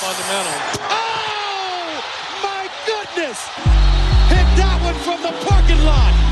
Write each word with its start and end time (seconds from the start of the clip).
fundamental. 0.00 0.80
Oh, 0.88 2.00
my 2.42 2.64
goodness! 2.86 3.38
Hit 4.32 4.48
that 4.56 4.80
one 4.82 4.94
from 5.04 5.20
the 5.20 5.32
parking 5.44 5.84
lot. 5.84 6.29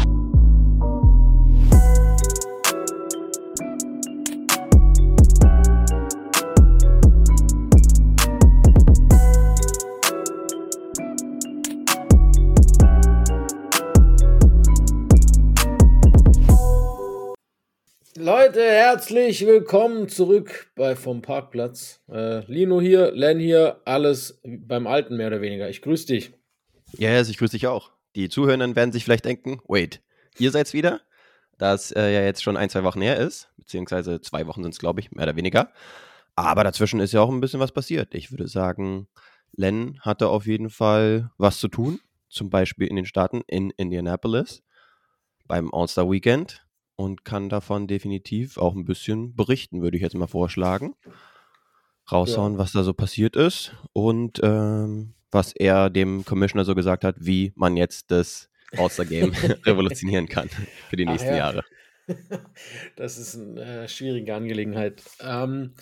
Herzlich 18.90 19.44
willkommen 19.44 20.08
zurück 20.08 20.72
bei 20.74 20.96
vom 20.96 21.20
Parkplatz. 21.20 22.00
Äh, 22.10 22.50
Lino 22.50 22.80
hier, 22.80 23.12
Len 23.12 23.38
hier, 23.38 23.82
alles 23.84 24.40
beim 24.42 24.86
Alten 24.86 25.18
mehr 25.18 25.26
oder 25.26 25.42
weniger. 25.42 25.68
Ich 25.68 25.82
grüße 25.82 26.06
dich. 26.06 26.32
Ja, 26.96 27.10
yes, 27.10 27.28
ich 27.28 27.36
grüße 27.36 27.50
dich 27.50 27.66
auch. 27.66 27.92
Die 28.16 28.30
Zuhörenden 28.30 28.76
werden 28.76 28.90
sich 28.92 29.04
vielleicht 29.04 29.26
denken, 29.26 29.60
wait, 29.68 30.00
ihr 30.38 30.50
seid's 30.50 30.72
wieder? 30.72 31.02
Da 31.58 31.74
es 31.74 31.92
äh, 31.92 32.14
ja 32.14 32.22
jetzt 32.22 32.42
schon 32.42 32.56
ein, 32.56 32.70
zwei 32.70 32.82
Wochen 32.82 33.02
her 33.02 33.18
ist, 33.18 33.50
beziehungsweise 33.58 34.22
zwei 34.22 34.46
Wochen 34.46 34.62
sind 34.62 34.72
es, 34.72 34.78
glaube 34.78 35.00
ich, 35.00 35.12
mehr 35.12 35.24
oder 35.24 35.36
weniger. 35.36 35.70
Aber 36.34 36.64
dazwischen 36.64 37.00
ist 37.00 37.12
ja 37.12 37.20
auch 37.20 37.28
ein 37.28 37.42
bisschen 37.42 37.60
was 37.60 37.72
passiert. 37.72 38.14
Ich 38.14 38.30
würde 38.30 38.48
sagen, 38.48 39.06
Len 39.52 40.00
hatte 40.00 40.28
auf 40.28 40.46
jeden 40.46 40.70
Fall 40.70 41.30
was 41.36 41.58
zu 41.58 41.68
tun, 41.68 42.00
zum 42.30 42.48
Beispiel 42.48 42.86
in 42.86 42.96
den 42.96 43.04
Staaten, 43.04 43.42
in 43.48 43.68
Indianapolis, 43.68 44.62
beim 45.46 45.74
All-Star 45.74 46.10
Weekend 46.10 46.64
und 46.98 47.24
kann 47.24 47.48
davon 47.48 47.86
definitiv 47.86 48.58
auch 48.58 48.74
ein 48.74 48.84
bisschen 48.84 49.36
berichten, 49.36 49.82
würde 49.82 49.96
ich 49.96 50.02
jetzt 50.02 50.16
mal 50.16 50.26
vorschlagen. 50.26 50.94
Raushauen, 52.10 52.54
ja. 52.54 52.58
was 52.58 52.72
da 52.72 52.82
so 52.82 52.92
passiert 52.92 53.36
ist 53.36 53.72
und 53.92 54.40
ähm, 54.42 55.14
was 55.30 55.52
er 55.52 55.90
dem 55.90 56.24
Commissioner 56.24 56.64
so 56.64 56.74
gesagt 56.74 57.04
hat, 57.04 57.14
wie 57.20 57.52
man 57.54 57.76
jetzt 57.76 58.10
das 58.10 58.50
All-Star-Game 58.76 59.32
revolutionieren 59.64 60.28
kann 60.28 60.48
für 60.88 60.96
die 60.96 61.06
nächsten 61.06 61.30
ja. 61.30 61.36
Jahre. 61.36 61.64
Das 62.96 63.18
ist 63.18 63.36
eine 63.36 63.82
äh, 63.82 63.88
schwierige 63.88 64.34
Angelegenheit. 64.34 65.02
Ähm, 65.20 65.74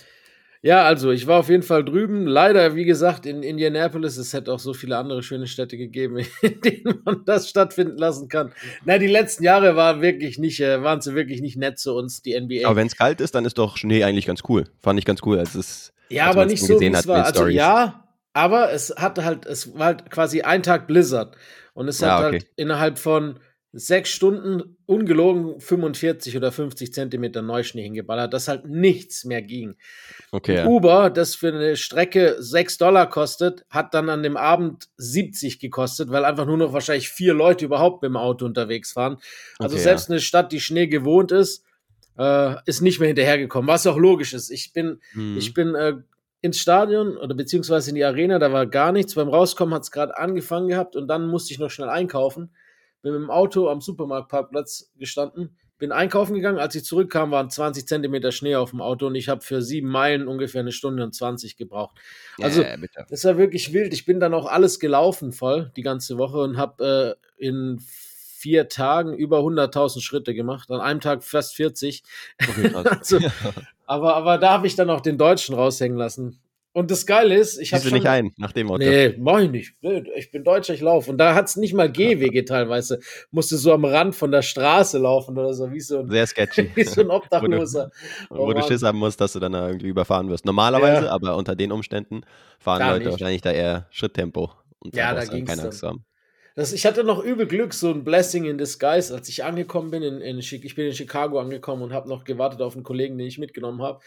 ja, 0.67 0.83
also 0.83 1.12
ich 1.12 1.28
war 1.28 1.39
auf 1.39 1.48
jeden 1.48 1.62
Fall 1.62 1.84
drüben. 1.84 2.27
Leider, 2.27 2.75
wie 2.75 2.84
gesagt, 2.84 3.25
in 3.25 3.45
Indianapolis. 3.45 4.17
Es 4.17 4.33
hätte 4.33 4.53
auch 4.53 4.59
so 4.59 4.75
viele 4.75 4.97
andere 4.98 5.22
schöne 5.22 5.47
Städte 5.47 5.77
gegeben, 5.77 6.19
in 6.42 6.61
denen 6.61 7.03
man 7.05 7.22
das 7.25 7.48
stattfinden 7.48 7.97
lassen 7.97 8.28
kann. 8.28 8.53
Na, 8.84 8.98
die 8.98 9.06
letzten 9.06 9.44
Jahre 9.44 9.77
waren 9.77 10.03
wirklich 10.03 10.39
nicht, 10.39 10.59
äh, 10.59 10.83
waren 10.83 11.00
sie 11.00 11.14
wirklich 11.14 11.41
nicht 11.41 11.56
nett 11.56 11.78
zu 11.78 11.94
uns, 11.94 12.20
die 12.20 12.39
NBA. 12.39 12.67
Aber 12.67 12.75
wenn 12.75 12.89
es 12.89 12.97
kalt 12.97 13.20
ist, 13.20 13.37
dann 13.37 13.44
ist 13.44 13.59
doch 13.59 13.77
Schnee 13.77 14.03
eigentlich 14.03 14.27
ganz 14.27 14.41
cool. 14.48 14.64
Fand 14.83 14.98
ich 14.98 15.05
ganz 15.05 15.20
cool, 15.25 15.39
als 15.39 15.55
es 15.55 15.92
ja, 16.09 16.27
als 16.27 16.34
aber 16.34 16.47
nicht 16.47 16.64
so, 16.64 16.81
wie 16.81 16.87
es 16.87 17.06
war. 17.06 17.25
Also 17.25 17.47
ja, 17.47 18.05
aber 18.33 18.72
es 18.72 18.92
hatte 18.97 19.25
halt, 19.25 19.47
es 19.47 19.78
war 19.78 19.87
halt 19.87 20.11
quasi 20.11 20.42
ein 20.42 20.64
Tag 20.64 20.89
Blizzard 20.89 21.37
und 21.75 21.87
es 21.87 22.03
hat 22.03 22.19
okay. 22.19 22.22
halt 22.25 22.47
innerhalb 22.56 22.98
von 22.98 23.39
sechs 23.78 24.08
Stunden 24.08 24.77
ungelogen 24.86 25.60
45 25.60 26.34
oder 26.36 26.50
50 26.50 26.94
Zentimeter 26.94 27.42
Neuschnee 27.42 27.82
hingeballert, 27.82 28.32
dass 28.32 28.48
halt 28.48 28.64
nichts 28.64 29.24
mehr 29.24 29.42
ging. 29.42 29.77
Okay. 30.32 30.56
Ja. 30.56 30.66
Uber, 30.66 31.10
das 31.10 31.34
für 31.34 31.48
eine 31.48 31.77
Strecke 31.77 32.36
6 32.38 32.78
Dollar 32.78 33.08
kostet, 33.10 33.66
hat 33.69 33.92
dann 33.92 34.08
an 34.08 34.22
dem 34.22 34.38
Abend 34.38 34.88
70 34.97 35.58
gekostet, 35.58 36.10
weil 36.10 36.24
einfach 36.24 36.47
nur 36.47 36.56
noch 36.56 36.72
wahrscheinlich 36.72 37.10
vier 37.10 37.34
Leute 37.34 37.66
überhaupt 37.66 38.00
mit 38.00 38.08
dem 38.08 38.16
Auto 38.16 38.47
unterwegs 38.47 38.97
waren. 38.97 39.19
Also 39.58 39.77
okay, 39.77 39.84
selbst 39.84 40.08
ja. 40.08 40.14
eine 40.14 40.20
Stadt, 40.20 40.52
die 40.52 40.60
Schnee 40.60 40.86
gewohnt 40.86 41.30
ist, 41.30 41.62
äh, 42.19 42.54
ist 42.64 42.80
nicht 42.80 42.98
mehr 42.98 43.08
hinterhergekommen, 43.08 43.69
was 43.69 43.86
auch 43.86 43.98
logisch 43.98 44.32
ist. 44.32 44.50
Ich 44.50 44.72
bin, 44.72 45.00
mhm. 45.12 45.36
ich 45.36 45.52
bin 45.52 45.74
äh, 45.74 45.97
ins 46.41 46.58
Stadion 46.58 47.19
oder 47.19 47.34
beziehungsweise 47.34 47.91
in 47.91 47.97
die 47.97 48.04
Arena, 48.04 48.38
da 48.38 48.52
war 48.52 48.66
gar 48.66 48.92
nichts. 48.92 49.16
Beim 49.16 49.28
Rauskommen 49.28 49.74
hat 49.74 49.82
es 49.82 49.91
gerade 49.91 50.16
angefangen 50.16 50.69
gehabt 50.69 50.97
und 50.97 51.08
dann 51.08 51.27
musste 51.28 51.52
ich 51.52 51.58
noch 51.58 51.70
schnell 51.70 51.91
einkaufen 51.91 52.50
bin 53.02 53.12
mit 53.12 53.22
dem 53.22 53.30
Auto 53.30 53.69
am 53.69 53.80
Supermarktparkplatz 53.80 54.92
gestanden, 54.98 55.56
bin 55.78 55.93
einkaufen 55.93 56.34
gegangen. 56.34 56.59
Als 56.59 56.75
ich 56.75 56.84
zurückkam, 56.84 57.31
waren 57.31 57.50
20 57.50 57.87
Zentimeter 57.87 58.32
Schnee 58.32 58.56
auf 58.56 58.70
dem 58.70 58.81
Auto 58.81 59.06
und 59.06 59.15
ich 59.15 59.28
habe 59.28 59.43
für 59.43 59.62
sieben 59.62 59.88
Meilen 59.88 60.26
ungefähr 60.28 60.60
eine 60.60 60.72
Stunde 60.72 61.03
und 61.03 61.15
20 61.15 61.56
gebraucht. 61.56 61.97
Also, 62.41 62.62
ja, 62.62 62.76
das 63.09 63.25
war 63.25 63.38
wirklich 63.38 63.72
wild. 63.72 63.93
Ich 63.93 64.06
bin 64.06 64.20
dann 64.20 64.34
auch 64.34 64.47
alles 64.47 64.81
gelaufen 64.81 65.32
voll 65.32 65.72
die 65.76 65.82
ganze 65.82 66.19
Woche 66.19 66.38
und 66.38 66.56
habe 66.56 67.16
äh, 67.38 67.44
in 67.47 67.81
vier 68.37 68.69
Tagen 68.69 69.15
über 69.15 69.41
100.000 69.41 70.00
Schritte 70.00 70.34
gemacht. 70.34 70.70
An 70.70 70.81
einem 70.81 71.00
Tag 71.00 71.25
fast 71.25 71.54
40. 71.56 72.03
Okay, 72.41 72.72
also, 72.75 73.19
aber, 73.87 74.16
aber 74.16 74.38
da 74.38 74.53
habe 74.53 74.66
ich 74.66 74.76
dann 74.76 74.91
auch 74.91 75.00
den 75.00 75.19
Deutschen 75.19 75.54
raushängen 75.54 75.99
lassen. 75.99 76.38
Und 76.76 76.91
das 76.91 77.06
Geile 77.06 77.34
ist, 77.34 77.59
ich 77.59 77.72
habe. 77.72 77.82
du 77.82 77.91
nicht 77.91 78.06
ein, 78.06 78.32
nach 78.37 78.53
dem 78.53 78.66
Motto. 78.66 78.84
Nee, 78.84 79.14
mach 79.19 79.41
ich 79.41 79.50
nicht. 79.50 79.72
Ich 80.14 80.31
bin 80.31 80.44
Deutscher, 80.44 80.75
ich 80.75 80.82
laufe. 80.82 81.10
Und 81.10 81.16
da 81.16 81.34
hat 81.34 81.47
es 81.47 81.56
nicht 81.56 81.72
mal 81.72 81.91
Gehwege 81.91 82.44
teilweise. 82.44 83.00
Musste 83.31 83.56
so 83.56 83.72
am 83.72 83.87
Rand 83.87 84.14
von 84.14 84.31
der 84.31 84.42
Straße 84.42 84.98
laufen 84.98 85.38
oder 85.38 85.54
so, 85.54 85.72
wie 85.72 85.81
so 85.81 86.00
ein, 86.00 86.10
Sehr 86.10 86.26
sketchy. 86.26 86.70
Wie 86.76 86.84
so 86.84 87.00
ein 87.00 87.09
Obdachloser. 87.10 87.91
wo 88.28 88.34
du, 88.34 88.42
oh, 88.42 88.47
wo 88.48 88.53
du 88.53 88.62
Schiss 88.64 88.82
haben 88.82 88.98
musst, 88.98 89.19
dass 89.22 89.32
du 89.32 89.41
dann 89.41 89.54
irgendwie 89.54 89.88
überfahren 89.88 90.28
wirst. 90.28 90.44
Normalerweise, 90.44 91.06
ja. 91.06 91.12
aber 91.12 91.37
unter 91.37 91.56
den 91.56 91.72
Umständen 91.72 92.25
fahren 92.59 92.81
Gar 92.81 92.91
Leute 92.91 93.04
nicht. 93.04 93.12
wahrscheinlich 93.12 93.41
da 93.41 93.53
eher 93.53 93.87
Schritttempo. 93.88 94.50
Und 94.81 94.94
ja, 94.94 95.14
da 95.14 95.25
ging 95.25 95.48
es 95.48 95.58
Angst 95.58 95.82
haben. 95.82 96.04
Das, 96.56 96.75
ich 96.75 96.84
hatte 96.84 97.04
noch 97.04 97.25
übel 97.25 97.47
Glück, 97.47 97.72
so 97.72 97.91
ein 97.91 98.04
Blessing 98.04 98.44
in 98.44 98.58
disguise, 98.58 99.14
als 99.14 99.31
ich 99.31 99.44
angekommen 99.44 99.91
bin. 99.91 100.03
In, 100.03 100.20
in, 100.20 100.38
ich 100.38 100.75
bin 100.75 100.87
in 100.87 100.93
Chicago 100.93 101.41
angekommen 101.41 101.82
und 101.82 101.94
habe 101.94 102.08
noch 102.08 102.25
gewartet 102.25 102.60
auf 102.60 102.75
einen 102.75 102.84
Kollegen, 102.84 103.16
den 103.16 103.26
ich 103.26 103.38
mitgenommen 103.38 103.81
habe. 103.81 104.00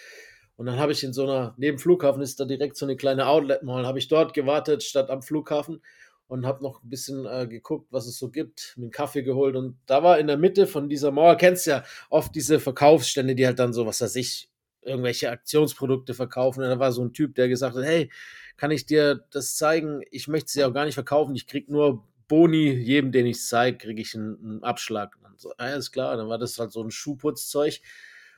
Und 0.60 0.66
dann 0.66 0.78
habe 0.78 0.92
ich 0.92 1.06
in 1.06 1.14
so 1.14 1.24
einer, 1.24 1.54
neben 1.56 1.80
Flughafen 1.80 2.22
ist 2.22 2.38
da 2.42 2.44
direkt 2.44 2.76
so 2.76 2.86
eine 2.86 2.98
kleine 2.98 3.28
Outlet 3.28 3.64
Mall, 3.64 3.86
habe 3.86 3.98
ich 3.98 4.10
dort 4.10 4.34
gewartet 4.34 4.84
statt 4.84 5.10
am 5.10 5.22
Flughafen 5.22 5.82
und 6.28 6.46
habe 6.46 6.62
noch 6.62 6.84
ein 6.84 6.90
bisschen 6.90 7.26
äh, 7.26 7.48
geguckt, 7.48 7.88
was 7.92 8.08
es 8.08 8.20
so 8.20 8.30
gibt, 8.30 8.74
mir 8.76 8.84
einen 8.84 8.92
Kaffee 8.92 9.24
geholt 9.24 9.56
und 9.56 9.78
da 9.86 10.04
war 10.04 10.20
in 10.20 10.28
der 10.28 10.36
Mitte 10.36 10.68
von 10.68 10.90
dieser 10.90 11.12
Mall, 11.12 11.38
kennst 11.38 11.66
ja 11.66 11.86
oft 12.10 12.36
diese 12.36 12.60
Verkaufsstände, 12.60 13.36
die 13.36 13.46
halt 13.46 13.58
dann 13.58 13.72
so, 13.72 13.86
was 13.86 14.02
weiß 14.02 14.18
ich, 14.18 14.50
irgendwelche 14.82 15.32
Aktionsprodukte 15.32 16.14
verkaufen 16.14 16.62
und 16.62 16.70
da 16.70 16.78
war 16.78 16.92
so 16.92 17.06
ein 17.06 17.14
Typ, 17.14 17.36
der 17.36 17.48
gesagt 17.48 17.78
hat, 17.78 17.86
hey, 17.86 18.12
kann 18.58 18.72
ich 18.72 18.86
dir 18.86 19.24
das 19.32 19.56
zeigen? 19.56 20.02
Ich 20.12 20.28
möchte 20.28 20.52
sie 20.52 20.66
auch 20.66 20.74
gar 20.74 20.84
nicht 20.84 20.96
verkaufen, 20.96 21.38
ich 21.38 21.48
krieg 21.48 21.70
nur 21.70 22.04
Boni, 22.28 22.70
jedem, 22.72 23.14
den 23.14 23.28
ich 23.28 23.42
zeige, 23.42 23.78
kriege 23.78 24.02
ich 24.02 24.14
einen, 24.14 24.38
einen 24.44 24.64
Abschlag. 24.64 25.18
Und 25.24 25.40
so, 25.40 25.54
alles 25.56 25.94
klar, 25.94 26.18
dann 26.18 26.28
war 26.28 26.38
das 26.38 26.60
halt 26.60 26.74
so 26.74 26.84
ein 26.84 26.92
Schuhputzzeug. 26.92 27.80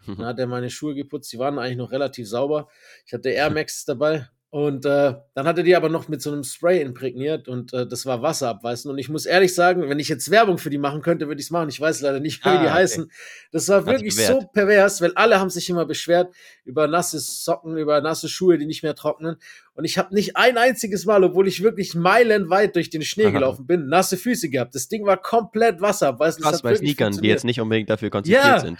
Dann 0.17 0.25
hat 0.25 0.39
er 0.39 0.47
meine 0.47 0.69
Schuhe 0.69 0.95
geputzt, 0.95 1.31
die 1.33 1.39
waren 1.39 1.59
eigentlich 1.59 1.77
noch 1.77 1.91
relativ 1.91 2.27
sauber. 2.27 2.67
Ich 3.05 3.13
hatte 3.13 3.29
Air 3.29 3.49
Max 3.49 3.85
dabei 3.85 4.27
und 4.53 4.85
äh, 4.85 5.13
dann 5.33 5.47
hat 5.47 5.57
er 5.57 5.63
die 5.63 5.77
aber 5.77 5.87
noch 5.87 6.09
mit 6.09 6.21
so 6.21 6.29
einem 6.29 6.43
Spray 6.43 6.81
imprägniert 6.81 7.47
und 7.47 7.71
äh, 7.71 7.87
das 7.87 8.05
war 8.05 8.21
wasserabweisend. 8.21 8.91
Und 8.91 8.97
ich 8.97 9.07
muss 9.07 9.25
ehrlich 9.25 9.55
sagen, 9.55 9.87
wenn 9.87 9.97
ich 9.97 10.09
jetzt 10.09 10.29
Werbung 10.29 10.57
für 10.57 10.69
die 10.69 10.77
machen 10.77 11.01
könnte, 11.01 11.27
würde 11.27 11.39
ich 11.39 11.45
es 11.47 11.51
machen. 11.51 11.69
Ich 11.69 11.79
weiß 11.79 12.01
leider 12.01 12.19
nicht, 12.19 12.43
wie 12.43 12.49
ah, 12.49 12.57
die 12.57 12.65
okay. 12.65 12.73
heißen. 12.73 13.09
Das 13.53 13.69
war 13.69 13.85
wirklich 13.85 14.13
so 14.13 14.41
pervers, 14.51 14.99
weil 14.99 15.13
alle 15.13 15.39
haben 15.39 15.49
sich 15.49 15.69
immer 15.69 15.85
beschwert 15.85 16.35
über 16.65 16.89
nasse 16.89 17.19
Socken, 17.19 17.77
über 17.77 18.01
nasse 18.01 18.27
Schuhe, 18.27 18.57
die 18.57 18.65
nicht 18.65 18.83
mehr 18.83 18.93
trocknen. 18.93 19.37
Und 19.73 19.85
ich 19.85 19.97
habe 19.97 20.13
nicht 20.13 20.35
ein 20.35 20.57
einziges 20.57 21.05
Mal, 21.05 21.23
obwohl 21.23 21.47
ich 21.47 21.63
wirklich 21.63 21.95
meilenweit 21.95 22.75
durch 22.75 22.89
den 22.89 23.03
Schnee 23.03 23.27
Aha. 23.27 23.31
gelaufen 23.31 23.65
bin, 23.65 23.87
nasse 23.87 24.17
Füße 24.17 24.49
gehabt. 24.49 24.75
Das 24.75 24.89
Ding 24.89 25.05
war 25.05 25.15
komplett 25.15 25.79
wasserabweisend. 25.79 26.43
Krass, 26.43 26.61
bei 26.61 26.75
Sneakern, 26.75 27.13
die 27.13 27.29
jetzt 27.29 27.45
nicht 27.45 27.61
unbedingt 27.61 27.89
dafür 27.89 28.09
konzipiert 28.09 28.43
ja, 28.43 28.59
sind. 28.59 28.79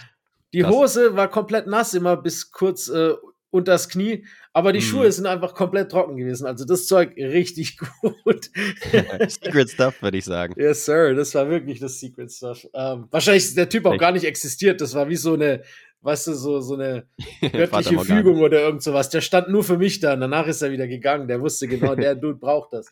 Die 0.52 0.60
Krass. 0.60 0.72
Hose 0.72 1.16
war 1.16 1.28
komplett 1.28 1.66
nass, 1.66 1.94
immer 1.94 2.16
bis 2.16 2.50
kurz 2.50 2.88
äh, 2.88 3.14
unter 3.52 3.72
das 3.72 3.88
Knie, 3.88 4.24
aber 4.54 4.72
die 4.72 4.78
mm. 4.78 4.82
Schuhe 4.82 5.12
sind 5.12 5.26
einfach 5.26 5.54
komplett 5.54 5.90
trocken 5.90 6.16
gewesen. 6.16 6.46
Also 6.46 6.64
das 6.64 6.86
Zeug 6.86 7.14
richtig 7.16 7.76
gut. 8.00 8.50
Secret 9.28 9.70
Stuff, 9.70 10.02
würde 10.02 10.18
ich 10.18 10.24
sagen. 10.24 10.54
Yes, 10.56 10.86
Sir, 10.86 11.14
das 11.14 11.34
war 11.34 11.48
wirklich 11.48 11.78
das 11.78 12.00
Secret 12.00 12.32
Stuff. 12.32 12.66
Ähm, 12.74 13.08
wahrscheinlich 13.10 13.44
ist 13.44 13.56
der 13.56 13.68
Typ 13.68 13.86
auch 13.86 13.98
gar 13.98 14.12
nicht 14.12 14.24
existiert. 14.24 14.80
Das 14.80 14.94
war 14.94 15.08
wie 15.08 15.16
so 15.16 15.34
eine, 15.34 15.62
weißt 16.00 16.28
du, 16.28 16.34
so, 16.34 16.60
so 16.60 16.74
eine 16.74 17.06
göttliche 17.52 17.98
Fügung 18.00 18.40
oder 18.40 18.60
irgend 18.60 18.82
sowas. 18.82 19.10
Der 19.10 19.20
stand 19.20 19.50
nur 19.50 19.64
für 19.64 19.76
mich 19.76 20.00
da 20.00 20.14
und 20.14 20.20
danach 20.20 20.46
ist 20.46 20.62
er 20.62 20.70
wieder 20.70 20.88
gegangen. 20.88 21.28
Der 21.28 21.40
wusste 21.40 21.68
genau, 21.68 21.94
der 21.94 22.14
Dude 22.14 22.38
braucht 22.38 22.72
das. 22.72 22.86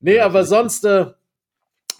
Nee, 0.00 0.20
aber 0.20 0.44
sonst, 0.44 0.84
äh, 0.84 1.06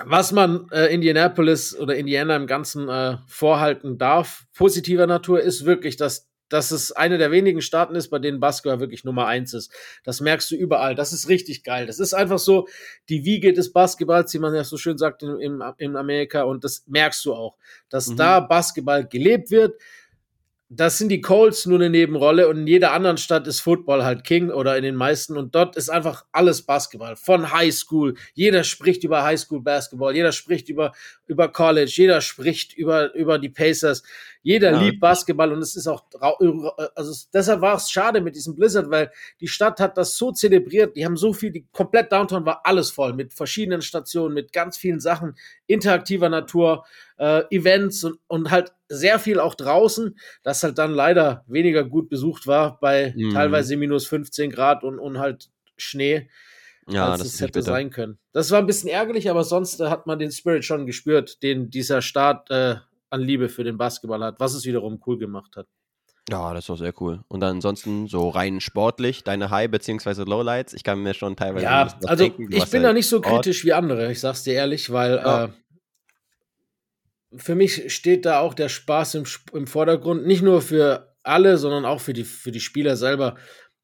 was 0.05 0.33
man 0.33 0.69
äh, 0.71 0.93
Indianapolis 0.93 1.77
oder 1.77 1.97
Indiana 1.97 2.37
im 2.37 2.47
Ganzen 2.47 2.89
äh, 2.89 3.19
vorhalten 3.27 3.99
darf, 3.99 4.45
positiver 4.55 5.07
Natur, 5.07 5.41
ist 5.41 5.65
wirklich, 5.65 5.97
dass, 5.97 6.29
dass 6.49 6.71
es 6.71 6.93
eine 6.93 7.19
der 7.19 7.31
wenigen 7.31 7.61
Staaten 7.61 7.95
ist, 7.95 8.09
bei 8.09 8.19
denen 8.19 8.41
Basketball 8.41 8.81
wirklich 8.81 9.05
Nummer 9.05 9.27
eins 9.27 9.55
ist. 9.55 9.73
Das 10.03 10.21
merkst 10.21 10.51
du 10.51 10.57
überall. 10.57 10.95
Das 10.95 11.13
ist 11.13 11.29
richtig 11.29 11.63
geil. 11.63 11.87
Das 11.87 12.01
ist 12.01 12.15
einfach 12.15 12.39
so 12.39 12.67
die 13.09 13.25
Wiege 13.25 13.53
des 13.53 13.73
Basketballs, 13.73 14.35
wie 14.35 14.39
man 14.39 14.55
ja 14.55 14.65
so 14.65 14.77
schön 14.77 14.99
sagt 14.99 15.23
in, 15.23 15.39
in, 15.41 15.63
in 15.79 15.97
Amerika. 15.97 16.43
Und 16.43 16.65
das 16.65 16.85
merkst 16.87 17.25
du 17.25 17.35
auch, 17.35 17.57
dass 17.89 18.09
mhm. 18.09 18.17
da 18.17 18.41
Basketball 18.41 19.07
gelebt 19.07 19.51
wird 19.51 19.75
das 20.71 20.99
sind 20.99 21.11
die 21.11 21.21
Colts 21.21 21.67
nur 21.67 21.79
eine 21.79 21.91
Nebenrolle 21.91 22.49
und 22.49 22.61
in 22.61 22.67
jeder 22.67 22.93
anderen 22.93 23.19
Stadt 23.19 23.47
ist 23.47 23.61
Football 23.61 24.05
halt 24.05 24.25
King 24.25 24.51
oder 24.51 24.77
in 24.77 24.83
den 24.83 24.95
meisten 24.95 25.37
und 25.37 25.55
dort 25.55 25.77
ist 25.77 25.91
einfach 25.91 26.25
alles 26.33 26.63
Basketball 26.63 27.17
von 27.17 27.53
High 27.53 27.75
School. 27.75 28.15
Jeder 28.33 28.65
spricht 28.65 29.05
über 29.05 29.23
High 29.23 29.39
School 29.39 29.61
Basketball, 29.61 30.15
jeder 30.15 30.33
spricht 30.33 30.69
über, 30.69 30.93
über 31.27 31.49
College, 31.49 31.93
jeder 31.95 32.21
spricht 32.23 32.73
über, 32.75 33.15
über 33.15 33.39
die 33.39 33.51
Pacers, 33.51 34.03
Jeder 34.45 34.73
ja. 34.73 34.81
liebt 34.81 35.01
Basketball 35.01 35.53
und 35.53 35.61
es 35.61 35.75
ist 35.75 35.89
auch, 35.89 36.05
also 36.95 37.27
deshalb 37.33 37.63
war 37.63 37.77
es 37.77 37.91
schade 37.91 38.21
mit 38.21 38.37
diesem 38.37 38.55
Blizzard, 38.55 38.91
weil 38.91 39.11
die 39.41 39.49
Stadt 39.49 39.81
hat 39.81 39.97
das 39.97 40.19
so 40.19 40.33
zelebriert. 40.33 40.97
Die 40.97 41.05
haben 41.07 41.17
so 41.17 41.33
viel, 41.33 41.51
die 41.51 41.67
komplett 41.73 42.13
Downtown 42.13 42.45
war 42.45 42.61
alles 42.65 42.91
voll 42.91 43.15
mit 43.15 43.33
verschiedenen 43.33 43.81
Stationen, 43.81 44.35
mit 44.35 44.53
ganz 44.53 44.77
vielen 44.77 45.01
Sachen, 45.01 45.35
interaktiver 45.67 46.29
Natur, 46.29 46.85
äh, 47.17 47.43
Events 47.51 48.05
und, 48.05 48.19
und 48.27 48.51
halt 48.51 48.75
sehr 48.87 49.19
viel 49.19 49.41
auch 49.41 49.55
draußen, 49.55 50.19
das 50.43 50.63
halt 50.63 50.77
dann 50.77 50.93
leider 50.93 51.43
weniger 51.47 51.83
gut 51.83 52.11
besucht 52.11 52.47
war 52.47 52.79
bei 52.81 53.15
mhm. 53.17 53.33
teilweise 53.33 53.79
minus 53.79 54.07
15 54.07 54.51
Grad 54.51 54.85
und, 54.85 54.99
und 54.99 55.19
halt 55.19 55.49
Schnee 55.79 56.29
ja, 56.87 57.13
als 57.13 57.25
es 57.25 57.41
hätte 57.41 57.61
bitter. 57.61 57.73
sein 57.73 57.89
können. 57.89 58.19
Das 58.33 58.51
war 58.51 58.59
ein 58.59 58.67
bisschen 58.67 58.91
ärgerlich, 58.91 59.31
aber 59.31 59.43
sonst 59.43 59.81
äh, 59.81 59.87
hat 59.87 60.07
man 60.07 60.19
den 60.19 60.31
Spirit 60.31 60.67
schon 60.67 60.85
gespürt, 60.85 61.43
den 61.43 61.71
dieser 61.71 62.03
Start 62.03 62.51
äh, 62.51 62.77
an 63.15 63.21
Liebe 63.21 63.49
für 63.49 63.65
den 63.65 63.79
Basketball 63.79 64.23
hat, 64.23 64.41
was 64.41 64.55
es 64.55 64.65
wiederum 64.65 65.01
cool 65.07 65.19
gemacht 65.19 65.57
hat. 65.57 65.67
Ja, 66.29 66.55
das 66.55 66.69
war 66.69 66.77
sehr 66.77 66.95
cool. 67.01 67.23
Und 67.29 67.41
dann 67.41 67.57
ansonsten 67.57 68.07
so 68.07 68.31
rein 68.31 68.61
sportlich, 68.61 69.25
deine 69.25 69.51
High- 69.51 69.71
bzw. 69.71 70.25
Lowlights. 70.25 70.73
Ich 70.73 70.83
kann 70.83 71.03
mir 71.03 71.15
schon 71.15 71.37
teilweise. 71.37 71.65
Ja, 71.65 71.89
also 72.05 72.25
denken, 72.25 72.51
ich 72.51 72.71
bin 72.71 72.83
da 72.83 72.93
nicht 72.93 73.09
so 73.09 73.21
kritisch 73.21 73.65
wie 73.65 73.75
andere, 73.75 74.11
ich 74.11 74.21
sag's 74.21 74.43
dir 74.43 74.55
ehrlich, 74.55 74.91
weil 74.91 75.17
ja. 75.17 75.45
äh, 75.45 75.49
für 77.37 77.55
mich 77.55 77.93
steht 77.95 78.25
da 78.25 78.41
auch 78.41 78.55
der 78.55 78.69
Spaß 78.69 79.17
im, 79.17 79.25
im 79.53 79.67
Vordergrund. 79.67 80.27
Nicht 80.27 80.43
nur 80.43 80.63
für 80.63 81.15
alle, 81.23 81.59
sondern 81.59 81.85
auch 81.85 82.01
für 82.01 82.13
die, 82.13 82.25
für 82.25 82.53
die 82.53 82.61
Spieler 82.61 82.97
selber. 82.97 83.37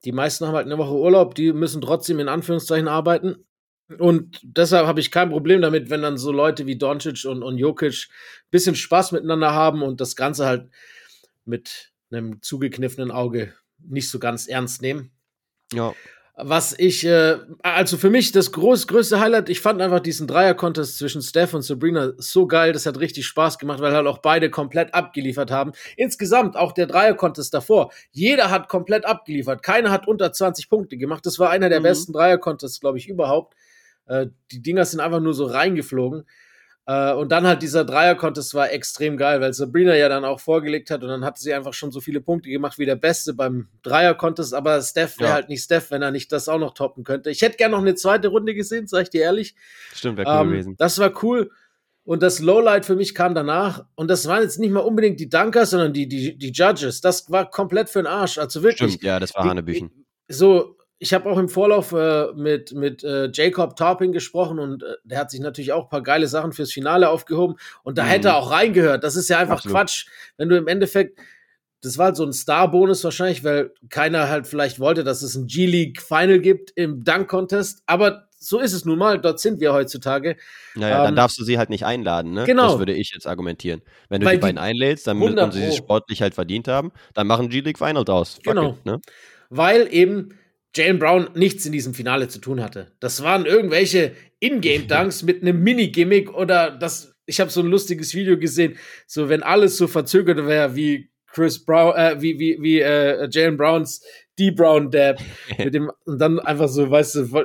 Die 0.05 0.13
meisten 0.13 0.47
haben 0.47 0.55
halt 0.55 0.67
eine 0.67 0.79
Woche 0.79 0.95
Urlaub, 0.95 1.35
die 1.35 1.53
müssen 1.53 1.83
trotzdem 1.83 2.21
in 2.21 2.29
Anführungszeichen 2.29 2.89
arbeiten. 2.89 3.45
Und 3.99 4.41
deshalb 4.43 4.87
habe 4.87 5.01
ich 5.01 5.11
kein 5.11 5.31
Problem 5.31 5.61
damit, 5.63 5.91
wenn 5.91 6.03
dann 6.03 6.19
so 6.19 6.33
Leute 6.33 6.67
wie 6.67 6.77
Doncic 6.77 7.25
und, 7.25 7.43
und 7.43 7.59
Jokic 7.59 8.09
ein 8.09 8.51
bisschen 8.51 8.75
Spaß 8.75 9.13
miteinander 9.13 9.53
haben 9.53 9.83
und 9.83 10.01
das 10.01 10.17
Ganze 10.17 10.47
halt 10.47 10.71
mit 11.45 11.91
einem 12.11 12.41
zugekniffenen 12.43 13.11
Auge 13.11 13.55
nicht 13.79 14.11
so 14.11 14.19
ganz 14.19 14.47
ernst 14.47 14.83
nehmen. 14.83 15.11
Ja 15.73 15.95
was 16.43 16.79
ich, 16.79 17.05
äh, 17.05 17.39
also 17.63 17.97
für 17.97 18.11
mich 18.11 18.33
das 18.33 18.53
groß, 18.53 18.87
größte 18.87 19.21
Highlight, 19.21 19.49
ich 19.49 19.61
fand 19.61 19.81
einfach 19.81 20.01
diesen 20.01 20.27
Dreier-Contest 20.27 20.99
zwischen 20.99 21.23
Steph 21.23 21.55
und 21.55 21.63
Sabrina 21.63 22.13
so 22.17 22.47
geil, 22.47 22.73
das 22.73 22.87
hat 22.87 22.99
richtig 22.99 23.27
Spaß 23.27 23.59
gemacht, 23.59 23.81
weil 23.81 23.93
halt 23.93 24.07
auch 24.07 24.19
beide 24.19 24.51
komplett 24.51 24.95
abgeliefert 24.95 25.51
haben. 25.51 25.73
Insgesamt 25.97 26.57
auch 26.57 26.73
der 26.73 26.87
Dreier-Contest 26.87 27.53
davor, 27.55 27.93
jeder 28.11 28.51
hat 28.51 28.69
komplett 28.69 29.05
abgeliefert, 29.05 29.63
keiner 29.63 29.91
hat 29.91 30.09
unter 30.09 30.33
20 30.33 30.69
Punkte 30.69 30.97
gemacht, 30.97 31.27
das 31.27 31.39
war 31.39 31.51
einer 31.51 31.69
der 31.69 31.81
mhm. 31.81 31.85
besten 31.85 32.13
Dreier-Contests, 32.13 32.81
glaube 32.81 32.99
ich, 32.99 33.09
überhaupt. 33.09 33.55
Äh, 34.11 34.27
die 34.51 34.61
Dinger 34.61 34.85
sind 34.85 35.01
einfach 35.01 35.21
nur 35.21 35.35
so 35.35 35.47
reingeflogen. 35.47 36.25
Äh, 36.87 37.13
und 37.13 37.31
dann 37.31 37.47
halt 37.47 37.63
dieser 37.63 37.85
Dreier-Contest 37.85 38.55
war 38.55 38.73
extrem 38.73 39.17
geil, 39.17 39.41
weil 39.41 39.53
Sabrina 39.53 39.95
ja 39.95 40.09
dann 40.09 40.25
auch 40.25 40.41
vorgelegt 40.41 40.91
hat 40.91 41.05
und 41.05 41.09
dann 41.09 41.25
hatte 41.25 41.41
sie 41.41 41.55
einfach 41.55 41.75
schon 41.75 41.93
so 41.93 42.01
viele 42.01 42.21
Punkte 42.21 42.51
gemacht 42.51 42.77
wie 42.79 42.87
der 42.87 42.97
Beste 42.97 43.35
beim 43.35 43.69
Dreier-Contest, 43.85 44.53
aber 44.53 44.83
Steph 44.83 45.21
wäre 45.21 45.29
ja. 45.29 45.35
halt 45.35 45.49
nicht 45.49 45.63
Steph, 45.63 45.93
wenn 45.93 46.03
er 46.03 46.11
nicht 46.11 46.33
das 46.33 46.49
auch 46.49 46.59
noch 46.59 46.75
toppen 46.75 47.05
könnte. 47.05 47.31
Ich 47.31 47.43
hätte 47.43 47.57
gerne 47.57 47.77
noch 47.77 47.83
eine 47.83 47.95
zweite 47.95 48.29
Runde 48.29 48.55
gesehen, 48.55 48.89
sag 48.89 49.03
ich 49.03 49.11
dir 49.11 49.23
ehrlich. 49.23 49.55
Stimmt, 49.95 50.19
wäre 50.19 50.29
cool 50.29 50.41
ähm, 50.43 50.51
gewesen. 50.51 50.75
Das 50.77 50.99
war 50.99 51.23
cool. 51.23 51.53
Und 52.03 52.25
das 52.25 52.41
Lowlight 52.41 52.85
für 52.87 52.97
mich 52.97 53.15
kam 53.15 53.37
danach. 53.37 53.85
Und 53.95 54.09
das 54.11 54.27
waren 54.27 54.43
jetzt 54.43 54.59
nicht 54.59 54.73
mal 54.73 54.81
unbedingt 54.81 55.21
die 55.21 55.29
Dunkers, 55.29 55.71
sondern 55.71 55.93
die, 55.93 56.09
die, 56.09 56.37
die 56.37 56.51
Judges. 56.51 57.01
Das 57.01 57.31
war 57.31 57.49
komplett 57.49 57.89
für 57.89 58.01
den 58.01 58.09
Arsch. 58.09 58.39
Also 58.39 58.65
wirklich. 58.65 58.95
Stimmt, 58.95 59.05
ja, 59.05 59.21
das 59.21 59.33
war 59.37 59.45
Hanebüchen. 59.45 60.07
So, 60.27 60.77
ich 61.03 61.15
habe 61.15 61.29
auch 61.31 61.39
im 61.39 61.49
Vorlauf 61.49 61.93
äh, 61.93 62.27
mit, 62.35 62.73
mit 62.73 63.03
äh, 63.03 63.31
Jacob 63.33 63.75
Tarping 63.75 64.13
gesprochen 64.13 64.59
und 64.59 64.83
äh, 64.83 64.97
der 65.03 65.19
hat 65.19 65.31
sich 65.31 65.41
natürlich 65.41 65.73
auch 65.73 65.85
ein 65.85 65.89
paar 65.89 66.03
geile 66.03 66.29
Sachen 66.29 66.53
fürs 66.53 66.71
Finale 66.71 67.09
aufgehoben 67.09 67.57
und 67.83 67.97
da 67.97 68.05
mhm. 68.05 68.09
hätte 68.09 68.29
er 68.29 68.37
auch 68.37 68.51
reingehört. 68.51 69.03
Das 69.03 69.17
ist 69.17 69.31
ja 69.31 69.39
einfach 69.39 69.57
Absolut. 69.57 69.77
Quatsch, 69.77 70.07
wenn 70.37 70.51
du 70.51 70.59
im 70.59 70.69
Endeffekt, 70.69 71.19
das 71.81 71.97
war 71.97 72.07
halt 72.07 72.17
so 72.17 72.25
ein 72.25 72.35
Star-Bonus 72.35 73.03
wahrscheinlich, 73.03 73.43
weil 73.43 73.73
keiner 73.89 74.29
halt 74.29 74.47
vielleicht 74.47 74.79
wollte, 74.79 75.03
dass 75.03 75.23
es 75.23 75.35
ein 75.35 75.47
G-League-Final 75.47 76.39
gibt 76.39 76.71
im 76.77 77.03
Dunk-Contest, 77.03 77.83
aber 77.87 78.29
so 78.39 78.61
ist 78.61 78.75
es 78.75 78.85
nun 78.85 78.99
mal, 78.99 79.19
dort 79.19 79.41
sind 79.41 79.59
wir 79.59 79.73
heutzutage. 79.73 80.37
Naja, 80.75 80.99
ähm, 80.99 81.05
dann 81.05 81.17
darfst 81.17 81.39
du 81.39 81.45
sie 81.45 81.57
halt 81.57 81.71
nicht 81.71 81.87
einladen, 81.87 82.33
ne? 82.33 82.45
Genau. 82.45 82.69
Das 82.69 82.79
würde 82.79 82.93
ich 82.93 83.11
jetzt 83.15 83.27
argumentieren. 83.27 83.81
Wenn 84.11 84.21
du 84.21 84.29
die 84.29 84.37
beiden 84.37 84.59
einlädst, 84.59 85.07
dann 85.07 85.19
müssen 85.19 85.53
sie 85.53 85.65
es 85.65 85.77
sportlich 85.77 86.21
halt 86.21 86.35
verdient 86.35 86.69
haben, 86.69 86.93
dann 87.15 87.27
machen 87.27 87.49
G-League 87.49 87.79
Final 87.79 88.05
draus. 88.05 88.35
Fuck 88.35 88.45
genau. 88.45 88.71
It, 88.71 88.85
ne? 88.85 89.01
Weil 89.49 89.89
eben 89.91 90.39
Jalen 90.75 90.99
Brown 90.99 91.31
nichts 91.35 91.67
in 91.67 91.73
diesem 91.73 91.95
Finale 91.95 92.29
zu 92.29 92.39
tun 92.39 92.63
hatte. 92.63 92.93
Das 93.01 93.23
waren 93.23 93.47
irgendwelche 93.47 94.13
Ingame-Dunks 94.41 95.23
mit 95.23 95.43
einem 95.43 95.63
Mini-Gimmick 95.63 96.33
oder 96.33 96.71
das. 96.71 97.15
Ich 97.27 97.41
habe 97.41 97.51
so 97.51 97.61
ein 97.61 97.67
lustiges 97.67 98.15
Video 98.15 98.39
gesehen, 98.39 98.77
so 99.07 99.29
wenn 99.29 99.43
alles 99.43 99.77
so 99.77 99.87
verzögert 99.87 100.47
wäre 100.47 100.75
wie 100.75 101.11
Chris 101.33 101.65
Brown, 101.65 101.95
äh, 101.95 102.21
wie 102.21 102.39
wie 102.39 102.59
wie 102.61 102.81
äh, 102.81 103.29
Jalen 103.31 103.57
Browns 103.57 104.03
D 104.39 104.51
Brown 104.51 104.91
Dab 104.91 105.21
mit 105.59 105.75
dem 105.75 105.93
und 106.05 106.19
dann 106.19 106.41
einfach 106.41 106.69
so, 106.69 106.91
weißt 106.91 107.15
du, 107.17 107.45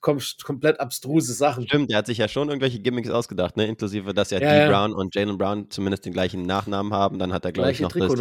kommt 0.00 0.36
komplett 0.42 0.80
abstruse 0.80 1.32
Sachen. 1.32 1.66
Stimmt, 1.66 1.90
der 1.90 1.98
hat 1.98 2.06
sich 2.06 2.18
ja 2.18 2.28
schon 2.28 2.48
irgendwelche 2.48 2.80
Gimmicks 2.80 3.08
ausgedacht, 3.08 3.56
ne, 3.56 3.66
inklusive, 3.66 4.12
dass 4.12 4.30
ja, 4.30 4.40
ja 4.40 4.66
D 4.66 4.70
Brown 4.70 4.92
und 4.92 5.14
Jalen 5.14 5.38
Brown 5.38 5.70
zumindest 5.70 6.04
den 6.04 6.12
gleichen 6.12 6.42
Nachnamen 6.42 6.92
haben. 6.92 7.18
Dann 7.18 7.32
hat 7.32 7.44
er 7.44 7.52
glaube 7.52 7.70
ich 7.70 7.80
noch. 7.80 7.92
Das, 7.92 8.12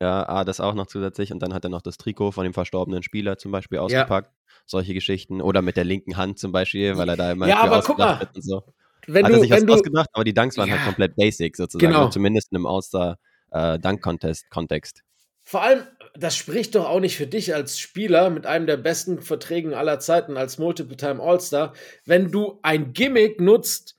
ja, 0.00 0.28
ah, 0.28 0.44
das 0.44 0.60
auch 0.60 0.74
noch 0.74 0.86
zusätzlich. 0.86 1.32
Und 1.32 1.40
dann 1.40 1.54
hat 1.54 1.64
er 1.64 1.70
noch 1.70 1.82
das 1.82 1.96
Trikot 1.96 2.32
von 2.32 2.44
dem 2.44 2.52
verstorbenen 2.52 3.02
Spieler 3.02 3.38
zum 3.38 3.50
Beispiel 3.52 3.78
ausgepackt. 3.78 4.32
Ja. 4.32 4.38
Solche 4.66 4.92
Geschichten. 4.94 5.40
Oder 5.40 5.62
mit 5.62 5.76
der 5.76 5.84
linken 5.84 6.16
Hand 6.16 6.38
zum 6.38 6.52
Beispiel, 6.52 6.96
weil 6.96 7.08
er 7.08 7.16
da 7.16 7.32
immer 7.32 7.48
ja, 7.48 7.60
aber 7.60 7.82
guck 7.82 7.98
mal. 7.98 8.28
und 8.34 8.42
so. 8.42 8.62
Wenn 9.06 9.24
hat 9.24 9.32
du, 9.32 9.36
er 9.36 9.40
sich 9.40 9.50
wenn 9.50 9.58
was 9.58 9.66
du, 9.66 9.74
ausgedacht, 9.74 10.08
aber 10.12 10.24
die 10.24 10.34
Dunks 10.34 10.56
waren 10.56 10.70
halt 10.70 10.80
ja. 10.80 10.86
halt 10.86 10.94
komplett 10.94 11.14
basic 11.16 11.56
sozusagen. 11.56 11.92
Genau. 11.92 12.08
Zumindest 12.08 12.50
in 12.52 12.56
einem 12.56 12.66
All-Star-Dunk-Contest-Kontext. 12.66 14.98
Äh, 14.98 15.02
Vor 15.42 15.62
allem, 15.62 15.86
das 16.14 16.36
spricht 16.36 16.74
doch 16.74 16.88
auch 16.88 17.00
nicht 17.00 17.16
für 17.16 17.26
dich 17.26 17.54
als 17.54 17.78
Spieler 17.78 18.30
mit 18.30 18.46
einem 18.46 18.66
der 18.66 18.78
besten 18.78 19.20
Verträgen 19.20 19.74
aller 19.74 20.00
Zeiten 20.00 20.38
als 20.38 20.58
Multiple-Time 20.58 21.22
All-Star, 21.22 21.74
wenn 22.06 22.30
du 22.30 22.58
ein 22.62 22.94
Gimmick 22.94 23.40
nutzt, 23.40 23.96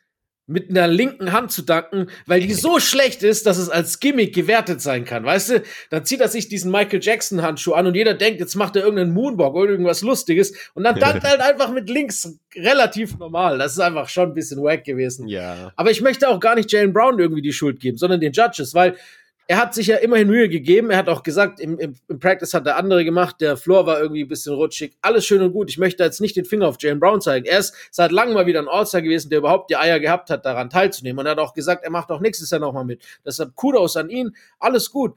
mit 0.47 0.69
einer 0.69 0.87
linken 0.87 1.31
Hand 1.31 1.51
zu 1.51 1.63
danken, 1.63 2.07
weil 2.27 2.39
die 2.39 2.53
so 2.53 2.79
schlecht 2.79 3.23
ist, 3.23 3.47
dass 3.47 3.57
es 3.57 3.69
als 3.69 3.99
Gimmick 3.99 4.33
gewertet 4.35 4.79
sein 4.79 5.03
kann, 5.03 5.23
weißt 5.23 5.49
du? 5.49 5.63
Dann 5.89 6.05
zieht 6.05 6.21
er 6.21 6.27
sich 6.27 6.47
diesen 6.47 6.71
Michael 6.71 6.99
Jackson 7.01 7.41
Handschuh 7.41 7.73
an 7.73 7.87
und 7.87 7.95
jeder 7.95 8.13
denkt, 8.13 8.39
jetzt 8.39 8.55
macht 8.55 8.75
er 8.75 8.83
irgendeinen 8.83 9.13
Moonwalk 9.13 9.55
oder 9.55 9.71
irgendwas 9.71 10.01
Lustiges 10.01 10.53
und 10.75 10.83
dann 10.83 10.99
dankt 10.99 11.23
er 11.23 11.29
halt 11.31 11.41
einfach 11.41 11.71
mit 11.71 11.89
links 11.89 12.37
relativ 12.55 13.17
normal. 13.17 13.57
Das 13.57 13.73
ist 13.73 13.79
einfach 13.79 14.07
schon 14.07 14.29
ein 14.29 14.33
bisschen 14.35 14.61
wack 14.61 14.83
gewesen. 14.83 15.27
Ja. 15.27 15.71
Aber 15.75 15.89
ich 15.89 16.01
möchte 16.01 16.29
auch 16.29 16.39
gar 16.39 16.55
nicht 16.55 16.71
Jalen 16.71 16.93
Brown 16.93 17.17
irgendwie 17.17 17.41
die 17.41 17.53
Schuld 17.53 17.79
geben, 17.79 17.97
sondern 17.97 18.19
den 18.19 18.31
Judges, 18.31 18.75
weil 18.75 18.95
er 19.47 19.57
hat 19.57 19.75
sich 19.75 19.87
ja 19.87 19.97
immerhin 19.97 20.27
Mühe 20.27 20.49
gegeben. 20.49 20.89
Er 20.89 20.97
hat 20.97 21.09
auch 21.09 21.21
gesagt, 21.21 21.59
im, 21.59 21.77
im, 21.77 21.95
im, 22.07 22.19
Practice 22.19 22.53
hat 22.53 22.65
der 22.65 22.77
andere 22.77 23.05
gemacht. 23.05 23.41
Der 23.41 23.57
Floor 23.57 23.85
war 23.85 23.99
irgendwie 23.99 24.23
ein 24.23 24.27
bisschen 24.27 24.55
rutschig. 24.55 24.97
Alles 25.01 25.25
schön 25.25 25.41
und 25.41 25.51
gut. 25.51 25.69
Ich 25.69 25.77
möchte 25.77 26.03
jetzt 26.03 26.19
nicht 26.19 26.35
den 26.35 26.45
Finger 26.45 26.67
auf 26.67 26.77
Jalen 26.79 26.99
Brown 26.99 27.21
zeigen. 27.21 27.45
Er 27.45 27.59
ist 27.59 27.75
seit 27.91 28.11
langem 28.11 28.33
mal 28.33 28.47
wieder 28.47 28.59
ein 28.59 28.67
All-Star 28.67 29.01
gewesen, 29.01 29.29
der 29.29 29.39
überhaupt 29.39 29.69
die 29.69 29.77
Eier 29.77 29.99
gehabt 29.99 30.29
hat, 30.29 30.45
daran 30.45 30.69
teilzunehmen. 30.69 31.19
Und 31.19 31.25
er 31.27 31.33
hat 31.33 31.39
auch 31.39 31.53
gesagt, 31.53 31.83
er 31.83 31.91
macht 31.91 32.09
auch 32.09 32.21
nächstes 32.21 32.49
Jahr 32.49 32.59
nochmal 32.59 32.85
mit. 32.85 33.03
Deshalb 33.23 33.55
Kudos 33.55 33.97
an 33.97 34.09
ihn. 34.09 34.35
Alles 34.59 34.91
gut. 34.91 35.15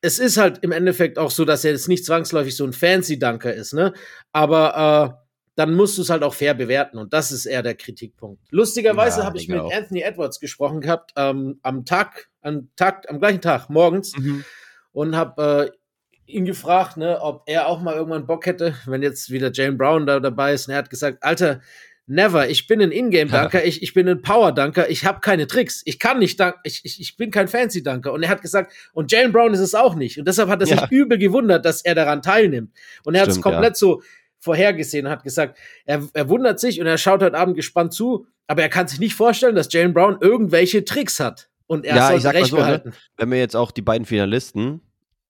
Es 0.00 0.18
ist 0.18 0.38
halt 0.38 0.58
im 0.62 0.72
Endeffekt 0.72 1.18
auch 1.18 1.30
so, 1.30 1.44
dass 1.44 1.64
er 1.64 1.72
jetzt 1.72 1.88
nicht 1.88 2.04
zwangsläufig 2.06 2.56
so 2.56 2.64
ein 2.64 2.72
Fancy-Dunker 2.72 3.52
ist, 3.52 3.74
ne? 3.74 3.92
Aber, 4.32 5.16
äh, 5.20 5.25
dann 5.56 5.74
musst 5.74 5.96
du 5.96 6.02
es 6.02 6.10
halt 6.10 6.22
auch 6.22 6.34
fair 6.34 6.54
bewerten. 6.54 6.98
Und 6.98 7.12
das 7.12 7.32
ist 7.32 7.46
eher 7.46 7.62
der 7.62 7.74
Kritikpunkt. 7.74 8.40
Lustigerweise 8.50 9.20
ja, 9.20 9.26
habe 9.26 9.38
ich 9.38 9.48
mit 9.48 9.58
auch. 9.58 9.72
Anthony 9.72 10.02
Edwards 10.02 10.38
gesprochen 10.38 10.80
gehabt, 10.82 11.12
ähm, 11.16 11.58
am 11.62 11.84
Tag, 11.84 12.28
am 12.42 12.68
Tag, 12.76 13.06
am 13.08 13.18
gleichen 13.18 13.40
Tag, 13.40 13.70
morgens, 13.70 14.16
mhm. 14.16 14.44
und 14.92 15.16
habe 15.16 15.72
äh, 15.72 16.30
ihn 16.30 16.44
gefragt, 16.44 16.98
ne, 16.98 17.20
ob 17.20 17.42
er 17.46 17.68
auch 17.68 17.80
mal 17.80 17.94
irgendwann 17.94 18.26
Bock 18.26 18.44
hätte, 18.46 18.74
wenn 18.84 19.02
jetzt 19.02 19.30
wieder 19.30 19.50
Jane 19.52 19.76
Brown 19.76 20.06
da 20.06 20.20
dabei 20.20 20.52
ist. 20.52 20.68
Und 20.68 20.72
er 20.72 20.78
hat 20.78 20.90
gesagt, 20.90 21.22
Alter, 21.22 21.62
never, 22.06 22.50
ich 22.50 22.66
bin 22.66 22.82
ein 22.82 22.92
Ingame-Dunker, 22.92 23.64
ich, 23.64 23.82
ich 23.82 23.94
bin 23.94 24.06
ein 24.08 24.20
Power-Dunker, 24.20 24.90
ich 24.90 25.06
habe 25.06 25.20
keine 25.20 25.46
Tricks, 25.46 25.80
ich 25.86 25.98
kann 25.98 26.18
nicht 26.18 26.38
danken, 26.38 26.60
ich, 26.64 26.82
ich, 26.84 27.00
ich 27.00 27.16
bin 27.16 27.30
kein 27.30 27.48
Fancy-Dunker. 27.48 28.12
Und 28.12 28.22
er 28.22 28.28
hat 28.28 28.42
gesagt, 28.42 28.74
und 28.92 29.10
Jalen 29.10 29.32
Brown 29.32 29.54
ist 29.54 29.60
es 29.60 29.74
auch 29.74 29.94
nicht. 29.94 30.18
Und 30.18 30.28
deshalb 30.28 30.50
hat 30.50 30.60
er 30.60 30.68
ja. 30.68 30.80
sich 30.80 30.90
übel 30.90 31.16
gewundert, 31.16 31.64
dass 31.64 31.82
er 31.82 31.94
daran 31.94 32.20
teilnimmt. 32.20 32.72
Und 33.04 33.14
er 33.14 33.22
hat 33.22 33.28
es 33.28 33.40
komplett 33.40 33.72
ja. 33.72 33.74
so 33.74 34.02
vorhergesehen, 34.46 35.08
hat 35.08 35.22
gesagt, 35.22 35.58
er, 35.84 36.08
er 36.14 36.28
wundert 36.28 36.58
sich 36.58 36.80
und 36.80 36.86
er 36.86 36.96
schaut 36.96 37.22
heute 37.22 37.36
Abend 37.36 37.56
gespannt 37.56 37.92
zu, 37.92 38.26
aber 38.46 38.62
er 38.62 38.68
kann 38.68 38.88
sich 38.88 38.98
nicht 38.98 39.14
vorstellen, 39.14 39.54
dass 39.54 39.72
Jalen 39.72 39.92
Brown 39.92 40.16
irgendwelche 40.20 40.84
Tricks 40.84 41.20
hat. 41.20 41.50
Und 41.66 41.84
er 41.84 41.96
ja, 41.96 42.14
ich 42.14 42.22
sag 42.22 42.34
recht 42.34 42.44
mal 42.44 42.48
so, 42.50 42.56
ne? 42.56 42.62
behalten. 42.62 42.88
Ne? 42.90 42.94
Wenn 43.16 43.30
wir 43.32 43.38
jetzt 43.38 43.56
auch 43.56 43.72
die 43.72 43.82
beiden 43.82 44.06
Finalisten 44.06 44.80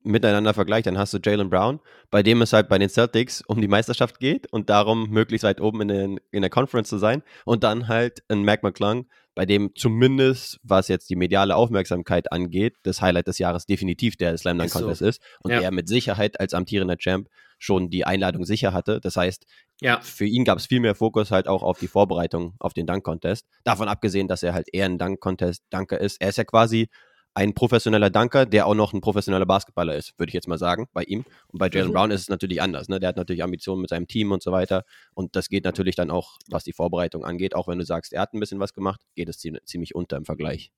miteinander 0.03 0.55
vergleichen, 0.55 0.95
dann 0.95 0.99
hast 0.99 1.15
du 1.15 1.19
Jalen 1.23 1.51
Brown, 1.51 1.81
bei 2.11 2.23
dem 2.23 2.43
es 2.43 2.53
halt 2.53 2.69
bei 2.69 2.79
den 2.79 2.89
Celtics 2.89 3.43
um 3.47 3.61
die 3.61 3.69
Meisterschaft 3.69 4.21
geht 4.21 4.47
und 4.53 4.71
darum 4.71 5.11
möglichst 5.11 5.45
weit 5.45 5.61
oben 5.61 5.81
in, 5.81 5.89
den, 5.89 6.21
in 6.31 6.43
der 6.43 6.51
Conference 6.51 6.89
zu 6.89 6.99
sein. 6.99 7.23
Und 7.45 7.65
dann 7.65 7.89
halt 7.89 8.23
ein 8.29 8.45
Mac 8.45 8.63
McClung, 8.63 9.07
bei 9.35 9.45
dem 9.45 9.73
zumindest, 9.75 10.59
was 10.63 10.89
jetzt 10.89 11.11
die 11.11 11.17
mediale 11.17 11.57
Aufmerksamkeit 11.57 12.33
angeht, 12.33 12.77
das 12.85 13.03
Highlight 13.03 13.29
des 13.29 13.39
Jahres 13.39 13.67
definitiv 13.67 14.17
der 14.17 14.37
Slam 14.39 14.59
Dunk 14.59 14.71
Contest 14.71 15.01
so. 15.01 15.07
ist 15.07 15.23
und 15.43 15.51
ja. 15.51 15.61
er 15.61 15.71
mit 15.73 15.89
Sicherheit 15.89 16.41
als 16.41 16.55
amtierender 16.55 16.97
Champ 16.97 17.29
schon 17.59 17.91
die 17.91 18.05
Einladung 18.05 18.45
sicher 18.45 18.73
hatte. 18.73 19.01
Das 19.01 19.17
heißt, 19.17 19.47
ja. 19.81 20.01
für 20.01 20.27
ihn 20.27 20.45
gab 20.45 20.59
es 20.59 20.67
viel 20.67 20.81
mehr 20.81 20.95
Fokus 20.95 21.31
halt 21.31 21.49
auch 21.49 21.63
auf 21.63 21.79
die 21.79 21.89
Vorbereitung 21.89 22.55
auf 22.59 22.75
den 22.75 22.87
Dunk 22.87 23.05
Contest. 23.05 23.47
Davon 23.65 23.89
abgesehen, 23.89 24.29
dass 24.29 24.43
er 24.43 24.55
halt 24.55 24.69
eher 24.73 24.87
ein 24.87 24.99
Dunk 24.99 25.21
Contest 25.21 25.63
Danker 25.71 26.01
ist. 26.01 26.21
Er 26.21 26.29
ist 26.29 26.39
ja 26.39 26.45
quasi 26.45 26.89
ein 27.37 27.53
professioneller 27.53 28.09
Danker, 28.09 28.47
der 28.47 28.67
auch 28.67 28.75
noch 28.75 28.95
ein 28.95 29.03
professioneller 29.03 29.45
Basketballer 29.45 29.95
ist, 29.95 30.19
würde 30.19 30.31
ich 30.31 30.35
jetzt 30.35 30.49
mal 30.49 30.57
sagen, 30.57 30.87
bei 30.95 31.03
ihm. 31.03 31.27
Und 31.49 31.59
bei 31.59 31.69
Jalen 31.69 31.89
mhm. 31.89 31.93
Brown 31.93 32.11
ist 32.11 32.23
es 32.23 32.29
natürlich 32.31 32.63
anders. 32.63 32.89
Ne? 32.89 32.99
Der 32.99 33.11
hat 33.11 33.19
natürlich 33.19 33.43
Ambitionen 33.43 33.83
mit 33.83 33.91
seinem 33.91 34.07
Team 34.07 34.33
und 34.33 34.43
so 34.43 34.53
weiter. 34.53 34.85
Und 35.13 35.37
das 35.37 35.51
geht 35.51 35.65
natürlich 35.65 35.97
dann 35.97 36.11
auch, 36.11 36.39
was 36.49 36.65
die 36.65 36.73
Vorbereitung 36.73 37.27
angeht. 37.27 37.55
Auch 37.55 37.69
wenn 37.69 37.79
du 37.79 37.85
sagst, 37.85 38.15
er 38.15 38.23
hat 38.23 38.33
ein 38.33 38.41
bisschen 38.41 38.59
was 38.59 38.73
gemacht, 38.73 39.03
geht 39.15 39.29
es 39.29 39.39
ziemlich 39.39 39.95
unter 39.95 40.17
im 40.17 40.25
Vergleich. 40.25 40.73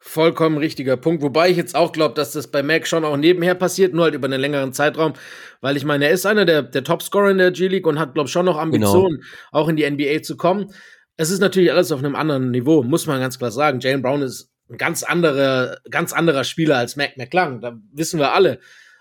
Vollkommen 0.00 0.58
richtiger 0.58 0.96
Punkt. 0.96 1.22
Wobei 1.22 1.50
ich 1.50 1.56
jetzt 1.56 1.74
auch 1.74 1.90
glaube, 1.90 2.14
dass 2.14 2.32
das 2.32 2.46
bei 2.48 2.62
Mac 2.62 2.86
schon 2.86 3.04
auch 3.04 3.16
nebenher 3.16 3.56
passiert, 3.56 3.94
nur 3.94 4.04
halt 4.04 4.14
über 4.14 4.26
einen 4.26 4.40
längeren 4.40 4.72
Zeitraum. 4.72 5.14
Weil 5.60 5.76
ich 5.76 5.84
meine, 5.84 6.06
er 6.06 6.12
ist 6.12 6.24
einer 6.24 6.44
der, 6.44 6.62
der 6.62 6.84
Topscorer 6.84 7.30
in 7.30 7.38
der 7.38 7.50
G-League 7.50 7.86
und 7.86 7.98
hat, 7.98 8.14
glaube 8.14 8.28
ich, 8.28 8.32
schon 8.32 8.46
noch 8.46 8.58
Ambitionen, 8.58 9.16
genau. 9.16 9.26
auch 9.50 9.68
in 9.68 9.76
die 9.76 9.90
NBA 9.90 10.22
zu 10.22 10.36
kommen. 10.36 10.72
Es 11.16 11.30
ist 11.30 11.40
natürlich 11.40 11.72
alles 11.72 11.90
auf 11.90 11.98
einem 11.98 12.14
anderen 12.14 12.52
Niveau, 12.52 12.84
muss 12.84 13.06
man 13.06 13.20
ganz 13.20 13.38
klar 13.38 13.50
sagen. 13.50 13.80
Jalen 13.80 14.02
Brown 14.02 14.22
ist 14.22 14.52
ein 14.70 14.78
ganz 14.78 15.02
anderer, 15.02 15.78
ganz 15.90 16.12
anderer 16.12 16.44
Spieler 16.44 16.76
als 16.76 16.94
Mac 16.94 17.16
McClung. 17.16 17.60
Da 17.60 17.76
wissen 17.92 18.20
wir 18.20 18.32
alle. 18.32 18.60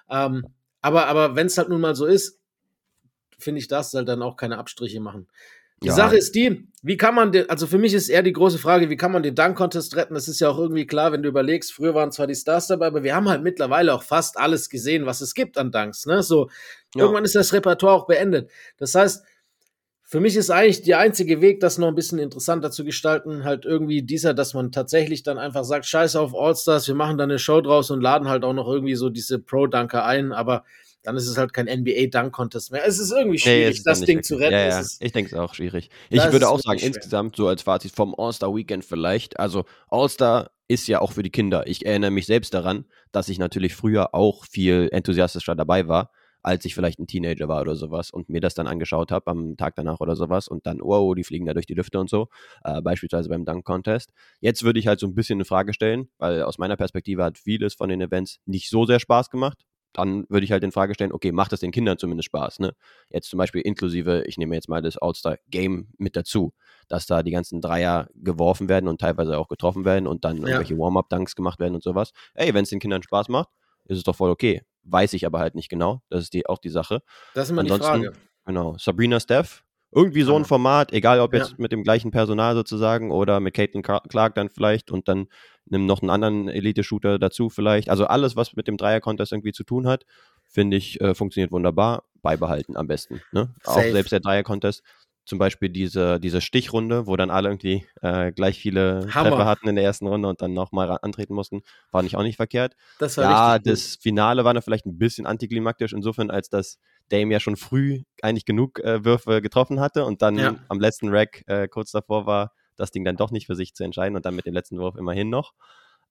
Ähm, 0.10 0.46
aber 0.82 1.08
aber 1.08 1.36
wenn 1.36 1.48
es 1.48 1.58
halt 1.60 1.70
nun 1.70 1.82
mal 1.82 1.96
so 1.96 2.08
ist, 2.08 2.39
finde 3.38 3.60
ich, 3.60 3.68
das 3.68 3.94
halt 3.94 4.08
dann 4.08 4.24
auch 4.24 4.36
keine 4.36 4.58
Abstriche 4.58 5.00
machen. 5.00 5.27
Die 5.84 5.88
ja. 5.88 5.93
Sache 5.93 6.17
ist 6.17 6.34
die, 6.34 6.67
wie 6.81 6.98
kann 6.98 7.13
man 7.13 7.31
den, 7.31 7.50
also 7.50 7.67
für 7.67 7.77
mich 7.77 7.93
ist 7.93 8.10
eher 8.10 8.24
die 8.24 8.34
große 8.34 8.57
Frage, 8.57 8.89
wie 8.89 8.98
kann 8.98 9.12
man 9.12 9.22
den 9.22 9.36
Dunk-Contest 9.36 9.96
retten? 9.96 10.15
Das 10.15 10.27
ist 10.27 10.39
ja 10.39 10.50
auch 10.50 10.57
irgendwie 10.57 10.88
klar, 10.88 11.12
wenn 11.12 11.22
du 11.22 11.29
überlegst, 11.29 11.74
früher 11.74 11.93
waren 11.93 12.12
zwar 12.12 12.27
die 12.27 12.36
Stars 12.36 12.67
dabei, 12.67 12.88
aber 12.88 13.03
wir 13.03 13.15
haben 13.15 13.29
halt 13.29 13.43
mittlerweile 13.43 13.93
auch 13.93 14.03
fast 14.03 14.38
alles 14.38 14.69
gesehen, 14.69 15.05
was 15.05 15.22
es 15.22 15.34
gibt 15.34 15.57
an 15.57 15.72
Dunks, 15.72 16.05
ne? 16.05 16.24
So, 16.24 16.50
ja. 16.96 17.01
irgendwann 17.01 17.25
ist 17.25 17.36
das 17.36 17.53
Repertoire 17.53 17.93
auch 17.93 18.07
beendet. 18.07 18.50
Das 18.77 18.96
heißt, 18.96 19.24
für 20.03 20.22
mich 20.22 20.38
ist 20.38 20.50
eigentlich 20.50 20.84
der 20.84 21.00
einzige 21.00 21.41
Weg, 21.41 21.60
das 21.60 21.77
noch 21.77 21.89
ein 21.89 21.96
bisschen 21.96 22.17
interessanter 22.17 22.72
zu 22.72 22.86
gestalten, 22.86 23.43
halt 23.43 23.65
irgendwie 23.65 24.01
dieser, 24.03 24.34
dass 24.34 24.53
man 24.53 24.72
tatsächlich 24.72 25.22
dann 25.22 25.38
einfach 25.38 25.65
sagt, 25.65 25.86
scheiß 25.86 26.15
auf 26.15 26.34
All-Stars, 26.34 26.88
wir 26.88 26.96
machen 26.96 27.17
da 27.17 27.25
eine 27.25 27.39
Show 27.39 27.60
draus 27.60 27.91
und 27.91 28.01
laden 28.01 28.29
halt 28.29 28.46
auch 28.46 28.53
noch 28.53 28.69
irgendwie 28.69 28.96
so 28.96 29.10
diese 29.10 29.38
Pro-Dunker 29.38 30.05
ein, 30.05 30.31
aber 30.31 30.63
dann 31.08 31.16
ist 31.16 31.28
es 31.28 31.38
halt 31.38 31.54
kein 31.54 31.68
NBA-Dunk-Contest 31.68 32.74
mehr. 32.74 32.86
Es 32.86 33.00
ist 33.00 33.14
irgendwie 33.14 33.40
schwierig, 33.40 33.78
nee, 33.78 33.84
das 33.86 34.02
Ding 34.02 34.24
zu 34.24 34.36
retten. 34.36 34.52
Ja, 34.52 34.68
ja. 34.68 34.84
ich 35.00 35.12
denke 35.14 35.34
es 35.34 35.40
auch 35.40 35.54
schwierig. 35.54 35.90
Ich 36.10 36.22
würde 36.34 36.50
auch 36.50 36.60
sagen, 36.60 36.80
schwer. 36.80 36.90
insgesamt 36.90 37.38
so 37.38 37.48
als 37.48 37.62
Fazit 37.62 37.94
vom 37.94 38.14
All-Star-Weekend 38.18 38.84
vielleicht, 38.84 39.40
also 39.40 39.64
All-Star 39.90 40.52
ist 40.68 40.86
ja 40.90 41.00
auch 41.00 41.14
für 41.14 41.24
die 41.24 41.30
Kinder. 41.30 41.66
Ich 41.66 41.86
erinnere 41.86 42.12
mich 42.12 42.26
selbst 42.26 42.54
daran, 42.54 42.84
dass 43.14 43.30
ich 43.30 43.40
natürlich 43.40 43.74
früher 43.74 44.14
auch 44.14 44.44
viel 44.46 44.90
enthusiastischer 44.92 45.56
dabei 45.56 45.88
war 45.88 46.12
als 46.44 46.64
ich 46.64 46.76
vielleicht 46.76 46.98
ein 47.00 47.08
Teenager 47.08 47.50
war 47.50 47.62
oder 47.62 47.76
sowas 47.76 48.10
und 48.10 48.30
mir 48.30 48.40
das 48.40 48.54
dann 48.54 48.68
angeschaut 48.68 49.12
habe 49.12 49.30
am 49.30 49.58
Tag 49.58 49.76
danach 49.76 50.00
oder 50.00 50.16
sowas 50.16 50.48
und 50.48 50.66
dann, 50.66 50.80
wow, 50.80 51.14
die 51.14 51.26
fliegen 51.26 51.46
da 51.46 51.54
durch 51.54 51.66
die 51.66 51.74
Lüfte 51.74 52.00
und 52.00 52.10
so, 52.10 52.30
äh, 52.64 52.82
beispielsweise 52.82 53.28
beim 53.28 53.44
Dunk 53.44 53.66
Contest. 53.66 54.14
Jetzt 54.40 54.64
würde 54.64 54.80
ich 54.80 54.88
halt 54.88 55.00
so 55.00 55.08
ein 55.08 55.14
bisschen 55.14 55.38
eine 55.38 55.46
Frage 55.46 55.74
stellen, 55.74 56.10
weil 56.20 56.44
aus 56.44 56.58
meiner 56.58 56.78
Perspektive 56.78 57.24
hat 57.24 57.38
vieles 57.38 57.74
von 57.74 57.90
den 57.90 58.00
Events 58.00 58.40
nicht 58.46 58.70
so 58.70 58.86
sehr 58.86 59.02
Spaß 59.02 59.30
gemacht. 59.30 59.66
Dann 59.98 60.25
würde 60.30 60.44
ich 60.44 60.51
halt 60.51 60.63
in 60.63 60.72
Frage 60.72 60.94
stellen, 60.94 61.12
okay, 61.12 61.32
macht 61.32 61.51
das 61.51 61.60
den 61.60 61.72
Kindern 61.72 61.98
zumindest 61.98 62.27
Spaß, 62.27 62.60
ne? 62.60 62.75
Jetzt 63.10 63.30
zum 63.30 63.39
Beispiel 63.39 63.62
inklusive, 63.62 64.24
ich 64.27 64.38
nehme 64.38 64.54
jetzt 64.54 64.70
mal 64.70 64.82
das 64.82 64.96
All-Star-Game 64.96 65.88
mit 65.98 66.16
dazu, 66.16 66.54
dass 66.88 67.08
da 67.08 67.24
die 67.24 67.32
ganzen 67.32 67.62
Dreier 67.62 68.08
geworfen 68.13 68.70
werden 68.70 68.88
und 68.88 69.01
teilweise 69.01 69.38
auch 69.39 69.48
getroffen 69.48 69.86
werden 69.86 70.06
und 70.06 70.24
dann 70.24 70.38
ja. 70.38 70.48
irgendwelche 70.48 70.77
Warm-Up-Dunks 70.77 71.36
gemacht 71.36 71.60
werden 71.60 71.74
und 71.74 71.84
sowas. 71.84 72.12
Ey, 72.36 72.54
wenn 72.54 72.63
es 72.63 72.70
den 72.70 72.80
Kindern 72.80 73.01
Spaß 73.01 73.30
macht, 73.30 73.50
ist 73.86 73.98
es 73.98 74.04
doch 74.04 74.16
voll 74.16 74.30
okay. 74.30 74.62
Weiß 74.84 75.13
ich 75.13 75.25
aber 75.25 75.39
halt 75.39 75.56
nicht 75.56 75.70
genau. 75.70 76.01
Das 76.10 76.22
ist 76.22 76.34
die, 76.34 76.46
auch 76.46 76.60
die 76.60 76.70
Sache. 76.70 77.01
Das 77.34 77.46
ist 77.46 77.51
immer 77.51 77.62
Ansonsten, 77.62 78.01
die 78.01 78.06
Frage. 78.08 78.20
Genau. 78.46 78.77
Sabrina 78.77 79.20
Steph, 79.20 79.66
irgendwie 79.98 80.22
so 80.22 80.36
ein 80.36 80.46
Format, 80.46 80.94
egal 80.94 81.20
ob 81.20 81.34
jetzt 81.34 81.51
ja. 81.51 81.56
mit 81.58 81.72
dem 81.72 81.84
gleichen 81.84 82.12
Personal 82.12 82.54
sozusagen 82.54 83.10
oder 83.10 83.39
mit 83.39 83.56
Caitlin 83.56 83.82
Clark 83.82 84.36
dann 84.36 84.50
vielleicht 84.50 84.92
und 84.92 85.08
dann 85.08 85.27
nimm 85.66 85.88
noch 85.88 86.04
einen 86.04 86.12
anderen 86.12 86.50
Elite-Shooter 86.50 87.18
dazu 87.18 87.50
vielleicht. 87.50 87.89
Also 87.89 88.06
alles, 88.06 88.36
was 88.36 88.56
mit 88.56 88.68
dem 88.68 88.77
Dreier-Contest 88.77 89.32
irgendwie 89.32 89.54
zu 89.54 89.63
tun 89.63 89.88
hat, 89.88 90.06
finde 90.46 90.77
ich, 90.77 91.01
äh, 91.01 91.16
funktioniert 91.16 91.51
wunderbar. 91.51 92.04
Beibehalten 92.22 92.77
am 92.77 92.88
besten. 92.88 93.22
Ne? 93.32 93.54
Auch 93.63 93.82
selbst 93.82 94.12
der 94.12 94.20
Dreier-Contest 94.20 94.84
zum 95.25 95.39
Beispiel 95.39 95.70
diese, 95.70 96.20
diese 96.20 96.42
Stichrunde, 96.42 97.06
wo 97.06 97.18
dann 97.18 97.30
alle 97.30 97.50
irgendwie 97.50 97.86
äh, 98.01 98.32
gleich 98.32 98.60
viele 98.60 99.08
Hammer. 99.13 99.32
Treffer 99.32 99.46
hatten 99.46 99.68
in 99.68 99.75
der 99.75 99.84
ersten 99.84 100.08
Runde 100.08 100.30
und 100.30 100.42
dann 100.42 100.54
nochmal 100.54 100.98
antreten 101.01 101.34
mussten, 101.34 101.63
war 101.92 102.01
nicht 102.01 102.16
auch 102.16 102.24
nicht 102.24 102.38
verkehrt. 102.38 102.75
Das 103.00 103.18
war 103.18 103.24
ja, 103.24 103.60
das 103.60 103.98
Finale 103.98 104.46
war 104.46 104.54
dann 104.54 104.63
vielleicht 104.63 104.86
ein 104.86 104.98
bisschen 104.98 105.25
antiklimaktisch, 105.25 105.92
insofern, 105.92 106.32
als 106.32 106.50
dass 106.50 106.80
Dame 107.10 107.34
ja 107.34 107.40
schon 107.40 107.56
früh 107.56 108.04
eigentlich 108.22 108.46
genug 108.46 108.80
äh, 108.80 109.04
Würfe 109.04 109.42
getroffen 109.42 109.80
hatte 109.80 110.06
und 110.06 110.22
dann 110.22 110.38
ja. 110.38 110.56
am 110.70 110.80
letzten 110.80 111.10
Rack 111.10 111.44
äh, 111.48 111.68
kurz 111.68 111.92
davor 111.92 112.26
war, 112.26 112.52
das 112.76 112.92
Ding 112.92 113.04
dann 113.04 113.18
doch 113.18 113.32
nicht 113.32 113.48
für 113.48 113.56
sich 113.56 113.74
zu 113.74 113.84
entscheiden 113.84 114.16
und 114.16 114.26
dann 114.26 114.36
mit 114.36 114.46
dem 114.46 114.54
letzten 114.54 114.78
Wurf 114.78 114.96
immerhin 114.96 115.30
noch. 115.30 115.54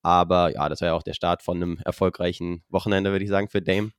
Aber 0.03 0.53
ja, 0.53 0.69
das 0.69 0.81
war 0.81 0.89
ja 0.89 0.95
auch 0.95 1.03
der 1.03 1.15
Start 1.15 1.43
von 1.43 1.57
einem 1.57 1.79
erfolgreichen 1.85 2.63
Wochenende, 2.69 3.11
würde 3.11 3.25
ich 3.25 3.31
sagen, 3.31 3.49
für 3.49 3.63
Dame. 3.63 3.93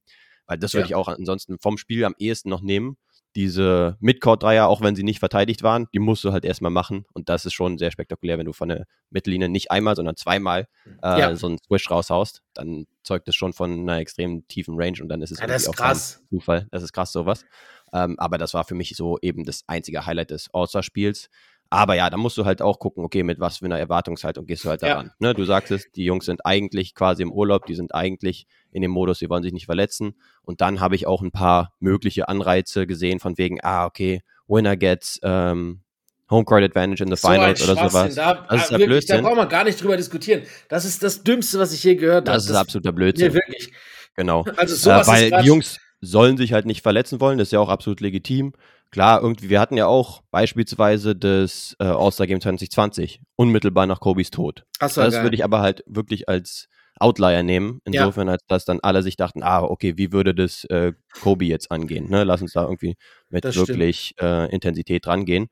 Weil 0.46 0.58
das 0.58 0.74
würde 0.74 0.84
ja. 0.84 0.88
ich 0.88 0.96
auch 0.96 1.08
ansonsten 1.10 1.60
vom 1.60 1.78
Spiel 1.78 2.06
am 2.06 2.16
ehesten 2.18 2.50
noch 2.50 2.62
nehmen 2.62 2.98
diese 3.38 3.98
Midcourt-Dreier, 4.00 4.68
auch 4.68 4.82
wenn 4.82 4.96
sie 4.96 5.04
nicht 5.04 5.20
verteidigt 5.20 5.62
waren, 5.62 5.86
die 5.94 6.00
musst 6.00 6.24
du 6.24 6.32
halt 6.32 6.44
erstmal 6.44 6.72
machen. 6.72 7.06
Und 7.14 7.30
das 7.30 7.46
ist 7.46 7.54
schon 7.54 7.78
sehr 7.78 7.92
spektakulär, 7.92 8.40
wenn 8.40 8.48
du 8.48 8.52
von 8.52 8.68
der 8.68 8.88
Mittellinie 9.12 9.48
nicht 9.48 9.70
einmal, 9.70 9.96
sondern 9.96 10.16
zweimal 10.16 10.68
äh, 11.04 11.20
ja. 11.20 11.36
so 11.36 11.46
einen 11.46 11.60
Swish 11.60 11.92
raushaust, 11.92 12.42
dann 12.56 12.88
zeugt 13.04 13.28
es 13.28 13.36
schon 13.36 13.54
von 13.54 13.82
einer 13.82 14.00
extrem 14.00 14.48
tiefen 14.48 14.74
Range 14.76 14.98
und 15.04 15.10
dann 15.10 15.22
ist 15.22 15.30
es 15.30 15.40
ja, 15.40 15.46
das 15.46 15.62
ist 15.62 15.70
auch 15.70 15.76
krass. 15.76 16.24
Zufall. 16.32 16.68
Das 16.72 16.82
ist 16.82 16.94
krass, 16.94 17.12
sowas. 17.12 17.46
Ähm, 17.94 18.18
aber 18.18 18.40
das 18.40 18.56
war 18.56 18.64
für 18.64 18.74
mich 18.74 18.96
so 18.96 19.20
eben 19.22 19.46
das 19.46 19.64
einzige 19.68 20.08
Highlight 20.08 20.32
des 20.32 20.50
All-Star-Spiels. 20.52 21.30
Aber 21.70 21.96
ja, 21.96 22.10
da 22.10 22.18
musst 22.18 22.38
du 22.38 22.46
halt 22.46 22.62
auch 22.62 22.80
gucken, 22.80 23.04
okay, 23.04 23.24
mit 23.24 23.40
was 23.40 23.58
für 23.58 23.66
einer 23.66 23.80
Erwartungshaltung 23.80 24.46
gehst 24.46 24.64
du 24.64 24.70
halt 24.70 24.84
daran. 24.84 25.08
Ja. 25.08 25.14
Ne, 25.20 25.34
du 25.34 25.44
sagst 25.44 25.72
es, 25.72 25.92
die 25.92 26.06
Jungs 26.06 26.26
sind 26.26 26.46
eigentlich 26.46 26.96
quasi 26.96 27.24
im 27.24 27.32
Urlaub, 27.32 27.66
die 27.66 27.76
sind 27.76 27.94
eigentlich 27.94 28.48
in 28.72 28.82
dem 28.82 28.92
Modus, 28.92 29.20
sie 29.20 29.30
wollen 29.30 29.44
sich 29.44 29.54
nicht 29.54 29.66
verletzen. 29.66 30.16
Und 30.44 30.62
dann 30.62 30.80
habe 30.80 30.96
ich 30.96 31.08
auch 31.08 31.22
ein 31.22 31.32
paar 31.32 31.74
mögliche 31.80 32.30
Anreize 32.30 32.88
gesehen, 32.88 33.20
von 33.20 33.38
wegen, 33.38 33.60
ah, 33.64 33.86
okay, 33.86 34.22
Winner 34.48 34.78
gets 34.78 35.20
ähm, 35.24 35.82
Home 36.30 36.46
Court 36.46 36.64
Advantage 36.64 37.04
in 37.04 37.10
the 37.10 37.16
so 37.16 37.28
Finals 37.28 37.62
oder 37.68 37.90
sowas. 37.90 38.16
Da, 38.16 38.46
das 38.50 38.64
ist 38.64 38.72
ja 38.72 38.78
wirklich, 38.78 38.88
Blödsinn. 38.88 39.18
da 39.18 39.22
brauchen 39.24 39.38
wir 39.38 39.46
gar 39.46 39.64
nicht 39.64 39.82
drüber 39.82 39.98
diskutieren. 39.98 40.44
Das 40.70 40.86
ist 40.86 41.04
das 41.04 41.24
Dümmste, 41.24 41.60
was 41.60 41.74
ich 41.74 41.84
je 41.84 41.96
gehört 41.96 42.28
habe. 42.28 42.38
Das 42.38 42.46
ist 42.46 42.56
absoluter 42.56 42.92
Blödsinn. 42.92 43.30
Nee, 43.30 43.34
wirklich. 43.34 43.74
Genau. 44.16 44.46
Also 44.58 44.76
sowas 44.76 45.08
äh, 45.08 45.12
weil 45.12 45.42
die 45.42 45.48
Jungs 45.48 45.80
sollen 46.02 46.38
sich 46.38 46.54
halt 46.54 46.66
nicht 46.66 46.82
verletzen 46.82 47.20
wollen, 47.20 47.38
das 47.38 47.50
ist 47.50 47.52
ja 47.54 47.60
auch 47.60 47.70
absolut 47.70 48.02
legitim 48.02 48.54
klar, 48.92 49.22
irgendwie, 49.22 49.50
wir 49.50 49.60
hatten 49.60 49.78
ja 49.78 49.88
auch 49.88 50.22
beispielsweise 50.32 51.16
das 51.16 51.76
äh, 51.80 51.86
All-Star 51.86 52.28
Game 52.28 52.42
2020, 52.42 53.22
unmittelbar 53.36 53.86
nach 53.86 54.00
Kobis 54.00 54.32
Tod. 54.32 54.66
Ach 54.80 54.90
so, 54.90 55.02
das 55.02 55.22
würde 55.22 55.36
ich 55.36 55.44
aber 55.44 55.62
halt 55.62 55.84
wirklich 55.88 56.30
als 56.30 56.68
Outlier 57.00 57.44
nehmen, 57.44 57.80
insofern, 57.86 58.28
ja. 58.28 58.34
als 58.34 58.44
dass 58.48 58.66
dann 58.66 58.80
alle 58.82 59.04
sich 59.04 59.18
dachten, 59.18 59.44
ah, 59.44 59.62
okay, 59.62 59.98
wie 59.98 60.12
würde 60.12 60.34
das 60.34 60.64
äh, 60.66 60.94
Kobe 61.22 61.46
jetzt 61.46 61.72
angehen? 61.72 62.10
Ne? 62.10 62.24
Lass 62.24 62.42
uns 62.42 62.54
da 62.54 62.64
irgendwie 62.64 62.96
mit 63.30 63.46
das 63.46 63.56
wirklich 63.56 64.16
äh, 64.20 64.52
Intensität 64.52 65.06
rangehen. 65.08 65.48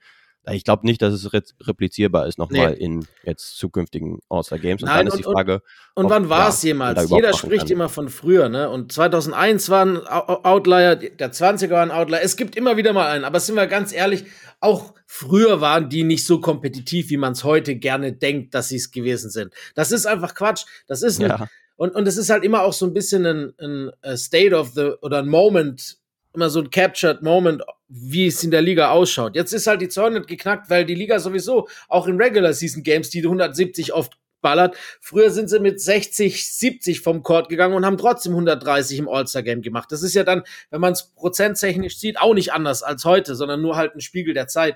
Ich 0.52 0.64
glaube 0.64 0.86
nicht, 0.86 1.02
dass 1.02 1.14
es 1.14 1.34
re 1.34 1.42
replizierbar 1.62 2.28
ist 2.28 2.38
nochmal 2.38 2.72
nee. 2.72 2.84
in 2.84 3.08
jetzt 3.24 3.58
zukünftigen 3.58 4.20
All-Star 4.30 4.60
Games. 4.60 4.84
Und 4.84 4.90
Nein, 4.90 4.98
dann 4.98 5.08
ist 5.08 5.14
und, 5.14 5.20
die 5.20 5.24
Frage. 5.24 5.62
Und, 5.96 6.06
und 6.06 6.12
wann 6.12 6.30
war 6.30 6.50
es 6.50 6.62
jemals? 6.62 7.10
Jeder 7.10 7.34
spricht 7.34 7.64
kann. 7.64 7.72
immer 7.72 7.90
von 7.90 8.10
früher, 8.10 8.50
ne? 8.50 8.70
Und 8.70 8.92
2001 8.92 9.70
war 9.70 9.86
ein 9.86 10.06
Outlier, 10.08 10.96
der 10.96 11.32
20er 11.34 11.72
war 11.72 11.82
ein 11.82 11.92
Outlier. 11.92 12.20
Es 12.22 12.38
gibt 12.38 12.56
immer 12.56 12.78
wieder 12.78 12.94
mal 12.94 13.10
einen, 13.10 13.24
aber 13.24 13.40
sind 13.40 13.56
wir 13.56 13.66
ganz 13.68 13.92
ehrlich, 13.94 14.26
auch 14.60 14.94
früher 15.08 15.62
waren 15.62 15.90
die 15.90 16.04
nicht 16.04 16.26
so 16.26 16.40
kompetitiv, 16.40 17.10
wie 17.10 17.18
man 17.18 17.34
es 17.34 17.44
heute 17.44 17.76
gerne 17.76 18.14
denkt, 18.14 18.54
dass 18.54 18.70
sie 18.70 18.78
es 18.78 18.92
gewesen 18.92 19.30
sind. 19.30 19.54
Das 19.74 19.92
ist 19.92 20.06
einfach 20.06 20.36
Quatsch. 20.36 20.66
Das 20.88 21.02
ist 21.02 21.22
ein, 21.22 21.30
ja. 21.30 21.48
und, 21.76 21.96
und 21.96 22.08
es 22.08 22.18
ist 22.18 22.30
halt 22.30 22.44
immer 22.44 22.62
auch 22.62 22.74
so 22.74 22.86
ein 22.86 22.94
bisschen 22.94 23.26
ein, 23.26 23.54
ein 23.60 24.18
State 24.18 24.56
of 24.56 24.74
the 24.76 24.92
oder 25.02 25.20
ein 25.20 25.28
Moment 25.28 25.98
immer 26.36 26.50
so 26.50 26.60
ein 26.60 26.70
Captured 26.70 27.22
Moment, 27.22 27.64
wie 27.88 28.28
es 28.28 28.44
in 28.44 28.52
der 28.52 28.62
Liga 28.62 28.92
ausschaut. 28.92 29.36
Jetzt 29.36 29.54
ist 29.54 29.68
halt 29.68 29.82
die 29.82 29.90
200 29.90 30.28
geknackt, 30.28 30.70
weil 30.70 30.86
die 30.86 30.96
Liga 30.96 31.20
sowieso 31.20 31.68
auch 31.88 32.08
in 32.08 32.22
Regular 32.22 32.54
Season 32.54 32.84
Games, 32.84 33.10
die 33.10 33.24
170 33.24 33.94
oft 33.94 34.14
ballert. 34.42 34.78
Früher 35.02 35.32
sind 35.32 35.50
sie 35.50 35.60
mit 35.60 35.82
60, 35.82 36.48
70 36.48 37.02
vom 37.02 37.24
Court 37.24 37.50
gegangen 37.50 37.74
und 37.74 37.84
haben 37.84 37.98
trotzdem 37.98 38.34
130 38.34 39.00
im 39.00 39.10
All-Star-Game 39.10 39.64
gemacht. 39.64 39.92
Das 39.92 40.04
ist 40.04 40.14
ja 40.14 40.24
dann, 40.24 40.44
wenn 40.70 40.82
man 40.82 40.94
es 40.94 41.12
prozenttechnisch 41.16 41.98
sieht, 41.98 42.20
auch 42.20 42.36
nicht 42.36 42.54
anders 42.54 42.84
als 42.84 43.06
heute, 43.06 43.36
sondern 43.36 43.62
nur 43.64 43.76
halt 43.76 43.96
ein 43.96 44.02
Spiegel 44.02 44.36
der 44.36 44.48
Zeit. 44.48 44.76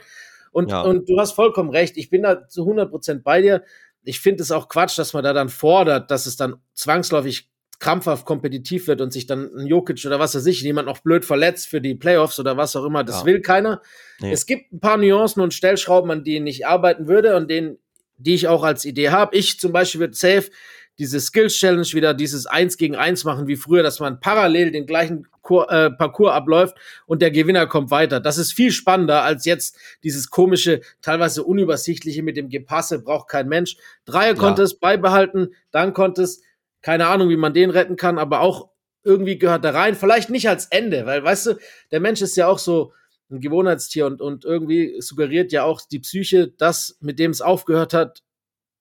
Und, 0.52 0.72
ja. 0.72 0.82
und 0.82 1.08
du 1.08 1.20
hast 1.20 1.34
vollkommen 1.34 1.70
recht. 1.70 1.98
Ich 1.98 2.10
bin 2.10 2.24
da 2.24 2.48
zu 2.48 2.62
100 2.64 2.90
Prozent 2.90 3.24
bei 3.24 3.42
dir. 3.42 3.64
Ich 4.04 4.20
finde 4.20 4.42
es 4.42 4.52
auch 4.52 4.70
Quatsch, 4.70 4.98
dass 4.98 5.14
man 5.14 5.24
da 5.24 5.34
dann 5.34 5.50
fordert, 5.50 6.10
dass 6.10 6.26
es 6.26 6.36
dann 6.36 6.56
zwangsläufig 6.74 7.50
krampfhaft 7.80 8.26
kompetitiv 8.26 8.88
wird 8.88 9.02
und 9.02 9.12
sich 9.12 9.26
dann 9.26 9.50
ein 9.56 9.66
Jokic 9.66 10.06
oder 10.06 10.20
was 10.20 10.36
weiß 10.36 10.46
ich, 10.46 10.62
jemand 10.62 10.88
noch 10.88 11.00
blöd 11.00 11.26
verletzt 11.26 11.68
für 11.68 11.82
die 11.82 11.96
Playoffs 11.96 12.40
oder 12.40 12.58
was 12.58 12.76
auch 12.76 12.86
immer, 12.86 13.04
das 13.04 13.22
ja. 13.22 13.26
will 13.26 13.42
keiner. 13.42 13.82
Nee. 14.20 14.32
Es 14.32 14.46
gibt 14.46 14.74
ein 14.74 14.80
paar 14.80 14.98
Nuancen 14.98 15.42
und 15.42 15.54
Stellschrauben, 15.54 16.12
an 16.12 16.24
denen 16.24 16.48
ich 16.48 16.68
arbeiten 16.68 17.08
würde 17.08 17.36
und 17.36 17.50
denen, 17.50 17.78
die 18.18 18.36
ich 18.36 18.48
auch 18.48 18.64
als 18.64 18.84
Idee 18.84 19.10
habe. 19.10 19.36
Ich 19.36 19.60
zum 19.60 19.72
Beispiel 19.72 20.02
würde 20.02 20.14
safe 20.14 20.52
diese 21.00 21.22
Skills 21.22 21.56
Challenge 21.56 21.88
wieder 21.94 22.14
dieses 22.14 22.46
Eins 22.46 22.76
gegen 22.76 22.98
Eins 22.98 23.24
machen 23.24 23.48
wie 23.48 23.56
früher, 23.56 23.82
dass 23.82 24.02
man 24.02 24.20
parallel 24.20 24.72
den 24.72 24.86
gleichen 24.86 25.26
Kur 25.42 25.72
äh, 25.72 25.90
Parcours 25.90 26.34
abläuft 26.34 26.76
und 27.08 27.22
der 27.22 27.32
Gewinner 27.32 27.66
kommt 27.66 27.90
weiter. 27.90 28.20
Das 28.20 28.38
ist 28.38 28.52
viel 28.52 28.72
spannender 28.72 29.24
als 29.24 29.46
jetzt 29.46 29.78
dieses 30.04 30.30
komische, 30.30 30.82
teilweise 31.02 31.44
unübersichtliche 31.44 32.22
mit 32.22 32.36
dem 32.36 32.50
Gepasse, 32.50 33.00
braucht 33.00 33.30
kein 33.30 33.48
Mensch. 33.48 33.78
Dreier 34.06 34.34
ja. 34.34 34.34
konnte 34.34 34.62
es 34.62 34.78
beibehalten, 34.78 35.56
dann 35.72 35.94
konnte 35.94 36.24
es, 36.24 36.42
keine 36.82 37.08
Ahnung, 37.08 37.30
wie 37.30 37.38
man 37.38 37.54
den 37.54 37.70
retten 37.70 37.96
kann, 37.96 38.18
aber 38.18 38.42
auch 38.42 38.70
irgendwie 39.04 39.38
gehört 39.38 39.64
da 39.64 39.72
rein. 39.72 39.96
Vielleicht 39.96 40.30
nicht 40.30 40.50
als 40.50 40.66
Ende, 40.68 41.06
weil, 41.06 41.24
weißt 41.24 41.48
du, 41.48 41.54
der 41.92 42.00
Mensch 42.00 42.22
ist 42.22 42.38
ja 42.38 42.48
auch 42.48 42.60
so 42.60 42.94
ein 43.32 43.42
Gewohnheitstier 43.42 44.06
und, 44.06 44.22
und 44.22 44.46
irgendwie 44.46 45.02
suggeriert 45.02 45.52
ja 45.52 45.64
auch 45.64 45.82
die 45.82 46.00
Psyche, 46.00 46.48
das, 46.58 46.98
mit 47.00 47.20
dem 47.20 47.32
es 47.32 47.42
aufgehört 47.42 47.94
hat, 47.94 48.24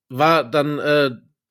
war 0.09 0.49
dann 0.49 0.79
äh, 0.79 1.11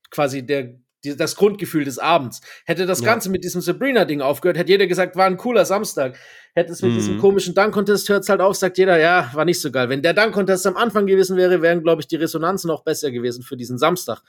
quasi 0.09 0.45
der, 0.45 0.79
das 1.03 1.35
Grundgefühl 1.35 1.83
des 1.83 1.99
Abends. 1.99 2.41
Hätte 2.65 2.85
das 2.85 3.01
ja. 3.01 3.05
Ganze 3.05 3.29
mit 3.29 3.43
diesem 3.43 3.61
Sabrina-Ding 3.61 4.21
aufgehört, 4.21 4.57
hätte 4.57 4.71
jeder 4.71 4.87
gesagt, 4.87 5.15
war 5.15 5.27
ein 5.27 5.37
cooler 5.37 5.65
Samstag. 5.65 6.17
Hätte 6.55 6.71
es 6.71 6.81
mit 6.81 6.91
mhm. 6.91 6.95
diesem 6.95 7.17
komischen 7.19 7.53
Dunk-Contest, 7.53 8.09
hört 8.09 8.23
es 8.23 8.29
halt 8.29 8.41
auf, 8.41 8.55
sagt 8.55 8.79
jeder, 8.79 8.97
ja, 8.99 9.29
war 9.33 9.45
nicht 9.45 9.61
so 9.61 9.71
geil. 9.71 9.89
Wenn 9.89 10.01
der 10.01 10.15
Dunk-Contest 10.15 10.65
am 10.65 10.75
Anfang 10.75 11.05
gewesen 11.05 11.37
wäre, 11.37 11.61
wären, 11.61 11.83
glaube 11.83 12.01
ich, 12.01 12.07
die 12.07 12.15
Resonanzen 12.15 12.71
auch 12.71 12.83
besser 12.83 13.11
gewesen 13.11 13.43
für 13.43 13.55
diesen 13.55 13.77
Samstag. 13.77 14.21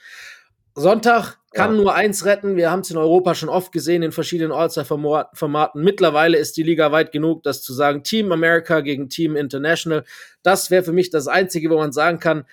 Sonntag 0.79 1.37
kann 1.51 1.75
ja. 1.75 1.81
nur 1.81 1.95
eins 1.95 2.25
retten. 2.25 2.55
Wir 2.55 2.69
haben 2.69 2.81
es 2.81 2.91
in 2.91 2.97
Europa 2.97 3.35
schon 3.35 3.49
oft 3.49 3.71
gesehen 3.71 4.03
in 4.03 4.11
verschiedenen 4.11 4.51
All-Star-Formaten. 4.51 5.83
Mittlerweile 5.83 6.37
ist 6.37 6.57
die 6.57 6.63
Liga 6.63 6.91
weit 6.91 7.11
genug, 7.11 7.43
das 7.43 7.61
zu 7.61 7.73
sagen, 7.73 8.03
Team 8.03 8.31
America 8.31 8.81
gegen 8.81 9.09
Team 9.09 9.35
International. 9.35 10.03
Das 10.43 10.69
wäre 10.69 10.83
für 10.83 10.93
mich 10.93 11.09
das 11.09 11.27
Einzige, 11.27 11.69
wo 11.69 11.77
man 11.77 11.91
sagen 11.91 12.19
kann, 12.19 12.45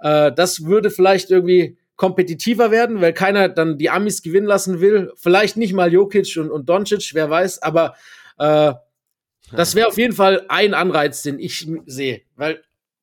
äh, 0.00 0.32
das 0.32 0.64
würde 0.64 0.90
vielleicht 0.90 1.30
irgendwie 1.30 1.78
kompetitiver 1.96 2.70
werden, 2.70 3.00
weil 3.00 3.12
keiner 3.12 3.48
dann 3.48 3.78
die 3.78 3.90
Amis 3.90 4.22
gewinnen 4.22 4.46
lassen 4.46 4.80
will. 4.80 5.12
Vielleicht 5.16 5.56
nicht 5.56 5.74
mal 5.74 5.92
Jokic 5.92 6.36
und, 6.38 6.50
und 6.50 6.68
Doncic, 6.68 7.10
wer 7.12 7.30
weiß, 7.30 7.62
aber 7.62 7.94
äh, 8.38 8.72
das 9.52 9.74
wäre 9.76 9.88
auf 9.88 9.98
jeden 9.98 10.14
Fall 10.14 10.44
ein 10.48 10.74
Anreiz, 10.74 11.22
den 11.22 11.38
ich 11.38 11.68
sehe, 11.86 12.22
weil 12.36 12.62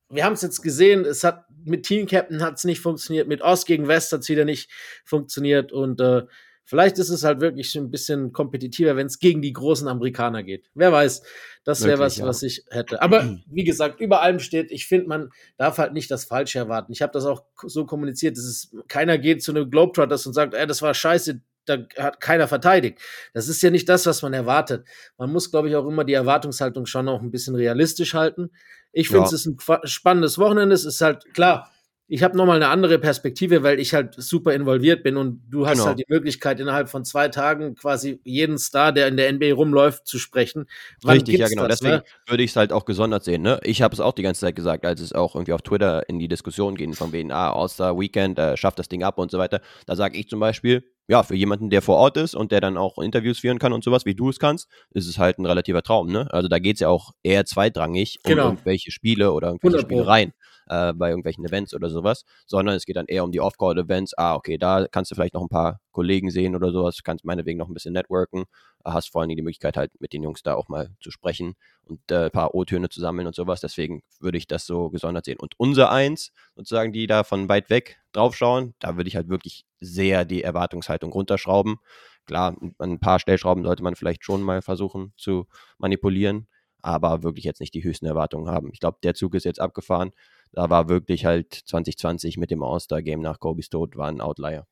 wir 0.09 0.23
haben 0.23 0.33
es 0.33 0.41
jetzt 0.41 0.61
gesehen, 0.61 1.05
es 1.05 1.23
hat 1.23 1.45
mit 1.67 1.83
Team 1.85 2.07
Captain 2.07 2.41
hat 2.41 2.55
es 2.55 2.63
nicht 2.63 2.81
funktioniert, 2.81 3.27
mit 3.27 3.41
Ost 3.41 3.67
gegen 3.67 3.87
West 3.87 4.11
hat 4.11 4.21
es 4.21 4.29
wieder 4.29 4.45
nicht 4.45 4.69
funktioniert 5.03 5.71
und 5.71 6.01
äh, 6.01 6.23
vielleicht 6.67 6.99
ist 6.99 7.09
es 7.09 7.23
halt 7.23 7.39
wirklich 7.39 7.75
ein 7.75 7.89
bisschen 7.89 8.33
kompetitiver, 8.33 8.95
wenn 8.95 9.07
es 9.07 9.19
gegen 9.19 9.41
die 9.41 9.53
großen 9.53 9.87
Amerikaner 9.87 10.43
geht. 10.43 10.69
Wer 10.75 10.91
weiß, 10.91 11.23
das 11.63 11.83
wäre 11.83 11.99
was, 11.99 12.17
ja. 12.17 12.25
was 12.25 12.43
ich 12.43 12.65
hätte. 12.69 13.01
Aber 13.01 13.37
wie 13.47 13.63
gesagt, 13.63 14.01
über 14.01 14.21
allem 14.21 14.39
steht, 14.39 14.71
ich 14.71 14.85
finde, 14.85 15.07
man 15.07 15.29
darf 15.57 15.77
halt 15.77 15.93
nicht 15.93 16.11
das 16.11 16.25
Falsche 16.25 16.59
erwarten. 16.59 16.91
Ich 16.91 17.01
habe 17.01 17.13
das 17.13 17.25
auch 17.25 17.43
so 17.65 17.85
kommuniziert, 17.85 18.37
dass 18.37 18.43
es 18.43 18.75
keiner 18.87 19.17
geht 19.17 19.41
zu 19.41 19.51
einem 19.51 19.71
Globetrotters 19.71 20.27
und 20.27 20.33
sagt, 20.33 20.53
ey, 20.53 20.67
das 20.67 20.81
war 20.81 20.93
scheiße, 20.93 21.41
da 21.67 21.77
hat 21.97 22.19
keiner 22.19 22.47
verteidigt. 22.47 22.99
Das 23.33 23.47
ist 23.47 23.61
ja 23.61 23.69
nicht 23.69 23.87
das, 23.87 24.05
was 24.05 24.21
man 24.21 24.33
erwartet. 24.33 24.85
Man 25.17 25.31
muss, 25.31 25.51
glaube 25.51 25.69
ich, 25.69 25.75
auch 25.75 25.87
immer 25.87 26.03
die 26.03 26.13
Erwartungshaltung 26.13 26.85
schon 26.85 27.07
auch 27.07 27.21
ein 27.21 27.31
bisschen 27.31 27.55
realistisch 27.55 28.13
halten. 28.13 28.51
Ich 28.91 29.09
finde, 29.09 29.21
ja. 29.21 29.25
es 29.25 29.33
ist 29.33 29.45
ein 29.45 29.57
spannendes 29.83 30.37
Wochenende. 30.39 30.73
Es 30.73 30.85
ist 30.85 31.01
halt 31.01 31.33
klar, 31.33 31.71
ich 32.09 32.23
habe 32.23 32.37
nochmal 32.37 32.55
eine 32.55 32.69
andere 32.69 32.99
Perspektive, 32.99 33.63
weil 33.63 33.79
ich 33.79 33.93
halt 33.93 34.15
super 34.17 34.53
involviert 34.53 35.03
bin 35.03 35.17
und 35.17 35.41
du 35.49 35.67
hast 35.67 35.73
genau. 35.73 35.87
halt 35.87 35.99
die 35.99 36.05
Möglichkeit, 36.07 36.59
innerhalb 36.59 36.87
von 36.89 37.03
zwei 37.03 37.27
Tagen 37.27 37.75
quasi 37.75 38.21
jeden 38.23 38.57
Star, 38.57 38.93
der 38.93 39.09
in 39.09 39.17
der 39.17 39.31
NBA 39.33 39.53
rumläuft, 39.53 40.07
zu 40.07 40.17
sprechen. 40.17 40.67
Wann 41.01 41.17
Richtig, 41.17 41.37
ja, 41.37 41.49
genau. 41.49 41.67
Das, 41.67 41.79
Deswegen 41.79 41.97
ne? 41.97 42.03
würde 42.27 42.43
ich 42.43 42.51
es 42.51 42.55
halt 42.55 42.71
auch 42.71 42.85
gesondert 42.85 43.25
sehen. 43.25 43.41
Ne? 43.41 43.59
Ich 43.63 43.81
habe 43.81 43.93
es 43.93 43.99
auch 43.99 44.13
die 44.13 44.21
ganze 44.21 44.41
Zeit 44.41 44.55
gesagt, 44.55 44.85
als 44.85 45.01
es 45.01 45.11
auch 45.11 45.35
irgendwie 45.35 45.51
auf 45.51 45.61
Twitter 45.61 46.07
in 46.07 46.17
die 46.17 46.29
Diskussion 46.29 46.75
ging, 46.75 46.93
von 46.93 47.11
wegen, 47.11 47.31
ah, 47.31 47.51
All-Star 47.51 47.99
Weekend, 47.99 48.39
äh, 48.39 48.55
schafft 48.55 48.79
das 48.79 48.87
Ding 48.87 49.03
ab 49.03 49.17
und 49.17 49.29
so 49.29 49.37
weiter. 49.37 49.59
Da 49.85 49.97
sage 49.97 50.17
ich 50.17 50.29
zum 50.29 50.39
Beispiel, 50.39 50.85
ja, 51.09 51.23
für 51.23 51.35
jemanden, 51.35 51.69
der 51.69 51.81
vor 51.81 51.97
Ort 51.97 52.15
ist 52.15 52.35
und 52.35 52.53
der 52.53 52.61
dann 52.61 52.77
auch 52.77 52.97
Interviews 52.97 53.39
führen 53.39 53.59
kann 53.59 53.73
und 53.73 53.83
sowas, 53.83 54.05
wie 54.05 54.15
du 54.15 54.29
es 54.29 54.39
kannst, 54.39 54.69
ist 54.91 55.07
es 55.07 55.17
halt 55.17 55.39
ein 55.39 55.45
relativer 55.45 55.81
Traum, 55.83 56.11
ne? 56.11 56.27
Also 56.31 56.47
da 56.47 56.59
geht 56.59 56.75
es 56.75 56.79
ja 56.81 56.89
auch 56.89 57.11
eher 57.23 57.45
zweitrangig 57.45 58.19
um 58.23 58.31
genau. 58.31 58.45
irgendwelche 58.45 58.91
Spiele 58.91 59.31
oder 59.31 59.47
irgendwelche 59.49 59.79
Spielereien 59.79 60.33
äh, 60.69 60.93
bei 60.93 61.09
irgendwelchen 61.09 61.45
Events 61.45 61.73
oder 61.73 61.89
sowas, 61.89 62.23
sondern 62.45 62.75
es 62.75 62.85
geht 62.85 62.95
dann 62.95 63.07
eher 63.07 63.23
um 63.23 63.31
die 63.31 63.41
Off-Court-Events. 63.41 64.17
Ah, 64.17 64.35
okay, 64.35 64.57
da 64.57 64.87
kannst 64.91 65.11
du 65.11 65.15
vielleicht 65.15 65.33
noch 65.33 65.41
ein 65.41 65.49
paar 65.49 65.79
Kollegen 65.91 66.29
sehen 66.29 66.55
oder 66.55 66.71
sowas, 66.71 67.01
kannst 67.03 67.25
meinetwegen 67.25 67.57
noch 67.57 67.67
ein 67.67 67.73
bisschen 67.73 67.93
networken, 67.93 68.45
hast 68.83 69.11
vor 69.11 69.21
allen 69.21 69.29
Dingen 69.29 69.37
die 69.37 69.43
Möglichkeit 69.43 69.77
halt 69.77 69.91
mit 69.99 70.13
den 70.13 70.23
Jungs 70.23 70.43
da 70.43 70.55
auch 70.55 70.69
mal 70.69 70.95
zu 70.99 71.11
sprechen 71.11 71.55
und 71.85 71.99
äh, 72.11 72.25
ein 72.25 72.31
paar 72.31 72.53
O-Töne 72.55 72.89
zu 72.89 73.01
sammeln 73.01 73.27
und 73.27 73.35
sowas. 73.35 73.61
Deswegen 73.61 74.03
würde 74.19 74.37
ich 74.37 74.47
das 74.47 74.65
so 74.65 74.89
gesondert 74.89 75.25
sehen. 75.25 75.39
Und 75.39 75.53
unser 75.57 75.91
Eins, 75.91 76.31
sozusagen, 76.55 76.93
die 76.93 77.07
da 77.07 77.23
von 77.23 77.49
weit 77.49 77.69
weg 77.69 77.99
draufschauen, 78.11 78.73
da 78.79 78.97
würde 78.97 79.07
ich 79.07 79.15
halt 79.15 79.29
wirklich 79.29 79.65
sehr 79.79 80.25
die 80.25 80.43
Erwartungshaltung 80.43 81.11
runterschrauben. 81.11 81.77
Klar, 82.25 82.55
ein 82.79 82.99
paar 82.99 83.19
Stellschrauben 83.19 83.63
sollte 83.63 83.83
man 83.83 83.95
vielleicht 83.95 84.23
schon 84.23 84.41
mal 84.41 84.61
versuchen 84.61 85.13
zu 85.15 85.47
manipulieren, 85.77 86.47
aber 86.81 87.23
wirklich 87.23 87.45
jetzt 87.45 87.61
nicht 87.61 87.73
die 87.73 87.83
höchsten 87.83 88.05
Erwartungen 88.05 88.49
haben. 88.49 88.69
Ich 88.73 88.79
glaube, 88.79 88.97
der 89.01 89.13
Zug 89.13 89.33
ist 89.35 89.45
jetzt 89.45 89.61
abgefahren. 89.61 90.11
Da 90.51 90.69
war 90.69 90.89
wirklich 90.89 91.25
halt 91.25 91.53
2020 91.53 92.37
mit 92.37 92.51
dem 92.51 92.63
All-Star-Game 92.63 93.21
nach 93.21 93.39
Kobe's 93.39 93.69
Tod 93.69 93.95
war 93.95 94.07
ein 94.07 94.21
Outlier. 94.21 94.65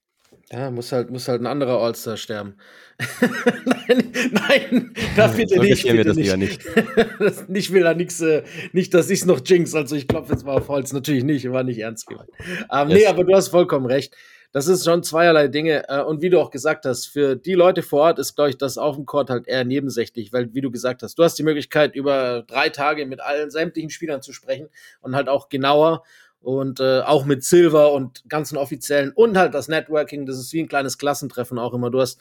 Ja, 0.52 0.70
muss 0.70 0.92
halt, 0.92 1.10
muss 1.10 1.28
halt 1.28 1.42
ein 1.42 1.48
anderer 1.48 1.80
All-Star 1.80 2.18
sterben. 2.18 2.58
nein, 3.66 4.14
nein, 4.32 4.94
da 5.16 5.28
bitte 5.28 5.60
nicht. 5.60 5.84
Bitte 5.84 5.98
wir 5.98 6.04
das 6.04 6.18
nicht. 6.18 6.38
nicht. 6.38 6.62
das, 7.20 7.46
ich 7.52 7.72
will 7.74 7.84
da 7.84 7.94
nichts, 7.94 8.22
äh, 8.22 8.44
nicht, 8.72 8.94
dass 8.94 9.10
ich 9.10 9.22
es 9.22 9.26
noch 9.26 9.42
jinx. 9.44 9.74
Also 9.74 9.96
ich 9.96 10.08
klopfe 10.08 10.34
jetzt 10.34 10.46
mal 10.46 10.54
auf 10.54 10.68
Holz. 10.68 10.94
Natürlich 10.94 11.24
nicht, 11.24 11.52
war 11.52 11.64
nicht 11.64 11.80
ernst 11.80 12.06
gemeint. 12.08 12.30
Ähm, 12.72 12.90
yes. 12.90 13.00
Nee, 13.00 13.08
aber 13.08 13.24
du 13.24 13.36
hast 13.36 13.50
vollkommen 13.50 13.88
recht. 13.88 14.16
Das 14.56 14.68
ist 14.68 14.86
schon 14.86 15.04
zweierlei 15.04 15.50
Dinge. 15.50 15.84
Äh, 15.90 16.02
und 16.02 16.22
wie 16.22 16.30
du 16.30 16.40
auch 16.40 16.50
gesagt 16.50 16.86
hast, 16.86 17.08
für 17.08 17.36
die 17.36 17.56
Leute 17.56 17.84
vor 17.84 18.04
Ort 18.04 18.20
ist, 18.20 18.36
glaube 18.36 18.52
ich, 18.52 18.58
das 18.58 18.78
auf 18.78 18.96
dem 18.96 19.06
Court 19.06 19.30
halt 19.30 19.50
eher 19.50 19.66
nebensächlich, 19.66 20.32
weil, 20.32 20.54
wie 20.54 20.62
du 20.62 20.72
gesagt 20.72 21.04
hast, 21.04 21.20
du 21.20 21.26
hast 21.26 21.38
die 21.38 21.44
Möglichkeit, 21.44 21.94
über 21.94 22.42
drei 22.48 22.70
Tage 22.70 23.06
mit 23.06 23.20
allen 23.20 23.52
sämtlichen 23.52 23.90
Spielern 23.90 24.22
zu 24.22 24.32
sprechen 24.32 24.70
und 25.02 25.14
halt 25.14 25.28
auch 25.28 25.50
genauer 25.50 26.04
und 26.40 26.80
äh, 26.80 27.02
auch 27.02 27.26
mit 27.26 27.44
Silver 27.44 27.92
und 27.92 28.24
ganzen 28.30 28.58
Offiziellen 28.58 29.12
und 29.12 29.36
halt 29.36 29.54
das 29.54 29.68
Networking, 29.68 30.26
das 30.26 30.40
ist 30.40 30.54
wie 30.54 30.62
ein 30.62 30.70
kleines 30.70 30.98
Klassentreffen 30.98 31.60
auch 31.60 31.74
immer. 31.74 31.92
Du 31.92 32.00
hast 32.00 32.18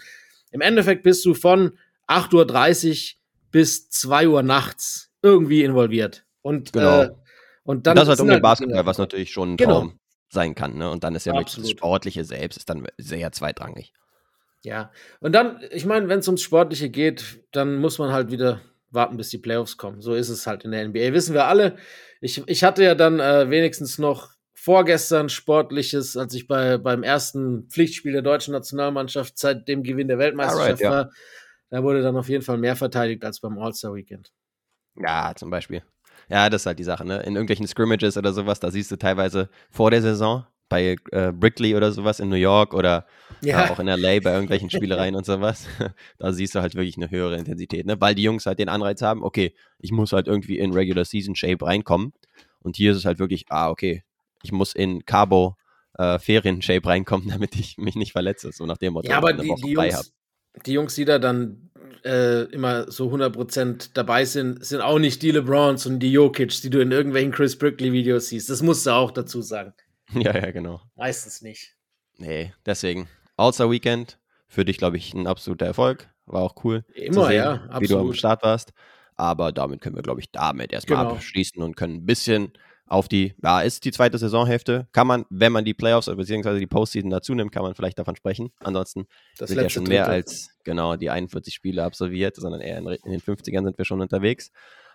im 0.50 0.60
Endeffekt 0.60 1.04
bist 1.04 1.24
du 1.24 1.34
von 1.34 1.78
8.30 2.08 3.14
Uhr 3.14 3.18
bis 3.52 3.90
2 3.90 4.26
Uhr 4.26 4.42
nachts 4.42 5.12
irgendwie 5.22 5.62
involviert. 5.62 6.24
Und, 6.42 6.72
genau. 6.72 7.02
Äh, 7.02 7.10
und 7.62 7.86
dann. 7.86 7.94
das 7.94 8.08
halt 8.08 8.18
um 8.18 8.26
den 8.26 8.32
halt 8.34 8.42
Basketball, 8.42 8.86
was 8.86 8.98
natürlich 8.98 9.30
schon 9.30 9.52
ein 9.52 9.56
genau. 9.56 9.82
Traum 9.82 10.00
sein 10.34 10.54
kann. 10.54 10.76
Ne? 10.76 10.90
Und 10.90 11.04
dann 11.04 11.14
ist 11.14 11.24
ja 11.24 11.32
wirklich 11.32 11.56
das 11.56 11.70
Sportliche 11.70 12.24
selbst 12.24 12.58
ist 12.58 12.68
dann 12.68 12.86
sehr 12.98 13.32
zweitrangig. 13.32 13.92
Ja, 14.62 14.90
und 15.20 15.32
dann, 15.32 15.60
ich 15.70 15.84
meine, 15.84 16.08
wenn 16.08 16.20
es 16.20 16.28
ums 16.28 16.42
Sportliche 16.42 16.88
geht, 16.88 17.44
dann 17.52 17.76
muss 17.76 17.98
man 17.98 18.12
halt 18.12 18.30
wieder 18.30 18.60
warten, 18.90 19.16
bis 19.16 19.28
die 19.28 19.38
Playoffs 19.38 19.76
kommen. 19.76 20.00
So 20.00 20.14
ist 20.14 20.30
es 20.30 20.46
halt 20.46 20.64
in 20.64 20.70
der 20.70 20.88
NBA. 20.88 21.12
Wissen 21.12 21.34
wir 21.34 21.46
alle. 21.46 21.76
Ich, 22.20 22.42
ich 22.46 22.64
hatte 22.64 22.82
ja 22.82 22.94
dann 22.94 23.20
äh, 23.20 23.50
wenigstens 23.50 23.98
noch 23.98 24.30
vorgestern 24.54 25.28
Sportliches, 25.28 26.16
als 26.16 26.32
ich 26.32 26.46
bei, 26.46 26.78
beim 26.78 27.02
ersten 27.02 27.68
Pflichtspiel 27.68 28.12
der 28.12 28.22
deutschen 28.22 28.52
Nationalmannschaft 28.52 29.38
seit 29.38 29.68
dem 29.68 29.82
Gewinn 29.82 30.08
der 30.08 30.18
Weltmeisterschaft 30.18 30.82
right, 30.82 30.90
war. 30.90 31.10
Da 31.68 31.82
wurde 31.82 32.02
dann 32.02 32.16
auf 32.16 32.30
jeden 32.30 32.42
Fall 32.42 32.56
mehr 32.56 32.76
verteidigt 32.76 33.24
als 33.24 33.40
beim 33.40 33.58
All-Star-Weekend. 33.58 34.32
Ja, 34.96 35.34
zum 35.36 35.50
Beispiel. 35.50 35.82
Ja, 36.28 36.50
das 36.50 36.62
ist 36.62 36.66
halt 36.66 36.78
die 36.78 36.84
Sache, 36.84 37.04
ne? 37.04 37.20
In 37.20 37.34
irgendwelchen 37.34 37.66
Scrimmages 37.66 38.16
oder 38.16 38.32
sowas, 38.32 38.60
da 38.60 38.70
siehst 38.70 38.90
du 38.90 38.96
teilweise 38.96 39.48
vor 39.70 39.90
der 39.90 40.02
Saison 40.02 40.46
bei 40.68 40.96
äh, 41.12 41.32
Brickley 41.32 41.74
oder 41.76 41.92
sowas 41.92 42.20
in 42.20 42.28
New 42.28 42.36
York 42.36 42.74
oder 42.74 43.06
ja. 43.42 43.66
äh, 43.66 43.70
auch 43.70 43.78
in 43.78 43.86
LA 43.86 44.20
bei 44.20 44.32
irgendwelchen 44.32 44.70
Spielereien 44.70 45.14
und 45.14 45.26
sowas. 45.26 45.66
da 46.18 46.32
siehst 46.32 46.54
du 46.54 46.60
halt 46.60 46.74
wirklich 46.74 46.96
eine 46.96 47.10
höhere 47.10 47.36
Intensität, 47.36 47.86
ne? 47.86 48.00
Weil 48.00 48.14
die 48.14 48.22
Jungs 48.22 48.46
halt 48.46 48.58
den 48.58 48.68
Anreiz 48.68 49.02
haben, 49.02 49.22
okay, 49.22 49.54
ich 49.78 49.92
muss 49.92 50.12
halt 50.12 50.26
irgendwie 50.26 50.58
in 50.58 50.72
Regular 50.72 51.04
Season 51.04 51.36
Shape 51.36 51.64
reinkommen. 51.64 52.12
Und 52.60 52.76
hier 52.76 52.92
ist 52.92 52.98
es 52.98 53.04
halt 53.04 53.18
wirklich, 53.18 53.46
ah, 53.50 53.70
okay, 53.70 54.04
ich 54.42 54.52
muss 54.52 54.74
in 54.74 55.04
Cabo 55.04 55.56
äh, 55.98 56.18
Ferien 56.18 56.62
Shape 56.62 56.86
reinkommen, 56.88 57.28
damit 57.30 57.56
ich 57.56 57.78
mich 57.78 57.94
nicht 57.94 58.12
verletze, 58.12 58.50
so 58.52 58.66
nach 58.66 58.78
dem 58.78 58.94
Motto. 58.94 59.08
Ja, 59.08 59.18
aber 59.18 59.32
die, 59.32 59.54
die 59.62 59.72
Jungs, 59.72 60.12
die 60.66 60.72
Jungs, 60.72 60.94
die 60.94 61.04
da 61.04 61.18
dann 61.18 61.70
äh, 62.04 62.42
immer 62.52 62.90
so 62.90 63.10
100% 63.10 63.90
dabei 63.94 64.24
sind, 64.24 64.64
sind 64.64 64.80
auch 64.80 64.98
nicht 64.98 65.22
die 65.22 65.30
LeBrons 65.30 65.86
und 65.86 66.00
die 66.00 66.12
Jokic, 66.12 66.60
die 66.62 66.70
du 66.70 66.80
in 66.80 66.92
irgendwelchen 66.92 67.32
Chris 67.32 67.58
Brickley-Videos 67.58 68.28
siehst. 68.28 68.50
Das 68.50 68.62
musst 68.62 68.86
du 68.86 68.90
auch 68.90 69.10
dazu 69.10 69.42
sagen. 69.42 69.72
Ja, 70.12 70.36
ja, 70.36 70.50
genau. 70.50 70.82
Meistens 70.96 71.40
nicht. 71.40 71.74
Nee, 72.18 72.52
deswegen. 72.66 73.08
All-Star 73.36 73.70
Weekend, 73.70 74.18
für 74.46 74.64
dich, 74.64 74.76
glaube 74.76 74.98
ich, 74.98 75.14
ein 75.14 75.26
absoluter 75.26 75.66
Erfolg. 75.66 76.08
War 76.26 76.42
auch 76.42 76.62
cool. 76.62 76.84
Immer, 76.94 77.26
sehen, 77.26 77.36
ja, 77.36 77.52
absolut. 77.54 77.80
Wie 77.80 77.86
du 77.88 77.98
am 77.98 78.12
Start 78.12 78.42
warst. 78.42 78.74
Aber 79.16 79.50
damit 79.50 79.80
können 79.80 79.96
wir, 79.96 80.02
glaube 80.02 80.20
ich, 80.20 80.30
damit 80.30 80.72
erstmal 80.72 81.04
genau. 81.04 81.16
abschließen 81.16 81.62
und 81.62 81.74
können 81.74 81.94
ein 81.94 82.06
bisschen 82.06 82.52
auf 82.86 83.08
die, 83.08 83.34
ja, 83.42 83.60
ist 83.62 83.84
die 83.84 83.92
zweite 83.92 84.18
Saisonhälfte. 84.18 84.88
Kann 84.92 85.06
man, 85.06 85.24
wenn 85.30 85.52
man 85.52 85.64
die 85.64 85.74
Playoffs 85.74 86.06
bzw. 86.06 86.58
die 86.58 86.66
Postseason 86.66 87.10
dazu 87.10 87.34
nimmt, 87.34 87.50
kann 87.50 87.62
man 87.62 87.74
vielleicht 87.74 87.98
davon 87.98 88.16
sprechen. 88.16 88.50
Ansonsten 88.60 89.06
das 89.38 89.50
sind 89.50 89.60
ja 89.60 89.70
schon 89.70 89.84
mehr 89.84 90.04
Dritte. 90.04 90.14
als 90.14 90.50
genau 90.64 90.96
die 90.96 91.10
41 91.10 91.54
Spiele 91.54 91.82
absolviert, 91.82 92.36
sondern 92.36 92.60
eher 92.60 92.78
in, 92.78 92.86
in, 92.86 93.10
den 93.10 93.20
50ern 93.20 93.64
sind 93.64 93.78
wir 93.78 93.84
schon 93.84 94.00
unterwegs. 94.00 94.50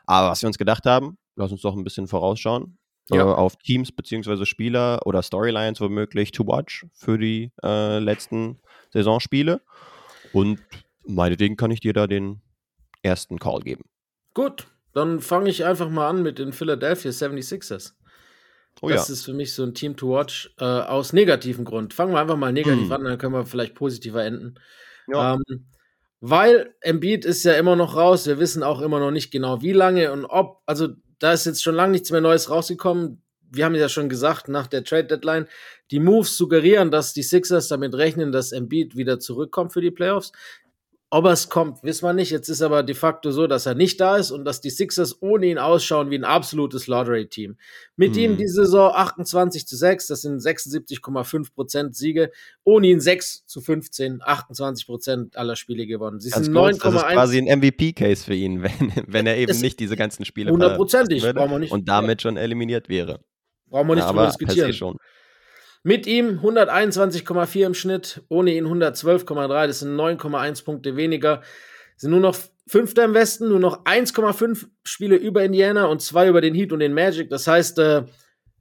Aber 0.06 0.30
was 0.30 0.42
wir 0.42 0.48
uns 0.48 0.58
gedacht 0.58 0.86
haben, 0.86 1.18
lass 1.36 1.52
uns 1.52 1.62
doch 1.62 1.76
ein 1.76 1.84
bisschen 1.84 2.08
vorausschauen. 2.08 2.78
ja. 3.10 3.22
äh, 3.22 3.34
auf 3.34 3.56
Teams 3.58 3.92
bzw. 3.92 4.46
Spieler 4.46 5.00
oder 5.06 5.24
Storylines 5.24 5.82
womöglich 5.82 6.32
to 6.32 6.46
watch 6.46 6.86
für 6.94 7.18
die 7.18 7.52
äh, 7.64 7.98
letzten 7.98 8.60
Saisonspiele. 8.92 9.62
Und 10.32 10.60
meinetwegen 11.08 11.58
kann 11.58 11.72
ich 11.72 11.80
dir 11.80 11.94
da 11.94 12.06
den 12.06 12.42
ersten 13.02 13.40
Call 13.40 13.62
geben. 13.62 13.86
Gut, 14.36 14.68
dann 14.94 15.20
fange 15.20 15.50
ich 15.50 15.66
einfach 15.66 15.90
mal 15.90 16.10
an 16.10 16.24
mit 16.24 16.40
den 16.40 16.54
Philadelphia 16.54 17.12
76ers. 17.12 17.94
Oh, 18.82 18.90
das 18.90 19.10
ja. 19.10 19.14
ist 19.14 19.26
für 19.26 19.34
mich 19.34 19.54
so 19.54 19.64
ein 19.64 19.74
Team 19.74 19.98
to 19.98 20.10
watch 20.10 20.54
äh, 20.60 20.64
aus 20.64 21.12
negativem 21.14 21.66
Grund. 21.66 21.94
Fangen 21.94 22.14
wir 22.14 22.20
einfach 22.20 22.38
mal 22.38 22.54
negativ 22.54 22.86
hm. 22.86 22.92
an, 22.92 23.04
dann 23.04 23.18
können 23.18 23.34
wir 23.34 23.46
vielleicht 23.46 23.76
positiver 23.76 24.24
enden. 24.24 24.56
Ja. 25.08 25.34
Ähm, 25.36 25.66
weil 26.22 26.76
Embiid 26.82 27.26
ist 27.26 27.44
ja 27.44 27.54
immer 27.54 27.76
noch 27.76 27.96
raus. 27.96 28.28
Wir 28.28 28.40
wissen 28.40 28.64
auch 28.64 28.82
immer 28.82 29.00
noch 29.00 29.12
nicht 29.12 29.32
genau, 29.32 29.62
wie 29.62 29.74
lange 29.74 30.12
und 30.12 30.26
ob. 30.26 30.62
Also 30.66 30.90
da 31.20 31.34
ist 31.34 31.46
jetzt 31.46 31.64
schon 31.64 31.76
lange 31.76 31.92
nichts 31.92 32.12
mehr 32.12 32.22
Neues 32.22 32.50
rausgekommen. 32.50 33.22
Wir 33.52 33.66
haben 33.66 33.76
ja 33.76 33.90
schon 33.90 34.10
gesagt, 34.10 34.48
nach 34.48 34.68
der 34.68 34.84
Trade 34.84 35.06
Deadline, 35.06 35.48
die 35.92 36.00
Moves 36.00 36.38
suggerieren, 36.38 36.92
dass 36.92 37.14
die 37.14 37.24
Sixers 37.24 37.68
damit 37.68 37.96
rechnen, 37.96 38.32
dass 38.32 38.52
Embiid 38.52 38.96
wieder 38.96 39.20
zurückkommt 39.20 39.74
für 39.74 39.82
die 39.82 39.92
Playoffs. 39.92 40.32
Ob 41.12 41.26
er 41.26 41.32
es 41.32 41.50
kommt, 41.50 41.82
wissen 41.84 42.06
wir 42.06 42.14
nicht. 42.14 42.30
Jetzt 42.30 42.50
ist 42.50 42.62
aber 42.62 42.84
de 42.84 42.94
facto 42.94 43.32
so, 43.32 43.48
dass 43.48 43.66
er 43.66 43.74
nicht 43.74 44.00
da 44.00 44.18
ist 44.18 44.30
und 44.30 44.46
dass 44.46 44.62
die 44.62 44.70
Sixers 44.70 45.24
ohne 45.24 45.48
ihn 45.48 45.58
ausschauen 45.58 46.12
wie 46.12 46.16
ein 46.16 46.24
absolutes 46.24 46.86
Lottery-Team. 46.86 47.58
Mit 47.96 48.12
mhm. 48.12 48.20
ihm 48.20 48.38
die 48.38 48.48
Saison 48.48 48.92
28 48.94 49.66
zu 49.66 49.76
6, 49.76 50.06
das 50.06 50.22
sind 50.22 50.40
76,5 50.40 51.52
Prozent 51.54 51.96
Siege. 51.96 52.32
Ohne 52.64 52.88
ihn 52.88 53.00
6 53.00 53.48
zu 53.48 53.60
15, 53.60 54.22
28 54.22 54.86
Prozent 54.86 55.36
aller 55.36 55.56
Spiele 55.56 55.88
gewonnen. 55.88 56.20
Sie 56.20 56.30
Ganz 56.30 56.46
sind 56.46 56.56
9,1. 56.56 56.84
Das 56.84 56.94
ist 56.94 57.02
quasi 57.08 57.38
ein 57.40 57.60
MVP-Case 57.60 58.24
für 58.24 58.36
ihn, 58.36 58.62
wenn, 58.64 58.94
wenn 59.08 59.26
er 59.26 59.38
eben 59.38 59.60
nicht 59.60 59.80
diese 59.80 59.96
ganzen 59.96 60.26
Spiele 60.26 60.52
Hundertprozentig, 60.52 61.24
brauchen 61.24 61.52
wir 61.52 61.60
nicht. 61.60 61.72
Und 61.72 61.90
damit 61.90 62.22
schon 62.22 62.38
eliminiert 62.38 62.88
wäre. 62.88 63.20
Brauchen 63.68 63.88
wir 63.88 63.96
nicht 63.96 64.04
ja, 64.04 64.12
drüber 64.12 64.28
diskutieren. 64.28 64.74
Schon. 64.74 64.98
Mit 65.84 66.08
ihm 66.08 66.40
121,4 66.40 67.66
im 67.66 67.74
Schnitt, 67.74 68.22
ohne 68.28 68.54
ihn 68.54 68.66
112,3. 68.66 69.68
Das 69.68 69.80
sind 69.80 69.96
9,1 69.96 70.66
Punkte 70.66 70.96
weniger. 70.96 71.42
Sind 71.96 72.12
nur 72.12 72.20
noch 72.20 72.38
Fünfter 72.68 73.04
im 73.04 73.14
Westen, 73.14 73.50
nur 73.50 73.60
noch 73.60 73.84
1,5 73.86 74.68
Spiele 74.84 75.16
über 75.16 75.44
Indiana 75.44 75.86
und 75.86 76.02
zwei 76.02 76.28
über 76.28 76.40
den 76.40 76.54
Heat 76.54 76.72
und 76.72 76.80
den 76.80 76.94
Magic. 76.94 77.30
Das 77.30 77.48
heißt, 77.48 77.80
äh, 77.80 78.04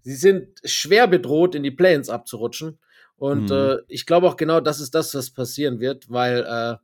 sie 0.03 0.15
sind 0.15 0.61
schwer 0.65 1.07
bedroht, 1.07 1.55
in 1.55 1.63
die 1.63 1.71
Play-ins 1.71 2.09
abzurutschen. 2.09 2.79
Und 3.17 3.51
mhm. 3.51 3.57
äh, 3.57 3.77
ich 3.89 4.07
glaube 4.07 4.29
auch 4.29 4.37
genau, 4.37 4.61
das 4.61 4.81
ist 4.81 4.95
das, 4.95 5.15
was 5.15 5.31
passieren 5.31 5.81
wird, 5.81 6.09
weil 6.09 6.47
äh, 6.49 6.77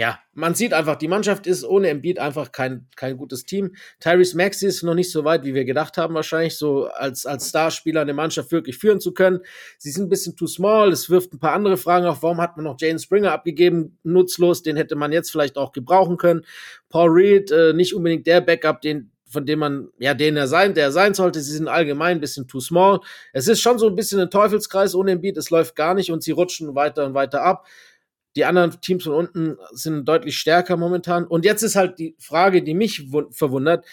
ja, 0.00 0.18
man 0.32 0.54
sieht 0.54 0.72
einfach, 0.72 0.96
die 0.96 1.08
Mannschaft 1.08 1.46
ist 1.46 1.62
ohne 1.62 1.90
Embiid 1.90 2.18
einfach 2.18 2.52
kein, 2.52 2.86
kein 2.96 3.18
gutes 3.18 3.44
Team. 3.44 3.74
Tyrese 4.00 4.34
Maxey 4.34 4.66
ist 4.66 4.82
noch 4.82 4.94
nicht 4.94 5.12
so 5.12 5.24
weit, 5.24 5.44
wie 5.44 5.52
wir 5.52 5.66
gedacht 5.66 5.98
haben, 5.98 6.14
wahrscheinlich, 6.14 6.56
so 6.56 6.86
als, 6.86 7.26
als 7.26 7.50
Starspieler 7.50 8.00
eine 8.00 8.14
Mannschaft 8.14 8.50
wirklich 8.50 8.78
führen 8.78 8.98
zu 8.98 9.12
können. 9.12 9.40
Sie 9.76 9.90
sind 9.90 10.04
ein 10.04 10.08
bisschen 10.08 10.36
too 10.36 10.46
small. 10.46 10.90
Es 10.90 11.10
wirft 11.10 11.34
ein 11.34 11.38
paar 11.38 11.52
andere 11.52 11.76
Fragen 11.76 12.06
auf. 12.06 12.22
Warum 12.22 12.40
hat 12.40 12.56
man 12.56 12.64
noch 12.64 12.76
Jane 12.80 12.98
Springer 12.98 13.30
abgegeben? 13.30 13.98
Nutzlos. 14.02 14.62
Den 14.62 14.78
hätte 14.78 14.96
man 14.96 15.12
jetzt 15.12 15.30
vielleicht 15.30 15.58
auch 15.58 15.70
gebrauchen 15.70 16.16
können. 16.16 16.46
Paul 16.88 17.10
Reed, 17.10 17.50
äh, 17.50 17.74
nicht 17.74 17.94
unbedingt 17.94 18.26
der 18.26 18.40
Backup, 18.40 18.80
den, 18.80 19.12
von 19.26 19.44
dem 19.44 19.58
man, 19.58 19.88
ja, 19.98 20.14
den 20.14 20.34
er 20.34 20.48
sein, 20.48 20.72
der 20.72 20.84
er 20.84 20.92
sein 20.92 21.12
sollte. 21.12 21.42
Sie 21.42 21.54
sind 21.54 21.68
allgemein 21.68 22.16
ein 22.16 22.20
bisschen 22.22 22.48
too 22.48 22.60
small. 22.60 23.00
Es 23.34 23.48
ist 23.48 23.60
schon 23.60 23.78
so 23.78 23.88
ein 23.88 23.96
bisschen 23.96 24.18
ein 24.18 24.30
Teufelskreis 24.30 24.94
ohne 24.94 25.10
Embiid. 25.10 25.36
Es 25.36 25.50
läuft 25.50 25.76
gar 25.76 25.92
nicht 25.92 26.10
und 26.10 26.22
sie 26.22 26.32
rutschen 26.32 26.74
weiter 26.74 27.04
und 27.04 27.12
weiter 27.12 27.42
ab. 27.42 27.66
Die 28.36 28.44
anderen 28.44 28.80
Teams 28.80 29.04
von 29.04 29.12
unten 29.12 29.56
sind 29.72 30.06
deutlich 30.06 30.38
stärker 30.38 30.76
momentan. 30.76 31.26
Und 31.26 31.44
jetzt 31.44 31.62
ist 31.62 31.76
halt 31.76 31.98
die 31.98 32.14
Frage, 32.18 32.62
die 32.62 32.74
mich 32.74 33.08
verwundert. 33.30 33.84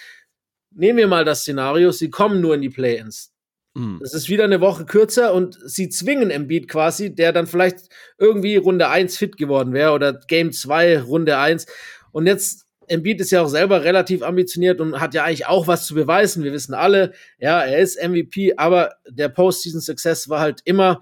Nehmen 0.72 0.98
wir 1.00 1.08
mal 1.08 1.26
das 1.26 1.42
Szenario, 1.42 1.92
sie 1.92 2.10
kommen 2.10 2.40
nur 2.42 2.54
in 2.56 2.62
die 2.62 2.70
Play-ins. 2.70 3.34
Mhm. 3.78 4.00
Es 4.04 4.14
ist 4.14 4.28
wieder 4.28 4.44
eine 4.44 4.60
Woche 4.60 4.86
kürzer 4.86 5.34
und 5.34 5.58
sie 5.66 5.90
zwingen 5.90 6.32
Embiid 6.32 6.68
quasi, 6.68 7.14
der 7.14 7.32
dann 7.32 7.46
vielleicht 7.48 7.90
irgendwie 8.18 8.58
Runde 8.58 8.90
1 8.90 9.18
fit 9.18 9.38
geworden 9.38 9.74
wäre 9.74 9.92
oder 9.92 10.14
Game 10.14 10.52
2, 10.52 11.02
Runde 11.02 11.38
1. 11.38 11.68
Und 12.12 12.26
jetzt, 12.26 12.66
Embiid 12.88 13.22
ist 13.22 13.32
ja 13.32 13.42
auch 13.42 13.50
selber 13.50 13.84
relativ 13.84 14.24
ambitioniert 14.24 14.82
und 14.82 15.00
hat 15.00 15.14
ja 15.14 15.26
eigentlich 15.26 15.46
auch 15.46 15.68
was 15.68 15.86
zu 15.86 15.94
beweisen. 15.94 16.44
Wir 16.44 16.54
wissen 16.54 16.74
alle, 16.74 17.14
ja, 17.38 17.62
er 17.62 17.80
ist 17.80 18.02
MVP, 18.02 18.56
aber 18.58 18.96
der 19.08 19.30
Postseason-Success 19.30 20.28
war 20.30 20.40
halt 20.40 20.62
immer 20.64 21.02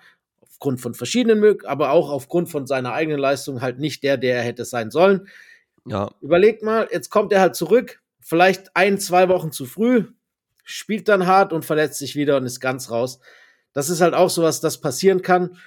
aufgrund 0.55 0.79
von 0.79 0.93
verschiedenen 0.93 1.41
Möglichkeiten, 1.41 1.71
aber 1.71 1.91
auch 1.91 2.09
aufgrund 2.09 2.49
von 2.49 2.65
seiner 2.65 2.93
eigenen 2.93 3.19
Leistung 3.19 3.61
halt 3.61 3.77
nicht 3.77 4.03
der, 4.03 4.15
der 4.15 4.37
er 4.37 4.43
hätte 4.43 4.63
sein 4.63 4.89
sollen. 4.89 5.27
Ja. 5.85 6.09
Überlegt 6.21 6.63
mal, 6.63 6.87
jetzt 6.91 7.09
kommt 7.09 7.33
er 7.33 7.41
halt 7.41 7.55
zurück, 7.55 8.01
vielleicht 8.21 8.75
ein, 8.75 8.97
zwei 8.97 9.27
Wochen 9.27 9.51
zu 9.51 9.65
früh, 9.65 10.05
spielt 10.63 11.09
dann 11.09 11.27
hart 11.27 11.51
und 11.51 11.65
verletzt 11.65 11.99
sich 11.99 12.15
wieder 12.15 12.37
und 12.37 12.45
ist 12.45 12.61
ganz 12.61 12.89
raus. 12.89 13.19
Das 13.73 13.89
ist 13.89 13.99
halt 13.99 14.13
auch 14.13 14.29
sowas, 14.29 14.61
das 14.61 14.79
passieren 14.79 15.21
kann. 15.21 15.57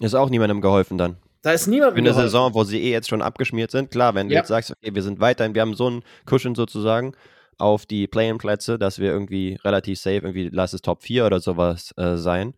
Ist 0.00 0.14
auch 0.14 0.28
niemandem 0.28 0.60
geholfen 0.60 0.98
dann. 0.98 1.16
Da 1.40 1.52
ist 1.52 1.66
niemand 1.66 1.92
Für 1.92 1.98
eine 1.98 2.10
geholfen. 2.10 2.28
Saison, 2.28 2.54
wo 2.54 2.64
sie 2.64 2.80
eh 2.82 2.92
jetzt 2.92 3.08
schon 3.08 3.22
abgeschmiert 3.22 3.70
sind. 3.70 3.90
Klar, 3.90 4.14
wenn 4.14 4.28
du 4.28 4.34
ja. 4.34 4.40
jetzt 4.40 4.48
sagst, 4.48 4.70
okay, 4.70 4.94
wir 4.94 5.02
sind 5.02 5.20
weiterhin, 5.20 5.54
wir 5.54 5.62
haben 5.62 5.74
so 5.74 5.86
einen 5.86 6.02
Cushion 6.26 6.54
sozusagen 6.54 7.14
auf 7.56 7.86
die 7.86 8.06
Play-in-Plätze, 8.06 8.78
dass 8.78 8.98
wir 8.98 9.10
irgendwie 9.10 9.58
relativ 9.64 9.98
safe, 9.98 10.16
irgendwie 10.16 10.50
lass 10.52 10.74
es 10.74 10.82
Top 10.82 11.02
4 11.02 11.24
oder 11.24 11.40
sowas 11.40 11.94
äh, 11.96 12.16
sein 12.16 12.54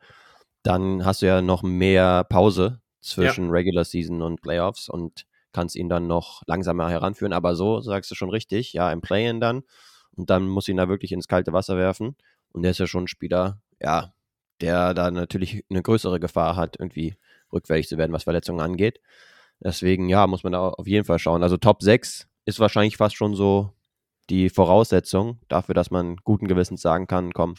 dann 0.62 1.05
hast 1.05 1.22
du 1.22 1.27
ja 1.27 1.42
noch 1.42 1.62
mehr 1.62 2.25
Pause 2.25 2.81
zwischen 3.01 3.46
ja. 3.46 3.51
Regular 3.51 3.85
Season 3.85 4.22
und 4.22 4.42
Playoffs 4.42 4.88
und 4.88 5.27
kannst 5.53 5.77
ihn 5.77 5.88
dann 5.88 6.07
noch 6.07 6.42
langsamer 6.46 6.88
heranführen. 6.88 7.33
Aber 7.33 7.55
so 7.55 7.81
sagst 7.81 8.11
du 8.11 8.14
schon 8.14 8.31
richtig, 8.31 8.72
ja, 8.72 8.90
im 8.92 9.01
Play-In 9.01 9.40
dann. 9.40 9.62
Und 10.14 10.31
dann 10.31 10.48
muss 10.48 10.68
ihn 10.68 10.77
da 10.77 10.88
wirklich 10.88 11.12
ins 11.12 11.29
kalte 11.29 11.53
Wasser 11.53 11.77
werfen. 11.77 12.16
Und 12.53 12.62
der 12.62 12.72
ist 12.72 12.79
ja 12.79 12.87
schon 12.87 13.05
ein 13.05 13.09
Spieler, 13.09 13.61
ja, 13.81 14.12
der 14.61 14.94
da 14.94 15.11
natürlich 15.11 15.64
eine 15.70 15.83
größere 15.83 16.20
Gefahr 16.20 16.57
hat, 16.57 16.77
irgendwie 16.79 17.16
rückwärtig 17.53 17.88
zu 17.88 17.98
werden, 17.98 18.12
was 18.12 18.25
Verletzungen 18.25 18.61
angeht. 18.61 19.01
Deswegen, 19.61 20.09
ja, 20.09 20.27
muss 20.27 20.44
man 20.44 20.53
da 20.53 20.68
auf 20.68 20.87
jeden 20.87 21.05
Fall 21.05 21.18
schauen. 21.18 21.42
Also 21.42 21.57
Top 21.57 21.83
6 21.83 22.27
ist 22.44 22.61
wahrscheinlich 22.61 22.96
fast 22.96 23.16
schon 23.16 23.35
so 23.35 23.72
die 24.31 24.51
Voraussetzung 24.51 25.40
dafür, 25.48 25.75
dass 25.75 25.90
man 25.90 26.16
guten 26.16 26.48
Gewissens 26.48 26.83
sagen 26.83 27.07
kann, 27.07 27.33
komm, 27.33 27.55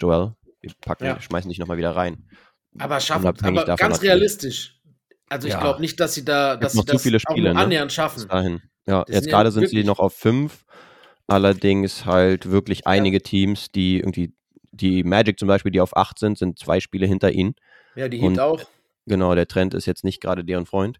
Joel, 0.00 0.34
wir 0.64 0.72
packen, 0.80 1.04
ja. 1.04 1.20
schmeißen 1.20 1.48
dich 1.48 1.58
nochmal 1.58 1.82
rein. 1.84 2.28
Aber 2.78 3.00
schaffen, 3.00 3.26
aber 3.26 3.76
ganz 3.76 4.02
realistisch. 4.02 4.80
Also 5.28 5.46
ich 5.48 5.54
ja. 5.54 5.60
glaube 5.60 5.80
nicht, 5.80 5.98
dass 6.00 6.14
sie 6.14 6.24
da, 6.24 6.56
dass 6.56 6.74
noch 6.74 6.84
sie 6.84 6.92
das 6.92 7.02
viele 7.02 7.20
Spiele, 7.20 7.54
ne? 7.54 7.60
annähernd 7.60 7.92
schaffen. 7.92 8.26
Dahin. 8.28 8.62
Ja, 8.86 9.04
das 9.04 9.14
jetzt 9.14 9.28
gerade 9.28 9.50
sind 9.50 9.68
sie 9.68 9.84
noch 9.84 9.98
auf 9.98 10.14
fünf. 10.14 10.64
Allerdings 11.26 12.04
halt 12.04 12.50
wirklich 12.50 12.86
einige 12.86 13.22
Teams, 13.22 13.70
die 13.72 13.98
irgendwie, 13.98 14.34
die 14.72 15.04
Magic 15.04 15.38
zum 15.38 15.48
Beispiel, 15.48 15.72
die 15.72 15.80
auf 15.80 15.96
acht 15.96 16.18
sind, 16.18 16.36
sind 16.36 16.58
zwei 16.58 16.80
Spiele 16.80 17.06
hinter 17.06 17.32
ihnen. 17.32 17.54
Ja, 17.94 18.08
die 18.08 18.20
Heat 18.20 18.38
auch. 18.38 18.60
Genau, 19.06 19.34
der 19.34 19.46
Trend 19.46 19.72
ist 19.74 19.86
jetzt 19.86 20.04
nicht 20.04 20.20
gerade 20.20 20.44
deren 20.44 20.66
Freund 20.66 20.98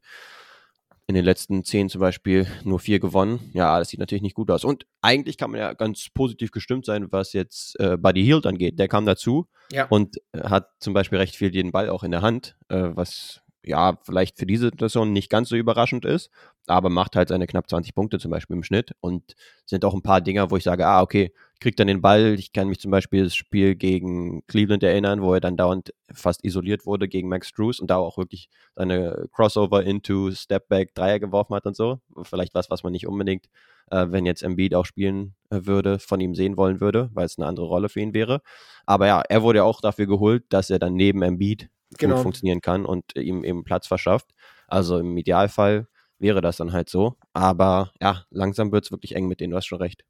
in 1.07 1.15
den 1.15 1.25
letzten 1.25 1.65
zehn 1.65 1.89
zum 1.89 2.01
Beispiel 2.01 2.47
nur 2.65 2.79
vier 2.79 2.99
gewonnen. 2.99 3.51
Ja, 3.53 3.79
das 3.79 3.89
sieht 3.91 4.01
natürlich 4.01 4.23
nicht 4.23 4.35
gut 4.35 4.51
aus. 4.51 4.65
Und 4.65 4.87
eigentlich 5.03 5.37
kann 5.37 5.51
man 5.51 5.61
ja 5.61 5.75
ganz 5.75 6.09
positiv 6.15 6.51
gestimmt 6.51 6.87
sein, 6.87 7.13
was 7.13 7.35
jetzt 7.35 7.79
äh, 7.79 7.99
Buddy 7.99 8.25
Hield 8.25 8.47
angeht. 8.47 8.79
Der 8.79 8.89
kam 8.89 9.05
dazu 9.05 9.47
ja. 9.71 9.87
und 9.87 10.17
hat 10.35 10.71
zum 10.81 10.95
Beispiel 10.95 11.19
recht 11.19 11.37
viel 11.37 11.51
den 11.51 11.73
Ball 11.73 11.91
auch 11.91 12.05
in 12.05 12.11
der 12.11 12.23
Hand, 12.23 12.57
äh, 12.69 12.91
was 12.95 13.43
ja 13.65 13.99
vielleicht 14.03 14.39
für 14.39 14.47
diese 14.47 14.67
Situation 14.67 15.13
nicht 15.13 15.31
ganz 15.31 15.49
so 15.49 15.57
überraschend 15.57 16.05
ist, 16.05 16.31
aber 16.67 16.91
macht 16.91 17.17
halt 17.17 17.29
seine 17.29 17.47
knapp 17.47 17.69
20 17.69 17.95
Punkte 17.95 18.19
zum 18.19 18.31
Beispiel 18.31 18.57
im 18.57 18.63
Schnitt 18.63 18.93
und 19.01 19.35
sind 19.67 19.85
auch 19.85 19.95
ein 19.95 20.03
paar 20.03 20.21
Dinger, 20.21 20.51
wo 20.51 20.57
ich 20.57 20.65
sage, 20.65 20.87
ah, 20.87 21.03
okay, 21.03 21.33
kriegt 21.65 21.81
dann 21.81 21.87
den 21.87 22.03
Ball. 22.03 22.35
Ich 22.39 22.53
kann 22.53 22.69
mich 22.69 22.79
zum 22.79 22.91
Beispiel 22.91 23.25
das 23.25 23.35
Spiel 23.35 23.75
gegen 23.75 24.47
Cleveland 24.49 24.83
erinnern, 24.83 25.23
wo 25.23 25.33
er 25.33 25.41
dann 25.41 25.57
dauernd 25.57 25.95
fast 26.13 26.45
isoliert 26.45 26.85
wurde 26.85 27.09
gegen 27.09 27.31
Max 27.31 27.53
Drews 27.53 27.81
und 27.81 27.89
da 27.91 27.97
auch 27.97 28.19
wirklich 28.19 28.51
seine 28.77 29.29
Crossover 29.33 29.83
into 29.83 30.31
Stepback 30.31 30.95
Dreier 30.95 31.21
geworfen 31.21 31.55
hat 31.55 31.65
und 31.65 31.75
so. 31.75 32.01
Vielleicht 32.25 32.55
was, 32.55 32.69
was 32.69 32.83
man 32.83 32.93
nicht 32.93 33.07
unbedingt, 33.07 33.47
äh, 33.91 34.09
wenn 34.11 34.27
jetzt 34.27 34.43
Embiid 34.43 34.75
auch 34.75 34.85
spielen 34.85 35.37
äh, 35.49 35.61
würde, 35.63 35.99
von 35.99 36.21
ihm 36.21 36.35
sehen 36.35 36.59
wollen 36.59 36.83
würde, 36.83 37.09
weil 37.15 37.25
es 37.25 37.39
eine 37.39 37.47
andere 37.47 37.65
Rolle 37.65 37.89
für 37.89 38.01
ihn 38.01 38.13
wäre. 38.13 38.43
Aber 38.85 39.07
ja, 39.07 39.23
er 39.27 39.43
wurde 39.43 39.65
auch 39.65 39.81
dafür 39.81 40.07
geholt, 40.07 40.45
dass 40.51 40.69
er 40.69 40.79
dann 40.79 40.93
neben 40.93 41.23
Embiid 41.23 41.71
genau. 41.97 42.17
gut 42.17 42.25
funktionieren 42.25 42.61
kann 42.61 42.85
und 42.85 43.17
ihm 43.17 43.43
eben 43.43 43.65
Platz 43.65 43.87
verschafft. 43.87 44.35
Also 44.69 44.99
im 44.99 45.17
Idealfall 45.17 45.89
wäre 46.19 46.43
das 46.43 46.59
dann 46.59 46.75
halt 46.75 46.91
so. 46.91 47.15
Aber 47.33 47.91
ja, 48.03 48.27
langsam 48.29 48.71
wird 48.71 48.85
es 48.85 48.91
wirklich 48.91 49.17
eng 49.17 49.29
mit 49.29 49.41
denen, 49.41 49.53
du 49.53 49.57
hast 49.57 49.65
schon 49.65 49.81
recht. 49.81 50.05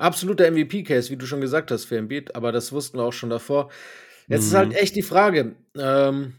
Absoluter 0.00 0.50
MVP-Case, 0.50 1.10
wie 1.10 1.16
du 1.16 1.26
schon 1.26 1.40
gesagt 1.40 1.70
hast, 1.70 1.84
für 1.84 1.98
Embiid, 1.98 2.34
aber 2.34 2.52
das 2.52 2.72
wussten 2.72 2.98
wir 2.98 3.04
auch 3.04 3.12
schon 3.12 3.30
davor. 3.30 3.70
Jetzt 4.28 4.42
mhm. 4.42 4.46
ist 4.46 4.54
halt 4.54 4.68
mhm. 4.70 4.74
echt 4.76 4.96
die 4.96 5.02
Frage, 5.02 5.56
ähm, 5.76 6.34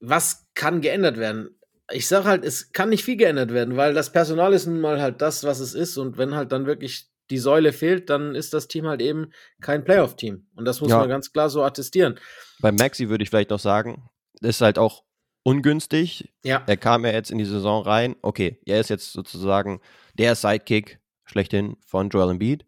was 0.00 0.48
kann 0.54 0.80
geändert 0.80 1.18
werden? 1.18 1.56
Ich 1.90 2.08
sage 2.08 2.24
halt, 2.24 2.44
es 2.44 2.72
kann 2.72 2.88
nicht 2.88 3.04
viel 3.04 3.16
geändert 3.16 3.52
werden, 3.52 3.76
weil 3.76 3.94
das 3.94 4.10
Personal 4.10 4.52
ist 4.54 4.66
nun 4.66 4.80
mal 4.80 5.00
halt 5.00 5.22
das, 5.22 5.44
was 5.44 5.60
es 5.60 5.74
ist. 5.74 5.96
Und 5.98 6.18
wenn 6.18 6.34
halt 6.34 6.50
dann 6.50 6.66
wirklich 6.66 7.10
die 7.30 7.38
Säule 7.38 7.72
fehlt, 7.72 8.10
dann 8.10 8.34
ist 8.34 8.54
das 8.54 8.66
Team 8.66 8.86
halt 8.86 9.02
eben 9.02 9.32
kein 9.60 9.84
Playoff-Team. 9.84 10.46
Und 10.56 10.64
das 10.64 10.80
muss 10.80 10.90
ja. 10.90 10.98
man 10.98 11.08
ganz 11.08 11.32
klar 11.32 11.48
so 11.48 11.62
attestieren. 11.62 12.18
Bei 12.60 12.72
Maxi 12.72 13.08
würde 13.08 13.22
ich 13.22 13.30
vielleicht 13.30 13.50
noch 13.50 13.60
sagen, 13.60 14.08
ist 14.40 14.60
halt 14.60 14.78
auch 14.78 15.04
ungünstig. 15.44 16.32
Ja. 16.42 16.62
Er 16.66 16.76
kam 16.76 17.04
ja 17.04 17.12
jetzt 17.12 17.30
in 17.30 17.38
die 17.38 17.44
Saison 17.44 17.84
rein. 17.84 18.16
Okay, 18.22 18.58
er 18.66 18.80
ist 18.80 18.90
jetzt 18.90 19.12
sozusagen 19.12 19.80
der 20.14 20.34
Sidekick 20.34 20.98
schlechthin 21.32 21.76
von 21.86 22.08
Joel 22.08 22.30
Embiid. 22.30 22.64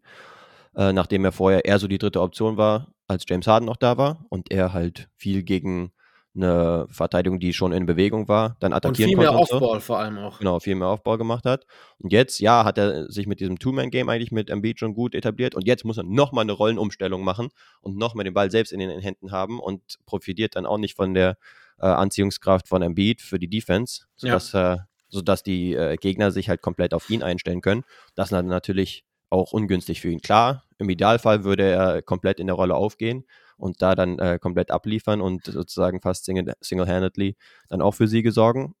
äh, 0.75 0.91
nachdem 0.91 1.23
er 1.23 1.31
vorher 1.31 1.65
eher 1.65 1.79
so 1.79 1.87
die 1.87 1.97
dritte 1.97 2.21
Option 2.21 2.57
war, 2.57 2.87
als 3.07 3.23
James 3.27 3.47
Harden 3.47 3.65
noch 3.65 3.77
da 3.77 3.97
war 3.97 4.25
und 4.29 4.51
er 4.51 4.73
halt 4.73 5.09
viel 5.15 5.43
gegen 5.43 5.91
eine 6.35 6.85
Verteidigung, 6.89 7.39
die 7.39 7.53
schon 7.53 7.71
in 7.71 7.85
Bewegung 7.85 8.27
war, 8.27 8.57
dann 8.59 8.73
attackieren 8.73 9.09
und 9.11 9.15
viel 9.15 9.17
mehr 9.17 9.35
Aufball 9.35 9.75
so. 9.75 9.79
vor 9.79 9.99
allem 9.99 10.17
auch. 10.17 10.39
Genau, 10.39 10.59
viel 10.59 10.75
mehr 10.75 10.89
Aufbau 10.89 11.17
gemacht 11.17 11.45
hat. 11.45 11.65
Und 11.97 12.11
jetzt, 12.11 12.39
ja, 12.39 12.65
hat 12.65 12.77
er 12.77 13.09
sich 13.09 13.25
mit 13.25 13.39
diesem 13.39 13.57
Two-Man-Game 13.57 14.09
eigentlich 14.09 14.31
mit 14.31 14.49
Embiid 14.49 14.79
schon 14.79 14.93
gut 14.93 15.15
etabliert 15.15 15.55
und 15.55 15.65
jetzt 15.65 15.85
muss 15.85 15.97
er 15.97 16.03
nochmal 16.03 16.43
eine 16.43 16.51
Rollenumstellung 16.51 17.23
machen 17.23 17.49
und 17.79 17.97
nochmal 17.97 18.25
den 18.25 18.33
Ball 18.33 18.51
selbst 18.51 18.73
in 18.73 18.79
den 18.79 18.99
Händen 18.99 19.31
haben 19.31 19.59
und 19.59 19.81
profitiert 20.05 20.57
dann 20.57 20.65
auch 20.65 20.77
nicht 20.77 20.95
von 20.95 21.13
der 21.13 21.37
äh, 21.79 21.85
Anziehungskraft 21.85 22.67
von 22.67 22.81
Embiid 22.81 23.21
für 23.21 23.39
die 23.39 23.49
Defense, 23.49 24.05
sodass, 24.15 24.51
ja. 24.51 24.73
äh, 24.73 24.77
sodass 25.09 25.43
die 25.43 25.73
äh, 25.73 25.95
Gegner 25.97 26.31
sich 26.31 26.49
halt 26.49 26.61
komplett 26.61 26.93
auf 26.93 27.09
ihn 27.09 27.23
einstellen 27.23 27.61
können. 27.61 27.83
Das 28.15 28.31
ist 28.31 28.43
natürlich 28.43 29.05
auch 29.29 29.51
ungünstig 29.51 30.01
für 30.01 30.09
ihn. 30.09 30.21
Klar, 30.21 30.63
im 30.77 30.89
Idealfall 30.89 31.43
würde 31.43 31.63
er 31.63 32.01
komplett 32.01 32.39
in 32.39 32.47
der 32.47 32.55
Rolle 32.55 32.75
aufgehen 32.75 33.25
und 33.57 33.81
da 33.81 33.95
dann 33.95 34.19
äh, 34.19 34.39
komplett 34.39 34.71
abliefern 34.71 35.21
und 35.21 35.45
sozusagen 35.45 36.01
fast 36.01 36.25
single-handedly 36.25 37.35
dann 37.69 37.81
auch 37.81 37.93
für 37.93 38.07
Siege 38.07 38.31
sorgen. 38.31 38.75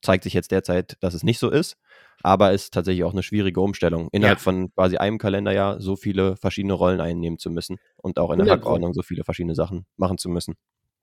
Zeigt 0.00 0.24
sich 0.24 0.34
jetzt 0.34 0.50
derzeit, 0.50 0.96
dass 1.00 1.14
es 1.14 1.22
nicht 1.22 1.38
so 1.38 1.48
ist, 1.48 1.76
aber 2.22 2.52
ist 2.52 2.74
tatsächlich 2.74 3.04
auch 3.04 3.12
eine 3.12 3.22
schwierige 3.22 3.60
Umstellung, 3.60 4.08
innerhalb 4.10 4.38
ja. 4.38 4.42
von 4.42 4.72
quasi 4.74 4.96
einem 4.96 5.18
Kalenderjahr 5.18 5.80
so 5.80 5.94
viele 5.94 6.36
verschiedene 6.36 6.72
Rollen 6.72 7.00
einnehmen 7.00 7.38
zu 7.38 7.50
müssen 7.50 7.78
und 7.96 8.18
auch 8.18 8.32
in 8.32 8.40
der 8.40 8.50
Hackordnung 8.50 8.94
so 8.94 9.02
viele 9.02 9.22
verschiedene 9.22 9.54
Sachen 9.54 9.86
machen 9.96 10.18
zu 10.18 10.28
müssen. 10.28 10.56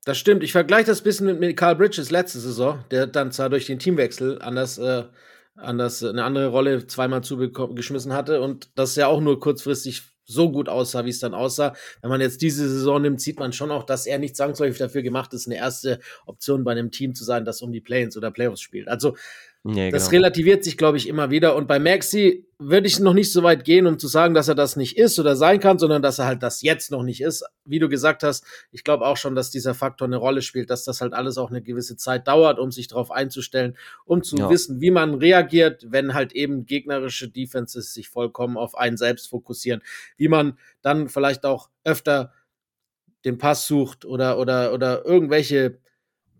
Das 0.04 0.18
stimmt. 0.18 0.42
Ich 0.42 0.52
vergleiche 0.52 0.86
das 0.86 1.00
ein 1.00 1.04
bisschen 1.04 1.38
mit, 1.38 1.56
Carl 1.56 1.76
Bridges 1.76 2.10
letzte 2.10 2.40
Saison, 2.40 2.84
der 2.90 3.06
dann 3.06 3.32
zwar 3.32 3.50
durch 3.50 3.66
den 3.66 3.78
Teamwechsel 3.78 4.40
anders, 4.40 4.78
äh, 4.78 5.04
anders 5.56 6.02
eine 6.02 6.24
andere 6.24 6.48
Rolle 6.48 6.86
zweimal 6.86 7.22
zugeschmissen 7.22 8.14
hatte 8.14 8.40
und 8.40 8.70
das 8.76 8.96
ja 8.96 9.08
auch 9.08 9.20
nur 9.20 9.38
kurzfristig 9.40 10.02
so 10.24 10.50
gut 10.50 10.68
aussah, 10.68 11.04
wie 11.04 11.10
es 11.10 11.18
dann 11.18 11.34
aussah. 11.34 11.74
Wenn 12.00 12.10
man 12.10 12.20
jetzt 12.20 12.40
diese 12.40 12.68
Saison 12.68 13.02
nimmt, 13.02 13.20
sieht 13.20 13.38
man 13.38 13.52
schon 13.52 13.70
auch, 13.70 13.84
dass 13.84 14.06
er 14.06 14.18
nicht 14.18 14.36
zwangsläufig 14.36 14.78
dafür 14.78 15.02
gemacht 15.02 15.34
ist, 15.34 15.46
eine 15.46 15.56
erste 15.56 15.98
Option 16.24 16.64
bei 16.64 16.72
einem 16.72 16.90
Team 16.90 17.14
zu 17.14 17.24
sein, 17.24 17.44
das 17.44 17.60
um 17.60 17.72
die 17.72 17.80
Play-ins 17.80 18.16
oder 18.16 18.30
Playoffs 18.30 18.60
spielt. 18.60 18.88
Also 18.88 19.16
Nee, 19.62 19.90
das 19.90 20.08
genau. 20.08 20.20
relativiert 20.22 20.64
sich, 20.64 20.78
glaube 20.78 20.96
ich, 20.96 21.06
immer 21.06 21.30
wieder. 21.30 21.54
Und 21.54 21.68
bei 21.68 21.78
Maxi 21.78 22.46
würde 22.58 22.86
ich 22.86 22.98
noch 22.98 23.12
nicht 23.12 23.30
so 23.30 23.42
weit 23.42 23.64
gehen, 23.64 23.86
um 23.86 23.98
zu 23.98 24.08
sagen, 24.08 24.32
dass 24.32 24.48
er 24.48 24.54
das 24.54 24.74
nicht 24.74 24.96
ist 24.96 25.18
oder 25.18 25.36
sein 25.36 25.60
kann, 25.60 25.78
sondern 25.78 26.00
dass 26.00 26.18
er 26.18 26.24
halt 26.24 26.42
das 26.42 26.62
jetzt 26.62 26.90
noch 26.90 27.02
nicht 27.02 27.20
ist. 27.20 27.44
Wie 27.66 27.78
du 27.78 27.90
gesagt 27.90 28.22
hast, 28.22 28.44
ich 28.72 28.84
glaube 28.84 29.04
auch 29.04 29.18
schon, 29.18 29.34
dass 29.34 29.50
dieser 29.50 29.74
Faktor 29.74 30.08
eine 30.08 30.16
Rolle 30.16 30.40
spielt, 30.40 30.70
dass 30.70 30.84
das 30.84 31.02
halt 31.02 31.12
alles 31.12 31.36
auch 31.36 31.50
eine 31.50 31.60
gewisse 31.60 31.98
Zeit 31.98 32.26
dauert, 32.26 32.58
um 32.58 32.70
sich 32.70 32.88
darauf 32.88 33.10
einzustellen, 33.10 33.76
um 34.06 34.22
zu 34.22 34.36
ja. 34.36 34.48
wissen, 34.48 34.80
wie 34.80 34.90
man 34.90 35.14
reagiert, 35.14 35.84
wenn 35.90 36.14
halt 36.14 36.32
eben 36.32 36.64
gegnerische 36.64 37.28
Defenses 37.28 37.92
sich 37.92 38.08
vollkommen 38.08 38.56
auf 38.56 38.74
einen 38.74 38.96
selbst 38.96 39.28
fokussieren, 39.28 39.82
wie 40.16 40.28
man 40.28 40.56
dann 40.80 41.10
vielleicht 41.10 41.44
auch 41.44 41.68
öfter 41.84 42.32
den 43.26 43.36
Pass 43.36 43.66
sucht 43.66 44.06
oder, 44.06 44.38
oder, 44.38 44.72
oder 44.72 45.04
irgendwelche, 45.04 45.80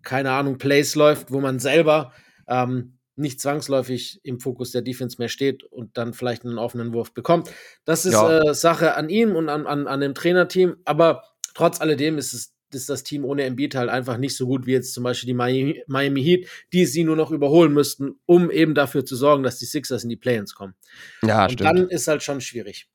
keine 0.02 0.30
Ahnung, 0.30 0.56
Plays 0.56 0.94
läuft, 0.94 1.30
wo 1.30 1.40
man 1.40 1.58
selber 1.58 2.14
ähm, 2.48 2.94
nicht 3.20 3.40
zwangsläufig 3.40 4.20
im 4.24 4.40
Fokus 4.40 4.72
der 4.72 4.82
Defense 4.82 5.16
mehr 5.18 5.28
steht 5.28 5.64
und 5.64 5.96
dann 5.96 6.12
vielleicht 6.12 6.44
einen 6.44 6.58
offenen 6.58 6.92
Wurf 6.92 7.12
bekommt. 7.12 7.50
Das 7.84 8.04
ist 8.06 8.14
ja. 8.14 8.40
äh, 8.40 8.54
Sache 8.54 8.96
an 8.96 9.08
ihm 9.08 9.36
und 9.36 9.48
an, 9.48 9.66
an, 9.66 9.86
an 9.86 10.00
dem 10.00 10.14
Trainerteam, 10.14 10.76
aber 10.84 11.22
trotz 11.54 11.80
alledem 11.80 12.18
ist 12.18 12.32
es 12.32 12.54
ist 12.74 12.88
das 12.88 13.02
Team 13.02 13.24
ohne 13.24 13.44
Embiid 13.44 13.74
halt 13.74 13.90
einfach 13.90 14.16
nicht 14.16 14.36
so 14.36 14.46
gut 14.46 14.66
wie 14.66 14.72
jetzt 14.72 14.94
zum 14.94 15.04
Beispiel 15.04 15.26
die 15.26 15.34
Miami, 15.34 15.82
Miami 15.86 16.22
Heat, 16.22 16.48
die 16.72 16.86
sie 16.86 17.04
nur 17.04 17.16
noch 17.16 17.30
überholen 17.30 17.72
müssten, 17.72 18.20
um 18.26 18.50
eben 18.50 18.74
dafür 18.74 19.04
zu 19.04 19.16
sorgen, 19.16 19.42
dass 19.42 19.58
die 19.58 19.64
Sixers 19.64 20.04
in 20.04 20.08
die 20.08 20.16
Play-ins 20.16 20.54
kommen. 20.54 20.74
Ja, 21.22 21.44
und 21.44 21.52
stimmt. 21.52 21.68
dann 21.68 21.88
ist 21.88 22.06
halt 22.06 22.22
schon 22.22 22.40
schwierig. 22.40 22.88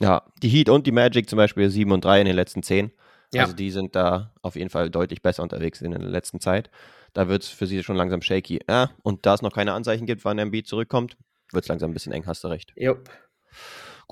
Ja, 0.00 0.30
die 0.42 0.48
Heat 0.48 0.68
und 0.68 0.86
die 0.86 0.92
Magic 0.92 1.28
zum 1.28 1.36
Beispiel 1.36 1.70
7 1.70 1.90
und 1.92 2.04
3 2.04 2.20
in 2.20 2.26
den 2.26 2.36
letzten 2.36 2.62
10. 2.62 2.92
Ja. 3.32 3.42
Also 3.42 3.54
die 3.54 3.70
sind 3.70 3.96
da 3.96 4.34
auf 4.42 4.56
jeden 4.56 4.68
Fall 4.68 4.90
deutlich 4.90 5.22
besser 5.22 5.42
unterwegs 5.42 5.80
in 5.80 5.92
der 5.92 6.00
letzten 6.00 6.40
Zeit. 6.40 6.70
Da 7.12 7.28
wird 7.28 7.42
es 7.42 7.48
für 7.48 7.66
sie 7.66 7.82
schon 7.82 7.96
langsam 7.96 8.22
shaky. 8.22 8.60
Ja, 8.68 8.90
und 9.02 9.26
da 9.26 9.34
es 9.34 9.42
noch 9.42 9.52
keine 9.52 9.72
Anzeichen 9.72 10.06
gibt, 10.06 10.24
wann 10.24 10.38
Embiid 10.38 10.66
zurückkommt, 10.66 11.16
wird 11.52 11.64
es 11.64 11.68
langsam 11.68 11.90
ein 11.90 11.94
bisschen 11.94 12.12
eng, 12.12 12.26
hast 12.26 12.42
du 12.44 12.48
recht. 12.48 12.72
Yep. 12.76 13.10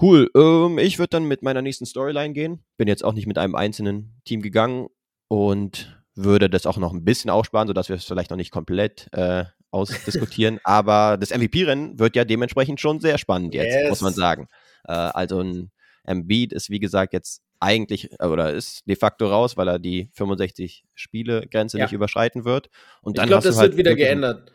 Cool. 0.01 0.31
Ähm, 0.35 0.79
ich 0.79 0.99
würde 0.99 1.11
dann 1.11 1.25
mit 1.25 1.43
meiner 1.43 1.63
nächsten 1.63 1.87
Storyline 1.87 2.33
gehen. 2.33 2.65
Bin 2.77 2.89
jetzt 2.89 3.05
auch 3.05 3.15
nicht 3.15 3.27
mit 3.27 3.39
einem 3.39 3.55
einzelnen 3.55 4.21
Team 4.25 4.43
gegangen 4.43 4.89
und 5.29 6.03
würde 6.15 6.51
das 6.51 6.67
auch 6.67 6.77
noch 6.77 6.93
ein 6.93 7.05
bisschen 7.05 7.31
aussparen, 7.31 7.69
sodass 7.69 7.89
wir 7.89 7.97
es 7.97 8.05
vielleicht 8.05 8.31
noch 8.31 8.37
nicht 8.37 8.51
komplett 8.51 9.09
äh, 9.13 9.45
ausdiskutieren. 9.71 10.59
Aber 10.65 11.17
das 11.17 11.31
MVP-Rennen 11.31 11.99
wird 11.99 12.17
ja 12.17 12.25
dementsprechend 12.25 12.81
schon 12.81 13.01
sehr 13.01 13.19
spannend 13.19 13.55
jetzt, 13.55 13.75
yes. 13.75 13.89
muss 13.89 14.01
man 14.01 14.15
sagen. 14.15 14.49
Äh, 14.85 14.93
also 14.93 15.41
ein 15.41 15.71
Embiid 16.05 16.53
ist, 16.53 16.71
wie 16.71 16.81
gesagt, 16.81 17.13
jetzt 17.13 17.43
eigentlich 17.61 18.11
äh, 18.18 18.27
oder 18.27 18.53
ist 18.53 18.83
de 18.88 18.96
facto 18.96 19.29
raus, 19.29 19.57
weil 19.57 19.68
er 19.68 19.79
die 19.79 20.11
65 20.14 20.85
Spiele 20.94 21.46
Grenze 21.49 21.79
ja. 21.79 21.85
nicht 21.85 21.92
überschreiten 21.92 22.44
wird. 22.44 22.70
Und 23.03 23.18
dann 23.18 23.27
ich 23.27 23.29
glaube, 23.29 23.44
das 23.44 23.59
halt 23.59 23.73
wird 23.73 23.79
wieder 23.79 23.94
geändert. 23.94 24.51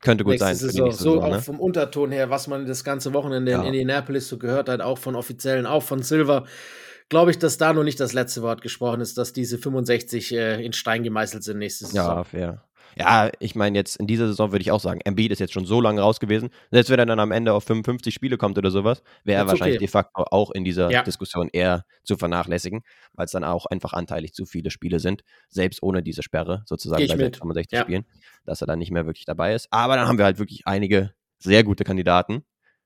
Könnte 0.00 0.24
gut 0.24 0.38
sein. 0.38 0.56
Saison. 0.56 0.90
So 0.90 0.96
Saison, 0.96 1.22
auch 1.22 1.30
ne? 1.30 1.42
vom 1.42 1.60
Unterton 1.60 2.10
her, 2.10 2.30
was 2.30 2.46
man 2.46 2.66
das 2.66 2.84
ganze 2.84 3.12
Wochenende 3.12 3.52
ja. 3.52 3.60
in 3.60 3.66
Indianapolis 3.66 4.28
so 4.28 4.38
gehört 4.38 4.70
hat, 4.70 4.80
auch 4.80 4.96
von 4.96 5.14
Offiziellen, 5.14 5.66
auch 5.66 5.82
von 5.82 6.02
Silver, 6.02 6.46
glaube 7.10 7.30
ich, 7.30 7.38
dass 7.38 7.58
da 7.58 7.74
noch 7.74 7.84
nicht 7.84 8.00
das 8.00 8.14
letzte 8.14 8.40
Wort 8.40 8.62
gesprochen 8.62 9.02
ist, 9.02 9.18
dass 9.18 9.34
diese 9.34 9.58
65 9.58 10.32
äh, 10.32 10.64
in 10.64 10.72
Stein 10.72 11.02
gemeißelt 11.02 11.44
sind 11.44 11.58
nächste 11.58 11.84
Saison. 11.84 12.16
Ja, 12.16 12.24
fair. 12.24 12.64
Ja, 12.96 13.30
ich 13.38 13.54
meine, 13.54 13.78
jetzt 13.78 13.96
in 13.96 14.06
dieser 14.06 14.26
Saison 14.26 14.52
würde 14.52 14.62
ich 14.62 14.70
auch 14.70 14.80
sagen, 14.80 15.00
Embiid 15.04 15.32
ist 15.32 15.38
jetzt 15.38 15.52
schon 15.52 15.66
so 15.66 15.80
lange 15.80 16.00
raus 16.00 16.20
gewesen. 16.20 16.50
Selbst 16.70 16.90
wenn 16.90 16.98
er 16.98 17.06
dann 17.06 17.20
am 17.20 17.32
Ende 17.32 17.52
auf 17.52 17.64
55 17.64 18.14
Spiele 18.14 18.36
kommt 18.36 18.58
oder 18.58 18.70
sowas, 18.70 19.02
wäre 19.24 19.40
er 19.40 19.46
wahrscheinlich 19.46 19.76
okay. 19.76 19.86
de 19.86 19.88
facto 19.88 20.24
auch 20.30 20.50
in 20.50 20.64
dieser 20.64 20.90
ja. 20.90 21.02
Diskussion 21.02 21.48
eher 21.52 21.84
zu 22.02 22.16
vernachlässigen, 22.16 22.82
weil 23.14 23.26
es 23.26 23.32
dann 23.32 23.44
auch 23.44 23.66
einfach 23.66 23.92
anteilig 23.92 24.34
zu 24.34 24.46
viele 24.46 24.70
Spiele 24.70 25.00
sind, 25.00 25.22
selbst 25.48 25.82
ohne 25.82 26.02
diese 26.02 26.22
Sperre 26.22 26.62
sozusagen 26.66 27.06
bei 27.06 27.16
mit. 27.16 27.36
65 27.36 27.76
ja. 27.76 27.82
Spielen, 27.82 28.04
dass 28.44 28.60
er 28.60 28.66
dann 28.66 28.78
nicht 28.78 28.90
mehr 28.90 29.06
wirklich 29.06 29.24
dabei 29.24 29.54
ist. 29.54 29.68
Aber 29.70 29.96
dann 29.96 30.08
haben 30.08 30.18
wir 30.18 30.24
halt 30.24 30.38
wirklich 30.38 30.66
einige 30.66 31.12
sehr 31.38 31.64
gute 31.64 31.84
Kandidaten. 31.84 32.44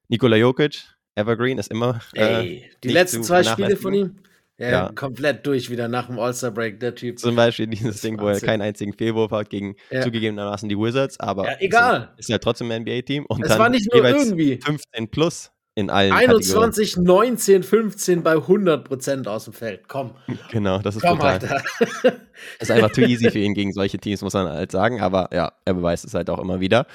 Nikola 0.09 0.37
Jokic, 0.37 0.85
Evergreen 1.14 1.59
ist 1.59 1.71
immer. 1.71 2.01
Äh, 2.14 2.25
Ey, 2.25 2.71
die 2.83 2.88
letzten 2.88 3.23
zwei 3.23 3.43
Spiele 3.43 3.77
von 3.77 3.95
ihm? 3.95 4.17
Ja, 4.57 4.71
ja, 4.71 4.93
komplett 4.95 5.45
durch 5.47 5.69
wieder 5.69 5.88
nach 5.88 6.07
dem 6.07 6.19
All-Star-Break, 6.19 6.79
der 6.79 6.95
Typ. 6.95 7.19
Zum 7.19 7.35
Beispiel 7.35 7.67
dieses 7.67 8.01
Ding, 8.03 8.21
wo 8.21 8.29
er 8.29 8.40
keinen 8.40 8.62
einzigen 8.62 8.93
Fehlwurf 8.93 9.33
hat 9.33 9.51
gegen 9.51 9.75
ja. 9.90 10.03
zugegebenermaßen 10.03 10.69
die 10.69 10.79
Wizards, 10.79 11.19
aber 11.19 11.47
ja, 11.47 11.57
egal. 11.59 12.12
ist 12.19 12.29
ja 12.29 12.38
trotzdem 12.38 12.71
ein 12.71 12.83
NBA-Team. 12.83 13.27
Und 13.27 13.43
es 13.43 13.49
dann 13.49 13.59
war 13.59 13.69
nicht 13.69 13.93
nur 13.93 14.05
irgendwie 14.05 14.61
15 14.64 15.09
plus 15.09 15.51
in 15.75 15.90
allen 15.90 16.12
21, 16.12 16.95
Kategorien. 16.95 17.33
19, 17.33 17.62
15 17.64 18.23
bei 18.23 18.35
100 18.35 18.85
Prozent 18.85 19.27
aus 19.27 19.45
dem 19.45 19.55
Feld. 19.55 19.88
Komm. 19.88 20.12
Genau, 20.53 20.79
das 20.79 20.97
ist 20.97 21.03
Komm. 21.03 21.21
Alter. 21.21 21.61
ist 22.61 22.71
einfach 22.71 22.93
too 22.93 23.01
easy 23.01 23.31
für 23.31 23.38
ihn 23.40 23.55
gegen 23.55 23.73
solche 23.73 23.99
Teams, 23.99 24.23
muss 24.23 24.35
man 24.35 24.49
halt 24.49 24.71
sagen, 24.71 25.01
aber 25.01 25.31
ja, 25.33 25.53
er 25.64 25.75
beweist 25.75 26.05
es 26.05 26.14
halt 26.14 26.31
auch 26.31 26.38
immer 26.38 26.61
wieder. 26.61 26.87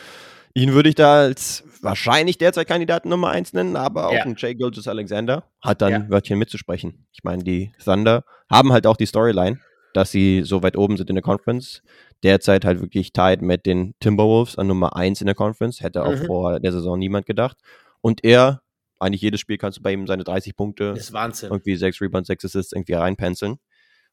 Ihn 0.54 0.74
würde 0.74 0.90
ich 0.90 0.96
da 0.96 1.22
als 1.22 1.64
wahrscheinlich 1.82 2.38
derzeit 2.38 2.68
Kandidaten 2.68 3.10
Nummer 3.10 3.30
1 3.30 3.54
nennen, 3.54 3.76
aber 3.76 4.08
auch 4.08 4.14
ja. 4.14 4.24
ein 4.24 4.36
Jay 4.38 4.56
Gilgis 4.56 4.88
Alexander 4.88 5.44
hat 5.62 5.82
dann 5.82 5.92
ja. 5.92 6.10
Wörtchen 6.10 6.40
mitzusprechen. 6.40 7.06
Ich 7.12 7.24
meine, 7.24 7.44
die 7.44 7.72
Thunder 7.84 8.24
haben 8.50 8.74
halt 8.74 8.88
auch 8.88 8.98
die 8.98 9.06
Storyline, 9.06 9.60
dass 9.94 10.12
sie 10.12 10.42
so 10.44 10.64
weit 10.64 10.76
oben 10.78 10.98
sind 10.98 11.10
in 11.10 11.16
der 11.16 11.24
Conference. 11.24 11.82
Derzeit 12.24 12.66
halt 12.66 12.82
wirklich 12.82 13.14
tied 13.14 13.42
mit 13.42 13.66
den 13.66 13.96
Timberwolves 14.00 14.58
an 14.58 14.68
Nummer 14.68 14.96
1 14.96 15.22
in 15.22 15.28
der 15.28 15.36
Conference. 15.36 15.82
Hätte 15.82 16.04
auch 16.04 16.16
mhm. 16.16 16.26
vor 16.26 16.60
der 16.60 16.72
Saison 16.72 17.00
niemand 17.00 17.26
gedacht. 17.26 17.58
Und 18.02 18.24
er, 18.24 18.62
eigentlich 19.00 19.22
jedes 19.22 19.40
Spiel 19.40 19.58
kannst 19.58 19.78
du 19.78 19.82
bei 19.82 19.94
ihm 19.94 20.08
seine 20.08 20.24
30 20.24 20.56
Punkte, 20.56 20.92
das 20.92 21.06
ist 21.06 21.14
Wahnsinn. 21.14 21.50
irgendwie 21.52 21.76
6 21.76 22.02
Rebounds, 22.02 22.28
6 22.28 22.46
Assists 22.46 22.74
irgendwie 22.74 22.94
reinpenseln. 22.94 23.60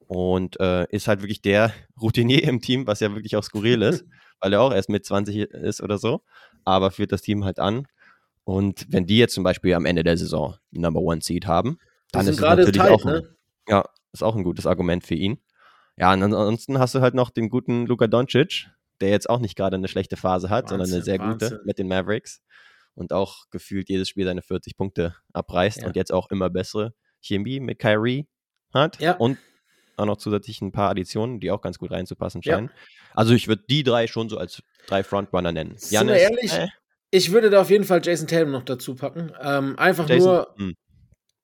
Und 0.08 0.60
äh, 0.60 0.86
ist 0.90 1.08
halt 1.08 1.22
wirklich 1.22 1.42
der 1.42 1.72
Routinier 2.00 2.44
im 2.44 2.60
Team, 2.60 2.86
was 2.86 3.00
ja 3.00 3.12
wirklich 3.14 3.36
auch 3.36 3.42
skurril 3.42 3.82
ist. 3.82 4.04
weil 4.40 4.52
er 4.52 4.60
auch 4.60 4.72
erst 4.72 4.88
mit 4.88 5.04
20 5.04 5.36
ist 5.36 5.82
oder 5.82 5.98
so, 5.98 6.22
aber 6.64 6.90
führt 6.90 7.12
das 7.12 7.22
Team 7.22 7.44
halt 7.44 7.58
an. 7.58 7.86
Und 8.44 8.86
wenn 8.88 9.06
die 9.06 9.18
jetzt 9.18 9.34
zum 9.34 9.44
Beispiel 9.44 9.74
am 9.74 9.86
Ende 9.86 10.04
der 10.04 10.16
Saison 10.16 10.56
Number 10.70 11.00
One 11.00 11.20
Seed 11.20 11.46
haben, 11.46 11.78
dann 12.12 12.26
ist 12.26 12.36
es 12.36 12.40
natürlich 12.40 12.76
tight, 12.76 12.90
auch, 12.90 13.04
ein, 13.04 13.12
ne? 13.12 13.36
ja, 13.68 13.84
ist 14.12 14.22
auch 14.22 14.36
ein 14.36 14.44
gutes 14.44 14.66
Argument 14.66 15.04
für 15.04 15.14
ihn. 15.14 15.38
Ja, 15.96 16.12
und 16.12 16.22
ansonsten 16.22 16.78
hast 16.78 16.94
du 16.94 17.00
halt 17.00 17.14
noch 17.14 17.30
den 17.30 17.48
guten 17.48 17.86
Luka 17.86 18.06
Doncic, 18.06 18.68
der 19.00 19.10
jetzt 19.10 19.28
auch 19.28 19.40
nicht 19.40 19.56
gerade 19.56 19.76
eine 19.76 19.88
schlechte 19.88 20.16
Phase 20.16 20.48
hat, 20.48 20.64
Wahnsinn, 20.64 20.78
sondern 20.78 20.94
eine 20.94 21.02
sehr 21.02 21.18
Wahnsinn. 21.18 21.48
gute 21.50 21.62
mit 21.64 21.78
den 21.78 21.88
Mavericks 21.88 22.42
und 22.94 23.12
auch 23.12 23.46
gefühlt 23.50 23.88
jedes 23.88 24.08
Spiel 24.08 24.26
seine 24.26 24.42
40 24.42 24.76
Punkte 24.76 25.16
abreißt 25.32 25.82
ja. 25.82 25.86
und 25.86 25.96
jetzt 25.96 26.12
auch 26.12 26.30
immer 26.30 26.48
bessere 26.50 26.94
Chemie 27.20 27.60
mit 27.60 27.78
Kyrie 27.78 28.26
hat 28.72 29.00
ja. 29.00 29.16
und 29.16 29.38
auch 29.96 30.06
noch 30.06 30.16
zusätzlich 30.16 30.60
ein 30.60 30.72
paar 30.72 30.90
Additionen, 30.90 31.40
die 31.40 31.50
auch 31.50 31.60
ganz 31.60 31.78
gut 31.78 31.90
reinzupassen 31.90 32.42
scheinen. 32.42 32.68
Ja. 32.68 32.74
Also 33.14 33.34
ich 33.34 33.48
würde 33.48 33.64
die 33.68 33.82
drei 33.82 34.06
schon 34.06 34.28
so 34.28 34.38
als 34.38 34.62
drei 34.86 35.02
Frontrunner 35.02 35.52
nennen. 35.52 35.74
Sind 35.76 36.08
wir 36.08 36.16
ehrlich? 36.16 36.52
Äh, 36.52 36.68
ich 37.10 37.32
würde 37.32 37.50
da 37.50 37.62
auf 37.62 37.70
jeden 37.70 37.84
Fall 37.84 38.00
Jason 38.04 38.26
Tatum 38.26 38.50
noch 38.50 38.64
dazu 38.64 38.94
packen. 38.94 39.32
Ähm, 39.40 39.78
einfach 39.78 40.08
Jason, 40.08 40.28
nur, 40.28 40.54
mh. 40.56 40.64
Hm. 40.64 40.74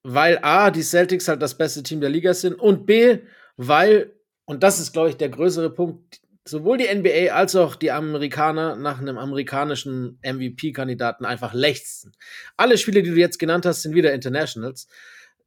weil 0.03 0.39
A, 0.41 0.71
die 0.71 0.83
Celtics 0.83 1.27
halt 1.27 1.41
das 1.41 1.57
beste 1.57 1.83
Team 1.83 2.01
der 2.01 2.09
Liga 2.09 2.33
sind 2.33 2.55
und 2.55 2.85
B, 2.85 3.19
weil, 3.57 4.13
und 4.45 4.63
das 4.63 4.79
ist, 4.79 4.93
glaube 4.93 5.09
ich, 5.09 5.17
der 5.17 5.29
größere 5.29 5.69
Punkt, 5.69 6.21
sowohl 6.45 6.77
die 6.77 6.93
NBA 6.93 7.33
als 7.33 7.55
auch 7.55 7.75
die 7.75 7.91
Amerikaner 7.91 8.75
nach 8.75 8.99
einem 8.99 9.17
amerikanischen 9.17 10.19
MVP-Kandidaten 10.23 11.25
einfach 11.25 11.53
lechzen. 11.53 12.13
Alle 12.57 12.77
Spiele, 12.77 13.01
die 13.01 13.11
du 13.11 13.15
jetzt 13.15 13.39
genannt 13.39 13.65
hast, 13.65 13.81
sind 13.81 13.95
wieder 13.95 14.13
Internationals. 14.13 14.87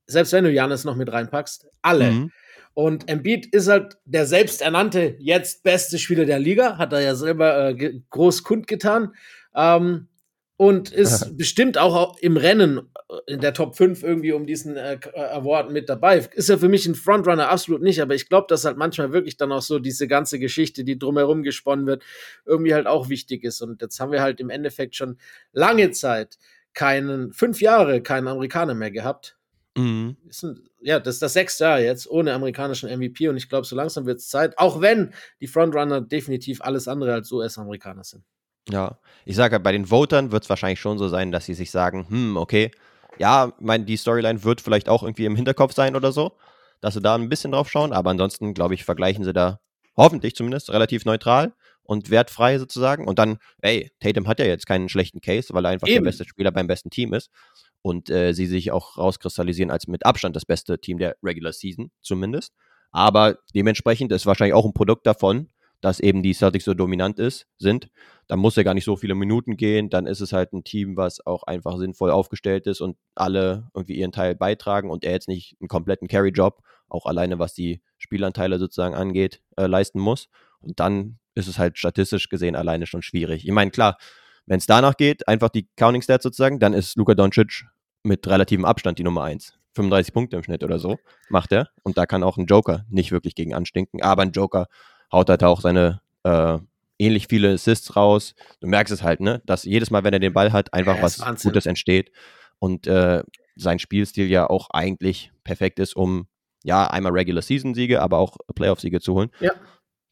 selbst 0.07 0.33
wenn 0.33 0.45
du 0.45 0.51
Janis 0.51 0.85
noch 0.85 0.97
mit 0.97 1.12
reinpackst, 1.12 1.66
alle. 1.83 2.12
Mhm. 2.12 2.33
Und 2.79 3.09
Embiid 3.09 3.47
ist 3.55 3.69
halt 3.69 3.97
der 4.05 4.27
selbsternannte, 4.27 5.17
jetzt 5.19 5.62
beste 5.62 5.99
Spieler 5.99 6.27
der 6.27 6.39
Liga, 6.39 6.77
hat 6.77 6.93
er 6.93 7.01
ja 7.01 7.15
selber 7.15 7.71
äh, 7.71 8.01
groß 8.11 8.43
kundgetan. 8.43 9.15
Ähm, 9.55 10.09
und 10.59 10.93
ist 10.93 11.35
bestimmt 11.39 11.79
auch 11.79 12.19
im 12.19 12.37
Rennen 12.37 12.83
äh, 13.09 13.33
in 13.33 13.41
der 13.41 13.55
Top 13.55 13.77
5 13.77 14.03
irgendwie 14.03 14.33
um 14.33 14.47
diesen 14.47 14.77
äh, 14.77 14.99
äh, 15.15 15.21
Award 15.21 15.73
mit 15.73 15.89
dabei. 15.89 16.19
Ist 16.19 16.51
ja 16.51 16.59
für 16.59 16.69
mich 16.69 16.85
ein 16.85 16.95
Frontrunner 16.95 17.49
absolut 17.49 17.81
nicht, 17.81 18.03
aber 18.03 18.15
ich 18.15 18.29
glaube, 18.29 18.47
dass 18.51 18.67
halt 18.67 18.77
manchmal 18.77 19.11
wirklich 19.11 19.39
dann 19.39 19.53
auch 19.53 19.62
so 19.62 19.79
diese 19.79 20.07
ganze 20.07 20.39
Geschichte, 20.39 20.85
die 20.85 20.99
drumherum 20.99 21.43
gesponnen 21.43 21.87
wird, 21.87 22.05
irgendwie 22.45 22.75
halt 22.75 22.87
auch 22.87 23.09
wichtig 23.09 23.43
ist. 23.43 23.62
Und 23.62 23.81
jetzt 23.81 23.99
haben 24.01 24.12
wir 24.12 24.21
halt 24.21 24.39
im 24.39 24.51
Endeffekt 24.51 24.97
schon 24.97 25.17
lange 25.55 25.93
Zeit 25.93 26.37
keinen, 26.75 27.33
fünf 27.33 27.62
Jahre 27.62 28.03
keinen 28.03 28.29
Amerikaner 28.29 28.75
mehr 28.75 28.91
gehabt. 28.91 29.36
Mhm. 29.77 30.17
Ein, 30.43 30.69
ja, 30.81 30.99
das 30.99 31.17
ist 31.17 31.23
das 31.23 31.35
sechste 31.35 31.65
Jahr 31.65 31.81
jetzt 31.81 32.09
ohne 32.11 32.33
amerikanischen 32.33 32.89
MVP 32.89 33.29
und 33.29 33.37
ich 33.37 33.49
glaube, 33.49 33.67
so 33.67 33.77
langsam 33.77 34.07
wird 34.07 34.21
es 34.21 34.29
Zeit, 34.29 34.59
auch 34.59 34.81
wenn 34.81 35.12
die 35.41 35.47
Frontrunner 35.47 36.01
definitiv 36.01 36.61
alles 36.62 36.89
andere 36.89 37.12
als 37.12 37.31
US-Amerikaner 37.31 38.05
sind. 38.05 38.25
Ja, 38.69 38.99
ich 39.25 39.37
sage, 39.37 39.61
bei 39.61 39.73
den 39.73 39.91
Votern 39.91 40.33
wird 40.33 40.45
es 40.45 40.51
wahrscheinlich 40.51 40.81
schon 40.81 40.99
so 40.99 41.09
sein, 41.09 41.31
dass 41.31 41.45
sie 41.45 41.55
sich 41.55 41.71
sagen, 41.71 42.07
hm, 42.09 42.37
okay, 42.37 42.71
ja, 43.19 43.53
mein, 43.61 43.87
die 43.87 43.97
Storyline 43.97 44.43
wird 44.45 44.61
vielleicht 44.61 44.89
auch 44.89 45.03
irgendwie 45.03 45.25
im 45.27 45.37
Hinterkopf 45.37 45.73
sein 45.73 45.95
oder 45.95 46.11
so, 46.11 46.33
dass 46.81 46.95
sie 46.95 47.01
da 47.01 47.15
ein 47.15 47.29
bisschen 47.29 47.53
drauf 47.53 47.71
schauen, 47.71 47.93
aber 47.93 48.11
ansonsten, 48.11 48.55
glaube 48.55 48.75
ich, 48.75 48.85
vergleichen 48.85 49.25
sie 49.25 49.33
da 49.33 49.61
hoffentlich 49.97 50.35
zumindest 50.35 50.71
relativ 50.71 51.05
neutral 51.05 51.55
und 51.83 52.11
wertfrei 52.11 52.59
sozusagen. 52.59 53.07
Und 53.07 53.19
dann, 53.19 53.39
ey, 53.62 53.91
Tatum 54.01 54.27
hat 54.29 54.41
ja 54.41 54.47
jetzt 54.47 54.67
keinen 54.67 54.89
schlechten 54.89 55.21
Case, 55.21 55.55
weil 55.55 55.65
er 55.65 55.71
einfach 55.71 55.89
Eben. 55.89 56.05
der 56.05 56.11
beste 56.11 56.25
Spieler 56.25 56.51
beim 56.51 56.67
besten 56.67 56.91
Team 56.91 57.15
ist 57.15 57.31
und 57.87 58.11
äh, 58.11 58.33
sie 58.33 58.46
sich 58.46 58.72
auch 58.72 58.99
rauskristallisieren 58.99 59.70
als 59.70 59.87
mit 59.87 60.05
Abstand 60.05 60.35
das 60.35 60.44
beste 60.44 60.81
Team 60.81 60.99
der 60.99 61.16
Regular 61.22 61.53
Season 61.53 61.92
zumindest. 62.01 62.53
Aber 62.90 63.38
dementsprechend 63.55 64.11
ist 64.11 64.27
wahrscheinlich 64.27 64.55
auch 64.55 64.64
ein 64.64 64.75
Produkt 64.75 65.07
davon, 65.07 65.51
dass 65.81 66.01
eben 66.01 66.25
die 66.25 66.35
Celtics 66.35 66.64
so 66.64 66.75
dominant 66.75 67.20
ist, 67.20 67.46
sind. 67.59 67.88
Dann 68.27 68.40
muss 68.40 68.57
er 68.57 68.64
gar 68.64 68.75
nicht 68.75 68.85
so 68.85 68.96
viele 68.96 69.14
Minuten 69.14 69.57
gehen. 69.57 69.88
Dann 69.88 70.07
ist 70.07 70.20
es 70.20 70.33
halt 70.33 70.53
ein 70.53 70.64
Team, 70.64 70.96
was 70.96 71.25
auch 71.25 71.44
einfach 71.44 71.79
sinnvoll 71.79 72.11
aufgestellt 72.11 72.66
ist 72.66 72.81
und 72.81 72.96
alle 73.14 73.68
irgendwie 73.72 73.94
ihren 73.94 74.11
Teil 74.11 74.35
beitragen 74.35 74.90
und 74.90 75.05
er 75.05 75.12
jetzt 75.12 75.29
nicht 75.29 75.57
einen 75.61 75.68
kompletten 75.68 76.09
Carry-Job, 76.09 76.62
auch 76.88 77.07
alleine 77.07 77.38
was 77.38 77.55
die 77.55 77.83
Spielanteile 77.99 78.59
sozusagen 78.59 78.96
angeht, 78.96 79.42
äh, 79.57 79.66
leisten 79.66 80.01
muss. 80.01 80.29
Und 80.59 80.81
dann 80.81 81.20
ist 81.37 81.46
es 81.46 81.57
halt 81.61 81.79
statistisch 81.79 82.29
gesehen 82.31 82.57
alleine 82.57 82.87
schon 82.87 83.03
schwierig. 83.03 83.46
Ich 83.46 83.53
meine, 83.53 83.70
klar, 83.70 83.96
wenn 84.46 84.59
es 84.59 84.66
danach 84.66 84.96
geht, 84.96 85.29
einfach 85.29 85.51
die 85.51 85.68
Counting 85.77 86.03
Stats 86.03 86.25
sozusagen, 86.25 86.59
dann 86.59 86.72
ist 86.72 86.96
Luka 86.96 87.14
Doncic 87.14 87.66
mit 88.07 88.27
relativem 88.27 88.64
Abstand 88.64 88.99
die 88.99 89.05
Nummer 89.05 89.25
1. 89.25 89.59
35 89.75 90.14
Punkte 90.14 90.37
im 90.37 90.42
Schnitt 90.42 90.64
oder 90.64 90.79
so 90.79 90.99
macht 91.29 91.53
er. 91.53 91.69
Und 91.83 91.99
da 91.99 92.07
kann 92.07 92.23
auch 92.23 92.38
ein 92.38 92.47
Joker 92.47 92.85
nicht 92.88 93.12
wirklich 93.12 93.35
gegen 93.35 93.55
anstinken. 93.55 94.03
Aber 94.03 94.23
ein 94.23 94.33
Joker 94.33 94.69
haut 95.12 95.29
halt 95.29 95.45
auch 95.45 95.61
seine 95.61 96.01
äh, 96.25 96.59
ähnlich 96.99 97.27
viele 97.29 97.53
Assists 97.53 97.95
raus. 97.95 98.35
Du 98.61 98.66
merkst 98.66 98.92
es 98.92 99.03
halt, 99.03 99.21
ne? 99.21 99.42
Dass 99.45 99.64
jedes 99.64 99.90
Mal, 99.90 100.03
wenn 100.03 100.14
er 100.14 100.19
den 100.19 100.33
Ball 100.33 100.53
hat, 100.53 100.73
einfach 100.73 100.97
ja, 100.97 101.03
was 101.03 101.21
Wahnsinn. 101.21 101.51
Gutes 101.51 101.66
entsteht. 101.66 102.11
Und 102.59 102.87
äh, 102.87 103.23
sein 103.55 103.79
Spielstil 103.79 104.31
ja 104.31 104.49
auch 104.49 104.71
eigentlich 104.71 105.31
perfekt 105.45 105.79
ist, 105.79 105.95
um 105.95 106.27
ja 106.64 106.88
einmal 106.88 107.12
Regular 107.12 107.42
Season 107.42 107.75
Siege, 107.75 108.01
aber 108.01 108.19
auch 108.19 108.37
Playoff 108.55 108.81
Siege 108.81 109.01
zu 109.01 109.14
holen. 109.14 109.31
Ja. 109.40 109.53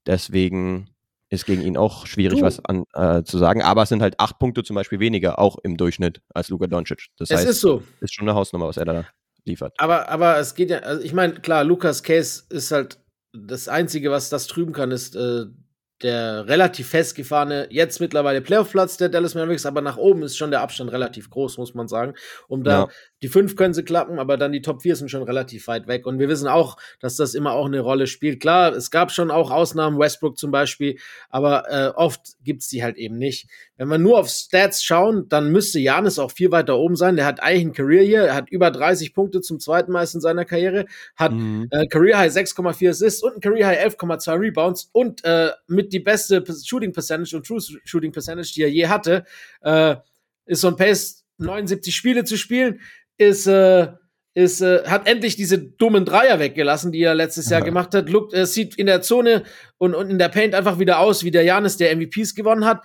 Deswegen 0.07 0.91
ist 1.35 1.47
gegen 1.47 1.63
ihn 1.63 1.77
auch 1.77 2.07
schwierig, 2.07 2.41
du. 2.41 2.45
was 2.45 2.65
an, 2.65 2.85
äh, 2.95 3.23
zu 3.23 3.39
sagen. 3.39 3.63
Aber 3.63 3.83
es 3.83 3.89
sind 3.89 4.03
halt 4.03 4.19
acht 4.19 4.39
Punkte 4.39 4.63
zum 4.63 4.75
Beispiel 4.75 5.01
weniger, 5.01 5.39
auch 5.39 5.59
im 5.63 5.77
Durchschnitt, 5.77 6.21
als 6.35 6.49
Luka 6.49 6.67
Doncic. 6.67 7.09
Das 7.19 7.31
es 7.31 7.39
heißt, 7.39 7.49
ist 7.49 7.61
so. 7.61 7.83
Ist 8.01 8.15
schon 8.15 8.29
eine 8.29 8.37
Hausnummer, 8.37 8.69
was 8.69 8.77
er 8.77 8.85
da 8.85 9.05
liefert. 9.45 9.75
Aber, 9.79 10.09
aber 10.09 10.39
es 10.39 10.55
geht 10.55 10.71
ja, 10.71 10.79
also 10.79 11.03
ich 11.03 11.13
meine, 11.13 11.35
klar, 11.35 11.65
Lukas 11.65 12.03
Case 12.03 12.45
ist 12.51 12.71
halt 12.71 12.99
das 13.33 13.69
Einzige, 13.69 14.11
was 14.11 14.31
das 14.31 14.47
trüben 14.47 14.73
kann, 14.73 14.91
ist 14.91 15.17
äh, 15.17 15.47
der 16.05 16.47
relativ 16.47 16.89
festgefahrene, 16.89 17.67
jetzt 17.71 17.99
mittlerweile 17.99 18.43
Playoff-Platz 18.43 18.99
der 18.99 19.09
Dallas 19.09 19.35
Mavericks, 19.35 19.65
aber 19.65 19.81
nach 19.81 19.97
oben 19.97 20.23
ist 20.23 20.37
schon 20.37 20.51
der 20.51 20.61
Abstand 20.61 20.93
relativ 20.93 21.31
groß, 21.31 21.57
muss 21.57 21.73
man 21.73 21.89
sagen. 21.89 22.13
Um 22.47 22.63
da, 22.63 22.71
ja. 22.71 22.89
die 23.23 23.29
fünf 23.29 23.57
können 23.57 23.73
sie 23.73 23.85
klappen, 23.85 24.19
aber 24.19 24.37
dann 24.37 24.53
die 24.53 24.61
Top 24.61 24.83
4 24.83 24.97
sind 24.97 25.11
schon 25.11 25.23
relativ 25.23 25.67
weit 25.67 25.89
weg. 25.89 26.07
Und 26.07 26.19
wir 26.19 26.29
wissen 26.29 26.47
auch, 26.47 26.77
dass 27.01 27.17
das 27.17 27.35
immer 27.35 27.53
auch 27.53 27.65
eine 27.65 27.81
Rolle 27.81 28.07
spielt. 28.07 28.39
Klar, 28.39 28.75
es 28.75 28.91
gab 28.91 29.13
schon 29.13 29.31
auch 29.31 29.51
Ausnahmen, 29.51 29.99
Westbrook 29.99 30.37
zum 30.37 30.51
Beispiel, 30.51 30.99
aber 31.31 31.71
äh, 31.71 31.89
oft 31.97 32.21
gibt's 32.45 32.69
die 32.69 32.85
halt 32.85 32.99
eben 32.99 33.17
nicht. 33.17 33.49
Wenn 33.79 33.89
wir 33.89 33.97
nur 33.97 34.19
auf 34.19 34.29
Stats 34.29 34.85
schauen, 34.85 35.27
dann 35.31 35.51
müsste 35.53 35.81
Janis 35.81 36.19
auch 36.19 36.33
viel 36.33 36.51
weiter 36.51 36.77
oben 36.77 36.97
sein. 36.97 37.17
Der 37.17 37.25
hat 37.25 37.43
eigentlich 37.43 37.65
ein 37.65 37.73
Career 37.73 38.03
hier, 38.03 38.23
er 38.25 38.35
hat 38.35 38.51
über 38.51 38.71
30 38.71 39.15
Punkte 39.15 39.41
zum 39.41 39.59
zweiten 39.59 39.95
in 39.95 40.21
seiner 40.21 40.45
Karriere, 40.45 40.85
hat 41.17 41.33
mhm. 41.33 41.69
äh, 41.71 41.87
Career 41.87 42.19
High 42.19 42.33
6,4 42.33 42.91
Assists 42.91 43.23
und 43.23 43.37
ein 43.37 43.41
Career 43.41 43.69
High 43.69 43.95
11,2 43.97 44.39
Rebounds 44.39 44.91
und 44.93 45.25
äh, 45.25 45.51
mit 45.67 45.94
die 45.95 46.01
beste 46.01 46.45
Shooting 46.65 46.93
Percentage 46.93 47.37
und 47.37 47.47
True 47.47 47.61
Shooting 47.85 48.13
Percentage, 48.13 48.53
die 48.55 48.63
er 48.63 48.71
je 48.71 48.89
hatte, 48.89 49.25
äh, 49.63 49.97
ist 50.47 50.61
so 50.61 50.69
ein 50.69 50.77
Pace 50.77 51.25
79 51.39 51.95
Spiele 51.95 52.25
zu 52.25 52.37
spielen, 52.37 52.81
ist 53.17 53.47
äh, 53.47 53.89
ist, 54.35 54.61
äh, 54.61 54.83
hat 54.87 55.07
endlich 55.07 55.37
diese 55.37 55.59
dummen 55.59 56.05
Dreier 56.05 56.41
weggelassen, 56.41 56.91
die 56.91 57.03
er 57.03 57.15
letztes 57.15 57.49
Jahr 57.51 57.63
gemacht 57.63 57.95
hat. 57.95 58.11
Look, 58.11 58.35
äh, 58.35 58.47
sieht 58.47 58.75
in 58.75 58.87
der 58.87 59.01
Zone 59.01 59.45
und, 59.79 59.95
und 59.95 60.11
in 60.11 60.19
der 60.19 60.29
Paint 60.29 60.55
einfach 60.55 60.81
wieder 60.81 60.99
aus, 60.99 61.23
wie 61.23 61.31
der 61.31 61.45
Janis, 61.45 61.77
der 61.77 61.95
MVPs 61.95 62.35
gewonnen 62.35 62.65
hat. 62.65 62.85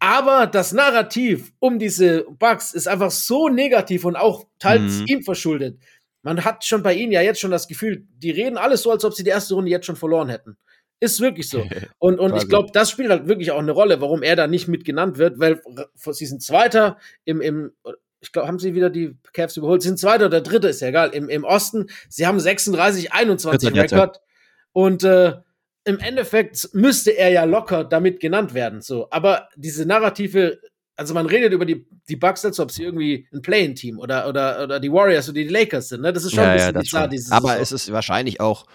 Aber 0.00 0.48
das 0.48 0.72
Narrativ 0.72 1.52
um 1.60 1.78
diese 1.78 2.24
Bugs 2.24 2.74
ist 2.74 2.88
einfach 2.88 3.12
so 3.12 3.48
negativ 3.48 4.04
und 4.04 4.16
auch 4.16 4.44
teils 4.58 4.98
mhm. 4.98 5.06
ihm 5.06 5.22
verschuldet. 5.22 5.78
Man 6.22 6.44
hat 6.44 6.64
schon 6.64 6.82
bei 6.82 6.94
ihnen 6.94 7.12
ja 7.12 7.22
jetzt 7.22 7.40
schon 7.40 7.52
das 7.52 7.68
Gefühl, 7.68 8.04
die 8.16 8.32
reden 8.32 8.58
alles 8.58 8.82
so, 8.82 8.90
als 8.90 9.04
ob 9.04 9.14
sie 9.14 9.22
die 9.22 9.30
erste 9.30 9.54
Runde 9.54 9.70
jetzt 9.70 9.86
schon 9.86 9.96
verloren 9.96 10.28
hätten. 10.28 10.56
Ist 11.02 11.20
wirklich 11.20 11.48
so. 11.48 11.66
Und, 11.98 12.20
und 12.20 12.36
ich 12.36 12.48
glaube, 12.48 12.70
das 12.72 12.88
spielt 12.88 13.10
halt 13.10 13.26
wirklich 13.26 13.50
auch 13.50 13.58
eine 13.58 13.72
Rolle, 13.72 14.00
warum 14.00 14.22
er 14.22 14.36
da 14.36 14.46
nicht 14.46 14.68
mit 14.68 14.84
genannt 14.84 15.18
wird, 15.18 15.40
weil 15.40 15.60
sie 15.94 16.26
sind 16.26 16.42
Zweiter 16.42 16.96
im, 17.24 17.40
im 17.40 17.72
ich 18.20 18.30
glaube, 18.30 18.46
haben 18.46 18.60
sie 18.60 18.74
wieder 18.74 18.88
die 18.88 19.16
Cavs 19.32 19.56
überholt. 19.56 19.82
Sie 19.82 19.88
sind 19.88 19.98
Zweiter 19.98 20.26
oder 20.26 20.40
Dritter, 20.40 20.70
ist 20.70 20.80
ja 20.80 20.88
egal, 20.88 21.10
im, 21.10 21.28
im 21.28 21.42
Osten. 21.42 21.88
Sie 22.08 22.24
haben 22.24 22.38
36, 22.38 23.12
21 23.12 23.74
Rekord. 23.74 24.20
Und 24.70 25.02
äh, 25.02 25.32
im 25.84 25.98
Endeffekt 25.98 26.68
müsste 26.72 27.10
er 27.10 27.30
ja 27.30 27.42
locker 27.42 27.82
damit 27.82 28.20
genannt 28.20 28.54
werden. 28.54 28.80
So, 28.80 29.08
aber 29.10 29.48
diese 29.56 29.84
Narrative, 29.84 30.60
also 30.94 31.14
man 31.14 31.26
redet 31.26 31.52
über 31.52 31.66
die, 31.66 31.84
die 32.08 32.14
Bucks, 32.14 32.44
als 32.44 32.60
ob 32.60 32.70
sie 32.70 32.84
irgendwie 32.84 33.26
ein 33.32 33.42
Play-in-Team 33.42 33.98
oder, 33.98 34.28
oder, 34.28 34.62
oder 34.62 34.78
die 34.78 34.92
Warriors 34.92 35.28
oder 35.28 35.40
die 35.40 35.48
Lakers 35.48 35.88
sind. 35.88 36.02
Ne? 36.02 36.12
Das 36.12 36.24
ist 36.24 36.32
schon 36.32 36.44
ja, 36.44 36.50
ein 36.50 36.74
bisschen 36.74 37.00
ja, 37.00 37.06
bizarr. 37.08 37.36
Aber 37.38 37.48
Saison. 37.48 37.62
es 37.62 37.72
ist 37.72 37.92
wahrscheinlich 37.92 38.40
auch 38.40 38.66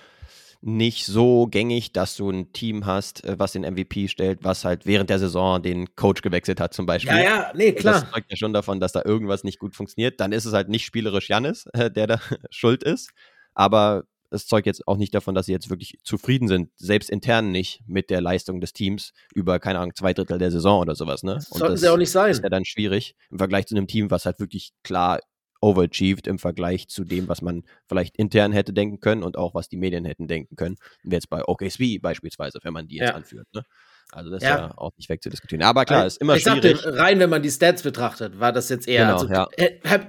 nicht 0.62 1.06
so 1.06 1.48
gängig, 1.48 1.92
dass 1.92 2.16
du 2.16 2.30
ein 2.30 2.52
Team 2.52 2.86
hast, 2.86 3.24
äh, 3.24 3.38
was 3.38 3.52
den 3.52 3.64
MVP 3.64 4.08
stellt, 4.08 4.44
was 4.44 4.66
halt 4.66 4.86
während 4.86 5.10
der 5.10 5.20
Saison 5.20 5.62
den 5.62 5.96
Coach 5.96 6.22
gewechselt 6.22 6.60
hat, 6.60 6.74
zum 6.74 6.86
Beispiel. 6.86 7.16
Ja, 7.16 7.24
ja, 7.24 7.52
nee, 7.54 7.72
klar. 7.74 8.02
Das 8.02 8.12
zeugt 8.12 8.32
ja 8.32 8.38
schon 8.38 8.54
davon, 8.54 8.80
dass 8.80 8.92
da 8.92 9.02
irgendwas 9.04 9.44
nicht 9.44 9.60
gut 9.60 9.76
funktioniert. 9.76 10.20
Dann 10.20 10.32
ist 10.32 10.46
es 10.46 10.54
halt 10.54 10.70
nicht 10.70 10.86
spielerisch 10.86 11.30
Jannis, 11.30 11.66
äh, 11.74 11.92
der 11.92 12.08
da 12.08 12.20
schuld 12.50 12.84
ist. 12.84 13.12
Aber 13.54 14.04
es 14.30 14.46
zeugt 14.48 14.66
jetzt 14.68 14.88
auch 14.88 14.98
nicht 14.98 15.14
davon, 15.16 15.36
dass 15.36 15.46
sie 15.46 15.52
jetzt 15.52 15.70
wirklich 15.70 16.00
zufrieden 16.04 16.48
sind, 16.48 16.70
selbst 16.76 17.10
intern 17.10 17.52
nicht 17.52 17.82
mit 17.88 18.10
der 18.10 18.22
Leistung 18.22 18.60
des 18.60 18.74
Teams 18.74 19.14
über, 19.34 19.60
keine 19.60 19.80
Ahnung, 19.80 19.96
zwei 19.96 20.14
Drittel 20.14 20.38
der 20.38 20.52
Saison 20.52 20.82
oder 20.82 20.96
sowas. 20.96 21.24
Ne? 21.24 21.36
Und 21.36 21.44
Sollten 21.44 21.74
das 21.74 21.82
sie 21.82 21.90
auch 21.90 21.98
nicht 21.98 22.12
sein. 22.12 22.32
ist 22.32 22.44
ja 22.44 22.50
dann 22.50 22.66
schwierig 22.66 23.16
im 23.32 23.38
Vergleich 23.38 23.68
zu 23.68 23.76
einem 23.76 23.88
Team, 23.88 24.12
was 24.12 24.26
halt 24.26 24.40
wirklich 24.40 24.72
klar 24.84 25.20
overachieved 25.62 26.28
im 26.28 26.40
Vergleich 26.40 26.88
zu 26.88 27.04
dem, 27.04 27.28
was 27.28 27.42
man 27.42 27.64
vielleicht 27.88 28.18
intern 28.18 28.52
hätte 28.52 28.74
denken 28.74 29.00
können 29.00 29.24
und 29.24 29.38
auch 29.38 29.54
was 29.54 29.70
die 29.70 29.78
Medien 29.78 30.06
hätten 30.06 30.28
denken 30.28 30.56
können. 30.56 30.78
Jetzt 31.04 31.30
bei 31.30 31.44
OKSV 31.46 32.02
beispielsweise, 32.02 32.60
wenn 32.64 32.74
man 32.74 32.88
die 32.88 32.98
jetzt 32.98 33.10
ja. 33.10 33.16
anführt. 33.16 33.48
Ne? 33.54 33.64
Also 34.12 34.30
das 34.30 34.42
ja. 34.42 34.56
ist 34.56 34.62
ja 34.62 34.74
auch 34.78 34.92
nicht 34.96 35.10
wegzudiskutieren. 35.10 35.64
Aber 35.64 35.84
klar, 35.84 36.06
ist 36.06 36.22
immer 36.22 36.38
ich 36.38 36.44
schwierig. 36.44 36.80
Sagte, 36.80 36.98
rein, 36.98 37.20
wenn 37.20 37.30
man 37.30 37.42
die 37.42 37.52
Stats 37.52 37.84
betrachtet, 37.84 38.40
war 38.40 38.54
das 38.54 38.70
jetzt 38.70 38.88
eher. 38.88 39.06
Genau, 39.06 39.20
also, 39.20 39.28
ja. 39.28 39.48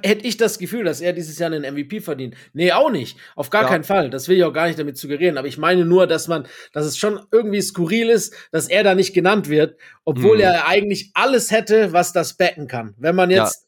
Hätte 0.02 0.26
ich 0.26 0.36
das 0.36 0.58
Gefühl, 0.58 0.84
dass 0.84 1.00
er 1.00 1.12
dieses 1.12 1.38
Jahr 1.38 1.50
einen 1.50 1.74
MVP 1.74 2.00
verdient? 2.00 2.36
Nee, 2.52 2.70
auch 2.70 2.90
nicht. 2.90 3.18
Auf 3.34 3.50
gar 3.50 3.62
ja. 3.62 3.68
keinen 3.68 3.82
Fall. 3.82 4.08
Das 4.10 4.28
will 4.28 4.36
ich 4.36 4.44
auch 4.44 4.52
gar 4.52 4.68
nicht 4.68 4.78
damit 4.78 4.96
suggerieren. 4.96 5.36
Aber 5.36 5.48
ich 5.48 5.58
meine 5.58 5.84
nur, 5.84 6.06
dass 6.06 6.28
man, 6.28 6.46
dass 6.72 6.86
es 6.86 6.96
schon 6.96 7.20
irgendwie 7.32 7.60
skurril 7.60 8.08
ist, 8.08 8.34
dass 8.52 8.68
er 8.68 8.84
da 8.84 8.94
nicht 8.94 9.14
genannt 9.14 9.48
wird, 9.48 9.76
obwohl 10.04 10.36
hm. 10.36 10.44
er 10.44 10.68
eigentlich 10.68 11.10
alles 11.14 11.50
hätte, 11.50 11.92
was 11.92 12.12
das 12.12 12.36
backen 12.36 12.68
kann. 12.68 12.94
Wenn 12.98 13.16
man 13.16 13.30
jetzt 13.30 13.67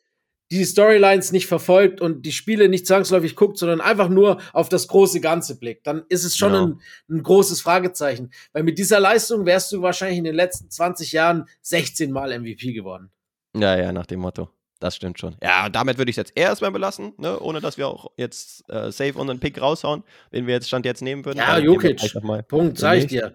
die 0.51 0.65
Storylines 0.65 1.33
nicht 1.33 1.47
verfolgt 1.47 2.01
und 2.01 2.27
die 2.27 2.33
Spiele 2.33 2.69
nicht 2.69 2.87
zwangsläufig 2.87 3.37
guckt, 3.37 3.57
sondern 3.57 3.81
einfach 3.81 4.09
nur 4.09 4.41
auf 4.53 4.69
das 4.69 4.89
große 4.89 5.21
Ganze 5.21 5.59
blickt, 5.59 5.87
dann 5.87 6.03
ist 6.09 6.25
es 6.25 6.37
schon 6.37 6.53
genau. 6.53 6.67
ein, 6.67 6.81
ein, 7.09 7.23
großes 7.23 7.61
Fragezeichen. 7.61 8.31
Weil 8.53 8.65
mit 8.65 8.79
dieser 8.79 8.99
Leistung 8.99 9.47
wärst 9.47 9.71
du 9.73 9.83
wahrscheinlich 9.83 10.19
in 10.19 10.25
den 10.25 10.35
letzten 10.35 10.69
20 10.69 11.13
Jahren 11.13 11.49
16 11.63 12.11
Mal 12.11 12.37
MVP 12.39 12.73
geworden. 12.73 13.11
Ja, 13.57 13.77
ja, 13.77 13.93
nach 13.93 14.07
dem 14.07 14.21
Motto. 14.21 14.49
Das 14.81 14.97
stimmt 14.97 15.19
schon. 15.19 15.37
Ja, 15.43 15.69
damit 15.69 15.99
würde 15.99 16.11
ich 16.11 16.15
es 16.15 16.29
jetzt 16.29 16.33
erstmal 16.35 16.73
belassen, 16.73 17.13
ne? 17.19 17.39
ohne 17.39 17.61
dass 17.61 17.77
wir 17.77 17.87
auch 17.87 18.11
jetzt 18.17 18.69
äh, 18.71 18.91
safe 18.91 19.19
unseren 19.19 19.39
Pick 19.39 19.61
raushauen, 19.61 20.03
den 20.33 20.47
wir 20.47 20.55
jetzt 20.55 20.69
Stand 20.69 20.87
jetzt 20.87 21.03
nehmen 21.03 21.25
würden. 21.25 21.39
Ja, 21.39 21.59
Jokic. 21.59 22.01
Punkt, 22.49 22.79
sag 22.79 22.97
ich 22.97 23.07
dir. 23.07 23.35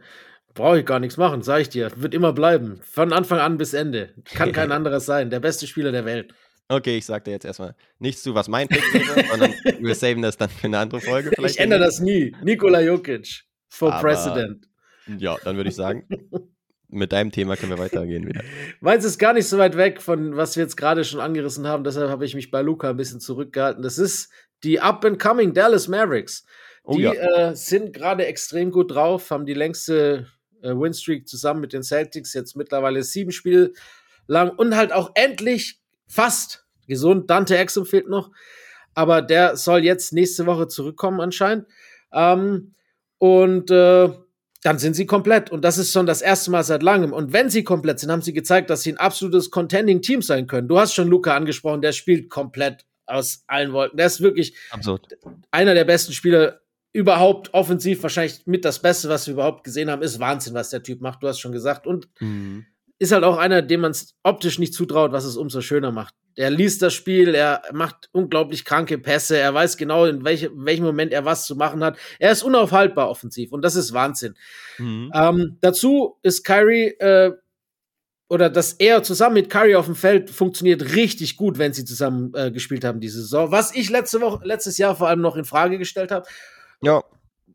Brauche 0.56 0.80
ich 0.80 0.86
gar 0.86 1.00
nichts 1.00 1.18
machen, 1.18 1.44
sag 1.44 1.62
ich 1.62 1.70
dir. 1.70 1.92
Wird 1.98 2.14
immer 2.14 2.34
bleiben. 2.34 2.80
Von 2.82 3.14
Anfang 3.14 3.40
an 3.40 3.58
bis 3.58 3.74
Ende. 3.74 4.14
Kann 4.24 4.52
kein 4.54 4.72
anderes 4.72 5.06
sein. 5.06 5.30
Der 5.30 5.40
beste 5.40 5.68
Spieler 5.68 5.92
der 5.92 6.06
Welt. 6.06 6.34
Okay, 6.68 6.98
ich 6.98 7.06
sagte 7.06 7.30
jetzt 7.30 7.46
erstmal 7.46 7.76
nichts 8.00 8.24
zu, 8.24 8.34
was 8.34 8.48
mein 8.48 8.68
Pick 8.68 8.82
wäre, 8.94 9.28
sondern 9.28 9.54
wir 9.84 9.96
saven 9.96 10.22
das 10.22 10.38
dann 10.38 10.50
für 10.50 10.66
eine 10.68 10.80
andere 10.80 11.00
Folge. 11.00 11.32
ich 11.46 11.60
ändere 11.60 11.80
das 11.80 12.00
nie. 12.00 12.36
Nikola 12.42 12.82
Jokic 12.82 13.44
for 13.70 13.94
Aber, 13.94 14.02
President. 14.02 14.68
Ja, 15.18 15.38
dann 15.44 15.58
würde 15.58 15.70
ich 15.70 15.76
sagen, 15.76 16.08
mit 16.88 17.12
deinem 17.12 17.32
Thema 17.32 17.56
können 17.56 17.72
wir 17.72 17.78
weitergehen 17.78 18.28
wieder. 18.28 18.42
Meins 18.80 19.06
ist 19.06 19.20
gar 19.20 19.34
nicht 19.34 19.48
so 19.48 19.60
weit 19.60 19.78
weg 19.78 20.02
von 20.02 20.36
was 20.36 20.56
wir 20.56 20.64
jetzt 20.64 20.76
gerade 20.76 21.04
schon 21.04 21.20
angerissen 21.20 21.68
haben, 21.68 21.84
deshalb 21.84 22.10
habe 22.10 22.26
ich 22.26 22.34
mich 22.34 22.50
bei 22.50 22.62
Luca 22.62 22.90
ein 22.90 22.98
bisschen 22.98 23.20
zurückgehalten. 23.20 23.84
Das 23.84 24.00
ist 24.00 24.32
die 24.64 24.80
Up-and-Coming 24.80 25.54
Dallas 25.54 25.88
Mavericks. 25.88 26.46
Oh, 26.84 26.96
die 26.96 27.04
ja. 27.04 27.14
äh, 27.14 27.56
sind 27.56 27.94
gerade 27.94 28.26
extrem 28.26 28.72
gut 28.72 28.92
drauf, 28.92 29.30
haben 29.30 29.46
die 29.46 29.54
längste 29.54 30.28
äh, 30.62 30.70
Winstreak 30.70 31.28
zusammen 31.28 31.62
mit 31.62 31.74
den 31.74 31.84
Celtics 31.84 32.34
jetzt 32.34 32.56
mittlerweile 32.56 33.04
sieben 33.04 33.32
Spiele 33.32 33.74
lang 34.28 34.50
und 34.50 34.76
halt 34.76 34.92
auch 34.92 35.12
endlich 35.16 35.80
fast 36.08 36.66
gesund. 36.88 37.30
Dante 37.30 37.58
Exum 37.58 37.86
fehlt 37.86 38.10
noch, 38.10 38.32
aber 38.94 39.22
der 39.22 39.58
soll 39.58 39.84
jetzt 39.84 40.14
nächste 40.14 40.46
Woche 40.46 40.68
zurückkommen 40.68 41.22
anscheinend. 41.22 41.68
Ähm, 42.14 42.76
und 43.18 43.72
äh, 43.72 44.10
dann 44.64 44.80
sind 44.80 44.96
sie 44.96 45.06
komplett. 45.06 45.52
Und 45.52 45.64
das 45.64 45.78
ist 45.78 45.92
schon 45.92 46.06
das 46.06 46.22
erste 46.22 46.52
Mal 46.52 46.64
seit 46.64 46.82
langem. 46.82 47.14
Und 47.14 47.34
wenn 47.34 47.50
sie 47.50 47.64
komplett 47.64 48.00
sind, 48.00 48.12
haben 48.12 48.22
sie 48.22 48.34
gezeigt, 48.34 48.70
dass 48.70 48.84
sie 48.84 48.94
ein 48.94 48.98
absolutes 48.98 49.52
Contending-Team 49.52 50.22
sein 50.22 50.48
können. 50.48 50.68
Du 50.68 50.80
hast 50.80 50.94
schon 50.94 51.08
Luca 51.08 51.36
angesprochen, 51.36 51.82
der 51.82 51.92
spielt 51.92 52.30
komplett 52.30 52.86
aus 53.06 53.44
allen 53.48 53.74
Wolken. 53.74 53.98
Der 53.98 54.08
ist 54.08 54.22
wirklich 54.22 54.56
Absurd. 54.72 55.08
einer 55.52 55.76
der 55.76 55.86
besten 55.86 56.14
Spieler 56.14 56.62
überhaupt 56.94 57.54
offensiv. 57.54 58.02
Wahrscheinlich 58.02 58.48
mit 58.48 58.66
das 58.66 58.82
Beste, 58.82 59.08
was 59.08 59.28
wir 59.28 59.34
überhaupt 59.34 59.64
gesehen 59.64 59.92
haben. 59.92 60.02
Ist 60.02 60.20
Wahnsinn, 60.20 60.56
was 60.56 60.72
der 60.72 60.82
Typ 60.82 61.00
macht. 61.00 61.22
Du 61.22 61.28
hast 61.28 61.40
schon 61.40 61.52
gesagt. 61.52 61.86
Und 61.86 62.10
mhm 62.20 62.66
ist 63.00 63.12
halt 63.12 63.24
auch 63.24 63.38
einer, 63.38 63.62
dem 63.62 63.82
man 63.82 63.92
es 63.92 64.16
optisch 64.24 64.60
nicht 64.60 64.74
zutraut, 64.74 65.12
was 65.12 65.26
es 65.26 65.38
umso 65.38 65.62
schöner 65.62 65.92
macht. 65.92 66.14
Er 66.36 66.50
liest 66.50 66.82
das 66.82 66.94
Spiel, 66.94 67.34
er 67.34 67.62
macht 67.72 68.10
unglaublich 68.12 68.66
kranke 68.66 68.98
Pässe, 68.98 69.38
er 69.38 69.54
weiß 69.54 69.78
genau, 69.78 70.06
in 70.06 70.26
welche, 70.26 70.52
welchem 70.54 70.84
Moment 70.84 71.14
er 71.14 71.26
was 71.26 71.46
zu 71.46 71.56
machen 71.56 71.84
hat. 71.84 71.98
Er 72.20 72.32
ist 72.32 72.44
unaufhaltbar 72.44 73.10
offensiv 73.10 73.52
und 73.52 73.62
das 73.62 73.76
ist 73.76 73.94
Wahnsinn. 73.94 74.36
Mhm. 74.78 75.12
Ähm, 75.14 75.58
dazu 75.62 76.18
ist 76.24 76.44
Kyrie 76.44 76.88
äh, 77.00 77.32
oder 78.28 78.50
dass 78.50 78.74
er 78.74 79.04
zusammen 79.04 79.36
mit 79.36 79.50
Kyrie 79.50 79.76
auf 79.76 79.86
dem 79.86 79.96
Feld 79.96 80.30
funktioniert 80.30 80.96
richtig 80.96 81.38
gut, 81.38 81.58
wenn 81.58 81.74
sie 81.74 81.86
zusammen 81.86 82.34
äh, 82.34 82.52
gespielt 82.52 82.84
haben 82.84 83.00
diese 83.00 83.22
Saison. 83.22 83.52
Was 83.52 83.74
ich 83.76 83.90
letzte 83.90 84.20
Woche, 84.20 84.46
letztes 84.46 84.78
Jahr 84.78 84.96
vor 84.96 85.08
allem 85.08 85.22
noch 85.22 85.36
in 85.36 85.46
Frage 85.46 85.78
gestellt 85.78 86.12
habe. 86.12 86.28
Ja. 86.82 87.04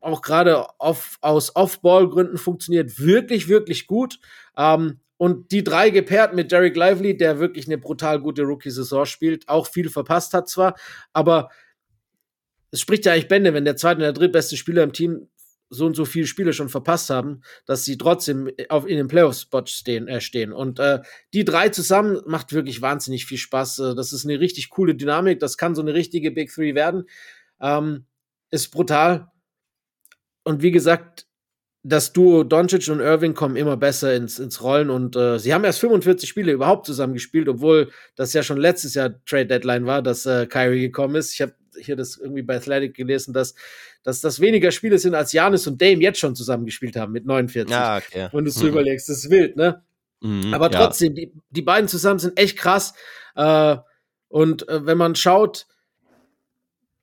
Auch 0.00 0.22
gerade 0.22 0.66
auf, 0.80 1.18
aus 1.20 1.54
Off-Ball-Gründen 1.54 2.38
funktioniert 2.38 2.98
wirklich, 2.98 3.48
wirklich 3.48 3.86
gut. 3.86 4.18
Ähm, 4.56 5.00
und 5.20 5.52
die 5.52 5.62
drei 5.62 5.90
gepaart 5.90 6.34
mit 6.34 6.50
Derek 6.50 6.74
Lively, 6.74 7.14
der 7.14 7.38
wirklich 7.38 7.66
eine 7.66 7.76
brutal 7.76 8.20
gute 8.20 8.40
Rookie-Saison 8.40 9.04
spielt, 9.04 9.46
auch 9.50 9.66
viel 9.66 9.90
verpasst 9.90 10.32
hat 10.32 10.48
zwar, 10.48 10.76
aber 11.12 11.50
es 12.70 12.80
spricht 12.80 13.04
ja 13.04 13.12
eigentlich 13.12 13.28
Bände, 13.28 13.52
wenn 13.52 13.66
der 13.66 13.76
zweite 13.76 13.96
und 13.96 14.04
der 14.04 14.14
drittbeste 14.14 14.56
Spieler 14.56 14.82
im 14.82 14.94
Team 14.94 15.28
so 15.68 15.84
und 15.84 15.94
so 15.94 16.06
viele 16.06 16.26
Spiele 16.26 16.54
schon 16.54 16.70
verpasst 16.70 17.10
haben, 17.10 17.42
dass 17.66 17.84
sie 17.84 17.98
trotzdem 17.98 18.50
auf 18.70 18.86
in 18.86 18.96
den 18.96 19.08
Playoff-Spot 19.08 19.66
stehen, 19.66 20.08
äh, 20.08 20.22
stehen. 20.22 20.54
Und 20.54 20.78
äh, 20.78 21.00
die 21.34 21.44
drei 21.44 21.68
zusammen 21.68 22.22
macht 22.24 22.54
wirklich 22.54 22.80
wahnsinnig 22.80 23.26
viel 23.26 23.36
Spaß. 23.36 23.78
Äh, 23.80 23.94
das 23.94 24.14
ist 24.14 24.24
eine 24.24 24.40
richtig 24.40 24.70
coole 24.70 24.94
Dynamik. 24.94 25.38
Das 25.38 25.58
kann 25.58 25.74
so 25.74 25.82
eine 25.82 25.92
richtige 25.92 26.30
Big 26.30 26.50
Three 26.50 26.74
werden. 26.74 27.04
Ähm, 27.60 28.06
ist 28.50 28.70
brutal. 28.70 29.30
Und 30.44 30.62
wie 30.62 30.70
gesagt, 30.70 31.26
das 31.82 32.12
Duo 32.12 32.44
Doncic 32.44 32.88
und 32.88 33.00
Irving 33.00 33.34
kommen 33.34 33.56
immer 33.56 33.76
besser 33.76 34.14
ins, 34.14 34.38
ins 34.38 34.62
Rollen 34.62 34.90
und 34.90 35.16
äh, 35.16 35.38
sie 35.38 35.54
haben 35.54 35.64
erst 35.64 35.80
45 35.80 36.28
Spiele 36.28 36.52
überhaupt 36.52 36.84
zusammen 36.84 37.14
gespielt, 37.14 37.48
obwohl 37.48 37.90
das 38.16 38.32
ja 38.34 38.42
schon 38.42 38.58
letztes 38.58 38.94
Jahr 38.94 39.14
Trade 39.24 39.46
Deadline 39.46 39.86
war, 39.86 40.02
dass 40.02 40.26
äh, 40.26 40.46
Kyrie 40.46 40.80
gekommen 40.80 41.14
ist. 41.14 41.32
Ich 41.32 41.40
habe 41.40 41.54
hier 41.78 41.96
das 41.96 42.18
irgendwie 42.18 42.42
bei 42.42 42.56
Athletic 42.56 42.94
gelesen, 42.94 43.32
dass, 43.32 43.54
dass 44.02 44.20
das 44.20 44.40
weniger 44.40 44.70
Spiele 44.72 44.98
sind, 44.98 45.14
als 45.14 45.32
Janis 45.32 45.66
und 45.66 45.80
Dame 45.80 46.02
jetzt 46.02 46.18
schon 46.18 46.34
zusammen 46.34 46.66
gespielt 46.66 46.96
haben 46.96 47.12
mit 47.12 47.24
49. 47.24 47.70
Ja, 47.70 47.96
okay. 47.96 48.28
Wenn 48.32 48.44
du 48.44 48.50
es 48.50 48.56
so 48.56 48.64
mhm. 48.64 48.72
überlegst, 48.72 49.08
das 49.08 49.24
ist 49.24 49.30
wild, 49.30 49.56
ne? 49.56 49.82
Mhm, 50.20 50.52
Aber 50.52 50.70
trotzdem, 50.70 51.14
ja. 51.14 51.24
die, 51.24 51.32
die 51.48 51.62
beiden 51.62 51.88
zusammen 51.88 52.18
sind 52.18 52.38
echt 52.38 52.58
krass. 52.58 52.92
Äh, 53.36 53.76
und 54.28 54.68
äh, 54.68 54.84
wenn 54.84 54.98
man 54.98 55.14
schaut, 55.14 55.66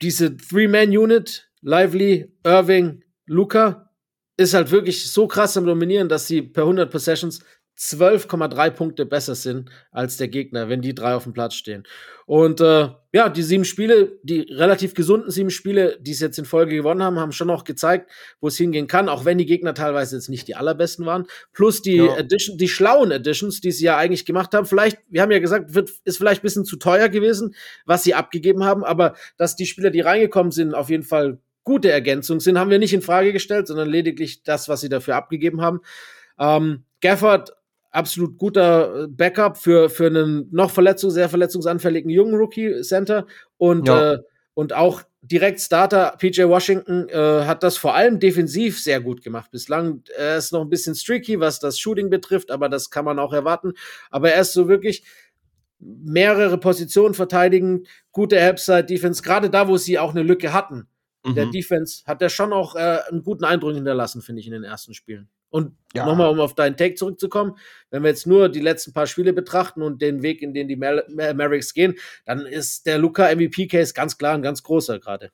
diese 0.03 0.37
Three-Man-Unit, 0.37 1.49
Lively, 1.61 2.31
Irving, 2.43 3.03
Luca, 3.25 3.86
ist 4.37 4.53
halt 4.53 4.71
wirklich 4.71 5.11
so 5.11 5.27
krass 5.27 5.57
am 5.57 5.65
Dominieren, 5.65 6.09
dass 6.09 6.27
sie 6.27 6.43
per 6.43 6.63
100 6.63 6.91
Possessions 6.91 7.39
12,3 7.79 8.71
Punkte 8.71 9.05
besser 9.05 9.35
sind 9.35 9.69
als 9.91 10.17
der 10.17 10.27
Gegner, 10.29 10.67
wenn 10.67 10.81
die 10.81 10.95
drei 10.95 11.13
auf 11.13 11.25
dem 11.25 11.33
Platz 11.33 11.53
stehen. 11.53 11.83
Und 12.25 12.59
äh, 12.59 12.89
ja, 13.13 13.29
die 13.29 13.43
sieben 13.43 13.65
Spiele, 13.65 14.17
die 14.23 14.41
relativ 14.41 14.95
gesunden 14.95 15.29
sieben 15.29 15.51
Spiele, 15.51 15.97
die 16.01 16.11
es 16.11 16.19
jetzt 16.19 16.39
in 16.39 16.45
Folge 16.45 16.75
gewonnen 16.75 17.03
haben, 17.03 17.19
haben 17.19 17.31
schon 17.31 17.47
noch 17.47 17.63
gezeigt, 17.63 18.11
wo 18.41 18.47
es 18.47 18.57
hingehen 18.57 18.87
kann, 18.87 19.09
auch 19.09 19.25
wenn 19.25 19.37
die 19.37 19.45
Gegner 19.45 19.75
teilweise 19.75 20.15
jetzt 20.15 20.27
nicht 20.27 20.47
die 20.47 20.55
allerbesten 20.55 21.05
waren. 21.05 21.27
Plus 21.53 21.83
die 21.83 21.97
ja. 21.97 22.17
Edition, 22.17 22.57
die 22.57 22.67
schlauen 22.67 23.11
Editions, 23.11 23.61
die 23.61 23.71
sie 23.71 23.85
ja 23.85 23.95
eigentlich 23.95 24.25
gemacht 24.25 24.53
haben. 24.55 24.65
Vielleicht, 24.65 24.97
wir 25.09 25.21
haben 25.21 25.31
ja 25.31 25.39
gesagt, 25.39 25.75
wird, 25.75 25.91
ist 26.03 26.17
vielleicht 26.17 26.41
ein 26.41 26.47
bisschen 26.47 26.65
zu 26.65 26.77
teuer 26.77 27.09
gewesen, 27.09 27.53
was 27.85 28.03
sie 28.03 28.15
abgegeben 28.15 28.65
haben, 28.65 28.83
aber 28.83 29.15
dass 29.37 29.55
die 29.55 29.67
Spieler, 29.67 29.91
die 29.91 30.01
reingekommen 30.01 30.51
sind, 30.51 30.73
auf 30.73 30.89
jeden 30.89 31.03
Fall 31.03 31.39
gute 31.67 31.91
Ergänzung 31.91 32.39
sind, 32.39 32.57
haben 32.57 32.71
wir 32.71 32.79
nicht 32.79 32.93
in 32.93 33.01
Frage 33.01 33.33
gestellt, 33.33 33.67
sondern 33.67 33.89
lediglich 33.89 34.41
das, 34.41 34.69
was 34.69 34.79
sie 34.79 34.87
dafür 34.87 35.17
abgegeben 35.17 35.59
haben. 35.59 35.81
Ähm, 36.39 36.85
Gafford, 37.01 37.51
absolut 37.91 38.37
guter 38.37 39.03
äh, 39.03 39.07
Backup 39.09 39.57
für, 39.57 39.89
für 39.89 40.05
einen 40.05 40.47
noch 40.49 40.71
Verletzung, 40.71 41.11
sehr 41.11 41.27
verletzungsanfälligen 41.27 42.09
jungen 42.09 42.35
Rookie-Center 42.35 43.27
und, 43.57 43.89
ja. 43.89 44.13
äh, 44.13 44.19
und 44.53 44.71
auch 44.71 45.01
direkt 45.21 45.59
Starter 45.59 46.15
PJ 46.17 46.43
Washington 46.43 47.09
äh, 47.09 47.43
hat 47.43 47.63
das 47.63 47.75
vor 47.75 47.95
allem 47.95 48.21
defensiv 48.21 48.81
sehr 48.81 49.01
gut 49.01 49.21
gemacht. 49.21 49.51
Bislang 49.51 50.03
er 50.17 50.37
ist 50.37 50.53
noch 50.53 50.61
ein 50.61 50.69
bisschen 50.69 50.95
streaky, 50.95 51.41
was 51.41 51.59
das 51.59 51.79
Shooting 51.79 52.09
betrifft, 52.09 52.49
aber 52.49 52.69
das 52.69 52.89
kann 52.89 53.03
man 53.03 53.19
auch 53.19 53.33
erwarten. 53.33 53.73
Aber 54.09 54.31
er 54.31 54.39
ist 54.39 54.53
so 54.53 54.69
wirklich 54.69 55.03
mehrere 55.79 56.57
Positionen 56.57 57.13
verteidigen, 57.13 57.87
gute 58.13 58.39
Helpside-Defense, 58.39 59.21
gerade 59.21 59.49
da, 59.49 59.67
wo 59.67 59.75
sie 59.75 59.99
auch 59.99 60.11
eine 60.11 60.23
Lücke 60.23 60.53
hatten 60.53 60.87
mhm. 61.29 61.35
der 61.35 61.45
Defense 61.47 62.03
hat 62.05 62.21
er 62.21 62.29
schon 62.29 62.53
auch 62.53 62.75
äh, 62.75 62.99
einen 63.09 63.23
guten 63.23 63.45
Eindruck 63.45 63.73
hinterlassen, 63.73 64.21
finde 64.21 64.41
ich, 64.41 64.47
in 64.47 64.53
den 64.53 64.63
ersten 64.63 64.93
Spielen. 64.93 65.29
Und 65.49 65.75
ja. 65.93 66.05
nochmal, 66.05 66.29
um 66.29 66.39
auf 66.39 66.55
deinen 66.55 66.75
Take 66.75 66.95
zurückzukommen, 66.95 67.57
wenn 67.89 68.03
wir 68.03 68.09
jetzt 68.09 68.27
nur 68.27 68.49
die 68.49 68.59
letzten 68.59 68.91
paar 68.93 69.07
Spiele 69.07 69.31
betrachten 69.31 69.81
und 69.81 70.01
den 70.01 70.21
Weg, 70.21 70.41
in 70.41 70.53
den 70.53 70.67
die 70.67 70.75
Mar 70.75 71.03
Mavericks 71.09 71.73
gehen, 71.73 71.95
dann 72.25 72.45
ist 72.45 72.85
der 72.85 72.97
Luca 72.97 73.33
MVP-Case 73.33 73.93
ganz 73.93 74.17
klar 74.17 74.33
ein 74.33 74.41
ganz 74.41 74.61
großer 74.61 74.99
gerade. 74.99 75.31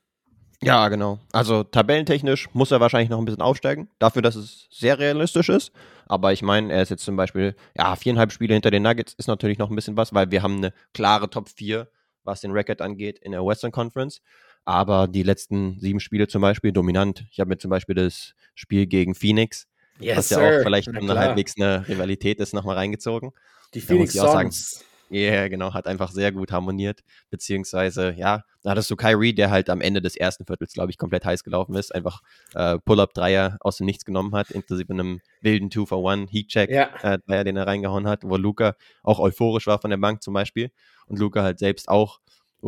Ja, 0.62 0.88
genau. 0.88 1.20
Also 1.34 1.64
tabellentechnisch 1.64 2.48
muss 2.54 2.72
er 2.72 2.80
wahrscheinlich 2.80 3.10
noch 3.10 3.20
ein 3.20 3.26
bisschen 3.26 3.42
aufsteigen, 3.42 3.90
dafür, 4.00 4.22
dass 4.22 4.36
es 4.36 4.68
sehr 4.72 4.98
realistisch 4.98 5.50
ist. 5.50 5.74
Aber 6.06 6.32
ich 6.32 6.42
meine, 6.42 6.72
er 6.72 6.84
ist 6.84 6.90
jetzt 6.90 7.04
zum 7.04 7.18
Beispiel, 7.18 7.56
ja, 7.76 7.96
viereinhalb 7.96 8.32
Spiele 8.32 8.54
hinter 8.54 8.72
den 8.72 8.84
Nuggets 8.84 9.14
ist 9.14 9.28
natürlich 9.28 9.58
noch 9.58 9.70
ein 9.70 9.76
bisschen 9.76 9.98
was, 9.98 10.14
weil 10.14 10.32
wir 10.32 10.42
haben 10.42 10.58
eine 10.58 10.74
klare 10.94 11.30
Top 11.30 11.50
4, 11.50 11.88
was 12.24 12.42
den 12.42 12.52
Record 12.52 12.82
angeht, 12.82 13.20
in 13.20 13.34
der 13.34 13.46
Western 13.46 13.72
Conference 13.72 14.22
aber 14.66 15.08
die 15.08 15.24
letzten 15.24 15.80
sieben 15.80 16.00
Spiele 16.00 16.28
zum 16.28 16.42
Beispiel 16.42 16.72
dominant. 16.72 17.26
Ich 17.32 17.40
habe 17.40 17.50
mir 17.50 17.58
zum 17.58 17.70
Beispiel 17.70 17.96
das 17.96 18.34
Spiel 18.56 18.86
gegen 18.88 19.16
Phoenix, 19.16 19.68
yes, 20.00 20.18
was 20.18 20.30
ja 20.30 20.38
sir. 20.38 20.60
auch 20.60 20.64
vielleicht 20.64 20.90
eine 20.90 21.20
halbwegs 21.20 21.56
eine 21.58 21.88
Rivalität 21.88 22.40
ist, 22.40 22.54
nochmal 22.54 22.76
reingezogen. 22.76 23.32
Die 23.74 23.82
Phoenix 23.82 24.14
Suns. 24.14 24.86
Ja, 25.10 25.32
yeah, 25.32 25.48
genau, 25.48 25.76
hat 25.76 25.86
einfach 25.86 26.10
sehr 26.10 26.32
gut 26.32 26.52
harmoniert. 26.52 27.02
Beziehungsweise, 27.30 28.16
ja, 28.18 28.44
da 28.64 28.72
hattest 28.72 28.90
du 28.90 28.96
Kyrie, 28.96 29.36
der 29.36 29.52
halt 29.52 29.70
am 29.70 29.80
Ende 29.80 30.02
des 30.02 30.16
ersten 30.16 30.46
Viertels, 30.46 30.74
glaube 30.74 30.90
ich, 30.90 30.98
komplett 30.98 31.24
heiß 31.24 31.44
gelaufen 31.44 31.76
ist, 31.76 31.94
einfach 31.94 32.22
äh, 32.56 32.80
Pull-Up-Dreier 32.80 33.58
aus 33.60 33.78
dem 33.78 33.86
Nichts 33.86 34.06
genommen 34.06 34.34
hat, 34.34 34.50
inklusive 34.50 34.92
einem 34.92 35.22
wilden 35.42 35.70
Two-for-One 35.70 36.26
Heat-Check, 36.32 36.72
ja. 36.72 36.90
äh, 37.04 37.44
den 37.44 37.58
er 37.58 37.68
reingehauen 37.68 38.08
hat, 38.08 38.24
wo 38.24 38.38
Luca 38.38 38.76
auch 39.04 39.20
euphorisch 39.20 39.68
war 39.68 39.80
von 39.80 39.92
der 39.92 39.98
Bank 39.98 40.24
zum 40.24 40.34
Beispiel 40.34 40.72
und 41.06 41.20
Luca 41.20 41.44
halt 41.44 41.60
selbst 41.60 41.90
auch 41.90 42.20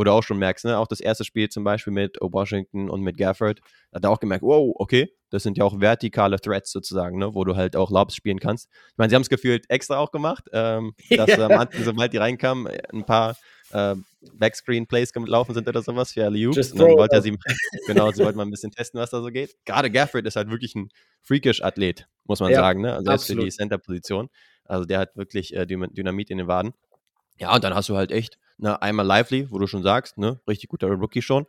du 0.03 0.11
auch 0.11 0.23
schon 0.23 0.37
merkst, 0.37 0.65
ne? 0.65 0.77
auch 0.77 0.87
das 0.87 0.99
erste 0.99 1.23
Spiel 1.23 1.49
zum 1.49 1.63
Beispiel 1.63 1.93
mit 1.93 2.17
Washington 2.19 2.89
und 2.89 3.01
mit 3.01 3.17
Gafford, 3.17 3.61
hat 3.93 4.03
er 4.03 4.09
auch 4.09 4.19
gemerkt, 4.19 4.43
wow, 4.43 4.73
okay, 4.75 5.09
das 5.29 5.43
sind 5.43 5.57
ja 5.57 5.63
auch 5.63 5.79
vertikale 5.79 6.39
Threats 6.39 6.71
sozusagen, 6.71 7.17
ne? 7.17 7.33
wo 7.33 7.43
du 7.43 7.55
halt 7.55 7.75
auch 7.75 7.91
Lobs 7.91 8.15
spielen 8.15 8.39
kannst. 8.39 8.69
Ich 8.89 8.97
meine, 8.97 9.09
sie 9.09 9.15
haben 9.15 9.21
es 9.23 9.29
gefühlt 9.29 9.69
extra 9.69 9.97
auch 9.97 10.11
gemacht, 10.11 10.45
ähm, 10.53 10.93
dass 11.09 11.39
am 11.39 11.51
Anfang, 11.51 11.83
sobald 11.83 12.13
die 12.13 12.17
reinkamen, 12.17 12.67
ein 12.93 13.05
paar 13.05 13.35
äh, 13.71 13.95
Backscreen-Plays 14.33 15.13
gelaufen 15.13 15.53
sind 15.53 15.67
oder 15.67 15.81
sowas 15.81 16.11
für 16.13 16.25
Aliu. 16.25 16.49
Und 16.49 16.79
dann 16.79 16.87
wollte 16.87 17.15
er 17.15 17.21
sie, 17.21 17.37
genau, 17.87 18.11
sie 18.11 18.23
wollten 18.23 18.37
mal 18.37 18.45
ein 18.45 18.51
bisschen 18.51 18.71
testen, 18.71 18.99
was 18.99 19.11
da 19.11 19.21
so 19.21 19.27
geht. 19.27 19.55
Gerade 19.65 19.91
Gafford 19.91 20.25
ist 20.25 20.35
halt 20.35 20.49
wirklich 20.49 20.75
ein 20.75 20.89
freakish 21.21 21.61
Athlet, 21.61 22.07
muss 22.25 22.39
man 22.39 22.51
ja, 22.51 22.59
sagen, 22.59 22.81
ne? 22.81 22.93
also 22.93 23.05
selbst 23.05 23.27
für 23.27 23.35
die 23.35 23.49
Center-Position. 23.49 24.29
Also 24.65 24.85
der 24.85 24.99
hat 24.99 25.15
wirklich 25.15 25.55
äh, 25.55 25.65
Dynamit 25.65 26.29
in 26.29 26.39
den 26.39 26.47
Waden. 26.47 26.73
Ja, 27.37 27.53
und 27.53 27.63
dann 27.63 27.73
hast 27.73 27.89
du 27.89 27.95
halt 27.95 28.11
echt 28.11 28.37
Ne, 28.57 28.81
einmal 28.81 29.05
Lively, 29.05 29.51
wo 29.51 29.59
du 29.59 29.67
schon 29.67 29.83
sagst, 29.83 30.17
ne, 30.17 30.39
richtig 30.47 30.69
guter 30.69 30.87
Rookie 30.87 31.21
schon, 31.21 31.45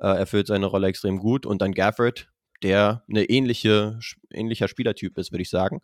äh, 0.00 0.08
erfüllt 0.08 0.48
seine 0.48 0.66
Rolle 0.66 0.88
extrem 0.88 1.18
gut. 1.18 1.46
Und 1.46 1.62
dann 1.62 1.72
Gafford, 1.72 2.28
der 2.62 3.04
eine 3.08 3.24
ähnliche, 3.24 3.98
ähnlicher 4.32 4.66
Spielertyp 4.66 5.16
ist, 5.18 5.30
würde 5.32 5.42
ich 5.42 5.50
sagen. 5.50 5.80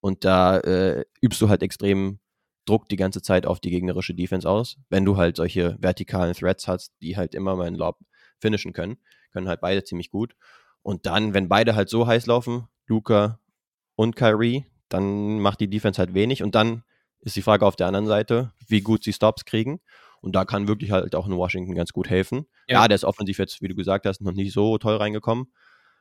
Und 0.00 0.24
da 0.24 0.58
äh, 0.58 1.04
übst 1.20 1.40
du 1.40 1.48
halt 1.48 1.62
extrem 1.62 2.18
Druck 2.64 2.88
die 2.88 2.96
ganze 2.96 3.22
Zeit 3.22 3.46
auf 3.46 3.60
die 3.60 3.70
gegnerische 3.70 4.14
Defense 4.14 4.48
aus. 4.48 4.78
Wenn 4.90 5.04
du 5.04 5.16
halt 5.16 5.36
solche 5.36 5.76
vertikalen 5.80 6.34
Threats 6.34 6.66
hast, 6.66 6.92
die 7.00 7.16
halt 7.16 7.34
immer 7.34 7.54
mal 7.54 7.68
einen 7.68 7.76
Lob 7.76 7.98
finishen 8.40 8.72
können, 8.72 8.98
können 9.32 9.48
halt 9.48 9.60
beide 9.60 9.84
ziemlich 9.84 10.10
gut. 10.10 10.34
Und 10.82 11.06
dann, 11.06 11.34
wenn 11.34 11.48
beide 11.48 11.76
halt 11.76 11.88
so 11.88 12.06
heiß 12.06 12.26
laufen, 12.26 12.66
Luca 12.86 13.38
und 13.94 14.16
Kyrie, 14.16 14.66
dann 14.88 15.38
macht 15.40 15.60
die 15.60 15.70
Defense 15.70 15.98
halt 15.98 16.14
wenig. 16.14 16.42
Und 16.42 16.56
dann 16.56 16.82
ist 17.26 17.36
die 17.36 17.42
Frage 17.42 17.66
auf 17.66 17.76
der 17.76 17.88
anderen 17.88 18.06
Seite, 18.06 18.52
wie 18.68 18.80
gut 18.80 19.02
sie 19.02 19.12
Stops 19.12 19.44
kriegen. 19.44 19.80
Und 20.20 20.34
da 20.34 20.44
kann 20.44 20.68
wirklich 20.68 20.92
halt 20.92 21.14
auch 21.14 21.26
in 21.26 21.36
Washington 21.36 21.74
ganz 21.74 21.92
gut 21.92 22.08
helfen. 22.08 22.46
Ja, 22.68 22.82
ja 22.82 22.88
der 22.88 22.94
ist 22.94 23.04
offensiv 23.04 23.38
jetzt, 23.38 23.60
wie 23.60 23.68
du 23.68 23.74
gesagt 23.74 24.06
hast, 24.06 24.20
noch 24.20 24.32
nicht 24.32 24.52
so 24.52 24.78
toll 24.78 24.96
reingekommen. 24.96 25.52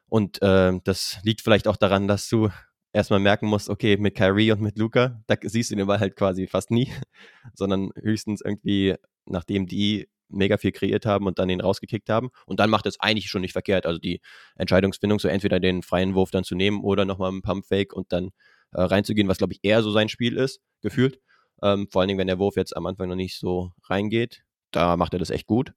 Und 0.07 0.41
äh, 0.41 0.79
das 0.83 1.17
liegt 1.23 1.41
vielleicht 1.41 1.67
auch 1.67 1.77
daran, 1.77 2.07
dass 2.07 2.29
du 2.29 2.49
erstmal 2.93 3.19
merken 3.19 3.47
musst, 3.47 3.69
okay, 3.69 3.97
mit 3.97 4.15
Kyrie 4.15 4.51
und 4.51 4.61
mit 4.61 4.77
Luca, 4.77 5.21
da 5.25 5.35
siehst 5.41 5.71
du 5.71 5.75
den 5.75 5.87
Ball 5.87 5.99
halt 5.99 6.15
quasi 6.15 6.47
fast 6.47 6.69
nie, 6.69 6.91
sondern 7.55 7.89
höchstens 7.99 8.41
irgendwie, 8.41 8.95
nachdem 9.25 9.65
die 9.65 10.07
mega 10.29 10.57
viel 10.57 10.71
kreiert 10.71 11.07
haben 11.07 11.25
und 11.25 11.39
dann 11.39 11.47
den 11.47 11.61
rausgekickt 11.61 12.09
haben. 12.09 12.29
Und 12.45 12.59
dann 12.59 12.69
macht 12.69 12.85
es 12.85 12.99
eigentlich 12.99 13.29
schon 13.29 13.41
nicht 13.41 13.53
verkehrt. 13.53 13.87
Also 13.87 13.99
die 13.99 14.21
Entscheidungsfindung, 14.55 15.19
so 15.19 15.27
entweder 15.27 15.59
den 15.59 15.81
freien 15.81 16.13
Wurf 16.13 16.29
dann 16.29 16.43
zu 16.43 16.55
nehmen 16.55 16.81
oder 16.81 17.05
nochmal 17.05 17.31
einen 17.31 17.41
Pumpfake 17.41 17.93
und 17.93 18.11
dann 18.11 18.29
äh, 18.71 18.81
reinzugehen, 18.81 19.27
was 19.27 19.37
glaube 19.37 19.53
ich 19.53 19.59
eher 19.63 19.83
so 19.83 19.91
sein 19.91 20.09
Spiel 20.09 20.37
ist, 20.37 20.61
gefühlt. 20.81 21.19
Ähm, 21.61 21.87
vor 21.89 22.01
allen 22.01 22.09
Dingen, 22.09 22.19
wenn 22.19 22.27
der 22.27 22.39
Wurf 22.39 22.55
jetzt 22.55 22.75
am 22.75 22.85
Anfang 22.85 23.09
noch 23.09 23.15
nicht 23.15 23.39
so 23.39 23.71
reingeht. 23.83 24.43
Da 24.71 24.97
macht 24.97 25.13
er 25.13 25.19
das 25.19 25.29
echt 25.29 25.47
gut. 25.47 25.73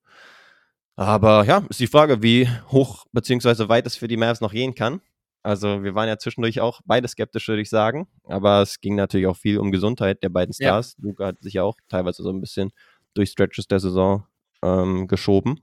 Aber 0.96 1.44
ja, 1.44 1.64
ist 1.68 1.78
die 1.78 1.86
Frage, 1.86 2.22
wie 2.22 2.48
hoch 2.72 3.06
bzw. 3.12 3.68
weit 3.68 3.86
es 3.86 3.96
für 3.96 4.08
die 4.08 4.16
Mavs 4.16 4.40
noch 4.40 4.52
gehen 4.52 4.74
kann. 4.74 5.00
Also 5.44 5.84
wir 5.84 5.94
waren 5.94 6.08
ja 6.08 6.18
zwischendurch 6.18 6.60
auch 6.60 6.80
beide 6.84 7.06
skeptisch, 7.06 7.46
würde 7.46 7.62
ich 7.62 7.70
sagen. 7.70 8.08
Aber 8.24 8.62
es 8.62 8.80
ging 8.80 8.96
natürlich 8.96 9.28
auch 9.28 9.36
viel 9.36 9.58
um 9.58 9.70
Gesundheit 9.70 10.22
der 10.22 10.28
beiden 10.28 10.52
Stars. 10.52 10.96
Ja. 10.98 11.04
Luca 11.04 11.26
hat 11.26 11.40
sich 11.40 11.54
ja 11.54 11.62
auch 11.62 11.76
teilweise 11.88 12.22
so 12.22 12.30
ein 12.30 12.40
bisschen 12.40 12.70
durch 13.14 13.30
Stretches 13.30 13.68
der 13.68 13.78
Saison 13.78 14.26
ähm, 14.62 15.06
geschoben. 15.06 15.60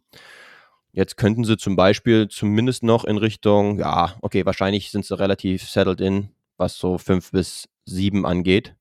Jetzt 0.93 1.17
könnten 1.17 1.43
sie 1.43 1.57
zum 1.57 1.75
Beispiel 1.75 2.29
zumindest 2.29 2.83
noch 2.83 3.03
in 3.03 3.17
Richtung, 3.17 3.77
ja, 3.79 4.15
okay, 4.21 4.45
wahrscheinlich 4.45 4.91
sind 4.91 5.05
sie 5.05 5.19
relativ 5.19 5.69
settled 5.69 5.99
in, 5.99 6.29
was 6.57 6.77
so 6.77 6.97
fünf 6.97 7.31
bis 7.31 7.67
sieben 7.85 8.25
angeht 8.25 8.75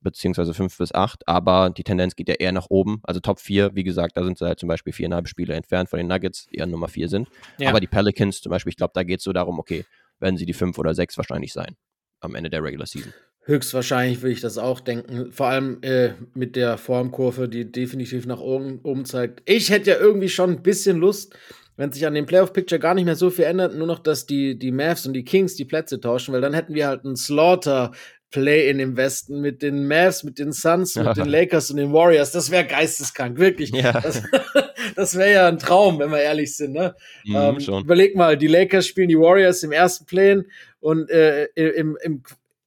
beziehungsweise 0.00 0.54
5 0.54 0.76
bis 0.78 0.94
8, 0.94 1.26
aber 1.26 1.70
die 1.70 1.84
Tendenz 1.84 2.16
geht 2.16 2.28
ja 2.28 2.34
eher 2.36 2.52
nach 2.52 2.66
oben. 2.68 3.00
Also 3.02 3.20
Top 3.20 3.40
4, 3.40 3.74
wie 3.74 3.84
gesagt, 3.84 4.16
da 4.16 4.24
sind 4.24 4.38
sie 4.38 4.46
halt 4.46 4.58
zum 4.58 4.68
Beispiel 4.68 4.92
viereinhalb 4.92 5.28
Spiele 5.28 5.54
entfernt 5.54 5.88
von 5.88 5.98
den 5.98 6.06
Nuggets, 6.06 6.46
die 6.52 6.58
ja 6.58 6.66
Nummer 6.66 6.88
4 6.88 7.08
sind. 7.08 7.28
Ja. 7.58 7.70
Aber 7.70 7.80
die 7.80 7.86
Pelicans 7.86 8.40
zum 8.40 8.50
Beispiel, 8.50 8.70
ich 8.70 8.76
glaube, 8.76 8.92
da 8.94 9.02
geht 9.02 9.18
es 9.18 9.24
so 9.24 9.32
darum, 9.32 9.58
okay, 9.58 9.84
werden 10.20 10.36
sie 10.36 10.46
die 10.46 10.52
5 10.52 10.78
oder 10.78 10.94
6 10.94 11.16
wahrscheinlich 11.16 11.52
sein 11.52 11.76
am 12.20 12.34
Ende 12.34 12.50
der 12.50 12.62
Regular 12.62 12.86
Season. 12.86 13.12
Höchstwahrscheinlich 13.44 14.20
würde 14.20 14.32
ich 14.32 14.40
das 14.40 14.58
auch 14.58 14.80
denken. 14.80 15.32
Vor 15.32 15.46
allem 15.46 15.78
äh, 15.82 16.12
mit 16.34 16.54
der 16.54 16.76
Formkurve, 16.76 17.48
die 17.48 17.70
definitiv 17.70 18.26
nach 18.26 18.40
oben, 18.40 18.80
oben 18.82 19.04
zeigt. 19.04 19.42
Ich 19.46 19.70
hätte 19.70 19.90
ja 19.90 19.96
irgendwie 19.96 20.28
schon 20.28 20.50
ein 20.50 20.62
bisschen 20.62 20.98
Lust, 20.98 21.34
wenn 21.78 21.92
sich 21.92 22.04
an 22.06 22.14
dem 22.14 22.26
Playoff-Picture 22.26 22.80
gar 22.80 22.94
nicht 22.94 23.04
mehr 23.04 23.14
so 23.14 23.30
viel 23.30 23.44
ändert, 23.44 23.74
nur 23.74 23.86
noch, 23.86 24.00
dass 24.00 24.26
die, 24.26 24.58
die 24.58 24.72
Mavs 24.72 25.06
und 25.06 25.12
die 25.12 25.24
Kings 25.24 25.54
die 25.54 25.64
Plätze 25.64 26.00
tauschen, 26.00 26.34
weil 26.34 26.40
dann 26.40 26.52
hätten 26.52 26.74
wir 26.74 26.88
halt 26.88 27.04
einen 27.04 27.16
Slaughter 27.16 27.92
Play-in 28.30 28.80
im 28.80 28.96
Westen 28.96 29.40
mit 29.40 29.62
den 29.62 29.86
Mavs, 29.86 30.24
mit 30.24 30.40
den 30.40 30.52
Suns, 30.52 30.96
mit 30.96 31.16
den 31.16 31.24
Lakers 31.28 31.70
und 31.70 31.76
den 31.76 31.92
Warriors. 31.92 32.32
Das 32.32 32.50
wäre 32.50 32.66
geisteskrank, 32.66 33.38
wirklich. 33.38 33.70
Ja. 33.70 33.92
Das, 33.92 34.22
das 34.96 35.16
wäre 35.16 35.32
ja 35.32 35.48
ein 35.48 35.60
Traum, 35.60 36.00
wenn 36.00 36.10
wir 36.10 36.20
ehrlich 36.20 36.56
sind. 36.56 36.72
Ne? 36.72 36.96
Mhm, 37.24 37.36
ähm, 37.36 37.80
überleg 37.80 38.16
mal, 38.16 38.36
die 38.36 38.48
Lakers 38.48 38.86
spielen 38.86 39.08
die 39.08 39.18
Warriors 39.18 39.62
im 39.62 39.70
ersten 39.70 40.04
Play-in 40.04 40.46
und 40.80 41.08
äh, 41.10 41.44
im, 41.54 41.96
im 42.02 42.24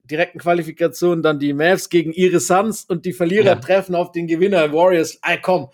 direkten 0.09 0.39
Qualifikation 0.39 1.21
dann 1.21 1.37
die 1.37 1.53
Mavs 1.53 1.89
gegen 1.89 2.13
ihre 2.13 2.39
Suns 2.39 2.85
und 2.85 3.05
die 3.05 3.13
Verlierer 3.13 3.45
ja. 3.45 3.55
treffen 3.55 3.93
auf 3.93 4.13
den 4.13 4.27
Gewinner 4.27 4.71
Warriors. 4.71 5.19
Ey, 5.21 5.37
komm, 5.41 5.69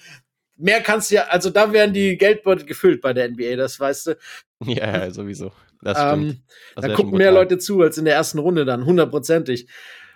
mehr 0.57 0.81
kannst 0.81 1.11
du 1.11 1.15
ja, 1.15 1.23
also 1.23 1.49
da 1.49 1.71
werden 1.71 1.93
die 1.93 2.17
Geldbeutel 2.17 2.65
gefüllt 2.65 3.01
bei 3.01 3.13
der 3.13 3.29
NBA, 3.29 3.55
das 3.55 3.79
weißt 3.79 4.07
du. 4.07 4.17
Ja, 4.65 5.11
sowieso. 5.11 5.51
Das 5.83 5.97
ähm, 5.99 6.41
das 6.75 6.85
da 6.85 6.93
gucken 6.95 7.15
mehr 7.15 7.31
Leute 7.31 7.59
zu 7.59 7.81
als 7.81 7.99
in 7.99 8.05
der 8.05 8.15
ersten 8.15 8.39
Runde 8.39 8.65
dann, 8.65 8.85
hundertprozentig. 8.85 9.67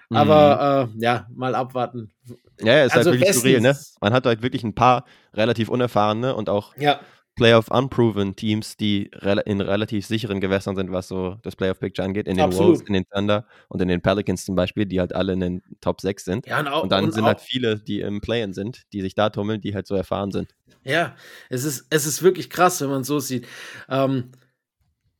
Aber 0.10 0.88
mhm. 0.92 1.00
äh, 1.00 1.04
ja, 1.04 1.28
mal 1.34 1.54
abwarten. 1.56 2.12
Ja, 2.60 2.78
ja 2.78 2.86
ist 2.86 2.94
halt 2.94 3.00
also 3.00 3.12
halt 3.12 3.22
wirklich 3.22 3.36
skurril, 3.36 3.62
ne? 3.62 3.78
Man 4.02 4.14
hat 4.14 4.26
halt 4.26 4.42
wirklich 4.42 4.64
ein 4.64 4.76
paar 4.76 5.06
relativ 5.34 5.70
unerfahrene 5.70 6.36
und 6.36 6.50
auch 6.50 6.76
ja. 6.78 7.00
Playoff 7.36 7.70
unproven 7.70 8.36
Teams, 8.36 8.76
die 8.76 9.10
in 9.46 9.62
relativ 9.62 10.06
sicheren 10.06 10.42
Gewässern 10.42 10.76
sind, 10.76 10.92
was 10.92 11.08
so 11.08 11.38
das 11.44 11.56
Playoff 11.56 11.80
Picture 11.80 12.06
angeht, 12.06 12.28
in 12.28 12.36
den 12.36 12.46
Absolut. 12.46 12.68
Wolves, 12.68 12.88
in 12.88 12.94
den 12.94 13.06
Thunder 13.10 13.48
und 13.70 13.82
in 13.82 13.88
den 13.88 14.02
Pelicans 14.02 14.46
zum 14.46 14.56
Beispiel, 14.56 14.86
die 14.86 15.00
halt 15.00 15.16
alle 15.16 15.34
in 15.34 15.40
den 15.40 15.64
Top 15.80 16.02
6 16.02 16.26
sind. 16.26 16.48
Ja, 16.48 16.60
und, 16.60 16.68
auch, 16.68 16.84
und 16.84 16.92
dann 16.92 17.06
und 17.06 17.14
sind 17.14 17.26
halt 17.26 17.40
viele, 17.42 17.80
die 17.80 18.02
im 18.02 18.22
Play-In 18.22 18.54
sind, 18.54 18.84
die 18.92 19.02
sich 19.02 19.16
da 19.16 19.30
tummeln, 19.30 19.62
die 19.62 19.74
halt 19.74 19.88
so 19.88 19.96
erfahren 19.96 20.32
sind. 20.32 20.54
Ja, 20.84 21.16
es 21.50 21.64
ist, 21.64 21.88
es 21.90 22.06
ist 22.06 22.22
wirklich 22.22 22.50
krass, 22.50 22.82
wenn 22.82 22.90
man 22.90 23.04
so 23.04 23.20
sieht. 23.20 23.48
Ähm, 23.88 24.32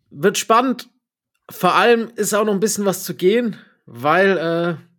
wird 0.10 0.38
spannend. 0.38 0.90
Vor 1.50 1.76
allem 1.76 2.12
ist 2.16 2.34
auch 2.34 2.46
noch 2.46 2.54
ein 2.54 2.60
bisschen 2.60 2.86
was 2.86 3.04
zu 3.04 3.16
gehen, 3.16 3.58
weil 3.86 4.38
äh, 4.38 4.91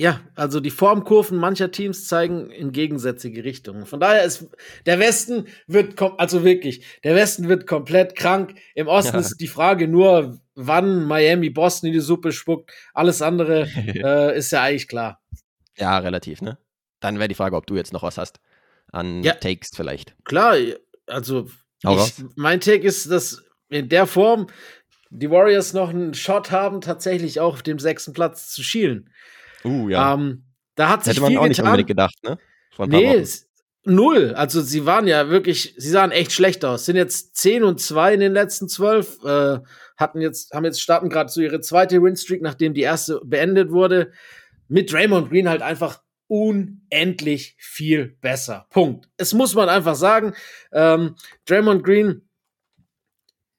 ja, 0.00 0.20
also 0.36 0.60
die 0.60 0.70
Formkurven 0.70 1.38
mancher 1.38 1.72
Teams 1.72 2.06
zeigen 2.06 2.50
in 2.50 2.70
gegensätzliche 2.70 3.42
Richtungen. 3.42 3.84
Von 3.84 3.98
daher 3.98 4.22
ist 4.24 4.46
der 4.86 5.00
Westen 5.00 5.46
wird 5.66 6.00
also 6.18 6.44
wirklich, 6.44 6.84
der 7.02 7.16
Westen 7.16 7.48
wird 7.48 7.66
komplett 7.66 8.14
krank. 8.14 8.54
Im 8.76 8.86
Osten 8.86 9.14
ja. 9.14 9.20
ist 9.20 9.38
die 9.40 9.48
Frage 9.48 9.88
nur, 9.88 10.38
wann 10.54 11.04
Miami 11.04 11.50
Boston 11.50 11.88
in 11.88 11.94
die 11.94 12.00
Suppe 12.00 12.30
spuckt. 12.30 12.70
Alles 12.94 13.22
andere 13.22 13.62
äh, 13.76 14.38
ist 14.38 14.52
ja 14.52 14.62
eigentlich 14.62 14.86
klar. 14.86 15.20
Ja, 15.76 15.98
relativ, 15.98 16.42
ne? 16.42 16.58
Dann 17.00 17.18
wäre 17.18 17.28
die 17.28 17.34
Frage, 17.34 17.56
ob 17.56 17.66
du 17.66 17.74
jetzt 17.74 17.92
noch 17.92 18.04
was 18.04 18.18
hast 18.18 18.38
an 18.92 19.24
ja. 19.24 19.34
Takes 19.34 19.70
vielleicht. 19.74 20.14
Klar, 20.24 20.56
also 21.06 21.48
ich, 21.82 22.14
mein 22.36 22.60
Take 22.60 22.86
ist, 22.86 23.10
dass 23.10 23.42
in 23.68 23.88
der 23.88 24.06
Form 24.06 24.46
die 25.10 25.30
Warriors 25.30 25.72
noch 25.72 25.88
einen 25.88 26.14
Shot 26.14 26.52
haben, 26.52 26.80
tatsächlich 26.80 27.40
auch 27.40 27.54
auf 27.54 27.62
dem 27.62 27.80
sechsten 27.80 28.12
Platz 28.12 28.50
zu 28.50 28.62
schielen. 28.62 29.10
Uh, 29.64 29.88
ja. 29.88 30.14
Ähm, 30.14 30.44
da 30.74 30.88
hat 30.88 31.04
sich 31.04 31.12
Hätte 31.12 31.22
man 31.22 31.30
viel 31.30 31.38
auch 31.38 31.48
nicht 31.48 31.60
unbedingt 31.60 31.88
gedacht, 31.88 32.14
ne? 32.22 32.38
nee, 32.86 33.24
null. 33.84 34.34
Also 34.34 34.60
sie 34.60 34.86
waren 34.86 35.06
ja 35.06 35.28
wirklich, 35.28 35.74
sie 35.76 35.90
sahen 35.90 36.12
echt 36.12 36.32
schlecht 36.32 36.64
aus. 36.64 36.84
Sind 36.84 36.96
jetzt 36.96 37.36
10 37.36 37.64
und 37.64 37.80
2 37.80 38.14
in 38.14 38.20
den 38.20 38.32
letzten 38.32 38.68
12. 38.68 39.24
Äh, 39.24 39.58
hatten 39.96 40.20
jetzt, 40.20 40.52
haben 40.52 40.64
jetzt 40.64 40.80
starten 40.80 41.08
gerade 41.08 41.30
so 41.30 41.40
ihre 41.40 41.60
zweite 41.60 42.02
Winstreak, 42.02 42.42
nachdem 42.42 42.74
die 42.74 42.82
erste 42.82 43.20
beendet 43.24 43.72
wurde. 43.72 44.12
Mit 44.68 44.92
Draymond 44.92 45.30
Green 45.30 45.48
halt 45.48 45.62
einfach 45.62 46.00
unendlich 46.28 47.56
viel 47.58 48.16
besser. 48.20 48.66
Punkt. 48.70 49.08
Es 49.16 49.32
muss 49.32 49.54
man 49.54 49.68
einfach 49.68 49.96
sagen. 49.96 50.34
Ähm, 50.72 51.16
Draymond 51.46 51.82
Green 51.82 52.28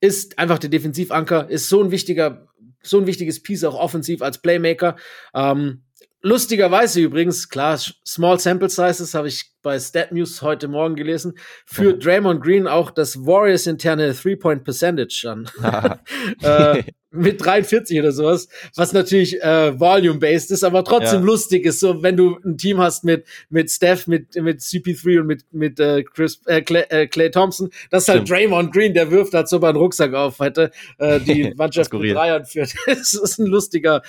ist 0.01 0.39
einfach 0.39 0.59
der 0.59 0.69
Defensivanker, 0.69 1.49
ist 1.49 1.67
so 1.67 1.83
ein 1.83 1.91
wichtiger, 1.91 2.47
so 2.81 2.99
ein 2.99 3.07
wichtiges 3.07 3.41
Piece 3.43 3.63
auch 3.63 3.75
offensiv 3.75 4.21
als 4.21 4.41
Playmaker. 4.41 4.95
Ähm, 5.33 5.83
lustigerweise 6.21 7.01
übrigens, 7.01 7.49
klar, 7.49 7.79
Small 8.05 8.39
Sample 8.39 8.69
Sizes 8.69 9.13
habe 9.13 9.27
ich 9.27 9.51
bei 9.61 9.79
Stat 9.79 10.11
News 10.11 10.41
heute 10.41 10.67
Morgen 10.67 10.95
gelesen, 10.95 11.33
für 11.65 11.93
Draymond 11.93 12.41
Green 12.41 12.67
auch 12.67 12.91
das 12.91 13.25
Warriors 13.25 13.67
interne 13.67 14.13
Three-Point 14.13 14.63
Percentage 14.63 15.29
an. 15.29 15.49
äh, 16.41 16.83
mit 17.11 17.43
43 17.43 17.99
oder 17.99 18.11
sowas, 18.11 18.47
was 18.75 18.93
natürlich 18.93 19.41
äh, 19.41 19.79
volume-based 19.79 20.51
ist, 20.51 20.63
aber 20.63 20.83
trotzdem 20.83 21.21
ja. 21.21 21.25
lustig 21.25 21.65
ist, 21.65 21.79
so 21.79 22.03
wenn 22.03 22.15
du 22.15 22.37
ein 22.45 22.57
Team 22.57 22.79
hast 22.79 23.03
mit 23.03 23.25
mit 23.49 23.71
Steph, 23.71 24.05
mit 24.05 24.35
mit 24.35 24.59
CP3 24.59 25.21
und 25.21 25.27
mit 25.27 25.43
mit 25.51 25.79
äh, 25.79 26.03
Chris 26.03 26.39
äh, 26.45 26.61
Clay, 26.61 26.83
äh, 26.89 27.07
Clay 27.07 27.31
Thompson, 27.31 27.71
das 27.89 28.03
ist 28.03 28.09
halt 28.09 28.29
Draymond 28.29 28.71
Green, 28.71 28.93
der 28.93 29.09
wirft 29.09 29.33
dazu 29.33 29.57
so 29.57 29.65
einen 29.65 29.77
Rucksack 29.77 30.13
auf, 30.13 30.39
hätte 30.39 30.71
äh, 30.99 31.19
die 31.19 31.51
Mannschaft 31.57 31.91
mit 31.93 32.15
Dreiern 32.15 32.45
führt. 32.45 32.75
das 32.85 33.13
ist 33.13 33.39
ein 33.39 33.47
lustiger 33.47 34.03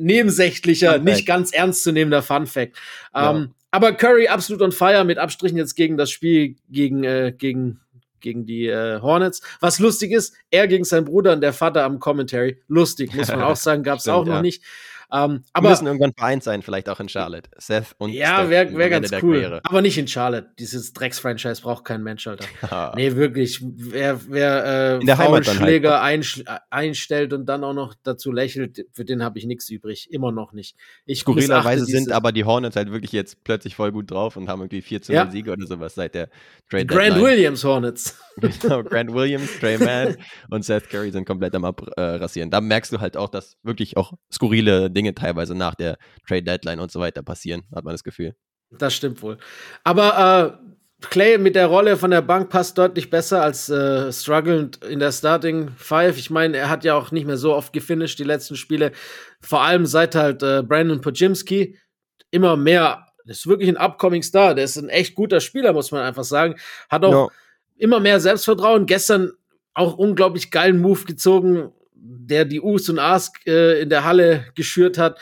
nebensächlicher, 0.00 0.98
nicht 0.98 1.26
ganz 1.26 1.52
ernstzunehmender 1.52 2.22
Fun 2.22 2.46
Fact. 2.46 2.76
Ja. 3.14 3.30
Ähm, 3.30 3.54
aber 3.70 3.92
Curry 3.92 4.28
absolut 4.28 4.62
on 4.62 4.72
fire 4.72 5.04
mit 5.04 5.18
Abstrichen 5.18 5.56
jetzt 5.56 5.74
gegen 5.74 5.96
das 5.96 6.10
Spiel 6.10 6.56
gegen 6.68 7.04
äh, 7.04 7.32
gegen 7.36 7.80
gegen 8.20 8.44
die 8.44 8.66
äh, 8.66 9.00
Hornets. 9.00 9.40
Was 9.60 9.78
lustig 9.78 10.12
ist, 10.12 10.34
er 10.50 10.68
gegen 10.68 10.84
seinen 10.84 11.04
Bruder 11.04 11.32
und 11.32 11.40
der 11.40 11.52
Vater 11.52 11.84
am 11.84 11.98
Commentary. 11.98 12.60
Lustig, 12.68 13.14
muss 13.14 13.28
man 13.28 13.42
auch 13.42 13.56
sagen, 13.56 13.82
gab 13.82 13.98
es 13.98 14.08
auch 14.08 14.24
noch 14.24 14.34
ja. 14.34 14.42
nicht. 14.42 14.62
Ähm, 15.12 15.42
aber 15.52 15.70
müssen 15.70 15.86
irgendwann 15.86 16.12
vereint 16.16 16.42
sein, 16.42 16.62
vielleicht 16.62 16.88
auch 16.88 17.00
in 17.00 17.08
Charlotte. 17.08 17.50
Seth 17.56 17.94
und 17.98 18.10
Ja, 18.10 18.48
wäre 18.48 18.76
wär 18.76 18.90
ganz 18.90 19.10
cool. 19.22 19.34
Karriere. 19.34 19.60
Aber 19.64 19.82
nicht 19.82 19.98
in 19.98 20.08
Charlotte. 20.08 20.50
Dieses 20.58 20.92
Drecks-Franchise 20.92 21.62
braucht 21.62 21.84
kein 21.84 22.02
Mensch, 22.02 22.26
Alter. 22.26 22.46
nee, 22.96 23.14
wirklich. 23.16 23.60
Wer, 23.62 24.20
wer 24.28 25.00
äh, 25.02 25.16
Heimat 25.16 25.46
dann 25.46 25.60
halt. 25.60 26.44
Einstellt 26.70 27.32
und 27.32 27.46
dann 27.46 27.64
auch 27.64 27.74
noch 27.74 27.94
dazu 28.02 28.32
lächelt, 28.32 28.86
für 28.92 29.04
den 29.04 29.22
habe 29.22 29.38
ich 29.38 29.46
nichts 29.46 29.68
übrig. 29.68 30.10
Immer 30.10 30.32
noch 30.32 30.52
nicht. 30.52 30.76
Ich 31.06 31.20
Skurrilerweise 31.20 31.84
sind 31.84 32.12
aber 32.12 32.32
die 32.32 32.44
Hornets 32.44 32.76
halt 32.76 32.90
wirklich 32.90 33.12
jetzt 33.12 33.42
plötzlich 33.44 33.74
voll 33.74 33.92
gut 33.92 34.10
drauf 34.10 34.36
und 34.36 34.48
haben 34.48 34.60
irgendwie 34.60 34.82
14 34.82 35.14
ja. 35.14 35.30
Siege 35.30 35.52
oder 35.52 35.66
sowas 35.66 35.94
seit 35.94 36.14
der 36.14 36.28
Trade 36.68 36.86
Grant 36.86 37.16
Deadline. 37.16 37.22
Williams 37.22 37.64
Hornets. 37.64 38.18
Genau, 38.62 38.82
Grant 38.82 39.12
Williams, 39.12 39.58
Trey 39.58 39.76
Mann 39.76 40.16
und 40.50 40.64
Seth 40.64 40.88
Curry 40.88 41.10
sind 41.10 41.26
komplett 41.26 41.54
am 41.54 41.64
Abrasieren. 41.64 42.50
Da 42.50 42.60
merkst 42.60 42.92
du 42.92 43.00
halt 43.00 43.16
auch, 43.16 43.28
dass 43.28 43.56
wirklich 43.62 43.98
auch 43.98 44.14
skurrile 44.32 44.90
Dinge 44.90 44.99
teilweise 45.08 45.54
nach 45.54 45.74
der 45.74 45.98
Trade 46.26 46.42
Deadline 46.42 46.80
und 46.80 46.90
so 46.90 47.00
weiter 47.00 47.22
passieren, 47.22 47.62
hat 47.74 47.84
man 47.84 47.94
das 47.94 48.04
Gefühl. 48.04 48.34
Das 48.70 48.94
stimmt 48.94 49.22
wohl. 49.22 49.38
Aber 49.84 50.58
äh, 50.62 50.70
Clay 51.08 51.38
mit 51.38 51.54
der 51.56 51.66
Rolle 51.66 51.96
von 51.96 52.10
der 52.10 52.20
Bank 52.20 52.50
passt 52.50 52.76
deutlich 52.76 53.10
besser 53.10 53.42
als 53.42 53.68
äh, 53.68 54.12
strugglend 54.12 54.84
in 54.84 54.98
der 54.98 55.12
Starting 55.12 55.70
Five. 55.76 56.18
Ich 56.18 56.30
meine, 56.30 56.56
er 56.56 56.68
hat 56.68 56.84
ja 56.84 56.94
auch 56.94 57.10
nicht 57.10 57.26
mehr 57.26 57.38
so 57.38 57.54
oft 57.54 57.72
gefinisht 57.72 58.18
die 58.18 58.24
letzten 58.24 58.56
Spiele. 58.56 58.92
Vor 59.40 59.62
allem 59.62 59.86
seit 59.86 60.14
halt 60.14 60.42
äh, 60.42 60.62
Brandon 60.62 61.00
Pojimski 61.00 61.78
immer 62.30 62.56
mehr. 62.56 63.06
Das 63.24 63.38
ist 63.38 63.46
wirklich 63.46 63.68
ein 63.68 63.76
upcoming 63.76 64.22
Star. 64.22 64.54
Der 64.54 64.64
ist 64.64 64.76
ein 64.76 64.88
echt 64.88 65.14
guter 65.14 65.40
Spieler, 65.40 65.72
muss 65.72 65.90
man 65.90 66.02
einfach 66.02 66.24
sagen. 66.24 66.56
Hat 66.88 67.04
auch 67.04 67.12
ja. 67.12 67.28
immer 67.76 68.00
mehr 68.00 68.20
Selbstvertrauen. 68.20 68.86
Gestern 68.86 69.32
auch 69.74 69.96
unglaublich 69.96 70.50
geilen 70.50 70.80
Move 70.80 71.04
gezogen, 71.04 71.72
der 72.02 72.44
die 72.44 72.60
U's 72.60 72.88
und 72.88 72.98
A's 72.98 73.30
äh, 73.46 73.82
in 73.82 73.90
der 73.90 74.04
Halle 74.04 74.46
geschürt 74.54 74.98
hat. 74.98 75.18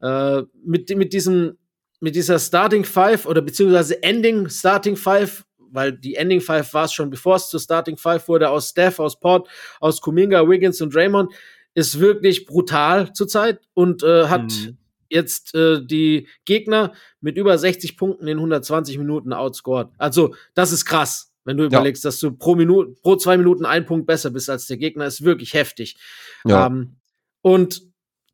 Äh, 0.00 0.42
mit, 0.64 0.94
mit 0.96 1.12
diesem 1.12 1.56
mit 2.00 2.14
dieser 2.14 2.38
Starting 2.38 2.84
Five 2.84 3.26
oder 3.26 3.42
beziehungsweise 3.42 4.02
Ending 4.02 4.48
Starting 4.48 4.96
Five, 4.96 5.44
weil 5.70 5.92
die 5.92 6.16
Ending 6.16 6.40
Five 6.40 6.72
war 6.74 6.84
es 6.84 6.92
schon, 6.92 7.10
bevor 7.10 7.36
es 7.36 7.48
zur 7.48 7.60
Starting 7.60 7.96
Five 7.96 8.28
wurde, 8.28 8.50
aus 8.50 8.70
Steph, 8.70 8.98
aus 8.98 9.18
Port, 9.18 9.48
aus 9.80 10.00
Kuminga, 10.00 10.48
Wiggins 10.48 10.80
und 10.80 10.94
Draymond, 10.94 11.32
ist 11.74 11.98
wirklich 11.98 12.46
brutal 12.46 13.12
zurzeit 13.12 13.60
und 13.74 14.02
äh, 14.02 14.26
hat 14.28 14.44
mhm. 14.44 14.76
jetzt 15.08 15.54
äh, 15.54 15.84
die 15.84 16.28
Gegner 16.44 16.92
mit 17.20 17.36
über 17.36 17.56
60 17.56 17.96
Punkten 17.96 18.28
in 18.28 18.38
120 18.38 18.98
Minuten 18.98 19.32
outscored. 19.32 19.88
Also, 19.98 20.34
das 20.54 20.72
ist 20.72 20.84
krass. 20.84 21.32
Wenn 21.46 21.56
du 21.56 21.64
überlegst, 21.64 22.04
ja. 22.04 22.08
dass 22.08 22.20
du 22.20 22.32
pro 22.32 22.54
Minute, 22.54 22.94
pro 23.02 23.16
zwei 23.16 23.36
Minuten 23.36 23.64
ein 23.64 23.86
Punkt 23.86 24.06
besser 24.06 24.30
bist 24.30 24.50
als 24.50 24.66
der 24.66 24.76
Gegner, 24.76 25.06
ist 25.06 25.24
wirklich 25.24 25.54
heftig. 25.54 25.96
Ja. 26.44 26.66
Ähm, 26.66 26.96
und 27.40 27.82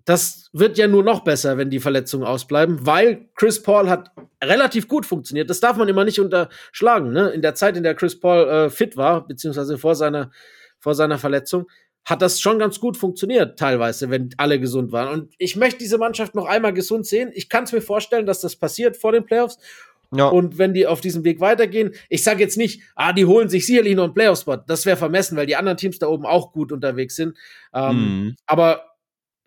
das 0.05 0.49
wird 0.53 0.79
ja 0.79 0.89
nur 0.89 1.05
noch 1.05 1.23
besser, 1.23 1.59
wenn 1.59 1.71
die 1.71 1.79
Verletzungen 1.79 2.25
ausbleiben, 2.25 2.87
weil 2.87 3.29
Chris 3.37 3.63
Paul 3.63 3.89
hat 3.89 4.11
relativ 4.43 4.89
gut 4.89 5.07
funktioniert. 5.07 5.49
Das 5.49 5.61
darf 5.61 5.77
man 5.77 5.89
immer 5.89 6.05
nicht 6.05 6.19
unterschlagen. 6.19 7.13
Ne? 7.13 7.31
In 7.31 7.43
der 7.43 7.55
Zeit, 7.55 7.77
in 7.77 7.83
der 7.83 7.95
Chris 7.95 8.19
Paul 8.19 8.49
äh, 8.49 8.71
fit 8.71 8.97
war, 8.97 9.27
beziehungsweise 9.27 9.79
vor 9.79 9.95
seiner, 9.95 10.31
vor 10.81 10.95
seiner 10.95 11.19
Verletzung, 11.19 11.67
hat 12.05 12.21
das 12.21 12.41
schon 12.41 12.59
ganz 12.59 12.81
gut 12.81 12.97
funktioniert, 12.97 13.59
teilweise, 13.59 14.11
wenn 14.11 14.31
alle 14.37 14.59
gesund 14.59 14.91
waren. 14.91 15.09
Und 15.09 15.35
ich 15.39 15.55
möchte 15.55 15.79
diese 15.79 15.99
Mannschaft 15.99 16.35
noch 16.35 16.47
einmal 16.47 16.73
gesund 16.73 17.07
sehen. 17.07 17.31
Ich 17.33 17.49
kann 17.49 17.65
es 17.65 17.73
mir 17.73 17.81
vorstellen, 17.81 18.27
dass 18.27 18.41
das 18.41 18.57
passiert 18.57 18.97
vor 18.97 19.13
den 19.13 19.25
Playoffs. 19.25 19.59
Ja. 20.15 20.29
Und 20.29 20.59
wenn 20.59 20.75
die 20.75 20.87
auf 20.87 21.01
diesem 21.01 21.25
Weg 21.25 21.41
weitergehen, 21.41 21.93
ich 22.09 22.23
sage 22.23 22.41
jetzt 22.41 22.57
nicht, 22.57 22.83
ah, 22.95 23.13
die 23.13 23.25
holen 23.25 23.49
sich 23.49 23.67
sicherlich 23.67 23.95
noch 23.95 24.05
einen 24.05 24.15
Playoff-Spot. 24.15 24.59
Das 24.67 24.85
wäre 24.87 24.97
vermessen, 24.97 25.37
weil 25.37 25.47
die 25.47 25.57
anderen 25.57 25.79
Teams 25.79 25.99
da 25.99 26.07
oben 26.07 26.27
auch 26.27 26.53
gut 26.53 26.73
unterwegs 26.73 27.17
sind. 27.17 27.37
Ähm, 27.75 27.97
mhm. 27.97 28.37
Aber 28.47 28.83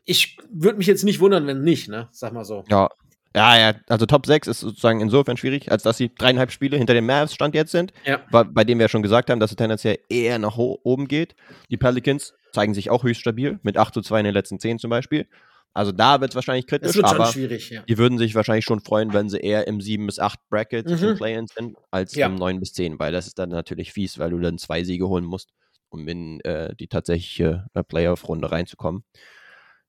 ich 0.06 0.38
würde 0.52 0.78
mich 0.78 0.88
jetzt 0.88 1.04
nicht 1.04 1.20
wundern, 1.20 1.48
wenn 1.48 1.62
nicht, 1.62 1.88
ne? 1.88 2.10
Sag 2.12 2.34
mal 2.34 2.46
so. 2.46 2.64
Ja. 2.70 2.90
Ja, 3.36 3.58
ja, 3.60 3.74
also 3.90 4.06
Top 4.06 4.26
6 4.26 4.48
ist 4.48 4.62
sozusagen 4.62 5.02
insofern 5.02 5.36
schwierig, 5.36 5.70
als 5.70 5.84
dass 5.84 5.98
sie 5.98 6.10
dreieinhalb 6.16 6.54
Spiele 6.54 6.78
hinter 6.78 6.94
dem 6.94 7.06
Mavs 7.06 7.34
Stand 7.34 7.54
jetzt 7.54 7.72
sind, 7.72 7.92
ja. 8.06 8.22
bei 8.32 8.64
dem 8.64 8.78
wir 8.80 8.86
ja 8.86 8.88
schon 8.88 9.04
gesagt 9.04 9.30
haben, 9.30 9.42
dass 9.42 9.52
es 9.52 9.58
tendenziell 9.58 10.00
eher 10.08 10.40
nach 10.40 10.58
oben 10.58 11.10
geht. 11.10 11.36
Die 11.70 11.76
Pelicans 11.76 12.34
zeigen 12.54 12.74
sich 12.74 12.90
auch 12.90 13.04
höchst 13.04 13.20
stabil, 13.20 13.60
mit 13.62 13.78
8 13.78 13.94
zu 13.94 14.02
2 14.02 14.20
in 14.20 14.26
den 14.26 14.34
letzten 14.34 14.58
10 14.58 14.80
zum 14.80 14.90
Beispiel. 14.90 15.28
Also 15.76 15.92
da 15.92 16.22
wird 16.22 16.32
es 16.32 16.36
wahrscheinlich 16.36 16.68
kritisch, 16.68 16.88
das 16.88 16.96
wird 16.96 17.06
aber 17.06 17.26
schwierig, 17.26 17.70
ja. 17.70 17.82
die 17.82 17.98
würden 17.98 18.18
sich 18.18 18.34
wahrscheinlich 18.34 18.64
schon 18.64 18.80
freuen, 18.80 19.12
wenn 19.12 19.28
sie 19.28 19.40
eher 19.40 19.68
im 19.68 19.82
7 19.82 20.06
bis 20.06 20.20
8 20.20 20.40
Bracket 20.50 20.90
mhm. 20.90 20.98
zum 20.98 21.16
Play-In 21.18 21.48
sind, 21.48 21.76
als 21.92 22.16
ja. 22.16 22.28
im 22.28 22.36
9 22.36 22.62
bis 22.62 22.72
10, 22.72 22.98
weil 22.98 23.12
das 23.12 23.28
ist 23.28 23.38
dann 23.38 23.50
natürlich 23.50 23.92
fies, 23.92 24.18
weil 24.18 24.30
du 24.30 24.40
dann 24.40 24.58
zwei 24.58 24.86
Siege 24.86 25.10
holen 25.10 25.26
musst, 25.26 25.50
um 25.90 26.08
in 26.08 26.40
äh, 26.46 26.74
die 26.78 26.88
tatsächliche 26.88 27.66
äh, 27.74 27.84
Playoff-Runde 27.84 28.54
reinzukommen. 28.54 29.04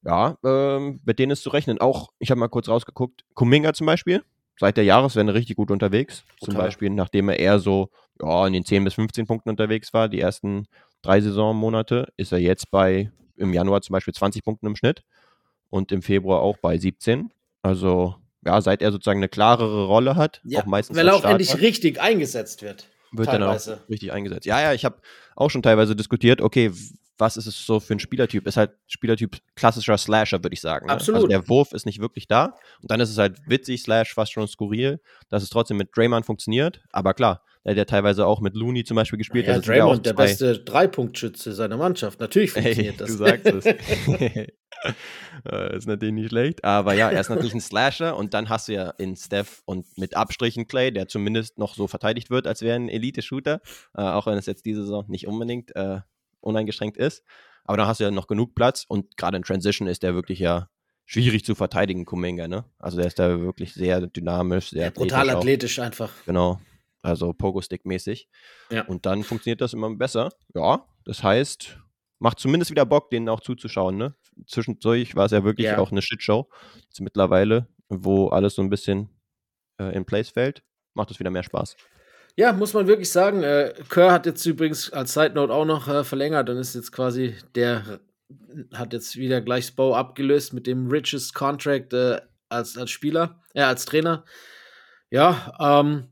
Ja, 0.03 0.37
ähm, 0.45 1.01
mit 1.05 1.20
denen 1.20 1.30
ist 1.30 1.45
zu 1.45 1.51
rechnen. 1.51 1.80
Auch, 1.80 2.09
ich 2.18 2.32
habe 2.32 2.41
mal 2.41 2.49
kurz 2.49 2.68
rausgeguckt, 2.68 3.24
Kuminga 3.34 3.72
zum 3.72 3.87
Beispiel, 3.87 4.24
seit 4.59 4.76
der 4.76 4.84
Jahreswende 4.84 5.34
richtig 5.34 5.55
gut 5.55 5.70
unterwegs. 5.70 6.24
Total. 6.41 6.47
Zum 6.47 6.55
Beispiel, 6.57 6.91
nachdem 6.91 7.28
er 7.28 7.39
eher 7.39 7.61
so 7.61 7.91
ja, 8.20 8.45
in 8.49 8.55
den 8.55 8.64
10 8.64 8.82
bis 8.82 8.95
15 8.95 9.28
Punkten 9.28 9.51
unterwegs 9.51 9.95
war, 9.95 10.09
die 10.09 10.20
ersten 10.20 10.66
drei 11.03 11.20
Saisonmonate, 11.20 12.12
ist 12.16 12.32
er 12.32 12.39
jetzt 12.39 12.72
bei 12.72 13.12
im 13.37 13.53
Januar 13.53 13.82
zum 13.82 13.93
Beispiel 13.93 14.14
20 14.14 14.43
Punkten 14.43 14.66
im 14.66 14.74
Schnitt 14.74 15.05
und 15.71 15.93
im 15.93 16.03
Februar 16.03 16.41
auch 16.41 16.57
bei 16.59 16.79
17. 16.79 17.33
Also, 17.62 18.17
ja, 18.45 18.61
seit 18.61 18.83
er 18.83 18.93
sozusagen 18.93 19.19
eine 19.19 19.29
klarere 19.29 19.87
Rolle 19.87 20.17
hat, 20.17 20.41
ja, 20.45 20.61
auch 20.61 20.67
meistens. 20.67 20.97
Weil 20.97 21.09
er 21.09 21.17
auch 21.17 21.25
endlich 21.25 21.61
richtig 21.61 22.01
eingesetzt 22.01 22.62
wird. 22.62 22.89
Wird 23.12 23.29
teilweise. 23.29 23.71
dann 23.71 23.81
auch 23.81 23.89
richtig 23.89 24.12
eingesetzt. 24.12 24.47
Ja, 24.47 24.61
ja, 24.61 24.73
ich 24.73 24.85
habe 24.85 24.97
auch 25.35 25.51
schon 25.51 25.62
teilweise 25.62 25.97
diskutiert, 25.97 26.41
okay, 26.41 26.73
was 27.19 27.37
ist 27.37 27.47
es 27.47 27.64
so 27.64 27.81
für 27.81 27.95
ein 27.95 27.99
Spielertyp? 27.99 28.47
Ist 28.47 28.57
halt 28.57 28.73
Spielertyp 28.87 29.39
klassischer 29.55 29.97
Slasher, 29.97 30.43
würde 30.43 30.55
ich 30.55 30.61
sagen. 30.61 30.87
Ne? 30.87 30.93
Also 30.93 31.12
Absolut. 31.12 31.17
Also 31.17 31.29
der 31.29 31.49
Wurf 31.49 31.73
ist 31.73 31.87
nicht 31.87 32.01
wirklich 32.01 32.29
da. 32.29 32.57
Und 32.83 32.91
dann 32.91 33.01
ist 33.01 33.11
es 33.11 33.19
halt 33.19 33.39
witzig, 33.47 33.83
slash 33.83 34.14
fast 34.14 34.33
schon 34.33 34.47
skurril, 34.47 35.01
dass 35.29 35.43
es 35.43 35.51
trotzdem 35.51 35.79
mit 35.79 35.97
Draymond 35.97 36.27
funktioniert. 36.27 36.83
Aber 36.93 37.14
klar, 37.14 37.43
der 37.67 37.73
hat 37.73 37.79
ja 37.79 37.85
teilweise 37.85 38.25
auch 38.27 38.41
mit 38.41 38.55
Looney 38.55 38.85
zum 38.85 38.95
Beispiel 38.95 39.19
gespielt. 39.19 39.49
Ja, 39.49 39.55
also 39.55 39.73
Draymond, 39.73 40.07
der 40.07 40.12
beste 40.12 40.61
Dreipunktschütze 40.61 41.53
seiner 41.53 41.77
Mannschaft. 41.77 42.21
Natürlich 42.21 42.53
funktioniert 42.53 42.95
hey, 42.95 42.97
das. 42.97 43.09
Du 43.09 43.17
sagst 43.17 43.47
es. 43.47 43.64
Äh, 45.51 45.77
ist 45.77 45.87
natürlich 45.87 46.14
nicht 46.14 46.31
schlecht. 46.31 46.64
Aber 46.64 46.95
ja, 46.95 47.11
er 47.11 47.21
ist 47.21 47.29
natürlich 47.29 47.55
ein 47.55 47.61
Slasher. 47.61 48.17
Und 48.17 48.35
dann 48.35 48.49
hast 48.49 48.69
du 48.69 48.73
ja 48.73 48.91
in 48.99 49.17
Steph 49.17 49.62
und 49.64 49.87
mit 49.97 50.17
Abstrichen 50.17 50.67
Clay, 50.67 50.93
der 50.93 51.09
zumindest 51.09 51.59
noch 51.59 51.75
so 51.75 51.87
verteidigt 51.87 52.31
wird, 52.31 52.47
als 52.47 52.62
wäre 52.62 52.77
ein 52.77 52.89
Elite-Shooter. 52.89 53.61
Äh, 53.97 54.03
auch 54.03 54.27
wenn 54.27 54.39
es 54.39 54.47
jetzt 54.47 54.64
diese 54.64 54.83
Saison 54.83 55.05
nicht 55.09 55.27
unbedingt 55.27 55.75
äh, 55.77 56.01
uneingeschränkt 56.41 56.97
ist. 56.97 57.23
Aber 57.64 57.77
da 57.77 57.87
hast 57.87 58.01
du 58.01 58.05
ja 58.05 58.11
noch 58.11 58.27
genug 58.27 58.55
Platz 58.55 58.85
und 58.87 59.17
gerade 59.17 59.37
in 59.37 59.43
Transition 59.43 59.89
ist 59.89 60.03
der 60.03 60.14
wirklich 60.14 60.39
ja 60.39 60.69
schwierig 61.05 61.45
zu 61.45 61.55
verteidigen, 61.55 62.05
Kuminga, 62.05 62.49
ne? 62.49 62.64
Also 62.79 62.97
der 62.97 63.07
ist 63.07 63.19
da 63.19 63.41
wirklich 63.41 63.75
sehr 63.75 64.07
dynamisch, 64.07 64.71
sehr 64.71 64.85
ja, 64.85 64.91
brutal 64.91 65.31
athletisch, 65.31 65.79
athletisch 65.79 65.79
einfach. 65.79 66.12
Genau. 66.27 66.61
Also 67.07 67.33
Pogo-Stick-mäßig. 67.33 68.29
Ja. 68.71 68.85
Und 68.87 69.07
dann 69.07 69.23
funktioniert 69.23 69.61
das 69.61 69.73
immer 69.73 69.95
besser. 69.95 70.31
Ja, 70.55 70.85
das 71.05 71.23
heißt, 71.23 71.79
macht 72.19 72.41
zumindest 72.41 72.73
wieder 72.73 72.85
Bock, 72.85 73.11
denen 73.11 73.29
auch 73.29 73.41
zuzuschauen, 73.41 73.97
ne? 73.97 74.17
Zwischendurch 74.49 75.15
war 75.15 75.27
es 75.27 75.31
ja 75.33 75.45
wirklich 75.45 75.67
ja. 75.67 75.79
auch 75.79 75.93
eine 75.93 76.03
Shitshow. 76.03 76.51
Jetzt 76.83 77.01
mittlerweile, 77.01 77.69
wo 77.89 78.29
alles 78.29 78.57
so 78.57 78.63
ein 78.63 78.71
bisschen 78.71 79.09
äh, 79.79 79.95
in 79.95 80.05
place 80.05 80.31
fällt, 80.31 80.65
macht 80.95 81.13
es 81.13 81.21
wieder 81.21 81.31
mehr 81.31 81.45
Spaß. 81.45 81.77
Ja, 82.35 82.53
muss 82.53 82.75
man 82.75 82.89
wirklich 82.89 83.11
sagen. 83.11 83.45
Äh, 83.45 83.73
Kerr 83.89 84.11
hat 84.11 84.27
jetzt 84.27 84.45
übrigens 84.45 84.93
als 84.93 85.15
Side 85.15 85.35
Note 85.35 85.55
auch 85.55 85.65
noch 85.65 85.87
äh, 85.87 86.03
verlängert 86.03 86.51
und 86.51 86.57
ist 86.57 86.75
jetzt 86.75 86.91
quasi 86.91 87.37
der 87.55 88.01
hat 88.75 88.93
jetzt 88.93 89.15
wieder 89.15 89.41
gleich 89.41 89.67
Spo 89.67 89.95
abgelöst 89.95 90.53
mit 90.53 90.67
dem 90.67 90.89
richest 90.89 91.35
Contract 91.35 91.93
äh, 91.93 92.21
als, 92.49 92.77
als 92.77 92.91
Spieler, 92.91 93.41
äh, 93.55 93.63
als 93.63 93.85
Trainer. 93.85 94.25
Ja, 95.09 95.53
ähm, 95.61 96.09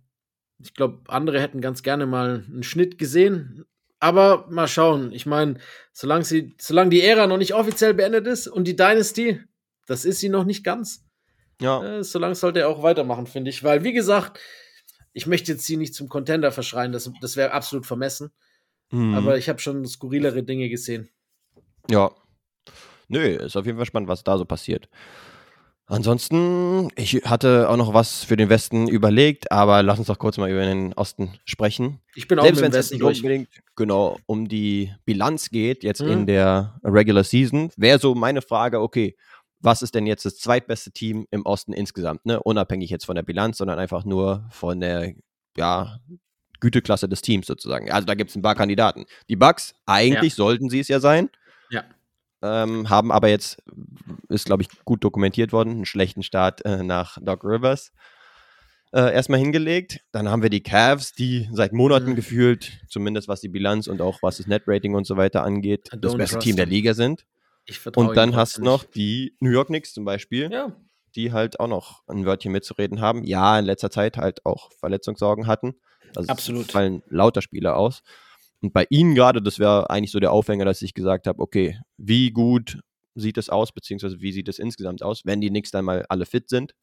ich 0.59 0.75
glaube, 0.75 1.03
andere 1.09 1.41
hätten 1.41 1.61
ganz 1.61 1.83
gerne 1.83 2.07
mal 2.07 2.45
einen 2.47 2.63
Schnitt 2.63 2.99
gesehen. 2.99 3.65
Aber 4.01 4.47
mal 4.51 4.69
schauen. 4.69 5.13
Ich 5.13 5.25
meine, 5.25 5.59
solange, 5.93 6.25
sie, 6.25 6.55
solange 6.61 6.91
die 6.91 7.03
Ära 7.03 7.27
noch 7.27 7.39
nicht 7.39 7.55
offiziell 7.55 7.95
beendet 7.95 8.27
ist 8.27 8.47
und 8.47 8.69
die 8.69 8.77
Dynasty, 8.77 9.41
das 9.87 10.05
ist 10.05 10.21
sie 10.21 10.29
noch 10.29 10.45
nicht 10.45 10.63
ganz. 10.63 11.07
Ja. 11.61 11.99
Äh, 11.99 12.05
solange 12.05 12.35
sollte 12.35 12.61
er 12.61 12.69
auch 12.69 12.83
weitermachen, 12.83 13.27
finde 13.27 13.51
ich. 13.51 13.65
Weil, 13.65 13.83
wie 13.85 13.93
gesagt, 13.93 14.39
ich 15.13 15.27
möchte 15.27 15.53
jetzt 15.53 15.65
sie 15.65 15.77
nicht 15.77 15.95
zum 15.95 16.09
Contender 16.09 16.53
verschreien, 16.53 16.93
das, 16.93 17.11
das 17.21 17.37
wäre 17.37 17.53
absolut 17.53 17.87
vermessen. 17.87 18.31
Mhm. 18.91 19.15
Aber 19.15 19.39
ich 19.39 19.49
habe 19.49 19.61
schon 19.61 19.87
skurrilere 19.87 20.43
Dinge 20.43 20.69
gesehen. 20.69 21.09
Ja. 21.89 22.11
Nö, 23.09 23.21
ist 23.21 23.57
auf 23.57 23.67
jeden 23.67 23.79
Fall 23.79 23.87
spannend, 23.87 24.09
was 24.09 24.25
da 24.25 24.39
so 24.39 24.45
passiert. 24.45 24.89
Ansonsten, 25.87 26.89
ich 26.97 27.25
hatte 27.25 27.69
auch 27.69 27.77
noch 27.77 27.93
was 27.93 28.25
für 28.25 28.37
den 28.37 28.49
Westen 28.49 28.89
überlegt, 28.89 29.53
aber 29.53 29.83
lass 29.83 29.99
uns 29.99 30.09
doch 30.09 30.19
kurz 30.19 30.39
mal 30.39 30.51
über 30.51 30.65
den 30.65 30.95
Osten 30.95 31.35
sprechen. 31.45 32.01
Ich 32.15 32.27
bin 32.27 32.39
auch 32.39 32.45
Selbst 32.45 32.63
wenn 32.63 32.73
es 32.73 32.91
nicht 32.91 33.03
unbedingt 33.03 33.49
genau 33.77 34.19
um 34.25 34.49
die 34.49 34.95
Bilanz 35.05 35.51
geht, 35.51 35.85
jetzt 35.85 36.01
mhm. 36.01 36.11
in 36.11 36.27
der 36.27 36.81
Regular 36.83 37.23
Season, 37.23 37.71
wäre 37.77 37.99
so 37.99 38.15
meine 38.15 38.41
Frage, 38.41 38.81
okay, 38.81 39.15
was 39.61 39.83
ist 39.83 39.95
denn 39.95 40.07
jetzt 40.07 40.25
das 40.25 40.39
zweitbeste 40.39 40.91
Team 40.91 41.27
im 41.31 41.45
Osten 41.45 41.73
insgesamt, 41.75 42.25
ne? 42.25 42.43
Unabhängig 42.43 42.91
jetzt 42.91 43.05
von 43.05 43.17
der 43.17 43.23
Bilanz, 43.23 43.59
sondern 43.59 43.79
einfach 43.79 44.05
nur 44.05 44.47
von 44.51 44.81
der, 44.81 45.15
ja, 45.57 45.99
Güteklasse 46.61 47.09
des 47.09 47.21
Teams 47.21 47.47
sozusagen. 47.47 47.91
Also 47.91 48.07
da 48.07 48.15
gibt 48.15 48.31
es 48.31 48.37
ein 48.37 48.43
paar 48.43 48.55
Kandidaten. 48.55 49.05
Die 49.29 49.37
Bucks, 49.37 49.75
eigentlich 49.85 50.33
ja. 50.33 50.37
sollten 50.37 50.71
sie 50.71 50.81
es 50.81 50.89
ja 50.89 50.99
sein. 50.99 51.29
Ja. 51.71 51.85
Ähm, 52.45 52.91
haben 52.91 53.11
aber 53.11 53.29
jetzt, 53.29 53.63
ist 54.29 54.45
glaube 54.45 54.63
ich 54.63 54.69
gut 54.85 55.03
dokumentiert 55.03 55.53
worden, 55.53 55.71
einen 55.71 55.87
schlechten 55.87 56.23
Start 56.23 56.63
äh, 56.67 56.83
nach 56.83 57.17
Doc 57.23 57.43
Rivers. 57.43 57.91
äh, 58.93 59.15
erstmal 59.15 59.41
hingelegt. 59.41 60.01
Dann 60.13 60.29
haben 60.29 60.43
wir 60.43 60.51
die 60.51 60.63
Cavs, 60.63 61.13
die 61.13 61.49
seit 61.53 61.73
Monaten 61.73 62.11
mhm. 62.11 62.17
gefühlt, 62.17 62.81
zumindest 62.89 63.29
was 63.29 63.41
die 63.41 63.49
Bilanz 63.49 63.87
und 63.87 64.03
auch 64.03 64.23
was 64.23 64.37
das 64.37 64.47
Net-Rating 64.47 64.95
und 64.95 65.07
so 65.07 65.17
weiter 65.17 65.43
angeht, 65.43 65.89
das 65.99 66.17
beste 66.17 66.39
Team 66.39 66.57
der 66.57 66.67
Liga 66.67 66.93
sind. 66.93 67.25
und 67.97 68.15
dann 68.15 68.37
hast 68.37 68.59
du 68.59 68.63
noch 68.63 68.85
die 68.85 69.37
New 69.41 69.51
York 69.51 69.69
Knicks 69.69 69.95
zum 69.95 70.05
Beispiel, 70.05 70.53
ja. 70.53 70.77
die 71.17 71.33
halt 71.33 71.61
auch 71.61 71.69
noch 71.69 72.03
ein 72.09 72.27
Wörtchen 72.27 72.53
mitzureden 72.53 73.01
haben. 73.01 73.25
Ja, 73.25 73.59
in 73.59 73.65
letzter 73.65 73.91
Zeit 73.91 74.19
halt 74.19 74.45
auch 74.45 74.71
Verletzungssorgen 74.73 75.47
hatten. 75.47 75.75
Also 76.15 76.29
Absolut. 76.29 76.71
fallen 76.71 77.03
lauter 77.09 77.41
Spieler 77.41 77.77
aus. 77.77 78.03
Und 78.61 78.73
bei 78.73 78.87
ihnen 78.89 79.15
gerade, 79.15 79.43
das 79.43 79.59
wäre 79.59 79.91
eigentlich 79.91 80.11
so 80.11 80.21
der 80.21 80.33
Aufhänger, 80.33 80.65
dass 80.65 80.83
ich 80.83 80.95
gesagt 80.95 81.27
habe, 81.27 81.43
okay, 81.43 81.79
wie 81.97 82.31
gut 82.31 82.81
sieht 83.15 83.39
es 83.39 83.49
aus, 83.49 83.73
beziehungsweise 83.73 84.21
wie 84.21 84.33
sieht 84.33 84.49
es 84.49 84.59
insgesamt 84.59 85.03
aus, 85.03 85.23
wenn 85.25 85.41
die 85.41 85.53
dann 85.71 85.85
mal 85.85 86.05
alle 86.09 86.27
fit 86.27 86.49
sind, 86.49 86.75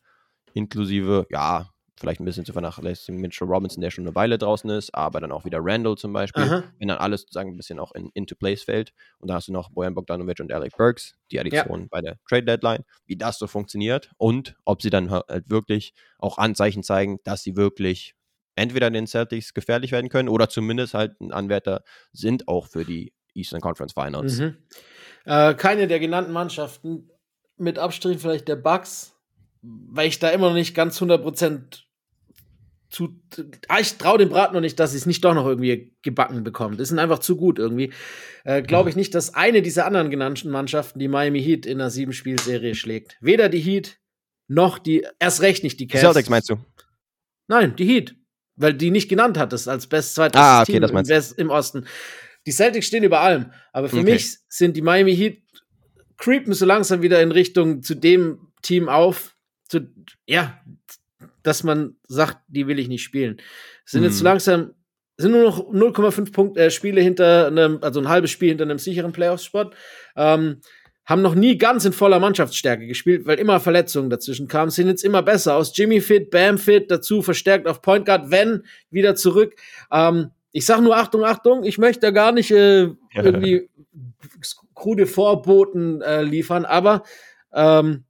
inklusive, 0.54 1.26
ja, 1.30 1.70
vielleicht 2.02 2.20
ein 2.20 2.26
bisschen 2.26 2.46
zu 2.46 2.52
vernachlässigen 2.52 3.22
Mitchell 3.22 3.48
Robinson, 3.48 3.80
der 3.80 3.92
schon 3.92 4.06
eine 4.06 4.16
Weile 4.16 4.38
draußen 4.38 4.70
ist, 4.72 4.94
aber 4.94 5.22
dann 5.22 5.32
auch 5.32 5.46
wieder 5.46 5.60
Randall 5.62 5.96
zum 5.98 6.12
Beispiel, 6.12 6.44
Aha. 6.44 6.64
wenn 6.80 6.88
dann 6.88 6.98
alles 6.98 7.22
sozusagen 7.22 7.52
ein 7.52 7.58
bisschen 7.58 7.80
auch 7.80 7.94
in, 7.94 8.10
into 8.14 8.36
place 8.36 8.64
fällt. 8.64 8.92
Und 9.20 9.30
da 9.30 9.36
hast 9.36 9.48
du 9.48 9.54
noch 9.54 9.70
Bojan 9.70 9.94
Bogdanovic 9.94 10.40
und 10.40 10.52
Alec 10.52 10.76
Burks, 10.76 11.14
die 11.32 11.40
Addition 11.40 11.82
ja. 11.82 11.88
bei 11.90 12.02
der 12.02 12.18
Trade 12.28 12.44
Deadline, 12.44 12.84
wie 13.06 13.16
das 13.16 13.38
so 13.38 13.48
funktioniert 13.48 14.12
und 14.18 14.56
ob 14.66 14.82
sie 14.82 14.90
dann 14.90 15.12
halt 15.12 15.50
wirklich 15.50 15.94
auch 16.18 16.38
Anzeichen 16.38 16.84
zeigen, 16.84 17.20
dass 17.24 17.44
sie 17.44 17.56
wirklich 17.56 18.16
entweder 18.56 18.90
den 18.90 19.08
Celtics 19.08 19.54
gefährlich 19.54 19.92
werden 19.92 20.10
können 20.10 20.30
oder 20.30 20.50
zumindest 20.50 20.94
halt 20.94 21.20
ein 21.22 21.32
Anwärter 21.32 21.84
sind 22.12 22.48
auch 22.48 22.68
für 22.68 22.86
die 22.86 23.14
Eastern 23.34 23.62
Conference 23.62 23.94
Finals. 23.94 24.40
Mhm. 24.40 24.58
Äh, 25.26 25.54
keine 25.54 25.88
der 25.88 26.00
genannten 26.00 26.32
Mannschaften, 26.32 27.10
mit 27.58 27.80
Abstrichen 27.80 28.20
vielleicht 28.20 28.48
der 28.48 28.56
Bucks, 28.56 29.16
weil 29.62 30.08
ich 30.08 30.20
da 30.20 30.30
immer 30.30 30.50
noch 30.50 30.56
nicht 30.56 30.76
ganz 30.76 31.02
100% 31.02 31.84
zu. 32.90 33.22
Ah, 33.68 33.80
ich 33.80 33.98
traue 33.98 34.18
dem 34.18 34.30
Brat 34.30 34.54
noch 34.54 34.60
nicht, 34.60 34.80
dass 34.80 34.92
sie 34.92 34.98
es 34.98 35.06
nicht 35.06 35.24
doch 35.24 35.34
noch 35.34 35.46
irgendwie 35.46 35.96
gebacken 36.02 36.44
bekommt. 36.44 36.80
Die 36.80 36.86
sind 36.86 37.00
einfach 37.00 37.20
zu 37.20 37.38
gut 37.38 37.58
irgendwie. 37.58 37.94
Äh, 38.44 38.64
Glaube 38.64 38.90
ich 38.90 38.96
nicht, 38.96 39.16
dass 39.16 39.34
eine 39.34 39.62
dieser 39.62 39.86
anderen 39.86 40.10
genannten 40.10 40.50
Mannschaften 40.50 41.00
die 41.00 41.08
Miami 41.08 41.42
Heat 41.42 41.66
in 41.66 41.80
einer 41.80 41.90
sieben-Spiel-Serie 41.90 42.76
schlägt. 42.76 43.18
Weder 43.22 43.48
die 43.48 43.60
Heat 43.60 44.00
noch 44.48 44.78
die, 44.78 45.08
erst 45.20 45.42
recht 45.42 45.64
nicht 45.64 45.80
die 45.80 45.88
Cavs. 45.88 46.02
Celtics 46.02 46.30
meinst 46.30 46.50
du? 46.50 46.58
Nein, 47.48 47.76
die 47.78 47.86
Heat. 47.86 48.16
Weil 48.56 48.74
die 48.74 48.92
nicht 48.92 49.10
genannt 49.10 49.38
hattest 49.38 49.68
als 49.68 49.88
best 49.88 50.16
zweites 50.16 50.40
ah, 50.40 50.62
okay, 50.62 50.74
Team 50.74 50.84
im, 50.84 51.08
West, 51.08 51.38
im 51.40 51.50
Osten. 51.50 51.86
Die 52.46 52.52
Celtics 52.52 52.88
stehen 52.88 53.04
über 53.04 53.22
allem. 53.22 53.52
Aber 53.72 53.90
für 53.90 53.98
okay. 53.98 54.12
mich 54.12 54.38
sind 54.50 54.76
die 54.76 54.82
Miami 54.82 55.16
Heat 55.16 55.42
creepen 56.22 56.54
so 56.54 56.66
langsam 56.66 57.02
wieder 57.02 57.22
in 57.22 57.32
Richtung 57.32 57.82
zu 57.82 57.96
dem 57.96 58.52
Team 58.62 58.88
auf, 58.88 59.36
zu, 59.68 59.88
ja, 60.28 60.62
dass 61.44 61.64
man 61.64 61.96
sagt, 62.08 62.38
die 62.48 62.68
will 62.68 62.80
ich 62.80 62.88
nicht 62.88 63.04
spielen. 63.04 63.42
Sind 63.86 64.02
mhm. 64.02 64.08
jetzt 64.08 64.20
so 64.20 64.24
langsam, 64.24 64.74
sind 65.18 65.32
nur 65.32 65.44
noch 65.44 65.60
0,5 65.72 66.32
Punkt, 66.32 66.58
äh, 66.58 66.70
Spiele 66.70 67.02
hinter 67.02 67.48
einem, 67.48 67.80
also 67.82 68.00
ein 68.00 68.08
halbes 68.08 68.32
Spiel 68.32 68.50
hinter 68.50 68.66
einem 68.66 68.78
sicheren 68.78 69.12
Playoff-Spot. 69.12 69.72
Ähm, 70.16 70.62
haben 71.06 71.22
noch 71.22 71.36
nie 71.36 71.58
ganz 71.58 71.86
in 71.86 71.94
voller 71.94 72.20
Mannschaftsstärke 72.20 72.88
gespielt, 72.88 73.26
weil 73.26 73.40
immer 73.40 73.60
Verletzungen 73.60 74.10
dazwischen 74.10 74.48
kamen, 74.48 74.72
sind 74.72 74.88
jetzt 74.88 75.04
immer 75.04 75.22
besser 75.24 75.56
aus. 75.56 75.76
Jimmy 75.76 76.00
fit, 76.00 76.30
Bam 76.30 76.58
fit, 76.58 76.92
dazu 76.92 77.22
verstärkt 77.22 77.68
auf 77.68 77.82
Point 77.82 78.06
Guard, 78.06 78.32
wenn 78.32 78.64
wieder 78.90 79.16
zurück. 79.16 79.56
Ähm, 79.92 80.32
ich 80.52 80.66
sag 80.66 80.82
nur 80.82 80.96
Achtung, 80.98 81.24
Achtung, 81.24 81.64
ich 81.64 81.78
möchte 81.78 82.02
da 82.02 82.12
gar 82.12 82.32
nicht 82.32 82.52
äh, 82.52 82.90
irgendwie 83.16 83.70
krude 84.76 85.08
Vorboten 85.08 86.02
äh, 86.02 86.24
liefern, 86.24 86.66
aber 86.66 87.04
ähm, 87.54 88.06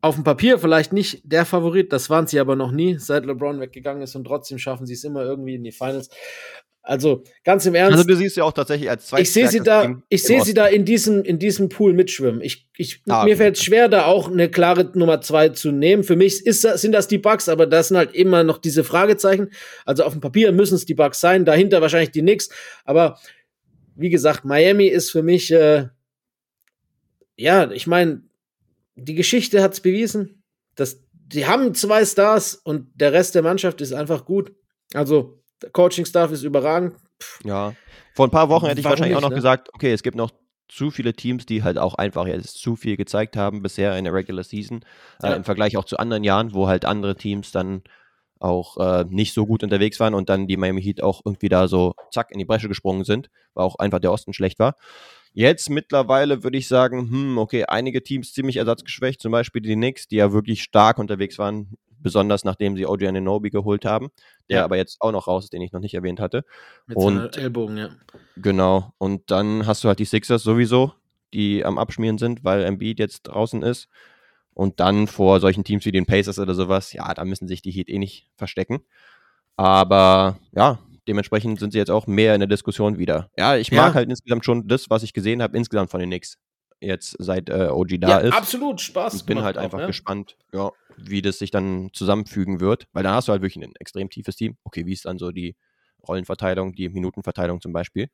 auf 0.00 0.14
dem 0.14 0.24
Papier 0.24 0.58
vielleicht 0.58 0.92
nicht 0.92 1.20
der 1.24 1.44
Favorit, 1.44 1.92
das 1.92 2.10
waren 2.10 2.26
sie 2.26 2.38
aber 2.38 2.54
noch 2.54 2.70
nie, 2.70 2.96
seit 2.98 3.26
LeBron 3.26 3.60
weggegangen 3.60 4.02
ist 4.02 4.14
und 4.14 4.24
trotzdem 4.24 4.58
schaffen 4.58 4.86
sie 4.86 4.94
es 4.94 5.04
immer 5.04 5.22
irgendwie 5.22 5.56
in 5.56 5.64
die 5.64 5.72
Finals. 5.72 6.10
Also 6.86 7.24
ganz 7.42 7.66
im 7.66 7.74
Ernst. 7.74 7.98
Also 7.98 8.06
du 8.06 8.14
siehst 8.14 8.36
ja 8.36 8.44
auch 8.44 8.52
tatsächlich 8.52 8.88
als 8.88 9.12
Ich 9.16 9.32
sehe 9.32 9.48
sie 9.48 9.60
da, 9.60 10.00
ich 10.08 10.22
sehe 10.22 10.44
sie 10.44 10.54
da 10.54 10.66
in 10.66 10.84
diesem 10.84 11.24
in 11.24 11.40
diesem 11.40 11.68
Pool 11.68 11.92
mitschwimmen. 11.92 12.40
Ich, 12.40 12.68
ich 12.76 13.02
ah, 13.08 13.24
mir 13.24 13.30
okay. 13.30 13.36
fällt 13.36 13.56
es 13.56 13.64
schwer, 13.64 13.88
da 13.88 14.04
auch 14.04 14.30
eine 14.30 14.48
klare 14.48 14.92
Nummer 14.94 15.20
zwei 15.20 15.48
zu 15.48 15.72
nehmen. 15.72 16.04
Für 16.04 16.14
mich 16.14 16.46
ist 16.46 16.62
sind 16.62 16.92
das 16.92 17.08
die 17.08 17.18
Bugs, 17.18 17.48
aber 17.48 17.66
das 17.66 17.88
sind 17.88 17.96
halt 17.96 18.14
immer 18.14 18.44
noch 18.44 18.58
diese 18.58 18.84
Fragezeichen. 18.84 19.50
Also 19.84 20.04
auf 20.04 20.12
dem 20.12 20.20
Papier 20.20 20.52
müssen 20.52 20.76
es 20.76 20.86
die 20.86 20.94
Bugs 20.94 21.20
sein, 21.20 21.44
dahinter 21.44 21.82
wahrscheinlich 21.82 22.12
die 22.12 22.20
Knicks. 22.20 22.50
Aber 22.84 23.18
wie 23.96 24.10
gesagt, 24.10 24.44
Miami 24.44 24.86
ist 24.86 25.10
für 25.10 25.24
mich 25.24 25.50
äh, 25.50 25.88
ja, 27.36 27.70
ich 27.70 27.86
meine, 27.86 28.22
die 28.94 29.14
Geschichte 29.14 29.62
hat 29.62 29.74
es 29.74 29.80
bewiesen, 29.80 30.42
dass 30.74 31.02
die 31.12 31.46
haben 31.46 31.74
zwei 31.74 32.04
Stars 32.04 32.54
und 32.54 32.88
der 32.94 33.12
Rest 33.12 33.34
der 33.34 33.42
Mannschaft 33.42 33.80
ist 33.80 33.92
einfach 33.92 34.24
gut. 34.24 34.54
Also 34.94 35.42
Coaching-Staff 35.72 36.32
ist 36.32 36.42
überragend. 36.42 36.94
Pff. 37.22 37.40
Ja, 37.44 37.74
vor 38.14 38.26
ein 38.26 38.30
paar 38.30 38.48
Wochen 38.48 38.66
hätte 38.66 38.80
ich 38.80 38.84
wahrscheinlich 38.84 39.10
nicht, 39.10 39.16
auch 39.18 39.22
noch 39.22 39.30
ne? 39.30 39.36
gesagt, 39.36 39.68
okay, 39.74 39.92
es 39.92 40.02
gibt 40.02 40.16
noch 40.16 40.30
zu 40.68 40.90
viele 40.90 41.14
Teams, 41.14 41.46
die 41.46 41.62
halt 41.62 41.78
auch 41.78 41.94
einfach 41.94 42.26
jetzt 42.26 42.58
zu 42.58 42.76
viel 42.76 42.96
gezeigt 42.96 43.36
haben 43.36 43.62
bisher 43.62 43.96
in 43.96 44.04
der 44.04 44.14
Regular 44.14 44.42
Season, 44.42 44.84
äh, 45.22 45.26
ja. 45.26 45.32
äh, 45.32 45.36
im 45.36 45.44
Vergleich 45.44 45.76
auch 45.76 45.84
zu 45.84 45.98
anderen 45.98 46.24
Jahren, 46.24 46.54
wo 46.54 46.66
halt 46.66 46.84
andere 46.84 47.16
Teams 47.16 47.52
dann 47.52 47.82
auch 48.38 48.76
äh, 48.78 49.04
nicht 49.08 49.32
so 49.32 49.46
gut 49.46 49.62
unterwegs 49.62 49.98
waren 50.00 50.14
und 50.14 50.28
dann 50.28 50.46
die 50.46 50.56
Miami 50.56 50.82
Heat 50.82 51.02
auch 51.02 51.22
irgendwie 51.24 51.48
da 51.48 51.68
so 51.68 51.94
zack 52.10 52.30
in 52.30 52.38
die 52.38 52.44
Bresche 52.44 52.68
gesprungen 52.68 53.04
sind, 53.04 53.30
weil 53.54 53.64
auch 53.64 53.76
einfach 53.76 54.00
der 54.00 54.12
Osten 54.12 54.32
schlecht 54.32 54.58
war. 54.58 54.76
Jetzt 55.32 55.68
mittlerweile 55.70 56.42
würde 56.42 56.58
ich 56.58 56.68
sagen, 56.68 57.10
hm, 57.10 57.38
okay, 57.38 57.64
einige 57.64 58.02
Teams 58.02 58.32
ziemlich 58.32 58.56
ersatzgeschwächt, 58.56 59.20
zum 59.20 59.32
Beispiel 59.32 59.62
die 59.62 59.74
Knicks, 59.74 60.08
die 60.08 60.16
ja 60.16 60.32
wirklich 60.32 60.62
stark 60.62 60.98
unterwegs 60.98 61.38
waren, 61.38 61.76
besonders 62.06 62.44
nachdem 62.44 62.76
sie 62.76 62.86
OG 62.86 63.02
Ananobi 63.02 63.50
geholt 63.50 63.84
haben, 63.84 64.10
der 64.48 64.58
ja. 64.58 64.64
aber 64.64 64.76
jetzt 64.76 64.98
auch 65.00 65.10
noch 65.10 65.26
raus 65.26 65.44
ist, 65.44 65.52
den 65.52 65.60
ich 65.60 65.72
noch 65.72 65.80
nicht 65.80 65.94
erwähnt 65.94 66.20
hatte. 66.20 66.44
Mit 66.86 66.96
und 66.96 67.36
Ellbogen, 67.36 67.76
ja. 67.76 67.88
Genau. 68.36 68.92
Und 68.98 69.32
dann 69.32 69.66
hast 69.66 69.82
du 69.82 69.88
halt 69.88 69.98
die 69.98 70.04
Sixers 70.04 70.44
sowieso, 70.44 70.92
die 71.34 71.64
am 71.64 71.78
Abschmieren 71.78 72.18
sind, 72.18 72.44
weil 72.44 72.62
Embiid 72.62 73.00
jetzt 73.00 73.24
draußen 73.24 73.64
ist. 73.64 73.88
Und 74.54 74.78
dann 74.78 75.08
vor 75.08 75.40
solchen 75.40 75.64
Teams 75.64 75.84
wie 75.84 75.90
den 75.90 76.06
Pacers 76.06 76.38
oder 76.38 76.54
sowas, 76.54 76.92
ja, 76.92 77.12
da 77.12 77.24
müssen 77.24 77.48
sich 77.48 77.60
die 77.60 77.72
Heat 77.72 77.88
eh 77.88 77.98
nicht 77.98 78.30
verstecken. 78.36 78.82
Aber 79.56 80.38
ja, 80.52 80.78
dementsprechend 81.08 81.58
sind 81.58 81.72
sie 81.72 81.78
jetzt 81.78 81.90
auch 81.90 82.06
mehr 82.06 82.34
in 82.34 82.40
der 82.40 82.48
Diskussion 82.48 82.98
wieder. 82.98 83.30
Ja, 83.36 83.56
ich 83.56 83.72
mag 83.72 83.88
ja. 83.88 83.94
halt 83.94 84.08
insgesamt 84.08 84.44
schon 84.44 84.68
das, 84.68 84.88
was 84.90 85.02
ich 85.02 85.12
gesehen 85.12 85.42
habe, 85.42 85.56
insgesamt 85.56 85.90
von 85.90 85.98
den 85.98 86.10
Knicks. 86.10 86.38
Jetzt 86.80 87.16
seit 87.18 87.48
äh, 87.48 87.68
OG 87.70 88.00
da 88.00 88.08
ja, 88.08 88.18
ist. 88.18 88.34
Absolut, 88.34 88.80
Spaß. 88.80 89.14
Ich 89.14 89.24
bin 89.24 89.42
halt 89.42 89.56
auch, 89.56 89.62
einfach 89.62 89.78
ne? 89.78 89.86
gespannt, 89.86 90.36
ja, 90.52 90.70
wie 90.96 91.22
das 91.22 91.38
sich 91.38 91.50
dann 91.50 91.88
zusammenfügen 91.92 92.60
wird, 92.60 92.86
weil 92.92 93.02
dann 93.02 93.14
hast 93.14 93.28
du 93.28 93.32
halt 93.32 93.42
wirklich 93.42 93.64
ein 93.64 93.72
extrem 93.80 94.10
tiefes 94.10 94.36
Team. 94.36 94.56
Okay, 94.64 94.84
wie 94.86 94.92
ist 94.92 95.06
dann 95.06 95.18
so 95.18 95.30
die 95.30 95.56
Rollenverteilung, 96.06 96.74
die 96.74 96.88
Minutenverteilung 96.88 97.60
zum 97.60 97.72
Beispiel? 97.72 98.08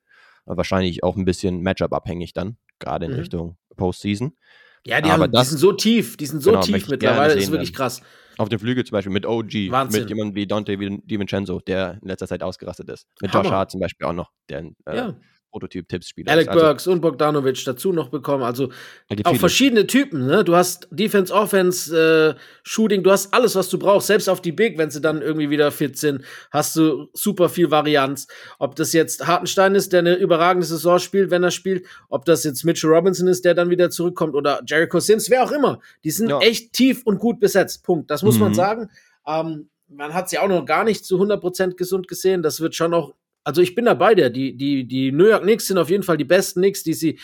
wahrscheinlich 0.45 1.03
auch 1.03 1.17
ein 1.17 1.25
bisschen 1.25 1.61
Matchup-abhängig 1.61 2.33
dann, 2.33 2.57
gerade 2.79 3.07
in 3.07 3.13
mhm. 3.13 3.19
Richtung 3.19 3.57
Postseason. 3.77 4.37
Ja, 4.85 5.01
die, 5.01 5.11
haben, 5.11 5.31
das, 5.31 5.47
die 5.47 5.51
sind 5.51 5.59
so 5.59 5.73
tief, 5.73 6.17
die 6.17 6.27
sind 6.27 6.43
so 6.43 6.51
genau, 6.51 6.63
tief 6.63 6.89
mittlerweile, 6.89 7.35
das 7.35 7.45
ist 7.45 7.53
wirklich 7.53 7.73
krass. 7.73 8.03
Auf 8.37 8.49
dem 8.49 8.59
Flügel 8.59 8.85
zum 8.85 8.97
Beispiel 8.97 9.13
mit 9.13 9.27
OG, 9.27 9.71
Wahnsinn. 9.71 10.01
mit 10.01 10.09
jemandem 10.09 10.35
wie 10.35 10.47
Dante 10.47 10.77
DiVincenzo, 10.77 11.61
der 11.61 11.99
in 12.03 12.09
letzter 12.09 12.27
Zeit 12.27 12.43
ausgerastet 12.43 12.89
ist. 12.89 13.07
Mit 13.21 13.33
Hammer. 13.33 13.45
Josh 13.45 13.53
Hart 13.53 13.71
zum 13.71 13.81
Beispiel 13.81 14.07
auch 14.07 14.13
noch, 14.13 14.33
der 14.49 14.65
äh, 14.87 14.97
ja. 14.97 15.17
Prototyp-Tippspieler. 15.53 16.33
Alec 16.33 16.49
also, 16.49 16.61
Burks 16.61 16.87
und 16.87 17.01
Bogdanovic 17.03 17.65
dazu 17.65 17.93
noch 17.93 18.09
bekommen. 18.09 18.43
Also 18.43 18.69
auch 18.69 18.71
viele. 19.11 19.39
verschiedene 19.39 19.87
Typen. 19.87 20.27
Ne? 20.27 20.45
Du 20.45 20.57
hast 20.57 20.89
Defense, 20.91 21.33
Offense, 21.33 22.35
äh, 22.37 22.41
Shooting, 22.63 23.03
du 23.03 23.11
hast 23.11 23.33
alles, 23.35 23.55
was 23.55 23.69
du 23.69 23.79
brauchst. 23.79 24.07
Selbst 24.07 24.29
auf 24.29 24.41
die 24.41 24.53
Big, 24.53 24.79
wenn 24.79 24.91
sie 24.91 25.01
dann 25.01 25.21
irgendwie 25.21 25.51
wieder 25.51 25.71
fit 25.71 25.99
sind, 25.99 26.25
hast 26.51 26.75
du 26.77 27.09
super 27.13 27.49
viel 27.49 27.71
Varianz. 27.71 28.27
Ob 28.59 28.75
das 28.77 28.93
jetzt 28.93 29.27
Hartenstein 29.27 29.75
ist, 29.75 29.93
der 29.93 30.01
eine 30.01 30.15
überragende 30.15 30.67
Saison 30.67 30.99
spielt, 30.99 31.31
wenn 31.31 31.45
er 31.45 31.51
spielt, 31.51 31.87
ob 32.09 32.25
das 32.25 32.45
jetzt 32.45 32.65
Mitchell 32.65 32.91
Robinson 32.91 33.29
ist, 33.29 33.45
der 33.45 33.55
dann 33.55 33.71
wieder 33.71 33.91
zurückkommt 33.91 34.35
oder 34.35 34.61
Jericho 34.67 35.01
Sims, 35.01 35.29
wer 35.31 35.45
auch 35.45 35.53
immer. 35.53 35.81
Die 36.03 36.11
sind 36.11 36.31
ja. 36.31 36.41
echt 36.41 36.73
tief 36.73 37.03
und 37.05 37.19
gut 37.19 37.39
besetzt. 37.39 37.85
Punkt. 37.85 38.11
Das 38.11 38.23
muss 38.23 38.37
mhm. 38.37 38.41
man 38.41 38.55
sagen. 38.55 38.91
Ähm, 39.27 39.69
man 39.89 40.15
hat 40.15 40.31
sie 40.31 40.39
auch 40.39 40.49
noch 40.49 40.65
gar 40.65 40.85
nicht 40.85 41.05
zu 41.05 41.21
100% 41.21 41.75
gesund 41.75 42.09
gesehen. 42.09 42.43
Das 42.43 42.61
wird 42.61 42.75
schon 42.75 42.95
auch 42.95 43.13
also 43.45 43.61
ich 43.63 43.75
bin 43.75 43.85
da 43.85 43.95
bei 43.95 44.15
dir. 44.15 44.31
Die, 44.31 44.57
die, 44.57 44.87
die 44.87 45.13
New 45.13 45.27
York 45.27 45.43
Knicks 45.43 45.67
sind 45.67 45.79
auf 45.79 45.91
jeden 45.91 46.03
Fall 46.03 46.17
die 46.17 46.25
besten 46.25 46.61
Knicks, 46.61 46.83
die 46.83 46.95
sie 46.95 47.19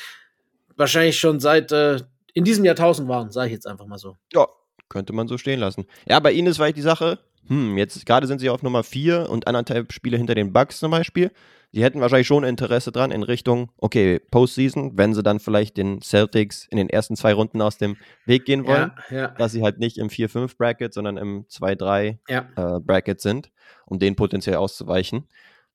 wahrscheinlich 0.76 1.18
schon 1.18 1.40
seit 1.40 1.72
äh, 1.72 2.00
in 2.34 2.44
diesem 2.44 2.64
Jahrtausend 2.64 3.08
waren, 3.08 3.30
sage 3.30 3.48
ich 3.48 3.52
jetzt 3.52 3.66
einfach 3.66 3.86
mal 3.86 3.98
so. 3.98 4.16
Ja, 4.32 4.46
könnte 4.88 5.12
man 5.12 5.28
so 5.28 5.38
stehen 5.38 5.60
lassen. 5.60 5.86
Ja, 6.08 6.20
bei 6.20 6.32
ihnen 6.32 6.48
ist 6.48 6.56
vielleicht 6.56 6.76
die 6.76 6.82
Sache, 6.82 7.18
hm, 7.48 7.76
jetzt 7.78 8.04
gerade 8.06 8.26
sind 8.26 8.38
sie 8.40 8.50
auf 8.50 8.62
Nummer 8.62 8.84
4 8.84 9.28
und 9.30 9.46
anderthalb 9.46 9.92
Spiele 9.92 10.16
hinter 10.16 10.34
den 10.34 10.52
Bucks 10.52 10.78
zum 10.78 10.90
Beispiel. 10.90 11.30
Sie 11.72 11.82
hätten 11.82 12.00
wahrscheinlich 12.00 12.26
schon 12.26 12.44
Interesse 12.44 12.92
dran 12.92 13.10
in 13.10 13.22
Richtung, 13.22 13.70
okay, 13.76 14.20
Postseason, 14.30 14.96
wenn 14.96 15.12
sie 15.12 15.22
dann 15.22 15.38
vielleicht 15.38 15.76
den 15.76 16.00
Celtics 16.00 16.66
in 16.70 16.78
den 16.78 16.88
ersten 16.88 17.14
zwei 17.14 17.34
Runden 17.34 17.60
aus 17.60 17.76
dem 17.76 17.96
Weg 18.24 18.46
gehen 18.46 18.66
wollen, 18.66 18.92
ja, 19.10 19.16
ja. 19.16 19.28
dass 19.28 19.52
sie 19.52 19.62
halt 19.62 19.78
nicht 19.78 19.98
im 19.98 20.08
4-5-Bracket, 20.08 20.94
sondern 20.94 21.18
im 21.18 21.44
2-3-Bracket 21.46 23.08
ja. 23.08 23.14
äh, 23.14 23.20
sind, 23.20 23.50
um 23.84 23.98
den 23.98 24.16
potenziell 24.16 24.56
auszuweichen. 24.56 25.28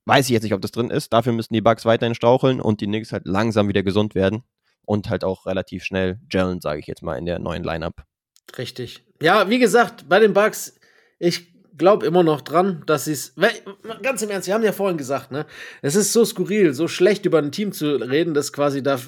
Weiß 0.05 0.25
ich 0.25 0.31
jetzt 0.31 0.43
nicht, 0.43 0.53
ob 0.53 0.61
das 0.61 0.71
drin 0.71 0.89
ist. 0.89 1.13
Dafür 1.13 1.33
müssten 1.33 1.53
die 1.53 1.61
Bugs 1.61 1.85
weiterhin 1.85 2.15
straucheln 2.15 2.59
und 2.59 2.81
die 2.81 2.87
Knicks 2.87 3.11
halt 3.11 3.25
langsam 3.25 3.67
wieder 3.67 3.83
gesund 3.83 4.15
werden 4.15 4.43
und 4.85 5.09
halt 5.09 5.23
auch 5.23 5.45
relativ 5.45 5.83
schnell 5.83 6.19
gellen, 6.29 6.59
sage 6.61 6.79
ich 6.79 6.87
jetzt 6.87 7.03
mal, 7.03 7.17
in 7.17 7.25
der 7.25 7.39
neuen 7.39 7.63
Lineup. 7.63 8.03
Richtig. 8.57 9.05
Ja, 9.21 9.49
wie 9.49 9.59
gesagt, 9.59 10.09
bei 10.09 10.19
den 10.19 10.33
Bugs, 10.33 10.77
ich 11.19 11.53
glaube 11.77 12.05
immer 12.05 12.23
noch 12.23 12.41
dran, 12.41 12.83
dass 12.85 13.05
sie 13.05 13.13
es. 13.13 13.33
Ganz 14.01 14.21
im 14.21 14.29
Ernst, 14.29 14.45
Sie 14.45 14.53
haben 14.53 14.63
ja 14.63 14.73
vorhin 14.73 14.97
gesagt, 14.97 15.31
ne? 15.31 15.45
Es 15.81 15.95
ist 15.95 16.13
so 16.13 16.25
skurril, 16.25 16.73
so 16.73 16.87
schlecht 16.87 17.25
über 17.25 17.39
ein 17.39 17.51
Team 17.51 17.71
zu 17.71 17.95
reden, 17.95 18.33
das 18.33 18.53
quasi 18.53 18.83
da 18.83 18.99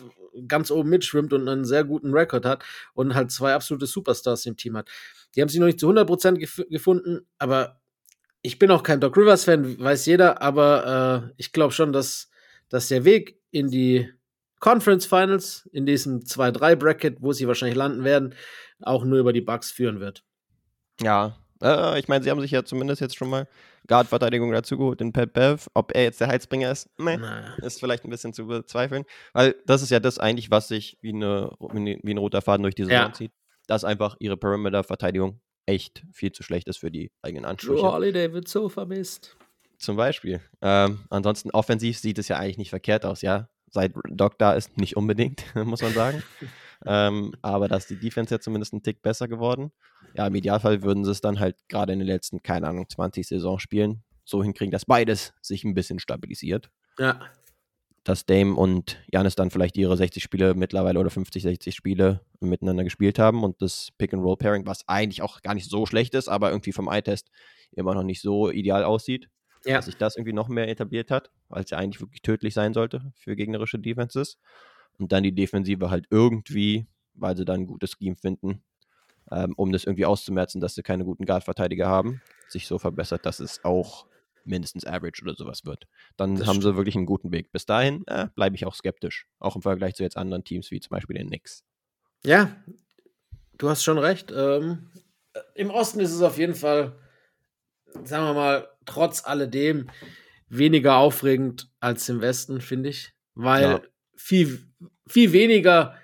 ganz 0.47 0.71
oben 0.71 0.89
mitschwimmt 0.89 1.33
und 1.33 1.47
einen 1.47 1.65
sehr 1.65 1.83
guten 1.83 2.11
Rekord 2.13 2.45
hat 2.45 2.63
und 2.93 3.15
halt 3.15 3.31
zwei 3.31 3.53
absolute 3.53 3.85
Superstars 3.85 4.45
im 4.45 4.57
Team 4.57 4.75
hat. 4.77 4.89
Die 5.35 5.41
haben 5.41 5.49
sich 5.49 5.59
noch 5.59 5.67
nicht 5.67 5.79
zu 5.79 5.89
100% 5.89 6.35
gef 6.37 6.61
gefunden, 6.69 7.27
aber 7.37 7.81
ich 8.45 8.59
bin 8.59 8.69
auch 8.69 8.83
kein 8.83 8.99
Doc 8.99 9.17
Rivers-Fan, 9.17 9.79
weiß 9.79 10.05
jeder, 10.05 10.41
aber 10.41 11.25
äh, 11.25 11.33
ich 11.37 11.51
glaube 11.51 11.73
schon, 11.73 11.91
dass, 11.91 12.29
dass 12.69 12.89
der 12.89 13.03
Weg 13.03 13.39
in 13.49 13.69
die 13.69 14.07
Conference 14.59 15.07
Finals, 15.07 15.67
in 15.73 15.87
diesem 15.87 16.19
2-3-Bracket, 16.19 17.17
wo 17.21 17.33
sie 17.33 17.47
wahrscheinlich 17.47 17.77
landen 17.77 18.03
werden, 18.03 18.35
auch 18.81 19.03
nur 19.03 19.17
über 19.17 19.33
die 19.33 19.41
Bucks 19.41 19.71
führen 19.71 19.99
wird. 19.99 20.23
Ja, 21.01 21.37
äh, 21.61 21.99
ich 21.99 22.07
meine, 22.07 22.23
sie 22.23 22.29
haben 22.29 22.39
sich 22.39 22.51
ja 22.51 22.63
zumindest 22.63 23.01
jetzt 23.01 23.15
schon 23.15 23.29
mal 23.29 23.47
Guard-Verteidigung 23.87 24.51
dazugeholt 24.51 25.01
in 25.01 25.11
Pat 25.11 25.33
Bev. 25.33 25.67
Ob 25.73 25.95
er 25.95 26.03
jetzt 26.03 26.21
der 26.21 26.27
Heizbringer 26.27 26.71
ist, 26.71 26.87
nee, 26.99 27.17
ist 27.63 27.79
vielleicht 27.79 28.05
ein 28.05 28.11
bisschen 28.11 28.33
zu 28.33 28.45
bezweifeln. 28.45 29.05
Weil 29.33 29.55
das 29.65 29.81
ist 29.81 29.89
ja 29.89 29.99
das 29.99 30.19
eigentlich, 30.19 30.51
was 30.51 30.67
sich 30.67 30.99
wie, 31.01 31.13
eine, 31.13 31.51
wie 31.59 32.13
ein 32.13 32.17
roter 32.17 32.41
Faden 32.41 32.63
durch 32.63 32.75
die 32.75 32.83
Saison 32.83 33.07
ja. 33.07 33.13
zieht. 33.13 33.31
Dass 33.67 33.83
einfach 33.83 34.15
ihre 34.19 34.37
Perimeter-Verteidigung 34.37 35.39
echt 35.65 36.03
viel 36.11 36.31
zu 36.31 36.43
schlecht 36.43 36.67
ist 36.67 36.77
für 36.77 36.91
die 36.91 37.11
eigenen 37.21 37.45
Ansprüche. 37.45 37.81
Drew 37.81 37.91
Holiday 37.91 38.33
wird 38.33 38.47
so 38.47 38.69
vermisst. 38.69 39.35
Zum 39.77 39.97
Beispiel. 39.97 40.41
Ähm, 40.61 40.99
ansonsten 41.09 41.51
offensiv 41.51 41.97
sieht 41.97 42.17
es 42.17 42.27
ja 42.27 42.37
eigentlich 42.37 42.57
nicht 42.57 42.69
verkehrt 42.69 43.05
aus, 43.05 43.21
ja. 43.21 43.49
Seit 43.69 43.93
Doc 44.09 44.37
da 44.37 44.53
ist, 44.53 44.77
nicht 44.77 44.95
unbedingt, 44.95 45.43
muss 45.55 45.81
man 45.81 45.93
sagen. 45.93 46.23
ähm, 46.85 47.33
aber 47.41 47.67
dass 47.67 47.87
die 47.87 47.99
Defense 47.99 48.33
ja 48.33 48.39
zumindest 48.39 48.73
einen 48.73 48.83
Tick 48.83 49.01
besser 49.01 49.27
geworden. 49.27 49.71
Ja, 50.13 50.27
im 50.27 50.35
Idealfall 50.35 50.83
würden 50.83 51.03
sie 51.03 51.11
es 51.11 51.21
dann 51.21 51.39
halt 51.39 51.57
gerade 51.67 51.93
in 51.93 51.99
den 51.99 52.07
letzten, 52.07 52.41
keine 52.41 52.67
Ahnung, 52.67 52.87
20 52.87 53.27
Saisonspielen 53.27 54.03
so 54.23 54.43
hinkriegen, 54.43 54.71
dass 54.71 54.85
beides 54.85 55.33
sich 55.41 55.63
ein 55.63 55.73
bisschen 55.73 55.99
stabilisiert. 55.99 56.69
Ja. 56.97 57.19
Dass 58.05 58.25
Dame 58.25 58.55
und 58.55 58.97
Janis 59.11 59.35
dann 59.35 59.51
vielleicht 59.51 59.75
ihre 59.75 59.97
60 59.97 60.23
Spiele 60.23 60.53
mittlerweile 60.53 60.99
oder 60.99 61.09
50, 61.09 61.43
60 61.43 61.75
Spiele 61.75 62.21
miteinander 62.39 62.85
gespielt 62.85 63.19
haben 63.19 63.43
und 63.43 63.61
das 63.61 63.89
Pick-and-Roll-Pairing, 63.97 64.65
was 64.65 64.87
eigentlich 64.87 65.21
auch 65.21 65.41
gar 65.41 65.55
nicht 65.55 65.69
so 65.69 65.85
schlecht 65.85 66.13
ist, 66.13 66.29
aber 66.29 66.51
irgendwie 66.51 66.71
vom 66.71 66.87
Eye-Test 66.87 67.29
immer 67.73 67.93
noch 67.93 68.03
nicht 68.03 68.21
so 68.21 68.49
ideal 68.49 68.83
aussieht, 68.83 69.29
ja. 69.65 69.75
dass 69.75 69.85
sich 69.85 69.97
das 69.97 70.15
irgendwie 70.15 70.33
noch 70.33 70.47
mehr 70.47 70.69
etabliert 70.69 71.11
hat, 71.11 71.31
es 71.55 71.71
ja 71.71 71.77
eigentlich 71.77 71.99
wirklich 71.99 72.21
tödlich 72.21 72.53
sein 72.53 72.73
sollte 72.73 73.11
für 73.15 73.35
gegnerische 73.35 73.79
Defenses. 73.79 74.37
Und 74.97 75.11
dann 75.11 75.23
die 75.23 75.35
Defensive 75.35 75.89
halt 75.89 76.05
irgendwie, 76.09 76.85
weil 77.15 77.35
sie 77.35 77.43
dann 77.43 77.61
ein 77.61 77.67
gutes 77.67 77.91
Scheme 77.99 78.15
finden, 78.15 78.63
ähm, 79.31 79.53
um 79.57 79.71
das 79.71 79.83
irgendwie 79.83 80.05
auszumerzen, 80.05 80.61
dass 80.61 80.75
sie 80.75 80.83
keine 80.83 81.03
guten 81.03 81.25
Guard-Verteidiger 81.25 81.87
haben, 81.87 82.21
sich 82.47 82.67
so 82.67 82.77
verbessert, 82.77 83.25
dass 83.25 83.39
es 83.39 83.65
auch 83.65 84.05
mindestens 84.45 84.85
Average 84.85 85.23
oder 85.23 85.35
sowas 85.35 85.65
wird. 85.65 85.85
Dann 86.17 86.35
das 86.35 86.47
haben 86.47 86.61
stimmt. 86.61 86.73
sie 86.73 86.77
wirklich 86.77 86.95
einen 86.95 87.05
guten 87.05 87.31
Weg. 87.31 87.51
Bis 87.51 87.65
dahin 87.65 88.03
äh, 88.07 88.27
bleibe 88.35 88.55
ich 88.55 88.65
auch 88.65 88.75
skeptisch, 88.75 89.27
auch 89.39 89.55
im 89.55 89.61
Vergleich 89.61 89.95
zu 89.95 90.03
jetzt 90.03 90.17
anderen 90.17 90.43
Teams 90.43 90.71
wie 90.71 90.79
zum 90.79 90.89
Beispiel 90.89 91.17
den 91.17 91.27
Knicks. 91.27 91.63
Ja, 92.23 92.55
du 93.57 93.69
hast 93.69 93.83
schon 93.83 93.97
recht. 93.97 94.31
Ähm, 94.35 94.89
Im 95.55 95.69
Osten 95.69 95.99
ist 95.99 96.13
es 96.13 96.21
auf 96.21 96.37
jeden 96.37 96.55
Fall, 96.55 96.97
sagen 98.03 98.25
wir 98.25 98.33
mal, 98.33 98.69
trotz 98.85 99.25
alledem 99.25 99.89
weniger 100.47 100.97
aufregend 100.97 101.69
als 101.79 102.07
im 102.09 102.21
Westen, 102.21 102.61
finde 102.61 102.89
ich, 102.89 103.13
weil 103.33 103.63
ja. 103.63 103.81
viel, 104.15 104.59
viel 105.07 105.31
weniger 105.33 105.95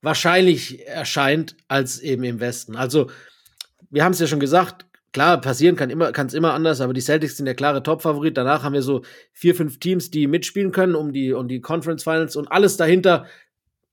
wahrscheinlich 0.00 0.86
erscheint 0.86 1.56
als 1.68 2.00
eben 2.00 2.24
im 2.24 2.40
Westen. 2.40 2.76
Also, 2.76 3.10
wir 3.90 4.04
haben 4.04 4.12
es 4.12 4.18
ja 4.18 4.26
schon 4.26 4.40
gesagt, 4.40 4.86
klar, 5.12 5.40
passieren 5.40 5.76
kann 5.76 5.90
immer, 5.90 6.12
kann 6.12 6.26
es 6.26 6.34
immer 6.34 6.54
anders, 6.54 6.80
aber 6.80 6.92
die 6.92 7.00
Celtics 7.00 7.36
sind 7.36 7.46
der 7.46 7.54
klare 7.54 7.82
Top-Favorit. 7.82 8.36
Danach 8.36 8.62
haben 8.62 8.72
wir 8.72 8.82
so 8.82 9.02
vier, 9.32 9.54
fünf 9.54 9.78
Teams, 9.78 10.10
die 10.10 10.26
mitspielen 10.26 10.72
können 10.72 10.94
um 10.94 11.12
die, 11.12 11.32
um 11.32 11.48
die 11.48 11.60
Conference 11.60 12.02
Finals 12.02 12.36
und 12.36 12.50
alles 12.50 12.76
dahinter 12.76 13.26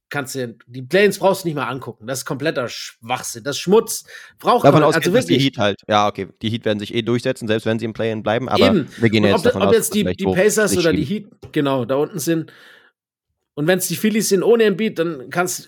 kannst 0.09 0.35
du, 0.35 0.55
die 0.67 0.81
Planes 0.81 1.19
brauchst 1.19 1.43
du 1.43 1.47
nicht 1.47 1.55
mal 1.55 1.67
angucken. 1.67 2.07
Das 2.07 2.19
ist 2.19 2.25
kompletter 2.25 2.67
Schwachsinn. 2.67 3.43
Das 3.43 3.59
Schmutz 3.59 4.05
braucht 4.39 4.65
Davon 4.65 4.83
aus, 4.83 4.95
also 4.95 5.13
wirklich. 5.13 5.37
Die 5.37 5.43
Heat 5.43 5.57
halt. 5.57 5.81
Ja, 5.87 6.07
okay. 6.07 6.27
Die 6.41 6.49
Heat 6.49 6.65
werden 6.65 6.79
sich 6.79 6.93
eh 6.93 7.01
durchsetzen, 7.01 7.47
selbst 7.47 7.65
wenn 7.65 7.79
sie 7.79 7.85
im 7.85 7.93
Play-In 7.93 8.23
bleiben. 8.23 8.49
Aber 8.49 8.65
Eben. 8.65 8.87
wir 8.97 9.09
gehen 9.09 9.23
jetzt 9.23 9.35
ob, 9.35 9.43
davon 9.43 9.61
ob 9.61 9.67
aus, 9.69 9.75
jetzt 9.75 9.93
die, 9.93 10.03
die 10.03 10.25
Pacers 10.25 10.77
oder 10.77 10.93
die 10.93 11.03
Heat, 11.03 11.27
genau, 11.51 11.85
da 11.85 11.95
unten 11.95 12.19
sind, 12.19 12.51
und 13.59 13.67
wenn 13.67 13.79
es 13.79 13.89
die 13.89 13.97
Phillies 13.97 14.29
sind 14.29 14.41
ohne 14.41 14.63
Embiid, 14.63 14.97
dann 14.99 15.29
kannst 15.29 15.67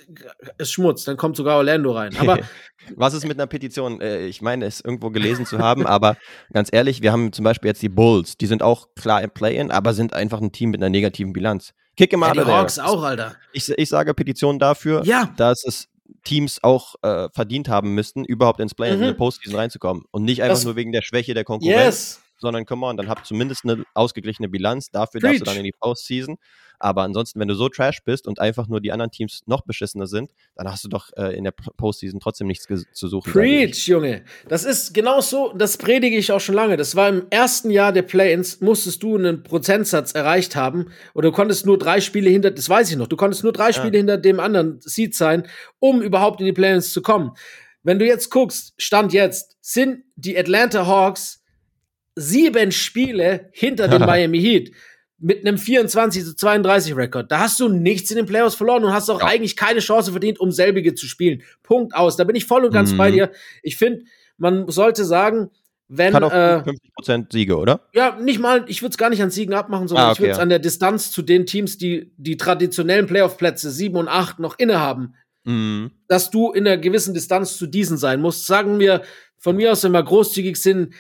es 0.57 0.71
Schmutz, 0.71 1.03
dann 1.03 1.17
kommt 1.17 1.35
sogar 1.35 1.57
Orlando 1.57 1.91
rein. 1.91 2.15
Aber 2.17 2.39
was 2.95 3.13
ist 3.13 3.27
mit 3.27 3.37
einer 3.37 3.47
Petition? 3.47 3.99
Äh, 3.99 4.27
ich 4.27 4.41
meine, 4.41 4.63
es 4.63 4.79
irgendwo 4.79 5.09
gelesen 5.09 5.45
zu 5.45 5.59
haben, 5.59 5.85
aber 5.85 6.15
ganz 6.53 6.69
ehrlich, 6.71 7.01
wir 7.01 7.11
haben 7.11 7.33
zum 7.33 7.43
Beispiel 7.43 7.67
jetzt 7.67 7.81
die 7.81 7.89
Bulls, 7.89 8.37
die 8.37 8.45
sind 8.45 8.63
auch 8.63 8.87
klar 8.95 9.21
im 9.21 9.29
Play-in, 9.29 9.71
aber 9.71 9.93
sind 9.93 10.13
einfach 10.13 10.39
ein 10.39 10.53
Team 10.53 10.69
mit 10.69 10.79
einer 10.79 10.89
negativen 10.89 11.33
Bilanz. 11.33 11.73
Kick 11.97 12.13
im 12.13 12.21
ja, 12.21 12.31
die 12.31 12.39
Hawks 12.39 12.79
auch, 12.79 13.03
Alter. 13.03 13.35
Ich, 13.51 13.67
ich 13.67 13.89
sage 13.89 14.13
Petition 14.13 14.57
dafür, 14.57 15.03
ja. 15.03 15.29
dass 15.35 15.65
es 15.65 15.89
Teams 16.23 16.63
auch 16.63 16.95
äh, 17.01 17.27
verdient 17.33 17.67
haben 17.67 17.93
müssten, 17.93 18.23
überhaupt 18.23 18.61
ins 18.61 18.73
Play-in, 18.73 18.99
mhm. 18.99 19.03
in 19.03 19.09
die 19.09 19.17
Postseason 19.17 19.59
reinzukommen 19.59 20.05
und 20.11 20.23
nicht 20.23 20.43
einfach 20.43 20.55
das, 20.55 20.63
nur 20.63 20.77
wegen 20.77 20.93
der 20.93 21.01
Schwäche 21.01 21.33
der 21.33 21.43
Konkurrenz. 21.43 21.83
Yes 21.83 22.21
sondern 22.41 22.65
come 22.65 22.85
on, 22.85 22.97
dann 22.97 23.07
habt 23.07 23.25
zumindest 23.25 23.63
eine 23.63 23.83
ausgeglichene 23.93 24.49
Bilanz. 24.49 24.89
Dafür 24.89 25.21
Preach. 25.21 25.33
darfst 25.33 25.41
du 25.41 25.45
dann 25.45 25.57
in 25.57 25.63
die 25.63 25.75
Postseason. 25.79 26.37
Aber 26.81 27.03
ansonsten, 27.03 27.39
wenn 27.39 27.47
du 27.47 27.53
so 27.53 27.69
trash 27.69 28.03
bist 28.03 28.27
und 28.27 28.39
einfach 28.39 28.67
nur 28.67 28.81
die 28.81 28.91
anderen 28.91 29.11
Teams 29.11 29.43
noch 29.45 29.61
beschissener 29.61 30.07
sind, 30.07 30.31
dann 30.55 30.67
hast 30.67 30.83
du 30.83 30.89
doch 30.89 31.11
äh, 31.15 31.37
in 31.37 31.43
der 31.43 31.51
Postseason 31.51 32.19
trotzdem 32.19 32.47
nichts 32.47 32.65
zu 32.91 33.07
suchen. 33.07 33.31
Preach, 33.31 33.85
Junge. 33.85 34.23
Das 34.47 34.63
ist 34.63 34.91
genau 34.91 35.21
so, 35.21 35.53
das 35.53 35.77
predige 35.77 36.17
ich 36.17 36.31
auch 36.31 36.39
schon 36.39 36.55
lange. 36.55 36.77
Das 36.77 36.95
war 36.95 37.07
im 37.07 37.27
ersten 37.29 37.69
Jahr 37.69 37.93
der 37.93 38.01
Play-Ins, 38.01 38.61
musstest 38.61 39.03
du 39.03 39.15
einen 39.15 39.43
Prozentsatz 39.43 40.13
erreicht 40.13 40.55
haben 40.55 40.87
oder 41.13 41.29
du 41.29 41.35
konntest 41.35 41.67
nur 41.67 41.77
drei 41.77 42.01
Spiele 42.01 42.31
hinter, 42.31 42.49
das 42.49 42.67
weiß 42.67 42.89
ich 42.89 42.97
noch, 42.97 43.07
du 43.07 43.15
konntest 43.15 43.43
nur 43.43 43.53
drei 43.53 43.71
Spiele 43.73 43.99
hinter 43.99 44.17
dem 44.17 44.39
anderen 44.39 44.81
Seed 44.81 45.13
sein, 45.13 45.47
um 45.77 46.01
überhaupt 46.01 46.39
in 46.39 46.47
die 46.47 46.53
Play-Ins 46.53 46.93
zu 46.93 47.03
kommen. 47.03 47.31
Wenn 47.83 47.99
du 47.99 48.07
jetzt 48.07 48.31
guckst, 48.31 48.73
Stand 48.77 49.13
jetzt, 49.13 49.55
sind 49.61 50.03
die 50.15 50.35
Atlanta 50.35 50.87
Hawks 50.87 51.43
sieben 52.15 52.71
Spiele 52.71 53.49
hinter 53.53 53.87
dem 53.87 54.01
Miami 54.05 54.41
Heat 54.41 54.71
mit 55.21 55.45
einem 55.45 55.57
24 55.57 56.23
zu 56.23 56.35
32 56.35 56.95
Rekord. 56.95 57.31
Da 57.31 57.39
hast 57.39 57.59
du 57.59 57.69
nichts 57.69 58.09
in 58.09 58.17
den 58.17 58.25
Playoffs 58.25 58.55
verloren 58.55 58.83
und 58.83 58.93
hast 58.93 59.09
auch 59.09 59.19
ja. 59.19 59.27
eigentlich 59.27 59.55
keine 59.55 59.79
Chance 59.79 60.11
verdient, 60.11 60.39
um 60.39 60.51
selbige 60.51 60.95
zu 60.95 61.05
spielen. 61.05 61.43
Punkt 61.63 61.95
aus. 61.95 62.17
Da 62.17 62.23
bin 62.23 62.35
ich 62.35 62.45
voll 62.45 62.65
und 62.65 62.73
ganz 62.73 62.91
mhm. 62.91 62.97
bei 62.97 63.11
dir. 63.11 63.31
Ich 63.61 63.77
finde, 63.77 64.03
man 64.37 64.67
sollte 64.69 65.05
sagen, 65.05 65.51
wenn. 65.87 66.13
Hat 66.13 66.23
auch 66.23 66.31
äh, 66.31 66.63
50% 66.99 67.31
Siege, 67.31 67.57
oder? 67.57 67.87
Ja, 67.93 68.17
nicht 68.19 68.39
mal, 68.39 68.65
ich 68.67 68.81
würde 68.81 68.91
es 68.91 68.97
gar 68.97 69.09
nicht 69.09 69.21
an 69.21 69.29
Siegen 69.29 69.53
abmachen, 69.53 69.87
sondern 69.87 70.07
ah, 70.07 70.11
okay, 70.11 70.13
ich 70.13 70.19
würde 70.21 70.31
es 70.31 70.37
ja. 70.37 70.43
an 70.43 70.49
der 70.49 70.59
Distanz 70.59 71.11
zu 71.11 71.21
den 71.21 71.45
Teams, 71.45 71.77
die 71.77 72.11
die 72.17 72.37
traditionellen 72.37 73.05
Playoff-Plätze 73.05 73.69
7 73.69 73.95
und 73.97 74.07
8 74.07 74.39
noch 74.39 74.57
innehaben, 74.57 75.15
mhm. 75.43 75.91
dass 76.07 76.31
du 76.31 76.51
in 76.51 76.65
einer 76.65 76.77
gewissen 76.77 77.13
Distanz 77.13 77.57
zu 77.57 77.67
diesen 77.67 77.97
sein 77.97 78.21
musst. 78.21 78.47
Sagen 78.47 78.79
wir, 78.79 79.03
von 79.37 79.55
mir 79.55 79.71
aus, 79.71 79.83
wenn 79.83 79.91
wir 79.91 80.03
großzügig 80.03 80.55
sind, 80.55 80.95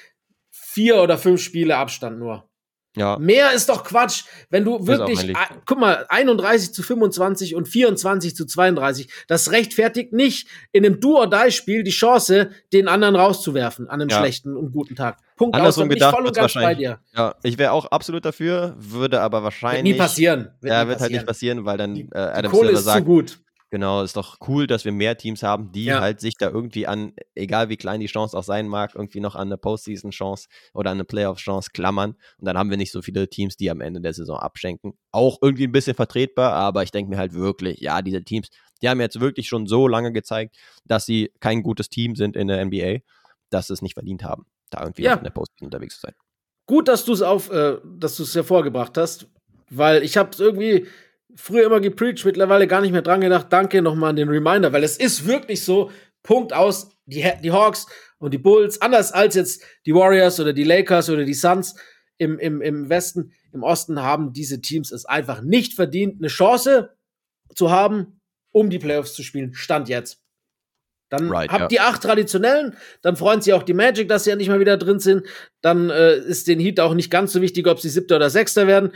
vier 0.51 1.01
oder 1.01 1.17
fünf 1.17 1.41
Spiele 1.41 1.77
Abstand 1.77 2.19
nur. 2.19 2.50
Ja. 2.97 3.17
Mehr 3.19 3.53
ist 3.53 3.69
doch 3.69 3.85
Quatsch, 3.85 4.23
wenn 4.49 4.65
du 4.65 4.85
wirklich, 4.85 5.33
guck 5.65 5.79
mal, 5.79 6.05
31 6.09 6.73
zu 6.73 6.83
25 6.83 7.55
und 7.55 7.67
24 7.67 8.35
zu 8.35 8.45
32, 8.45 9.07
das 9.27 9.51
rechtfertigt 9.51 10.11
nicht 10.11 10.47
in 10.73 10.85
einem 10.85 10.99
Do-or-Die-Spiel 10.99 11.83
die 11.83 11.91
Chance, 11.91 12.51
den 12.73 12.89
anderen 12.89 13.15
rauszuwerfen 13.15 13.89
an 13.89 14.01
einem 14.01 14.09
ja. 14.09 14.19
schlechten 14.19 14.57
und 14.57 14.73
guten 14.73 14.95
Tag. 14.95 15.19
Punkt 15.37 15.55
Andersrum 15.55 15.87
aus, 15.87 15.93
gedacht, 15.93 16.11
ich 16.11 16.17
voll 16.17 16.27
und 16.27 16.35
ganz 16.35 16.53
bei 16.53 16.75
dir. 16.75 16.99
Ja, 17.15 17.35
ich 17.43 17.57
wäre 17.57 17.71
auch 17.71 17.85
absolut 17.85 18.25
dafür, 18.25 18.75
würde 18.77 19.21
aber 19.21 19.41
wahrscheinlich. 19.41 19.85
Wird 19.85 19.95
nie 19.95 19.99
passieren. 19.99 20.49
Wird 20.59 20.73
ja, 20.73 20.83
nie 20.83 20.89
wird 20.89 20.99
passieren. 20.99 20.99
halt 20.99 21.11
nicht 21.11 21.25
passieren, 21.25 21.65
weil 21.65 21.77
dann 21.77 21.95
äh, 21.95 22.07
Adam 22.13 22.53
Silver 22.53 22.71
ist 22.71 22.83
sagt, 22.83 22.99
zu 22.99 23.05
gut. 23.05 23.39
Genau, 23.71 24.03
ist 24.03 24.17
doch 24.17 24.37
cool, 24.49 24.67
dass 24.67 24.83
wir 24.83 24.91
mehr 24.91 25.17
Teams 25.17 25.43
haben, 25.43 25.71
die 25.71 25.85
ja. 25.85 26.01
halt 26.01 26.19
sich 26.19 26.35
da 26.35 26.49
irgendwie 26.49 26.87
an, 26.87 27.13
egal 27.35 27.69
wie 27.69 27.77
klein 27.77 28.01
die 28.01 28.07
Chance 28.07 28.37
auch 28.37 28.43
sein 28.43 28.67
mag, 28.67 28.95
irgendwie 28.95 29.21
noch 29.21 29.33
an 29.33 29.47
eine 29.47 29.57
Postseason-Chance 29.57 30.49
oder 30.73 30.91
an 30.91 30.97
eine 30.97 31.05
Playoff-Chance 31.05 31.69
klammern. 31.73 32.17
Und 32.37 32.45
dann 32.45 32.57
haben 32.57 32.69
wir 32.69 32.75
nicht 32.75 32.91
so 32.91 33.01
viele 33.01 33.29
Teams, 33.29 33.55
die 33.55 33.71
am 33.71 33.79
Ende 33.79 34.01
der 34.01 34.11
Saison 34.11 34.37
abschenken. 34.37 34.93
Auch 35.13 35.37
irgendwie 35.41 35.63
ein 35.63 35.71
bisschen 35.71 35.95
vertretbar, 35.95 36.51
aber 36.51 36.83
ich 36.83 36.91
denke 36.91 37.11
mir 37.11 37.17
halt 37.17 37.33
wirklich, 37.33 37.79
ja, 37.79 38.01
diese 38.01 38.21
Teams, 38.25 38.49
die 38.81 38.89
haben 38.89 38.99
jetzt 38.99 39.21
wirklich 39.21 39.47
schon 39.47 39.67
so 39.67 39.87
lange 39.87 40.11
gezeigt, 40.11 40.57
dass 40.83 41.05
sie 41.05 41.31
kein 41.39 41.63
gutes 41.63 41.87
Team 41.87 42.17
sind 42.17 42.35
in 42.35 42.49
der 42.49 42.65
NBA, 42.65 42.97
dass 43.51 43.67
sie 43.67 43.73
es 43.73 43.81
nicht 43.81 43.93
verdient 43.93 44.25
haben, 44.25 44.47
da 44.69 44.81
irgendwie 44.81 45.03
ja. 45.03 45.13
in 45.13 45.23
der 45.23 45.31
Postseason 45.31 45.67
unterwegs 45.67 45.95
zu 45.95 46.01
sein. 46.01 46.15
Gut, 46.65 46.89
dass 46.89 47.05
du 47.05 47.13
es 47.13 47.21
auf, 47.21 47.49
äh, 47.49 47.77
dass 47.85 48.17
du 48.17 48.23
es 48.23 48.35
hervorgebracht 48.35 48.97
hast, 48.97 49.27
weil 49.69 50.03
ich 50.03 50.17
habe 50.17 50.31
es 50.31 50.41
irgendwie 50.41 50.87
früher 51.35 51.65
immer 51.65 51.79
gepreacht, 51.79 52.25
mittlerweile 52.25 52.67
gar 52.67 52.81
nicht 52.81 52.91
mehr 52.91 53.01
dran 53.01 53.21
gedacht. 53.21 53.47
Danke 53.49 53.81
nochmal 53.81 54.11
an 54.11 54.15
den 54.15 54.29
Reminder, 54.29 54.73
weil 54.73 54.83
es 54.83 54.97
ist 54.97 55.25
wirklich 55.27 55.63
so, 55.63 55.91
Punkt 56.23 56.53
aus, 56.53 56.89
die, 57.05 57.27
die 57.43 57.51
Hawks 57.51 57.87
und 58.19 58.33
die 58.33 58.37
Bulls, 58.37 58.81
anders 58.81 59.11
als 59.11 59.35
jetzt 59.35 59.63
die 59.85 59.93
Warriors 59.93 60.39
oder 60.39 60.53
die 60.53 60.63
Lakers 60.63 61.09
oder 61.09 61.25
die 61.25 61.33
Suns 61.33 61.75
im, 62.17 62.37
im, 62.37 62.61
im 62.61 62.89
Westen, 62.89 63.33
im 63.51 63.63
Osten 63.63 64.01
haben 64.01 64.33
diese 64.33 64.61
Teams 64.61 64.91
es 64.91 65.05
einfach 65.05 65.41
nicht 65.41 65.73
verdient, 65.73 66.19
eine 66.19 66.27
Chance 66.27 66.95
zu 67.55 67.71
haben, 67.71 68.21
um 68.51 68.69
die 68.69 68.79
Playoffs 68.79 69.13
zu 69.13 69.23
spielen. 69.23 69.53
Stand 69.53 69.89
jetzt. 69.89 70.21
Dann 71.09 71.29
right, 71.29 71.51
habt 71.51 71.61
ja. 71.61 71.67
die 71.67 71.79
acht 71.81 72.01
traditionellen, 72.01 72.77
dann 73.01 73.17
freuen 73.17 73.41
sich 73.41 73.51
auch 73.53 73.63
die 73.63 73.73
Magic, 73.73 74.07
dass 74.07 74.23
sie 74.23 74.29
ja 74.29 74.37
nicht 74.37 74.47
mal 74.47 74.61
wieder 74.61 74.77
drin 74.77 74.99
sind. 74.99 75.27
Dann 75.61 75.89
äh, 75.89 76.15
ist 76.15 76.47
den 76.47 76.59
Heat 76.59 76.79
auch 76.79 76.93
nicht 76.93 77.11
ganz 77.11 77.33
so 77.33 77.41
wichtig, 77.41 77.67
ob 77.67 77.81
sie 77.81 77.89
siebter 77.89 78.15
oder 78.15 78.29
sechster 78.29 78.65
werden. 78.65 78.93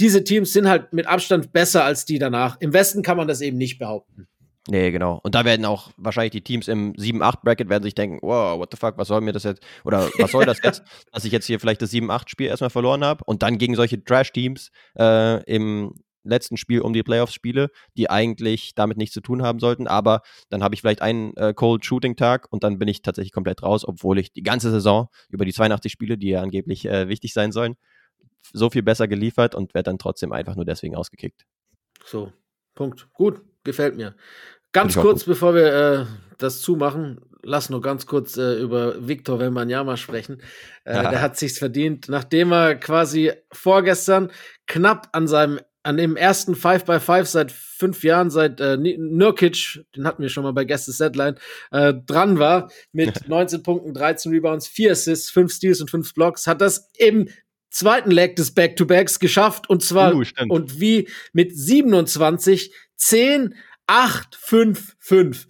Diese 0.00 0.22
Teams 0.24 0.52
sind 0.52 0.68
halt 0.68 0.92
mit 0.92 1.06
Abstand 1.06 1.52
besser 1.52 1.84
als 1.84 2.04
die 2.04 2.18
danach. 2.18 2.56
Im 2.60 2.72
Westen 2.72 3.02
kann 3.02 3.16
man 3.16 3.28
das 3.28 3.40
eben 3.40 3.56
nicht 3.56 3.78
behaupten. 3.78 4.28
Nee, 4.70 4.90
genau. 4.90 5.18
Und 5.22 5.34
da 5.34 5.46
werden 5.46 5.64
auch 5.64 5.90
wahrscheinlich 5.96 6.32
die 6.32 6.42
Teams 6.42 6.68
im 6.68 6.92
7-8-Bracket 6.92 7.70
werden 7.70 7.82
sich 7.82 7.94
denken, 7.94 8.18
wow, 8.20 8.58
what 8.58 8.68
the 8.70 8.76
fuck, 8.76 8.98
was 8.98 9.08
soll 9.08 9.22
mir 9.22 9.32
das 9.32 9.44
jetzt, 9.44 9.62
oder 9.82 10.10
was 10.18 10.30
soll 10.30 10.44
das 10.44 10.58
jetzt, 10.62 10.82
dass 11.12 11.24
ich 11.24 11.32
jetzt 11.32 11.46
hier 11.46 11.58
vielleicht 11.58 11.80
das 11.80 11.90
7-8-Spiel 11.90 12.48
erstmal 12.48 12.68
verloren 12.68 13.02
habe 13.02 13.24
und 13.24 13.42
dann 13.42 13.56
gegen 13.56 13.76
solche 13.76 14.04
Trash-Teams 14.04 14.70
äh, 14.98 15.42
im 15.44 15.94
letzten 16.22 16.58
Spiel 16.58 16.82
um 16.82 16.92
die 16.92 17.02
Playoffs 17.02 17.32
spiele, 17.32 17.70
die 17.96 18.10
eigentlich 18.10 18.74
damit 18.74 18.98
nichts 18.98 19.14
zu 19.14 19.22
tun 19.22 19.42
haben 19.42 19.58
sollten, 19.58 19.86
aber 19.86 20.20
dann 20.50 20.62
habe 20.62 20.74
ich 20.74 20.82
vielleicht 20.82 21.00
einen 21.00 21.34
äh, 21.38 21.54
Cold 21.54 21.86
Shooting 21.86 22.16
Tag 22.16 22.46
und 22.50 22.62
dann 22.62 22.78
bin 22.78 22.88
ich 22.88 23.00
tatsächlich 23.00 23.32
komplett 23.32 23.62
raus, 23.62 23.88
obwohl 23.88 24.18
ich 24.18 24.34
die 24.34 24.42
ganze 24.42 24.70
Saison 24.70 25.08
über 25.30 25.46
die 25.46 25.52
82 25.54 25.90
Spiele, 25.90 26.18
die 26.18 26.28
ja 26.28 26.42
angeblich 26.42 26.84
äh, 26.84 27.08
wichtig 27.08 27.32
sein 27.32 27.52
sollen, 27.52 27.76
so 28.52 28.70
viel 28.70 28.82
besser 28.82 29.08
geliefert 29.08 29.54
und 29.54 29.74
werde 29.74 29.90
dann 29.90 29.98
trotzdem 29.98 30.32
einfach 30.32 30.56
nur 30.56 30.64
deswegen 30.64 30.96
ausgekickt. 30.96 31.44
So, 32.04 32.32
Punkt. 32.74 33.08
Gut, 33.12 33.42
gefällt 33.64 33.96
mir. 33.96 34.14
Ganz 34.72 34.96
kurz, 34.96 35.24
bevor 35.24 35.54
wir 35.54 35.72
äh, 35.72 36.06
das 36.36 36.60
zumachen, 36.60 37.20
lass 37.42 37.70
nur 37.70 37.80
ganz 37.80 38.06
kurz 38.06 38.36
äh, 38.36 38.60
über 38.60 39.06
Victor 39.06 39.40
Wembanyama 39.40 39.96
sprechen. 39.96 40.42
Äh, 40.84 40.94
ja. 40.94 41.10
Der 41.10 41.22
hat 41.22 41.36
sich's 41.36 41.58
verdient, 41.58 42.08
nachdem 42.08 42.52
er 42.52 42.76
quasi 42.76 43.32
vorgestern 43.50 44.30
knapp 44.66 45.08
an 45.12 45.26
seinem 45.26 45.60
an 45.84 45.96
dem 45.96 46.16
ersten 46.16 46.54
5 46.54 46.84
by 46.84 47.00
5 47.00 47.26
seit 47.26 47.50
fünf 47.50 48.04
Jahren, 48.04 48.30
seit 48.30 48.60
äh, 48.60 48.76
Nurkic, 48.76 49.84
den 49.96 50.06
hatten 50.06 50.22
wir 50.22 50.28
schon 50.28 50.42
mal 50.42 50.52
bei 50.52 50.64
Guestes 50.64 50.98
Deadline, 50.98 51.36
äh, 51.70 51.94
dran 51.94 52.38
war, 52.38 52.70
mit 52.92 53.28
19 53.28 53.62
Punkten, 53.62 53.94
13 53.94 54.30
Rebounds, 54.32 54.66
4 54.66 54.92
Assists, 54.92 55.30
5 55.30 55.50
Steals 55.50 55.80
und 55.80 55.90
5 55.90 56.12
Blocks, 56.12 56.46
hat 56.46 56.60
das 56.60 56.90
im 56.98 57.28
zweiten 57.78 58.10
Leg 58.10 58.36
des 58.36 58.52
Back-to-Backs 58.52 59.18
geschafft 59.20 59.70
und 59.70 59.82
zwar 59.82 60.14
uh, 60.14 60.22
und 60.48 60.80
wie 60.80 61.08
mit 61.32 61.56
27, 61.56 62.72
10, 62.96 63.54
8, 63.86 64.36
5, 64.36 64.96
5. 64.98 65.48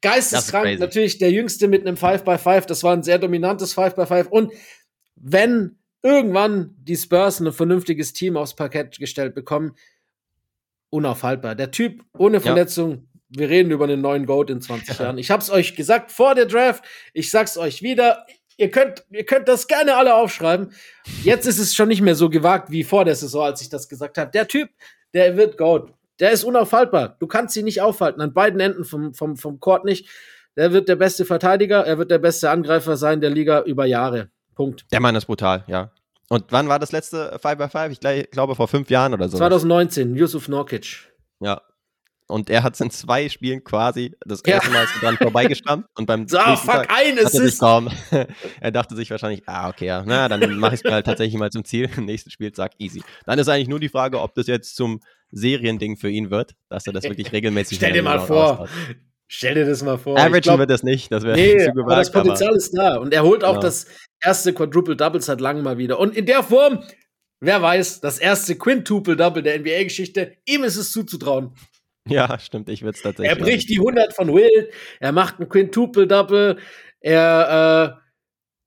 Geisteskrank, 0.00 0.78
natürlich 0.78 1.16
der 1.16 1.30
jüngste 1.30 1.66
mit 1.66 1.86
einem 1.86 1.96
5x5. 1.96 2.66
Das 2.66 2.82
war 2.82 2.92
ein 2.92 3.02
sehr 3.02 3.18
dominantes 3.18 3.76
5x5. 3.76 4.28
Und 4.28 4.52
wenn 5.16 5.78
irgendwann 6.02 6.74
die 6.76 6.96
Spurs 6.96 7.40
ein 7.40 7.50
vernünftiges 7.52 8.12
Team 8.12 8.36
aufs 8.36 8.54
Parkett 8.54 8.98
gestellt 8.98 9.34
bekommen, 9.34 9.74
unaufhaltbar. 10.90 11.54
Der 11.54 11.70
Typ 11.70 12.04
ohne 12.18 12.40
Verletzung, 12.40 12.92
ja. 13.30 13.40
wir 13.40 13.48
reden 13.48 13.70
über 13.70 13.84
einen 13.84 14.02
neuen 14.02 14.26
Goat 14.26 14.50
in 14.50 14.60
20 14.60 14.98
Jahren. 15.00 15.18
Ich 15.18 15.30
hab's 15.30 15.50
euch 15.50 15.74
gesagt 15.74 16.12
vor 16.12 16.34
der 16.34 16.44
Draft, 16.44 16.84
ich 17.14 17.30
sag's 17.30 17.56
euch 17.56 17.80
wieder. 17.80 18.26
Ihr 18.56 18.70
könnt, 18.70 19.04
ihr 19.10 19.24
könnt 19.24 19.48
das 19.48 19.66
gerne 19.66 19.96
alle 19.96 20.14
aufschreiben. 20.14 20.72
Jetzt 21.22 21.46
ist 21.46 21.58
es 21.58 21.74
schon 21.74 21.88
nicht 21.88 22.00
mehr 22.00 22.14
so 22.14 22.30
gewagt 22.30 22.70
wie 22.70 22.84
vor 22.84 23.04
der 23.04 23.16
Saison, 23.16 23.44
als 23.44 23.60
ich 23.60 23.68
das 23.68 23.88
gesagt 23.88 24.18
habe. 24.18 24.30
Der 24.30 24.46
Typ, 24.46 24.70
der 25.12 25.36
wird 25.36 25.58
Goat. 25.58 25.92
Der 26.20 26.30
ist 26.30 26.44
unaufhaltbar. 26.44 27.16
Du 27.18 27.26
kannst 27.26 27.56
ihn 27.56 27.64
nicht 27.64 27.80
aufhalten. 27.80 28.20
An 28.20 28.32
beiden 28.32 28.60
Enden 28.60 28.84
vom, 28.84 29.14
vom, 29.14 29.36
vom 29.36 29.58
Court 29.58 29.84
nicht. 29.84 30.08
Der 30.56 30.72
wird 30.72 30.88
der 30.88 30.96
beste 30.96 31.24
Verteidiger, 31.24 31.84
er 31.84 31.98
wird 31.98 32.12
der 32.12 32.18
beste 32.18 32.48
Angreifer 32.48 32.96
sein 32.96 33.20
der 33.20 33.30
Liga 33.30 33.62
über 33.62 33.86
Jahre. 33.86 34.30
Punkt. 34.54 34.86
Der 34.92 35.00
Mann 35.00 35.16
ist 35.16 35.26
brutal, 35.26 35.64
ja. 35.66 35.90
Und 36.28 36.44
wann 36.50 36.68
war 36.68 36.78
das 36.78 36.92
letzte 36.92 37.36
5x5? 37.42 37.90
Ich 37.90 38.30
glaube 38.30 38.54
vor 38.54 38.68
fünf 38.68 38.88
Jahren 38.88 39.14
oder 39.14 39.28
so. 39.28 39.36
2019, 39.36 40.14
Yusuf 40.14 40.48
Norkic. 40.48 41.12
Ja, 41.40 41.60
und 42.26 42.48
er 42.48 42.62
hat 42.62 42.74
es 42.74 42.80
in 42.80 42.90
zwei 42.90 43.28
Spielen 43.28 43.64
quasi 43.64 44.14
das 44.24 44.40
erste 44.42 44.70
Mal 44.70 44.84
ist 44.84 45.18
vorbeigestammt 45.18 45.86
und 45.96 46.06
beim 46.06 46.26
so, 46.28 46.38
fuck, 46.38 46.66
Tag 46.66 46.90
ein 46.90 47.16
hat 47.16 47.24
er 47.24 47.30
sich 47.30 47.58
kaum. 47.58 47.90
er 48.60 48.70
dachte 48.70 48.96
sich 48.96 49.10
wahrscheinlich, 49.10 49.42
ah, 49.46 49.68
okay, 49.68 49.86
ja, 49.86 50.02
na, 50.06 50.28
dann 50.28 50.56
mache 50.56 50.74
ich 50.74 50.80
es 50.80 50.84
mir 50.84 50.92
halt 50.92 51.06
tatsächlich 51.06 51.38
mal 51.38 51.50
zum 51.50 51.64
Ziel. 51.64 51.88
Nächstes 52.00 52.32
Spiel, 52.32 52.52
zack, 52.52 52.72
easy. 52.78 53.02
Dann 53.26 53.38
ist 53.38 53.48
eigentlich 53.48 53.68
nur 53.68 53.80
die 53.80 53.88
Frage, 53.88 54.20
ob 54.20 54.34
das 54.34 54.46
jetzt 54.46 54.76
zum 54.76 55.00
Seriending 55.30 55.96
für 55.96 56.10
ihn 56.10 56.30
wird, 56.30 56.54
dass 56.68 56.86
er 56.86 56.92
das 56.92 57.04
wirklich 57.04 57.32
regelmäßig 57.32 57.78
Stell 57.78 57.92
dir 57.92 58.02
mal 58.02 58.20
vor. 58.20 58.68
Stell 59.26 59.54
dir 59.54 59.66
das 59.66 59.82
mal 59.82 59.98
vor. 59.98 60.18
Averagen 60.18 60.58
wird 60.58 60.70
das 60.70 60.82
nicht, 60.82 61.10
das 61.10 61.24
wäre 61.24 61.36
nee, 61.36 61.58
zu 61.58 61.72
gewagt, 61.72 61.86
aber 61.86 61.96
das 61.96 62.12
Potenzial 62.12 62.50
aber, 62.50 62.56
ist 62.56 62.76
da 62.76 62.96
und 62.96 63.12
er 63.12 63.22
holt 63.22 63.42
auch 63.42 63.52
genau. 63.52 63.62
das 63.62 63.86
erste 64.22 64.52
Quadruple 64.52 64.96
Double 64.96 65.20
seit 65.20 65.40
langem 65.40 65.64
mal 65.64 65.78
wieder 65.78 65.98
und 65.98 66.16
in 66.16 66.26
der 66.26 66.42
Form 66.42 66.84
Wer 67.40 67.60
weiß, 67.60 68.00
das 68.00 68.18
erste 68.18 68.56
Quintuple 68.56 69.16
Double 69.16 69.42
der 69.42 69.58
NBA-Geschichte, 69.58 70.38
ihm 70.46 70.64
ist 70.64 70.76
es 70.76 70.92
zuzutrauen. 70.92 71.52
Ja, 72.06 72.38
stimmt, 72.38 72.68
ich 72.68 72.82
würde 72.82 72.96
es 72.96 73.02
tatsächlich. 73.02 73.36
Er 73.36 73.42
bricht 73.42 73.68
die 73.70 73.78
100 73.78 74.12
von 74.14 74.34
Will, 74.34 74.70
er 75.00 75.12
macht 75.12 75.40
ein 75.40 75.48
Quintuple-Double, 75.48 76.58
er, 77.00 77.98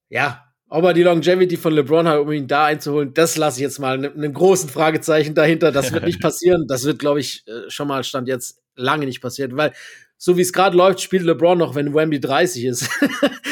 äh, 0.10 0.16
ja, 0.16 0.44
ob 0.70 0.84
er 0.84 0.94
die 0.94 1.04
Longevity 1.04 1.56
von 1.56 1.74
LeBron 1.74 2.08
hat, 2.08 2.20
um 2.20 2.32
ihn 2.32 2.48
da 2.48 2.66
einzuholen, 2.66 3.14
das 3.14 3.38
lasse 3.38 3.60
ich 3.60 3.64
jetzt 3.64 3.80
mal 3.80 3.94
einen 3.94 4.20
ne 4.20 4.32
großen 4.32 4.70
Fragezeichen 4.70 5.34
dahinter. 5.34 5.72
Das 5.72 5.94
wird 5.94 6.04
nicht 6.04 6.22
passieren. 6.22 6.66
Das 6.68 6.84
wird, 6.84 7.00
glaube 7.00 7.22
ich, 7.22 7.48
äh, 7.48 7.70
schon 7.70 7.88
mal 7.88 8.04
Stand 8.04 8.28
jetzt 8.28 8.62
lange 8.76 9.06
nicht 9.06 9.22
passieren, 9.22 9.56
weil 9.56 9.72
so 10.18 10.36
wie 10.36 10.42
es 10.42 10.52
gerade 10.52 10.76
läuft, 10.76 11.00
spielt 11.00 11.24
LeBron 11.24 11.58
noch, 11.58 11.76
wenn 11.76 11.94
Wemby 11.94 12.20
30 12.20 12.66
ist. 12.66 12.90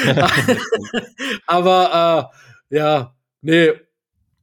Aber 1.48 2.32
äh, 2.72 2.76
ja, 2.78 3.16
nee, 3.42 3.72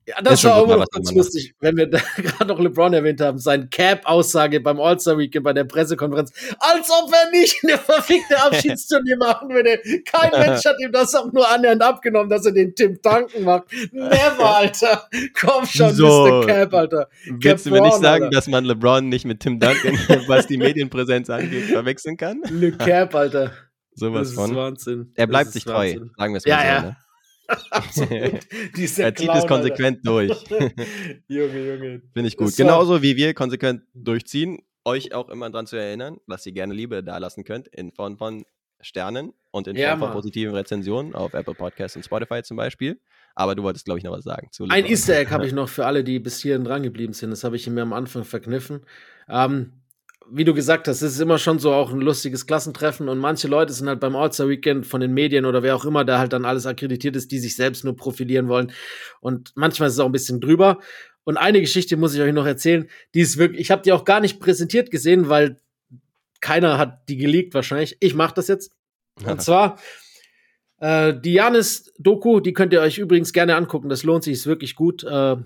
ja, 0.07 0.17
das, 0.21 0.43
das 0.43 0.45
war 0.45 0.57
auch 0.57 0.67
noch 0.67 0.87
ganz 0.91 1.13
lustig, 1.13 1.55
wenn 1.61 1.77
wir 1.77 1.87
gerade 2.17 2.47
noch 2.47 2.59
LeBron 2.59 2.93
erwähnt 2.93 3.21
haben, 3.21 3.39
seine 3.39 3.69
Cap-Aussage 3.69 4.61
beim 4.61 4.81
All-Star-Weekend 4.81 5.45
bei 5.45 5.53
der 5.53 5.63
Pressekonferenz, 5.63 6.33
als 6.59 6.91
ob 6.91 7.13
er 7.13 7.31
nicht 7.31 7.63
eine 7.63 7.79
verfickte 7.79 8.43
Abschiedsturnier 8.43 9.17
machen 9.17 9.51
würde. 9.51 9.81
Kein 10.05 10.31
Mensch 10.41 10.65
hat 10.65 10.77
ihm 10.81 10.91
das 10.91 11.15
auch 11.15 11.33
nur 11.33 11.49
annähernd 11.49 11.83
abgenommen, 11.83 12.29
dass 12.29 12.45
er 12.45 12.53
den 12.53 12.75
Tim 12.75 12.99
Duncan 13.01 13.45
macht. 13.45 13.73
Never, 13.93 14.57
Alter. 14.57 15.09
Komm 15.39 15.67
schon, 15.67 15.95
so, 15.95 16.43
Mr. 16.43 16.47
Cap, 16.47 16.75
Alter. 16.75 17.09
Cap 17.25 17.37
willst 17.41 17.67
du 17.67 17.71
mir 17.71 17.83
nicht 17.83 18.01
sagen, 18.01 18.25
Alter. 18.25 18.37
dass 18.37 18.49
man 18.49 18.65
LeBron 18.65 19.09
nicht 19.09 19.25
mit 19.25 19.39
Tim 19.39 19.61
Duncan, 19.61 19.95
was 20.27 20.49
die 20.49 20.57
Medienpräsenz 20.57 21.31
angeht, 21.31 21.67
verwechseln 21.67 22.17
kann? 22.17 22.43
Le 22.51 22.73
Cap, 22.73 23.15
Alter. 23.15 23.53
Sowas 23.95 24.29
das 24.29 24.35
von. 24.35 24.57
Wahnsinn. 24.57 25.13
Er 25.15 25.27
bleibt 25.29 25.53
sich 25.53 25.65
treu, 25.65 25.75
Wahnsinn. 25.75 26.11
sagen 26.17 26.33
wir 26.33 26.39
es 26.39 26.47
mal 26.47 26.51
ja, 26.51 26.61
so. 26.61 26.67
Ja. 26.67 26.83
Ne? 26.83 26.97
er 28.99 29.15
zieht 29.15 29.29
es 29.29 29.47
konsequent 29.47 30.07
Alter. 30.07 30.27
durch. 30.27 30.45
Junge, 31.29 31.75
Junge. 31.75 32.03
Finde 32.13 32.29
ich 32.29 32.37
gut. 32.37 32.57
Genauso 32.57 33.03
wie 33.03 33.17
wir 33.17 33.35
konsequent 33.35 33.83
durchziehen, 33.95 34.59
euch 34.85 35.15
auch 35.15 35.29
immer 35.29 35.51
daran 35.51 35.67
zu 35.67 35.77
erinnern, 35.77 36.19
dass 36.27 36.47
ihr 36.47 36.53
gerne 36.53 36.75
Liebe 36.75 37.03
dalassen 37.03 37.45
könnt 37.45 37.69
in 37.69 37.93
Form 37.93 38.19
von 38.19 38.45
Sternen 38.81 39.33
und 39.51 39.69
in 39.69 39.77
Form 39.77 39.85
ja, 39.85 39.97
von 39.97 40.13
positiven 40.13 40.55
Rezensionen 40.55 41.15
auf 41.15 41.35
Apple 41.35 41.55
Podcasts 41.55 41.97
und 41.97 42.05
Spotify 42.05 42.43
zum 42.43 42.57
Beispiel. 42.57 43.01
Aber 43.35 43.55
du 43.55 43.63
wolltest, 43.63 43.85
glaube 43.85 43.99
ich, 43.99 44.05
noch 44.05 44.13
was 44.13 44.25
sagen. 44.25 44.51
Ein 44.69 44.87
Easter 44.87 45.17
Egg 45.17 45.31
habe 45.31 45.47
ich 45.47 45.53
noch 45.53 45.69
für 45.69 45.87
alle, 45.87 46.05
die 46.05 46.19
bis 46.19 46.41
hierhin 46.43 46.65
drangeblieben 46.65 47.15
sind. 47.15 47.31
Das 47.31 47.45
habe 47.45 47.57
ich 47.57 47.69
mir 47.69 47.83
am 47.83 47.93
Anfang 47.93 48.25
verkniffen. 48.25 48.81
Ähm, 49.29 49.73
wie 50.31 50.45
du 50.45 50.55
gesagt 50.55 50.89
hast, 50.89 51.03
es 51.03 51.15
ist 51.15 51.21
immer 51.21 51.39
schon 51.39 51.59
so 51.59 51.73
auch 51.73 51.93
ein 51.93 52.01
lustiges 52.01 52.47
Klassentreffen 52.47 53.09
und 53.09 53.19
manche 53.19 53.49
Leute 53.49 53.73
sind 53.73 53.89
halt 53.89 54.01
beim 54.01 54.17
All-Star 54.17 54.49
Weekend 54.49 54.87
von 54.87 55.01
den 55.01 55.13
Medien 55.13 55.45
oder 55.45 55.63
wer 55.63 55.77
auch 55.77 55.85
immer, 55.85 56.05
da 56.05 56.19
halt 56.19 56.33
dann 56.33 56.45
alles 56.45 56.67
akkreditiert 56.67 57.17
ist, 57.17 57.31
die 57.33 57.39
sich 57.39 57.57
selbst 57.57 57.85
nur 57.85 57.97
profilieren 57.97 58.49
wollen. 58.49 58.73
Und 59.21 59.53
manchmal 59.55 59.89
ist 59.89 59.95
es 59.95 60.01
auch 60.01 60.07
ein 60.07 60.13
bisschen 60.13 60.41
drüber. 60.41 60.79
Und 61.25 61.37
eine 61.37 61.61
Geschichte 61.61 61.97
muss 61.97 62.15
ich 62.15 62.21
euch 62.21 62.33
noch 62.33 62.47
erzählen, 62.47 62.89
die 63.15 63.21
ist 63.21 63.37
wirklich, 63.37 63.61
ich 63.61 63.71
habe 63.71 63.83
die 63.83 63.93
auch 63.93 64.05
gar 64.05 64.21
nicht 64.21 64.41
präsentiert 64.41 64.91
gesehen, 64.91 65.29
weil 65.29 65.59
keiner 66.41 66.79
hat 66.79 67.09
die 67.09 67.17
geleakt 67.17 67.55
wahrscheinlich. 67.55 67.97
Ich 68.01 68.15
mache 68.15 68.35
das 68.35 68.49
jetzt. 68.49 68.73
Und 69.25 69.41
zwar 69.41 69.79
äh, 70.81 71.15
die 71.19 71.35
Janis-Doku, 71.35 72.41
die 72.41 72.53
könnt 72.53 72.73
ihr 72.73 72.81
euch 72.81 72.99
übrigens 72.99 73.33
gerne 73.33 73.55
angucken. 73.55 73.89
Das 73.89 74.03
lohnt 74.03 74.25
sich, 74.25 74.33
ist 74.35 74.47
wirklich 74.47 74.75
gut. 74.75 75.05
Äh, 75.05 75.37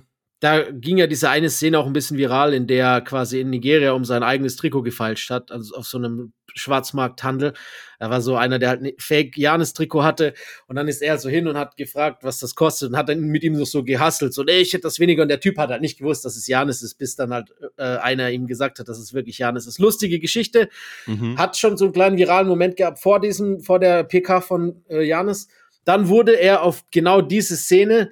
da 0.41 0.71
ging 0.71 0.99
ja 0.99 1.07
diese 1.07 1.31
eine 1.31 1.49
Szene 1.49 1.79
auch 1.79 1.87
ein 1.87 1.95
bisschen 1.95 2.19
viral, 2.19 2.53
in 2.53 2.67
der 2.67 2.87
er 2.87 3.01
quasi 3.01 3.41
in 3.41 3.51
Nigeria 3.51 3.93
um 3.93 4.05
sein 4.05 4.23
eigenes 4.23 4.57
Trikot 4.57 4.83
gefeilscht 4.83 5.31
hat, 5.31 5.51
also 5.51 5.75
auf 5.75 5.87
so 5.87 5.97
einem 5.97 6.35
Schwarzmarkthandel. 6.55 7.55
Er 7.99 8.11
war 8.11 8.21
so 8.21 8.37
einer, 8.37 8.59
der 8.59 8.69
halt 8.69 8.83
ein 8.83 8.93
Fake 8.99 9.39
Janis-Trikot 9.39 10.03
hatte 10.03 10.35
und 10.67 10.77
dann 10.77 10.89
ist 10.89 11.01
er 11.01 11.19
so 11.19 11.31
hin 11.31 11.49
und 11.49 11.57
hat 11.57 11.79
gefragt, 11.79 12.23
was 12.23 12.39
das 12.39 12.55
kostet 12.55 12.91
und 12.91 12.97
hat 12.97 13.09
dann 13.09 13.21
mit 13.21 13.45
ihm 13.45 13.63
so 13.65 13.83
gehasselt, 13.83 14.35
so, 14.35 14.45
ey, 14.45 14.61
ich 14.61 14.75
hätte 14.75 14.83
das 14.83 14.99
weniger 14.99 15.23
und 15.23 15.29
der 15.29 15.41
Typ 15.41 15.57
hat 15.57 15.71
halt 15.71 15.81
nicht 15.81 15.99
gewusst, 15.99 16.27
dass 16.27 16.37
es 16.37 16.47
Janis 16.47 16.83
ist, 16.83 16.97
bis 16.97 17.17
dann 17.17 17.33
halt 17.33 17.55
äh, 17.79 17.83
einer 17.83 18.31
ihm 18.31 18.47
gesagt 18.47 18.79
hat, 18.79 18.89
dass 18.89 18.99
es 18.99 19.15
wirklich 19.15 19.39
Janis 19.39 19.67
ist. 19.67 19.79
Lustige 19.79 20.19
Geschichte, 20.19 20.69
mhm. 21.07 21.39
hat 21.39 21.57
schon 21.57 21.79
so 21.79 21.87
einen 21.87 21.95
kleinen 21.95 22.19
viralen 22.19 22.49
Moment 22.49 22.77
gehabt 22.77 22.99
vor 22.99 23.21
diesem, 23.21 23.61
vor 23.61 23.79
der 23.79 24.05
PK 24.05 24.43
von 24.43 24.83
äh, 24.91 25.03
Janis. 25.03 25.49
Dann 25.85 26.09
wurde 26.09 26.33
er 26.33 26.63
auf 26.63 26.85
genau 26.91 27.23
diese 27.23 27.57
Szene 27.57 28.11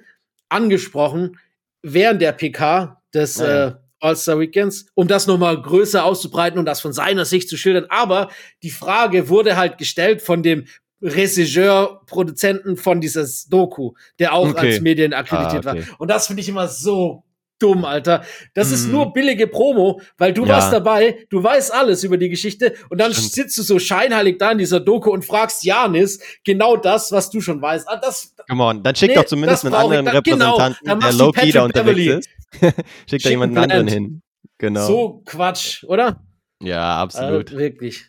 angesprochen, 0.49 1.37
während 1.85 2.21
der 2.21 2.31
PK 2.31 3.01
des 3.13 3.37
ja. 3.37 3.67
äh, 3.67 3.73
All-Star 3.99 4.39
Weekends, 4.39 4.87
um 4.93 5.07
das 5.07 5.27
nochmal 5.27 5.61
größer 5.61 6.03
auszubreiten 6.03 6.59
und 6.59 6.65
das 6.65 6.81
von 6.81 6.93
seiner 6.93 7.25
Sicht 7.25 7.49
zu 7.49 7.57
schildern. 7.57 7.85
Aber 7.89 8.29
die 8.63 8.69
Frage 8.71 9.29
wurde 9.29 9.55
halt 9.55 9.77
gestellt 9.77 10.21
von 10.21 10.43
dem 10.43 10.65
Regisseur, 11.01 12.01
Produzenten 12.07 12.77
von 12.77 13.01
dieses 13.01 13.47
Doku, 13.47 13.93
der 14.19 14.33
auch 14.33 14.49
okay. 14.49 14.73
als 14.73 14.81
Medien 14.81 15.13
akkreditiert 15.13 15.67
ah, 15.67 15.71
okay. 15.71 15.87
war. 15.87 15.99
Und 15.99 16.09
das 16.09 16.27
finde 16.27 16.41
ich 16.41 16.49
immer 16.49 16.67
so 16.67 17.23
dumm, 17.59 17.85
Alter. 17.85 18.23
Das 18.53 18.69
mm. 18.69 18.73
ist 18.73 18.87
nur 18.87 19.07
mhm. 19.07 19.13
billige 19.13 19.47
Promo, 19.47 20.01
weil 20.17 20.33
du 20.33 20.45
ja. 20.45 20.55
warst 20.55 20.73
dabei, 20.73 21.25
du 21.29 21.43
weißt 21.43 21.73
alles 21.73 22.03
über 22.03 22.17
die 22.17 22.29
Geschichte 22.29 22.75
und 22.89 22.99
dann 22.99 23.13
Stimmt. 23.13 23.31
sitzt 23.31 23.57
du 23.57 23.63
so 23.63 23.79
scheinheilig 23.79 24.37
da 24.37 24.51
in 24.51 24.57
dieser 24.57 24.79
Doku 24.79 25.11
und 25.11 25.25
fragst 25.25 25.63
Janis 25.63 26.19
genau 26.43 26.77
das, 26.77 27.11
was 27.11 27.29
du 27.29 27.41
schon 27.41 27.61
weißt. 27.61 27.87
Ah, 27.89 27.97
das, 27.97 28.35
Come 28.49 28.63
on, 28.63 28.83
dann 28.83 28.95
schick 28.95 29.09
nee, 29.09 29.15
doch 29.15 29.25
zumindest 29.25 29.65
einen 29.65 29.75
anderen 29.75 30.05
genau, 30.05 30.17
Repräsentanten, 30.17 30.87
genau, 30.87 30.99
der 30.99 31.13
Low-Key 31.13 31.51
da 31.51 31.63
unterwegs 31.63 32.27
ist. 32.61 32.75
schick 33.09 33.23
da 33.23 33.29
jemanden 33.29 33.57
anderen 33.57 33.87
hin. 33.87 34.21
Genau. 34.57 34.87
So 34.87 35.21
Quatsch, 35.25 35.83
oder? 35.83 36.21
Ja, 36.61 36.97
absolut. 36.97 37.47
Also, 37.49 37.59
wirklich. 37.59 38.05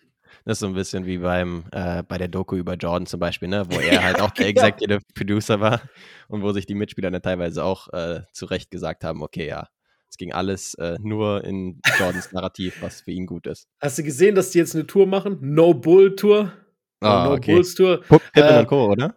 Das 0.47 0.59
ist 0.59 0.61
so 0.61 0.68
ein 0.68 0.74
bisschen 0.74 1.07
wie 1.07 1.18
beim, 1.18 1.64
äh, 1.72 2.05
bei 2.05 2.18
der 2.18 2.28
Doku 2.28 2.55
über 2.55 2.74
Jordan 2.74 3.07
zum 3.07 3.18
Beispiel, 3.18 3.49
ne? 3.49 3.66
wo 3.68 3.78
er 3.80 4.05
halt 4.05 4.20
auch 4.20 4.30
der 4.30 4.47
Executive 4.47 5.01
Producer 5.12 5.61
war 5.61 5.82
und 6.28 6.42
wo 6.42 6.53
sich 6.53 6.66
die 6.66 6.76
Mitspieler 6.76 7.11
dann 7.11 7.20
teilweise 7.20 7.64
auch 7.64 7.92
äh, 7.92 8.20
zu 8.32 8.47
Recht 8.47 8.70
gesagt 8.70 9.03
haben, 9.03 9.22
okay, 9.22 9.49
ja, 9.49 9.66
es 10.09 10.16
ging 10.16 10.32
alles 10.32 10.74
äh, 10.74 10.99
nur 11.01 11.42
in 11.42 11.80
Jordans 11.99 12.30
Narrativ, 12.32 12.80
was 12.80 13.01
für 13.01 13.11
ihn 13.11 13.26
gut 13.26 13.49
ist. 13.49 13.66
Hast 13.80 13.99
du 13.99 14.05
gesehen, 14.05 14.36
dass 14.36 14.51
die 14.51 14.59
jetzt 14.59 14.76
eine 14.76 14.86
Tour 14.86 15.09
machen? 15.09 15.38
No 15.40 15.74
Bull 15.74 16.14
Tour? 16.14 16.53
Ah, 17.01 17.26
no 17.26 17.32
okay. 17.34 17.55
Bulls 17.55 17.74
Tour. 17.74 18.01
Pippen 18.01 18.42
äh, 18.42 18.59
und 18.61 18.66
Co., 18.66 18.86
oder? 18.86 19.14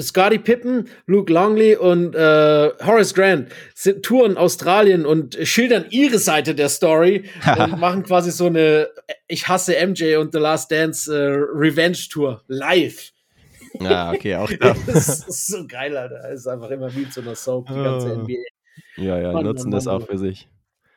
Scotty 0.00 0.38
Pippen, 0.38 0.88
Luke 1.06 1.32
Longley 1.32 1.76
und 1.76 2.16
äh, 2.16 2.70
Horace 2.84 3.14
Grant 3.14 3.48
sind 3.74 4.04
touren 4.04 4.36
Australien 4.36 5.06
und 5.06 5.38
schildern 5.42 5.86
ihre 5.90 6.18
Seite 6.18 6.54
der 6.54 6.68
Story 6.68 7.24
und 7.58 7.78
machen 7.78 8.02
quasi 8.02 8.32
so 8.32 8.46
eine 8.46 8.88
Ich 9.28 9.46
hasse 9.46 9.74
MJ 9.86 10.16
und 10.16 10.32
The 10.32 10.40
Last 10.40 10.72
Dance 10.72 11.14
äh, 11.14 11.28
Revenge 11.54 11.98
Tour 12.10 12.42
live. 12.48 13.12
Ja, 13.80 14.12
okay, 14.12 14.36
auch 14.36 14.50
da. 14.60 14.74
das 14.86 15.26
ist 15.26 15.46
so 15.46 15.66
geil, 15.66 15.96
Alter. 15.96 16.22
Das 16.22 16.40
ist 16.40 16.46
einfach 16.46 16.70
immer 16.70 16.94
wie 16.94 17.08
zu 17.08 17.20
einer 17.20 17.34
Soap, 17.34 17.68
die 17.68 17.74
ganze 17.74 18.16
NBA. 18.16 18.34
Ja, 18.96 19.18
ja, 19.18 19.32
Mann, 19.32 19.44
nutzen 19.44 19.70
Mann, 19.70 19.72
das 19.72 19.86
auch 19.86 20.06
für 20.06 20.18
sich. 20.18 20.48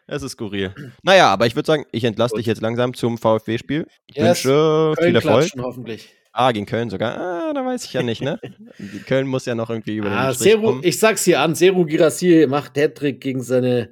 Es 0.08 0.22
ist 0.22 0.34
skurril. 0.34 0.74
Naja, 1.03 1.28
aber 1.28 1.47
ich 1.47 1.56
würde 1.56 1.66
sagen, 1.66 1.86
ich 1.91 2.03
entlasse 2.03 2.36
dich 2.36 2.45
jetzt 2.45 2.62
langsam 2.62 2.93
zum 2.93 3.18
VfB-Spiel. 3.18 3.88
Yes, 4.14 4.45
wünsche 4.45 4.93
viel 5.01 5.16
Erfolg. 5.16 5.51
hoffentlich. 5.58 6.10
Ah, 6.32 6.51
gegen 6.51 6.66
Köln 6.66 6.89
sogar. 6.89 7.18
Ah, 7.18 7.53
da 7.53 7.66
weiß 7.66 7.86
ich 7.86 7.93
ja 7.93 8.03
nicht, 8.03 8.22
ne? 8.22 8.39
Köln 9.08 9.26
muss 9.26 9.45
ja 9.45 9.56
noch 9.56 9.70
irgendwie 9.70 9.95
über 9.95 10.12
ah, 10.12 10.28
den 10.28 10.36
Strich 10.36 10.51
Seru, 10.51 10.64
kommen. 10.64 10.82
Ich 10.84 10.99
sag's 10.99 11.24
hier 11.24 11.39
an, 11.39 11.56
Seru 11.56 11.86
Girassi 11.86 12.45
macht 12.47 12.78
Hattrick 12.78 13.22
gegen 13.22 13.41
seine 13.41 13.89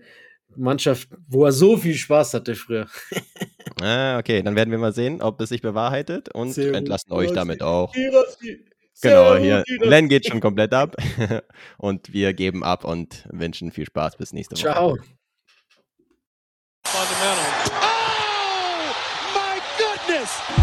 Mannschaft, 0.55 1.07
wo 1.29 1.45
er 1.45 1.51
so 1.53 1.77
viel 1.77 1.95
Spaß 1.95 2.33
hatte 2.33 2.55
früher. 2.55 2.87
ah, 3.81 4.19
okay, 4.19 4.43
dann 4.43 4.55
werden 4.55 4.71
wir 4.71 4.77
mal 4.77 4.93
sehen, 4.93 5.21
ob 5.21 5.39
es 5.39 5.49
sich 5.49 5.61
bewahrheitet 5.61 6.35
und 6.35 6.51
Seru 6.51 6.75
entlassen 6.75 7.13
euch 7.13 7.31
damit 7.31 7.63
auch. 7.63 7.93
Girassi. 7.93 8.65
Genau, 9.01 9.37
hier. 9.37 9.63
Len 9.79 10.07
geht 10.07 10.27
schon 10.27 10.39
komplett 10.39 10.73
ab 10.73 10.95
und 11.77 12.13
wir 12.13 12.33
geben 12.33 12.63
ab 12.63 12.83
und 12.83 13.25
wünschen 13.31 13.71
viel 13.71 13.85
Spaß 13.85 14.17
bis 14.17 14.33
nächste 14.33 14.55
Woche. 14.55 14.61
Ciao. 14.61 14.97
Fundamental. 16.93 17.79
Oh, 17.81 18.93
my 19.33 19.59
goodness! 19.79 20.62